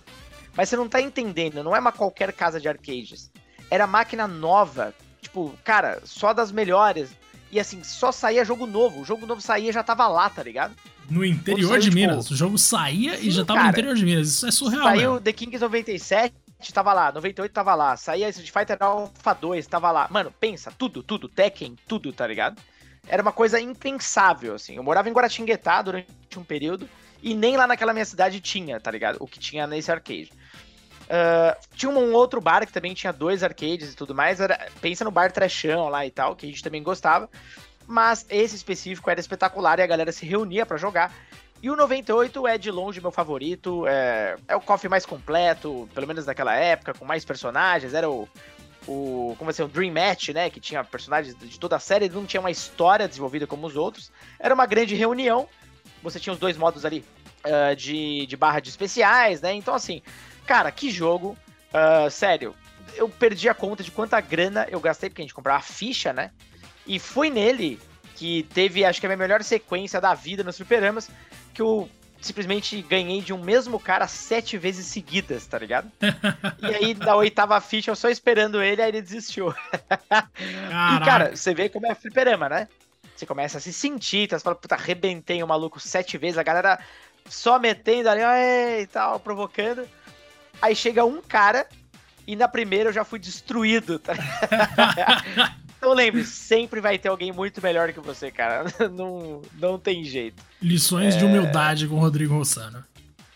Mas 0.56 0.68
você 0.68 0.76
não 0.76 0.88
tá 0.88 1.00
entendendo, 1.00 1.62
não 1.62 1.74
é 1.74 1.78
uma 1.78 1.92
qualquer 1.92 2.32
casa 2.32 2.60
de 2.60 2.68
arcades. 2.68 3.30
Era 3.70 3.86
máquina 3.86 4.26
nova, 4.26 4.94
tipo, 5.20 5.54
cara, 5.64 6.00
só 6.04 6.32
das 6.32 6.50
melhores. 6.50 7.10
E 7.52 7.58
assim, 7.58 7.82
só 7.82 8.12
saía 8.12 8.44
jogo 8.44 8.66
novo. 8.66 9.00
O 9.00 9.04
jogo 9.04 9.26
novo 9.26 9.40
saía 9.40 9.72
já 9.72 9.82
tava 9.82 10.06
lá, 10.08 10.28
tá 10.28 10.42
ligado? 10.42 10.74
No 11.08 11.24
interior 11.24 11.68
saiu, 11.68 11.80
de 11.80 11.90
tipo... 11.90 11.94
Minas. 11.96 12.30
O 12.30 12.36
jogo 12.36 12.58
saía 12.58 13.18
e 13.18 13.30
já 13.30 13.44
tava 13.44 13.58
cara, 13.58 13.68
no 13.68 13.72
interior 13.72 13.94
de 13.94 14.04
Minas. 14.04 14.28
Isso 14.28 14.46
é 14.46 14.50
surreal, 14.50 14.84
Saiu 14.84 15.12
mesmo. 15.12 15.20
The 15.20 15.32
Kings 15.32 15.60
97, 15.60 16.34
tava 16.72 16.92
lá. 16.92 17.12
98 17.12 17.52
tava 17.52 17.74
lá. 17.74 17.96
Saía 17.96 18.28
Street 18.28 18.52
Fighter 18.52 18.76
Alpha 18.80 19.32
2, 19.32 19.66
tava 19.66 19.90
lá. 19.90 20.06
Mano, 20.10 20.32
pensa, 20.38 20.72
tudo, 20.76 21.02
tudo. 21.02 21.28
Tekken, 21.28 21.76
tudo, 21.86 22.12
tá 22.12 22.26
ligado? 22.26 22.60
era 23.08 23.22
uma 23.22 23.32
coisa 23.32 23.60
impensável, 23.60 24.54
assim. 24.54 24.76
Eu 24.76 24.82
morava 24.82 25.08
em 25.08 25.12
Guaratinguetá 25.12 25.82
durante 25.82 26.06
um 26.36 26.44
período 26.44 26.88
e 27.22 27.34
nem 27.34 27.56
lá 27.56 27.66
naquela 27.66 27.92
minha 27.92 28.04
cidade 28.04 28.40
tinha, 28.40 28.80
tá 28.80 28.90
ligado? 28.90 29.16
O 29.20 29.26
que 29.26 29.38
tinha 29.38 29.66
nesse 29.66 29.90
arcade. 29.90 30.32
Uh, 31.10 31.58
tinha 31.74 31.90
um 31.90 32.12
outro 32.12 32.40
bar 32.40 32.64
que 32.64 32.72
também 32.72 32.94
tinha 32.94 33.12
dois 33.12 33.42
arcades 33.42 33.92
e 33.92 33.96
tudo 33.96 34.14
mais. 34.14 34.40
Era, 34.40 34.68
pensa 34.80 35.04
no 35.04 35.10
bar 35.10 35.32
Trechão 35.32 35.88
lá 35.88 36.06
e 36.06 36.10
tal, 36.10 36.36
que 36.36 36.46
a 36.46 36.48
gente 36.48 36.62
também 36.62 36.82
gostava. 36.82 37.28
Mas 37.84 38.24
esse 38.30 38.54
específico 38.54 39.10
era 39.10 39.18
espetacular 39.18 39.80
e 39.80 39.82
a 39.82 39.86
galera 39.86 40.12
se 40.12 40.24
reunia 40.24 40.64
para 40.64 40.76
jogar. 40.76 41.12
E 41.60 41.68
o 41.68 41.74
98 41.74 42.46
é 42.46 42.56
de 42.56 42.70
longe 42.70 43.00
meu 43.00 43.10
favorito. 43.10 43.84
É, 43.88 44.36
é 44.46 44.54
o 44.54 44.60
coffee 44.60 44.88
mais 44.88 45.04
completo, 45.04 45.88
pelo 45.92 46.06
menos 46.06 46.24
naquela 46.26 46.54
época, 46.54 46.94
com 46.94 47.04
mais 47.04 47.24
personagens. 47.24 47.92
Era 47.92 48.08
o, 48.08 48.28
o 48.86 49.34
como 49.36 49.50
assim, 49.50 49.64
o 49.64 49.68
Dream 49.68 49.92
Match, 49.92 50.28
né? 50.28 50.48
Que 50.48 50.60
tinha 50.60 50.84
personagens 50.84 51.36
de 51.36 51.58
toda 51.58 51.74
a 51.74 51.80
série, 51.80 52.08
não 52.08 52.24
tinha 52.24 52.40
uma 52.40 52.52
história 52.52 53.08
desenvolvida 53.08 53.48
como 53.48 53.66
os 53.66 53.74
outros. 53.74 54.12
Era 54.38 54.54
uma 54.54 54.64
grande 54.64 54.94
reunião. 54.94 55.48
Você 56.04 56.20
tinha 56.20 56.32
os 56.32 56.38
dois 56.38 56.56
modos 56.56 56.84
ali 56.84 57.04
uh, 57.44 57.74
de, 57.74 58.26
de 58.26 58.36
barra 58.36 58.60
de 58.60 58.70
especiais, 58.70 59.40
né? 59.40 59.52
Então, 59.52 59.74
assim, 59.74 60.00
cara, 60.46 60.70
que 60.70 60.90
jogo. 60.90 61.36
Uh, 61.72 62.10
sério, 62.10 62.54
eu 62.96 63.08
perdi 63.08 63.48
a 63.48 63.54
conta 63.54 63.82
de 63.82 63.90
quanta 63.90 64.20
grana 64.20 64.66
eu 64.70 64.80
gastei, 64.80 65.08
porque 65.08 65.22
a 65.22 65.24
gente 65.24 65.34
comprava 65.34 65.62
ficha, 65.62 66.12
né? 66.12 66.30
E 66.86 66.98
foi 66.98 67.30
nele 67.30 67.78
que 68.16 68.42
teve, 68.54 68.84
acho 68.84 69.00
que 69.00 69.06
a 69.06 69.08
minha 69.08 69.16
melhor 69.16 69.42
sequência 69.42 70.00
da 70.00 70.12
vida 70.14 70.42
nos 70.42 70.56
fliperamas, 70.56 71.10
que 71.54 71.62
eu 71.62 71.88
simplesmente 72.20 72.82
ganhei 72.82 73.22
de 73.22 73.32
um 73.32 73.42
mesmo 73.42 73.80
cara 73.80 74.06
sete 74.06 74.58
vezes 74.58 74.86
seguidas, 74.86 75.46
tá 75.46 75.58
ligado? 75.58 75.90
e 76.60 76.66
aí, 76.66 76.94
na 76.94 77.16
oitava 77.16 77.58
ficha, 77.60 77.90
eu 77.90 77.96
só 77.96 78.08
esperando 78.08 78.62
ele, 78.62 78.82
aí 78.82 78.88
ele 78.88 79.00
desistiu. 79.00 79.54
e, 80.36 81.04
cara, 81.04 81.34
você 81.34 81.54
vê 81.54 81.68
como 81.68 81.86
é 81.86 81.94
fliperama, 81.94 82.48
né? 82.48 82.68
Você 83.16 83.24
começa 83.24 83.58
a 83.58 83.60
se 83.60 83.72
sentir, 83.72 84.28
tá? 84.28 84.38
você 84.38 84.44
fala, 84.44 84.56
puta, 84.56 84.74
arrebentei 84.74 85.42
o 85.42 85.46
maluco 85.46 85.80
sete 85.80 86.16
vezes, 86.18 86.38
a 86.38 86.42
galera 86.42 86.78
só 87.28 87.58
metendo 87.58 88.08
ali, 88.08 88.22
e 88.82 88.86
tal, 88.86 89.20
provocando. 89.20 89.86
Aí 90.60 90.74
chega 90.74 91.04
um 91.04 91.20
cara 91.22 91.66
e 92.26 92.36
na 92.36 92.46
primeira 92.46 92.90
eu 92.90 92.92
já 92.92 93.04
fui 93.04 93.18
destruído, 93.18 93.98
tá? 93.98 94.14
então 95.76 95.92
lembre, 95.92 96.24
sempre 96.24 96.80
vai 96.80 96.98
ter 96.98 97.08
alguém 97.08 97.32
muito 97.32 97.62
melhor 97.62 97.92
que 97.92 98.00
você, 98.00 98.30
cara. 98.30 98.64
Não, 98.92 99.42
não 99.54 99.78
tem 99.78 100.04
jeito. 100.04 100.42
Lições 100.60 101.14
é... 101.14 101.18
de 101.18 101.24
humildade 101.24 101.88
com 101.88 101.96
o 101.96 101.98
Rodrigo 101.98 102.34
Rossano. 102.34 102.84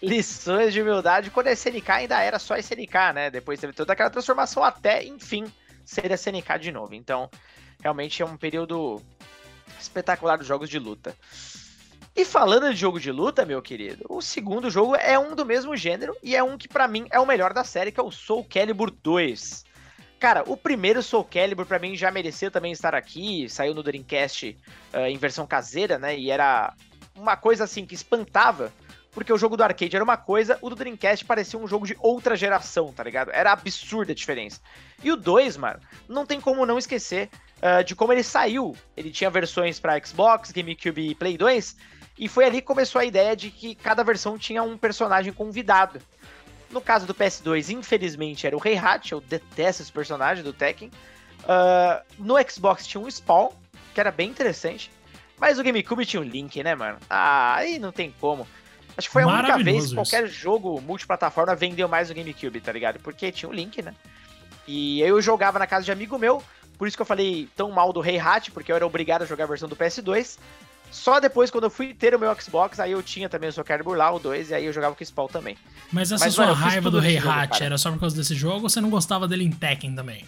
Lições 0.03 0.72
de 0.72 0.83
humildade 0.83 1.31
quando 1.31 1.49
a 1.49 1.53
SNK 1.53 1.91
ainda 1.91 2.20
era 2.20 2.39
só 2.39 2.57
SNK, 2.57 3.12
né? 3.14 3.31
Depois 3.31 3.59
teve 3.59 3.72
toda 3.72 3.95
aquela 3.95 4.11
transformação 4.11 4.62
até, 4.62 5.03
enfim, 5.03 5.47
ser 5.85 6.12
a 6.12 6.14
SNK 6.14 6.59
de 6.61 6.70
novo. 6.70 6.95
Então, 6.95 7.31
realmente 7.81 8.22
é 8.22 8.27
um 8.27 8.37
período 8.37 9.01
espetacular 9.81 10.37
dos 10.37 10.47
jogos 10.47 10.68
de 10.68 10.79
luta. 10.79 11.16
E 12.17 12.25
falando 12.25 12.71
de 12.71 12.77
jogo 12.77 13.01
de 13.01 13.11
luta, 13.11 13.45
meu 13.45 13.61
querido, 13.61 14.07
o 14.09 14.23
segundo 14.23 14.71
jogo 14.71 14.95
é 14.95 15.19
um 15.19 15.35
do 15.35 15.45
mesmo 15.45 15.77
gênero 15.77 16.17
e 16.23 16.37
é 16.37 16.43
um 16.45 16.57
que 16.57 16.69
para 16.69 16.87
mim 16.87 17.07
é 17.11 17.19
o 17.19 17.27
melhor 17.27 17.53
da 17.53 17.65
série, 17.65 17.91
que 17.91 17.99
é 17.99 18.03
o 18.05 18.11
Soul 18.12 18.45
Calibur 18.45 18.89
2. 18.89 19.65
Cara, 20.21 20.45
o 20.47 20.57
primeiro 20.57 21.03
Soul 21.03 21.25
Calibur 21.25 21.67
para 21.67 21.81
mim 21.81 21.97
já 21.97 22.12
merecia 22.12 22.53
também 22.53 22.71
estar 22.71 22.95
aqui, 22.95 23.49
saiu 23.49 23.75
no 23.75 23.83
Dreamcast 23.83 24.57
uh, 24.95 24.99
em 25.07 25.19
versão 25.19 25.45
caseira, 25.45 25.99
né? 25.99 26.17
E 26.17 26.31
era 26.31 26.73
uma 27.17 27.37
coisa 27.37 27.65
assim 27.65 27.85
que 27.85 27.97
espantava, 27.97 28.73
porque 29.11 29.33
o 29.33 29.39
jogo 29.39 29.57
do 29.57 29.65
arcade 29.65 29.97
era 29.97 30.05
uma 30.05 30.17
coisa, 30.17 30.57
o 30.62 30.71
do 30.71 30.77
Dreamcast 30.77 31.25
parecia 31.25 31.59
um 31.59 31.67
jogo 31.67 31.85
de 31.85 31.97
outra 31.99 32.37
geração, 32.37 32.93
tá 32.93 33.03
ligado? 33.03 33.33
Era 33.33 33.51
absurda 33.51 34.12
a 34.12 34.15
diferença. 34.15 34.61
E 35.03 35.11
o 35.11 35.17
2, 35.17 35.57
mano, 35.57 35.81
não 36.09 36.25
tem 36.25 36.41
como 36.41 36.65
não 36.65 36.79
esquecer 36.79 37.29
uh, 37.59 37.83
de 37.83 37.97
como 37.97 38.12
ele 38.12 38.23
saiu. 38.23 38.77
Ele 38.97 39.11
tinha 39.11 39.29
versões 39.31 39.81
para 39.81 39.99
Xbox, 40.05 40.53
GameCube 40.53 41.11
e 41.11 41.15
Play 41.15 41.37
2, 41.37 41.77
e 42.19 42.29
foi 42.29 42.45
ali 42.45 42.61
que 42.61 42.67
começou 42.67 43.01
a 43.01 43.05
ideia 43.05 43.35
de 43.35 43.51
que 43.51 43.75
cada 43.75 44.03
versão 44.05 44.39
tinha 44.39 44.62
um 44.62 44.79
personagem 44.79 45.33
convidado. 45.33 46.01
No 46.71 46.81
caso 46.81 47.07
do 47.07 47.15
PS2, 47.15 47.71
infelizmente, 47.71 48.47
era 48.47 48.57
o 48.57 48.59
Rei 48.59 48.77
Hat, 48.77 49.12
eu 49.12 49.21
detesto 49.21 49.83
esse 49.83 49.93
personagem 49.93 50.43
do 50.43 50.53
Tekken. 50.53 50.91
Uh, 51.43 52.03
no 52.19 52.35
Xbox 52.49 52.87
tinha 52.87 53.01
um 53.01 53.11
Spawn, 53.11 53.51
que 53.93 54.01
era 54.01 54.11
bem 54.11 54.31
interessante. 54.31 54.91
Mas 55.39 55.59
o 55.59 55.65
GameCube 55.65 56.07
tinha 56.07 56.21
um 56.21 56.25
Link, 56.25 56.62
né, 56.62 56.75
mano? 56.75 56.99
Ah, 57.11 57.57
aí 57.57 57.79
não 57.79 57.93
tem 57.93 58.15
como. 58.21 58.47
Acho 58.97 59.09
que 59.09 59.12
foi 59.12 59.23
a 59.25 59.27
única 59.27 59.59
vez 59.59 59.89
que 59.89 59.95
qualquer 59.95 60.29
jogo 60.29 60.81
multiplataforma 60.81 61.55
vendeu 61.55 61.89
mais 61.89 62.11
o 62.11 62.15
GameCube, 62.15 62.61
tá 62.61 62.71
ligado? 62.71 63.01
Porque 63.01 63.33
tinha 63.33 63.49
o 63.49 63.53
um 63.53 63.55
Link, 63.55 63.83
né? 63.83 63.93
E 64.67 65.01
eu 65.01 65.21
jogava 65.21 65.59
na 65.59 65.67
casa 65.67 65.85
de 65.85 65.93
amigo 65.93 66.19
meu, 66.19 66.43
por 66.79 66.87
isso 66.87 66.97
que 66.97 67.03
eu 67.03 67.07
falei 67.07 67.49
tão 67.57 67.71
mal 67.71 67.93
do 67.93 68.01
Rei 68.01 68.19
Hat, 68.19 68.51
porque 68.53 68.71
eu 68.71 68.77
era 68.77 68.87
obrigado 68.87 69.23
a 69.23 69.27
jogar 69.27 69.45
a 69.45 69.49
versão 69.49 69.69
do 69.69 69.77
PS2. 69.77 70.39
Só 70.95 71.19
depois, 71.19 71.51
quando 71.51 71.65
eu 71.65 71.71
fui 71.71 71.93
ter 71.93 72.15
o 72.15 72.19
meu 72.21 72.33
Xbox, 72.41 72.79
aí 72.79 72.93
eu 72.93 73.03
tinha 73.03 73.29
também 73.29 73.51
o 73.51 73.53
Soul 73.53 73.65
Calibur 73.65 73.97
lá, 73.97 74.13
o 74.13 74.21
2, 74.21 74.51
e 74.51 74.55
aí 74.55 74.65
eu 74.65 74.73
jogava 74.73 74.95
com 74.95 75.03
o 75.03 75.05
Spawn 75.07 75.27
também. 75.27 75.59
Mas 75.91 76.13
essa 76.13 76.25
Mas, 76.25 76.35
sua 76.35 76.47
mano, 76.47 76.57
raiva 76.57 76.89
do 76.89 77.01
Rei 77.01 77.19
Hat 77.19 77.65
era 77.65 77.77
só 77.77 77.91
por 77.91 77.99
causa 77.99 78.17
desse 78.17 78.33
jogo 78.37 78.63
ou 78.63 78.71
você 78.71 78.81
não 78.81 78.89
gostava 78.89 79.27
dele 79.27 79.43
em 79.43 79.51
Tekken 79.51 79.97
também? 79.97 80.25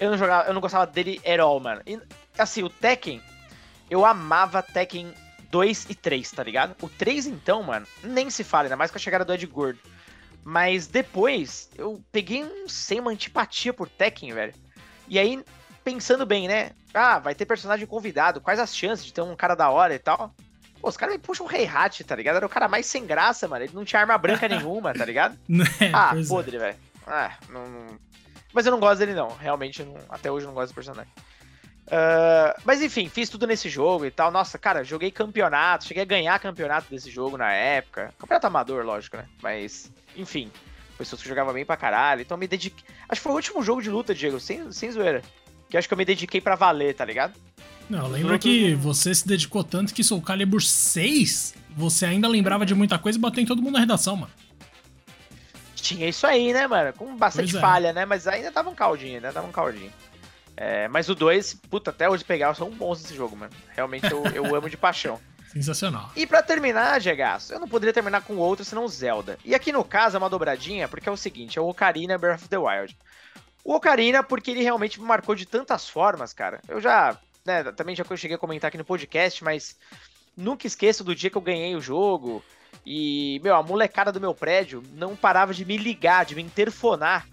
Eu 0.00 0.10
não 0.10 0.18
jogava, 0.18 0.48
eu 0.48 0.52
não 0.52 0.60
gostava 0.60 0.84
dele 0.84 1.20
at 1.24 1.38
all, 1.38 1.60
mano. 1.60 1.80
E, 1.86 1.96
assim, 2.36 2.64
o 2.64 2.68
Tekken, 2.68 3.22
eu 3.88 4.04
amava 4.04 4.64
Tekken 4.64 5.14
2 5.48 5.86
e 5.90 5.94
3, 5.94 6.28
tá 6.28 6.42
ligado? 6.42 6.74
O 6.82 6.88
3, 6.88 7.28
então, 7.28 7.62
mano, 7.62 7.86
nem 8.02 8.28
se 8.30 8.42
fala, 8.42 8.64
ainda 8.64 8.76
mais 8.76 8.90
com 8.90 8.98
a 8.98 9.00
chegada 9.00 9.24
do 9.24 9.32
Ed 9.32 9.46
Gordo. 9.46 9.78
Mas 10.42 10.88
depois, 10.88 11.70
eu 11.78 12.02
peguei, 12.10 12.42
um, 12.42 12.68
sei, 12.68 12.98
uma 12.98 13.12
antipatia 13.12 13.72
por 13.72 13.88
Tekken, 13.88 14.34
velho. 14.34 14.54
E 15.06 15.20
aí, 15.20 15.40
pensando 15.92 16.26
bem, 16.26 16.46
né? 16.46 16.72
Ah, 16.92 17.18
vai 17.18 17.34
ter 17.34 17.46
personagem 17.46 17.86
convidado, 17.86 18.40
quais 18.42 18.60
as 18.60 18.76
chances 18.76 19.04
de 19.06 19.12
ter 19.12 19.22
um 19.22 19.34
cara 19.34 19.54
da 19.54 19.70
hora 19.70 19.94
e 19.94 19.98
tal? 19.98 20.34
Pô, 20.80 20.88
os 20.88 20.96
caras 20.96 21.14
me 21.14 21.20
puxam 21.20 21.46
um 21.46 21.48
Rei 21.48 21.66
Hat, 21.66 22.04
tá 22.04 22.14
ligado? 22.14 22.36
Era 22.36 22.46
o 22.46 22.50
cara 22.50 22.68
mais 22.68 22.86
sem 22.86 23.06
graça, 23.06 23.48
mano. 23.48 23.64
Ele 23.64 23.72
não 23.74 23.84
tinha 23.84 24.00
arma 24.00 24.16
branca 24.18 24.46
nenhuma, 24.48 24.92
tá 24.92 25.04
ligado? 25.04 25.38
É, 25.80 25.90
ah, 25.92 26.14
podre, 26.28 26.56
é. 26.56 26.58
velho. 26.58 26.76
Ah, 27.06 27.32
não, 27.48 27.66
não, 27.66 27.86
Mas 28.52 28.66
eu 28.66 28.72
não 28.72 28.78
gosto 28.78 28.98
dele, 28.98 29.14
não. 29.14 29.28
Realmente, 29.28 29.82
não... 29.82 29.96
até 30.10 30.30
hoje 30.30 30.44
eu 30.44 30.48
não 30.48 30.54
gosto 30.54 30.72
do 30.72 30.74
personagem. 30.74 31.10
Uh, 31.86 32.52
mas 32.66 32.82
enfim, 32.82 33.08
fiz 33.08 33.30
tudo 33.30 33.46
nesse 33.46 33.70
jogo 33.70 34.04
e 34.04 34.10
tal. 34.10 34.30
Nossa, 34.30 34.58
cara, 34.58 34.84
joguei 34.84 35.10
campeonato, 35.10 35.86
cheguei 35.86 36.02
a 36.02 36.06
ganhar 36.06 36.38
campeonato 36.38 36.90
desse 36.90 37.10
jogo 37.10 37.38
na 37.38 37.50
época. 37.50 38.12
Campeonato 38.18 38.46
amador, 38.46 38.84
lógico, 38.84 39.16
né? 39.16 39.24
Mas, 39.42 39.90
enfim, 40.14 40.52
pessoas 40.98 41.22
que 41.22 41.28
jogavam 41.28 41.54
bem 41.54 41.64
pra 41.64 41.78
caralho. 41.78 42.20
Então 42.20 42.36
me 42.36 42.46
dediquei. 42.46 42.84
Acho 43.08 43.20
que 43.20 43.22
foi 43.22 43.32
o 43.32 43.36
último 43.36 43.62
jogo 43.62 43.80
de 43.80 43.88
luta, 43.88 44.14
Diego, 44.14 44.38
sem, 44.38 44.70
sem 44.70 44.92
zoeira 44.92 45.22
que 45.68 45.76
acho 45.76 45.88
que 45.88 45.94
eu 45.94 45.98
me 45.98 46.04
dediquei 46.04 46.40
para 46.40 46.54
valer, 46.54 46.94
tá 46.94 47.04
ligado? 47.04 47.34
Não, 47.88 48.06
lembra 48.06 48.38
que 48.38 48.74
você 48.74 49.14
se 49.14 49.26
dedicou 49.26 49.64
tanto 49.64 49.94
que 49.94 50.04
Soul 50.04 50.20
Calibur 50.20 50.62
6, 50.62 51.54
você 51.70 52.04
ainda 52.04 52.28
lembrava 52.28 52.66
de 52.66 52.74
muita 52.74 52.98
coisa 52.98 53.18
e 53.18 53.20
bateu 53.20 53.42
em 53.42 53.46
todo 53.46 53.62
mundo 53.62 53.74
na 53.74 53.80
redação, 53.80 54.16
mano. 54.16 54.32
Tinha 55.74 56.08
isso 56.08 56.26
aí, 56.26 56.52
né, 56.52 56.66
mano? 56.66 56.92
Com 56.92 57.16
bastante 57.16 57.56
é. 57.56 57.60
falha, 57.60 57.92
né? 57.92 58.04
Mas 58.04 58.26
ainda 58.26 58.52
tava 58.52 58.68
um 58.68 58.74
caldinho, 58.74 59.16
ainda 59.16 59.32
tava 59.32 59.46
um 59.46 59.52
caldinho. 59.52 59.92
É, 60.54 60.88
mas 60.88 61.08
o 61.08 61.14
2, 61.14 61.54
puta, 61.70 61.90
até 61.90 62.10
hoje 62.10 62.24
pegar, 62.24 62.52
são 62.54 62.68
bons 62.68 63.02
esse 63.02 63.14
jogo, 63.14 63.36
mano. 63.36 63.52
Realmente 63.74 64.10
eu, 64.10 64.24
eu 64.26 64.44
amo 64.54 64.68
de 64.68 64.76
paixão. 64.76 65.18
Sensacional. 65.52 66.10
E 66.14 66.26
para 66.26 66.42
terminar, 66.42 67.00
Gegaço, 67.00 67.54
eu 67.54 67.60
não 67.60 67.68
poderia 67.68 67.92
terminar 67.92 68.22
com 68.22 68.36
outro 68.36 68.64
senão 68.64 68.86
Zelda. 68.86 69.38
E 69.44 69.54
aqui 69.54 69.72
no 69.72 69.82
caso 69.82 70.16
é 70.16 70.18
uma 70.18 70.28
dobradinha, 70.28 70.88
porque 70.88 71.08
é 71.08 71.12
o 71.12 71.16
seguinte, 71.16 71.58
é 71.58 71.62
o 71.62 71.68
Ocarina 71.68 72.18
Breath 72.18 72.40
of 72.40 72.48
the 72.48 72.58
Wild. 72.58 72.94
O 73.68 73.74
Ocarina, 73.74 74.22
porque 74.22 74.50
ele 74.50 74.62
realmente 74.62 74.98
me 74.98 75.06
marcou 75.06 75.34
de 75.34 75.44
tantas 75.44 75.90
formas, 75.90 76.32
cara. 76.32 76.58
Eu 76.66 76.80
já, 76.80 77.20
né, 77.44 77.62
também 77.64 77.94
já 77.94 78.02
cheguei 78.16 78.34
a 78.34 78.38
comentar 78.38 78.68
aqui 78.68 78.78
no 78.78 78.84
podcast, 78.84 79.44
mas 79.44 79.76
nunca 80.34 80.66
esqueço 80.66 81.04
do 81.04 81.14
dia 81.14 81.28
que 81.28 81.36
eu 81.36 81.42
ganhei 81.42 81.76
o 81.76 81.80
jogo. 81.80 82.42
E, 82.86 83.38
meu, 83.44 83.54
a 83.54 83.62
molecada 83.62 84.10
do 84.10 84.22
meu 84.22 84.34
prédio 84.34 84.82
não 84.94 85.14
parava 85.14 85.52
de 85.52 85.66
me 85.66 85.76
ligar, 85.76 86.24
de 86.24 86.34
me 86.34 86.40
interfonar. 86.40 87.28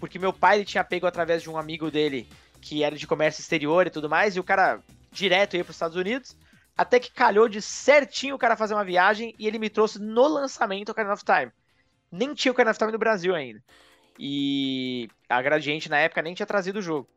Porque 0.00 0.18
meu 0.18 0.32
pai 0.32 0.56
ele 0.56 0.64
tinha 0.64 0.82
pego 0.82 1.06
através 1.06 1.42
de 1.42 1.50
um 1.50 1.58
amigo 1.58 1.90
dele 1.90 2.26
que 2.58 2.82
era 2.82 2.96
de 2.96 3.06
comércio 3.06 3.42
exterior 3.42 3.86
e 3.86 3.90
tudo 3.90 4.08
mais, 4.08 4.34
e 4.34 4.40
o 4.40 4.44
cara 4.44 4.80
direto 5.12 5.58
ia 5.58 5.62
para 5.62 5.72
os 5.72 5.76
Estados 5.76 5.96
Unidos. 5.98 6.34
Até 6.74 6.98
que 6.98 7.12
calhou 7.12 7.50
de 7.50 7.60
certinho 7.60 8.36
o 8.36 8.38
cara 8.38 8.56
fazer 8.56 8.72
uma 8.72 8.82
viagem 8.82 9.34
e 9.38 9.46
ele 9.46 9.58
me 9.58 9.68
trouxe 9.68 9.98
no 9.98 10.26
lançamento 10.26 10.88
o 10.88 10.92
Ocarina 10.92 11.12
of 11.12 11.22
Time. 11.22 11.52
Nem 12.10 12.32
tinha 12.32 12.50
o 12.50 12.54
Ocarina 12.54 12.70
of 12.70 12.78
Time 12.78 12.92
no 12.92 12.98
Brasil 12.98 13.34
ainda. 13.34 13.62
E 14.18 15.08
a 15.28 15.40
Gradiente 15.42 15.90
na 15.90 15.98
época 15.98 16.22
nem 16.22 16.34
tinha 16.34 16.46
trazido 16.46 16.78
o 16.78 16.82
jogo. 16.82 17.08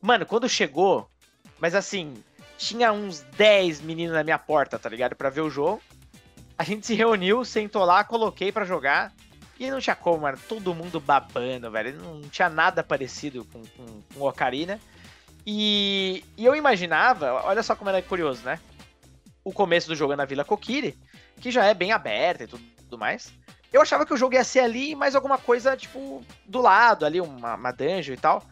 Mano, 0.00 0.24
quando 0.24 0.48
chegou, 0.48 1.10
mas 1.58 1.74
assim, 1.74 2.14
tinha 2.56 2.92
uns 2.92 3.20
10 3.36 3.80
meninos 3.80 4.14
na 4.14 4.24
minha 4.24 4.38
porta, 4.38 4.78
tá 4.78 4.88
ligado? 4.88 5.16
Pra 5.16 5.30
ver 5.30 5.40
o 5.40 5.50
jogo. 5.50 5.82
A 6.56 6.64
gente 6.64 6.86
se 6.86 6.94
reuniu, 6.94 7.44
sentou 7.44 7.84
lá, 7.84 8.04
coloquei 8.04 8.52
para 8.52 8.64
jogar. 8.64 9.12
E 9.58 9.70
não 9.70 9.80
tinha 9.80 9.96
como, 9.96 10.22
mano. 10.22 10.38
Todo 10.48 10.74
mundo 10.74 11.00
babando, 11.00 11.70
velho. 11.70 11.96
Não 11.96 12.22
tinha 12.22 12.48
nada 12.48 12.82
parecido 12.82 13.44
com, 13.46 13.62
com, 13.62 14.02
com 14.14 14.26
Ocarina. 14.26 14.80
E, 15.46 16.24
e 16.36 16.44
eu 16.44 16.54
imaginava, 16.54 17.32
olha 17.44 17.62
só 17.62 17.74
como 17.74 17.90
é 17.90 18.02
curioso, 18.02 18.42
né? 18.42 18.58
O 19.42 19.52
começo 19.52 19.88
do 19.88 19.96
jogo 19.96 20.12
é 20.12 20.16
na 20.16 20.24
Vila 20.24 20.44
Kokiri, 20.44 20.98
que 21.40 21.50
já 21.50 21.64
é 21.64 21.74
bem 21.74 21.92
aberta 21.92 22.44
e 22.44 22.46
tudo 22.46 22.98
mais. 22.98 23.32
Eu 23.72 23.80
achava 23.80 24.04
que 24.04 24.12
o 24.12 24.16
jogo 24.16 24.34
ia 24.34 24.44
ser 24.44 24.60
ali 24.60 24.94
mais 24.94 25.14
alguma 25.14 25.38
coisa, 25.38 25.76
tipo, 25.76 26.24
do 26.44 26.60
lado, 26.60 27.06
ali, 27.06 27.20
uma, 27.20 27.54
uma 27.54 27.72
dungeon 27.72 28.14
e 28.14 28.16
tal. 28.16 28.42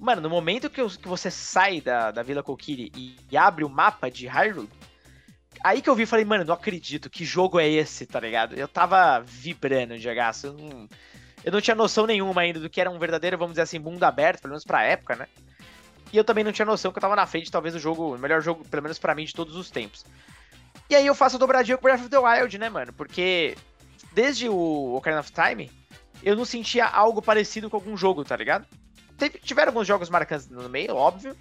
Mano, 0.00 0.20
no 0.20 0.30
momento 0.30 0.70
que, 0.70 0.80
eu, 0.80 0.88
que 0.88 1.06
você 1.06 1.30
sai 1.30 1.80
da, 1.80 2.10
da 2.10 2.22
Vila 2.22 2.42
Kokiri 2.42 2.90
e, 2.96 3.16
e, 3.30 3.36
abre 3.36 3.64
o 3.64 3.68
mapa 3.68 4.10
de 4.10 4.26
Hyrule, 4.26 4.68
aí 5.62 5.80
que 5.80 5.88
eu 5.88 5.94
vi 5.94 6.02
e 6.02 6.06
falei, 6.06 6.24
mano, 6.24 6.44
não 6.44 6.54
acredito, 6.54 7.10
que 7.10 7.24
jogo 7.24 7.60
é 7.60 7.68
esse, 7.68 8.06
tá 8.06 8.18
ligado? 8.18 8.54
Eu 8.54 8.66
tava 8.66 9.20
vibrando 9.20 9.96
de 9.96 10.02
jogar, 10.02 10.34
eu 10.42 10.54
não, 10.54 10.88
eu 11.44 11.52
não 11.52 11.60
tinha 11.60 11.76
noção 11.76 12.06
nenhuma 12.06 12.40
ainda 12.40 12.58
do 12.58 12.70
que 12.70 12.80
era 12.80 12.90
um 12.90 12.98
verdadeiro, 12.98 13.38
vamos 13.38 13.52
dizer 13.52 13.62
assim, 13.62 13.78
mundo 13.78 14.02
aberto, 14.02 14.40
pelo 14.40 14.52
menos 14.52 14.64
pra 14.64 14.82
época, 14.82 15.16
né? 15.16 15.28
E 16.12 16.16
eu 16.16 16.24
também 16.24 16.44
não 16.44 16.52
tinha 16.52 16.66
noção 16.66 16.90
que 16.90 16.98
eu 16.98 17.00
tava 17.00 17.16
na 17.16 17.26
frente, 17.26 17.50
talvez, 17.50 17.74
do 17.74 17.80
jogo, 17.80 18.14
o 18.14 18.18
melhor 18.18 18.42
jogo, 18.42 18.64
pelo 18.68 18.82
menos 18.82 18.98
para 18.98 19.14
mim, 19.14 19.24
de 19.24 19.32
todos 19.32 19.54
os 19.54 19.70
tempos. 19.70 20.04
E 20.90 20.94
aí 20.94 21.06
eu 21.06 21.14
faço 21.14 21.36
a 21.36 21.38
dobradinha 21.38 21.76
com 21.76 21.82
Breath 21.84 22.00
of 22.00 22.08
the 22.08 22.18
Wild, 22.18 22.58
né, 22.58 22.68
mano? 22.68 22.92
Porque 22.92 23.56
desde 24.14 24.48
o 24.48 24.94
Ocarina 24.94 25.20
of 25.20 25.32
Time, 25.32 25.70
eu 26.22 26.36
não 26.36 26.44
sentia 26.44 26.86
algo 26.86 27.20
parecido 27.20 27.68
com 27.68 27.76
algum 27.76 27.96
jogo, 27.96 28.24
tá 28.24 28.36
ligado? 28.36 28.66
Teve, 29.18 29.38
tiveram 29.38 29.70
alguns 29.70 29.86
jogos 29.86 30.08
marcantes 30.08 30.48
no 30.48 30.68
meio, 30.68 30.94
óbvio. 30.94 31.36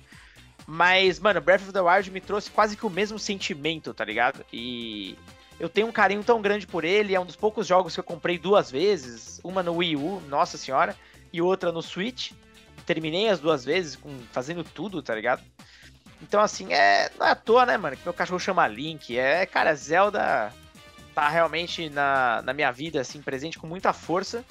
Mas, 0.68 1.20
mano, 1.20 1.42
Breath 1.42 1.62
of 1.62 1.74
the 1.74 1.82
Wild 1.82 2.12
me 2.12 2.22
trouxe 2.22 2.50
quase 2.50 2.78
que 2.78 2.86
o 2.86 2.90
mesmo 2.90 3.20
sentimento, 3.20 3.94
tá 3.94 4.06
ligado? 4.06 4.46
E 4.52 5.18
eu 5.60 5.68
tenho 5.68 5.88
um 5.88 5.92
carinho 5.92 6.24
tão 6.24 6.42
grande 6.42 6.66
por 6.68 6.84
ele. 6.84 7.16
É 7.16 7.20
um 7.20 7.26
dos 7.26 7.36
poucos 7.36 7.68
jogos 7.68 7.94
que 7.94 8.00
eu 8.00 8.04
comprei 8.04 8.38
duas 8.38 8.72
vezes. 8.72 9.40
Uma 9.44 9.62
no 9.64 9.76
Wii 9.76 9.96
U, 9.96 10.22
nossa 10.28 10.58
senhora, 10.58 10.96
e 11.34 11.42
outra 11.42 11.72
no 11.72 11.82
Switch. 11.82 12.32
Terminei 12.86 13.30
as 13.30 13.40
duas 13.40 13.64
vezes, 13.64 13.96
com, 13.96 14.10
fazendo 14.32 14.64
tudo, 14.64 15.02
tá 15.02 15.14
ligado? 15.14 15.44
Então, 16.22 16.42
assim, 16.42 16.72
é. 16.74 17.12
Não 17.18 17.26
é 17.26 17.32
à 17.32 17.36
toa, 17.36 17.66
né, 17.66 17.78
mano? 17.78 17.98
Que 17.98 18.04
meu 18.04 18.14
cachorro 18.14 18.40
chama 18.40 18.68
Link. 18.68 19.18
É, 19.18 19.46
cara, 19.46 19.76
Zelda 19.76 20.54
tá 21.14 21.28
realmente 21.30 21.90
na, 21.90 22.42
na 22.42 22.54
minha 22.54 22.72
vida, 22.72 23.02
assim, 23.02 23.22
presente 23.22 23.60
com 23.60 23.68
muita 23.68 23.94
força. 23.94 24.44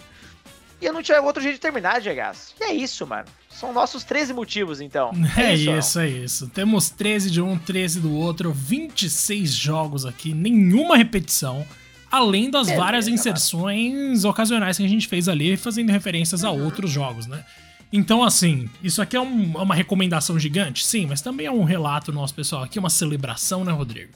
E 0.81 0.87
eu 0.87 0.93
não 0.93 1.03
tinha 1.03 1.21
outro 1.21 1.43
jeito 1.43 1.57
de 1.57 1.61
terminar, 1.61 2.01
Diegas. 2.01 2.55
E 2.59 2.65
é 2.65 2.73
isso, 2.73 3.07
mano. 3.07 3.27
São 3.51 3.73
nossos 3.73 4.03
13 4.03 4.33
motivos, 4.33 4.81
então. 4.81 5.11
É, 5.37 5.51
é 5.51 5.55
isso, 5.55 5.71
isso 5.71 6.01
é 6.01 6.09
isso. 6.09 6.49
Temos 6.49 6.89
13 6.91 7.31
de 7.31 7.43
um, 7.43 7.59
13 7.59 8.01
do 8.01 8.15
outro, 8.15 8.51
26 8.53 9.53
jogos 9.53 10.07
aqui, 10.07 10.33
nenhuma 10.33 10.97
repetição. 10.97 11.67
Além 12.11 12.51
das 12.51 12.67
Beleza, 12.67 12.83
várias 12.83 13.09
inserções 13.09 13.93
mano. 13.93 14.31
ocasionais 14.31 14.77
que 14.79 14.85
a 14.85 14.89
gente 14.89 15.07
fez 15.07 15.29
ali, 15.29 15.57
fazendo 15.57 15.91
referências 15.91 16.43
a 16.43 16.51
outros 16.51 16.91
jogos, 16.91 17.27
né? 17.27 17.45
Então, 17.93 18.25
assim, 18.25 18.69
isso 18.83 19.03
aqui 19.03 19.17
é 19.17 19.21
um, 19.21 19.57
uma 19.57 19.75
recomendação 19.75 20.39
gigante? 20.39 20.85
Sim, 20.85 21.07
mas 21.07 21.21
também 21.21 21.47
é 21.47 21.53
um 21.53 21.65
relato 21.65 22.11
nosso, 22.13 22.35
pessoal. 22.35 22.63
Aqui 22.63 22.79
é 22.79 22.81
uma 22.81 22.91
celebração, 22.91 23.65
né, 23.65 23.73
Rodrigo? 23.73 24.13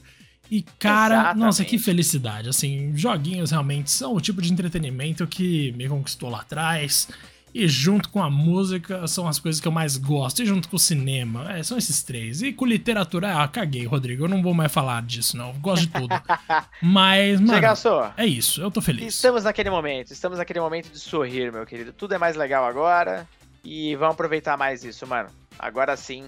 E, 0.51 0.63
cara, 0.79 1.15
Exatamente. 1.15 1.45
nossa, 1.45 1.65
que 1.65 1.79
felicidade. 1.79 2.49
Assim, 2.49 2.93
joguinhos 2.97 3.51
realmente 3.51 3.91
são 3.91 4.15
o 4.15 4.21
tipo 4.21 4.41
de 4.43 4.53
entretenimento 4.53 5.27
que 5.27 5.73
me 5.73 5.89
conquistou 5.89 6.29
lá 6.31 6.41
atrás. 6.41 7.09
E 7.55 7.69
junto 7.69 8.09
com 8.09 8.21
a 8.21 8.29
música 8.29 9.07
são 9.07 9.29
as 9.29 9.39
coisas 9.39 9.61
que 9.61 9.69
eu 9.69 9.73
mais 9.73 9.97
gosto. 9.97 10.43
E 10.43 10.47
junto 10.47 10.69
com 10.69 10.75
o 10.75 10.79
cinema, 10.79 11.53
é, 11.53 11.63
são 11.63 11.79
esses 11.79 12.03
três. 12.03 12.43
E 12.43 12.53
com 12.53 12.67
literatura, 12.67 13.43
ah, 13.43 13.47
caguei, 13.47 13.87
Rodrigo. 13.87 14.25
Eu 14.25 14.29
não 14.29 14.43
vou 14.43 14.53
mais 14.53 14.73
falar 14.73 15.01
disso, 15.03 15.37
não. 15.37 15.51
Eu 15.51 15.55
gosto 15.61 15.87
de 15.87 15.93
tudo. 15.93 16.13
Mas, 16.83 17.39
mano, 17.41 17.55
Chegaçou. 17.55 18.11
é 18.17 18.27
isso. 18.27 18.61
Eu 18.61 18.73
tô 18.73 18.81
feliz. 18.81 19.15
Estamos 19.15 19.45
naquele 19.45 19.71
momento. 19.71 20.13
Estamos 20.13 20.39
naquele 20.39 20.59
momento 20.61 20.91
de 20.91 20.99
sorrir, 20.99 21.53
meu 21.53 21.65
querido. 21.65 21.93
Tudo 21.93 22.15
é 22.15 22.19
mais 22.19 22.35
legal 22.35 22.65
agora. 22.65 23.27
E 23.65 23.95
vamos 23.97 24.15
aproveitar 24.15 24.57
mais 24.59 24.83
isso, 24.85 25.07
mano. 25.07 25.29
Agora 25.57 25.97
sim, 25.97 26.25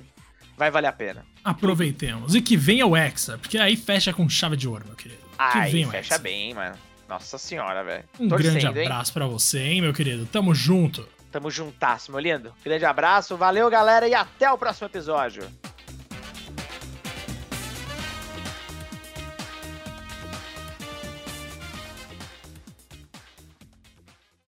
vai 0.57 0.71
valer 0.71 0.89
a 0.89 0.93
pena. 0.93 1.25
Aproveitemos. 1.45 2.35
E 2.35 2.41
que 2.41 2.57
venha 2.57 2.87
o 2.87 2.97
Hexa, 2.97 3.39
porque 3.39 3.59
aí 3.59 3.77
fecha 3.77 4.13
com 4.13 4.29
chave 4.29 4.57
de 4.57 4.69
ouro, 4.69 4.85
meu 4.87 4.97
querido. 4.97 5.21
Que 5.53 5.59
aí 5.59 5.85
fecha 5.85 6.15
Hexa. 6.15 6.19
bem, 6.19 6.55
mano. 6.55 6.77
Nossa 7.09 7.39
senhora, 7.39 7.85
velho. 7.85 8.05
Um 8.19 8.29
Torcendo, 8.29 8.61
grande 8.61 8.67
abraço 8.67 9.13
para 9.13 9.27
você, 9.27 9.61
hein, 9.61 9.81
meu 9.81 9.93
querido. 9.93 10.27
Tamo 10.27 10.55
junto. 10.55 11.09
Tamo 11.31 11.51
juntasso, 11.51 12.11
meu 12.11 12.19
lindo. 12.19 12.53
Grande 12.65 12.85
abraço, 12.85 13.37
valeu, 13.37 13.69
galera, 13.71 14.09
e 14.09 14.15
até 14.15 14.51
o 14.51 14.59
próximo 14.59 14.89
episódio. 14.89 15.47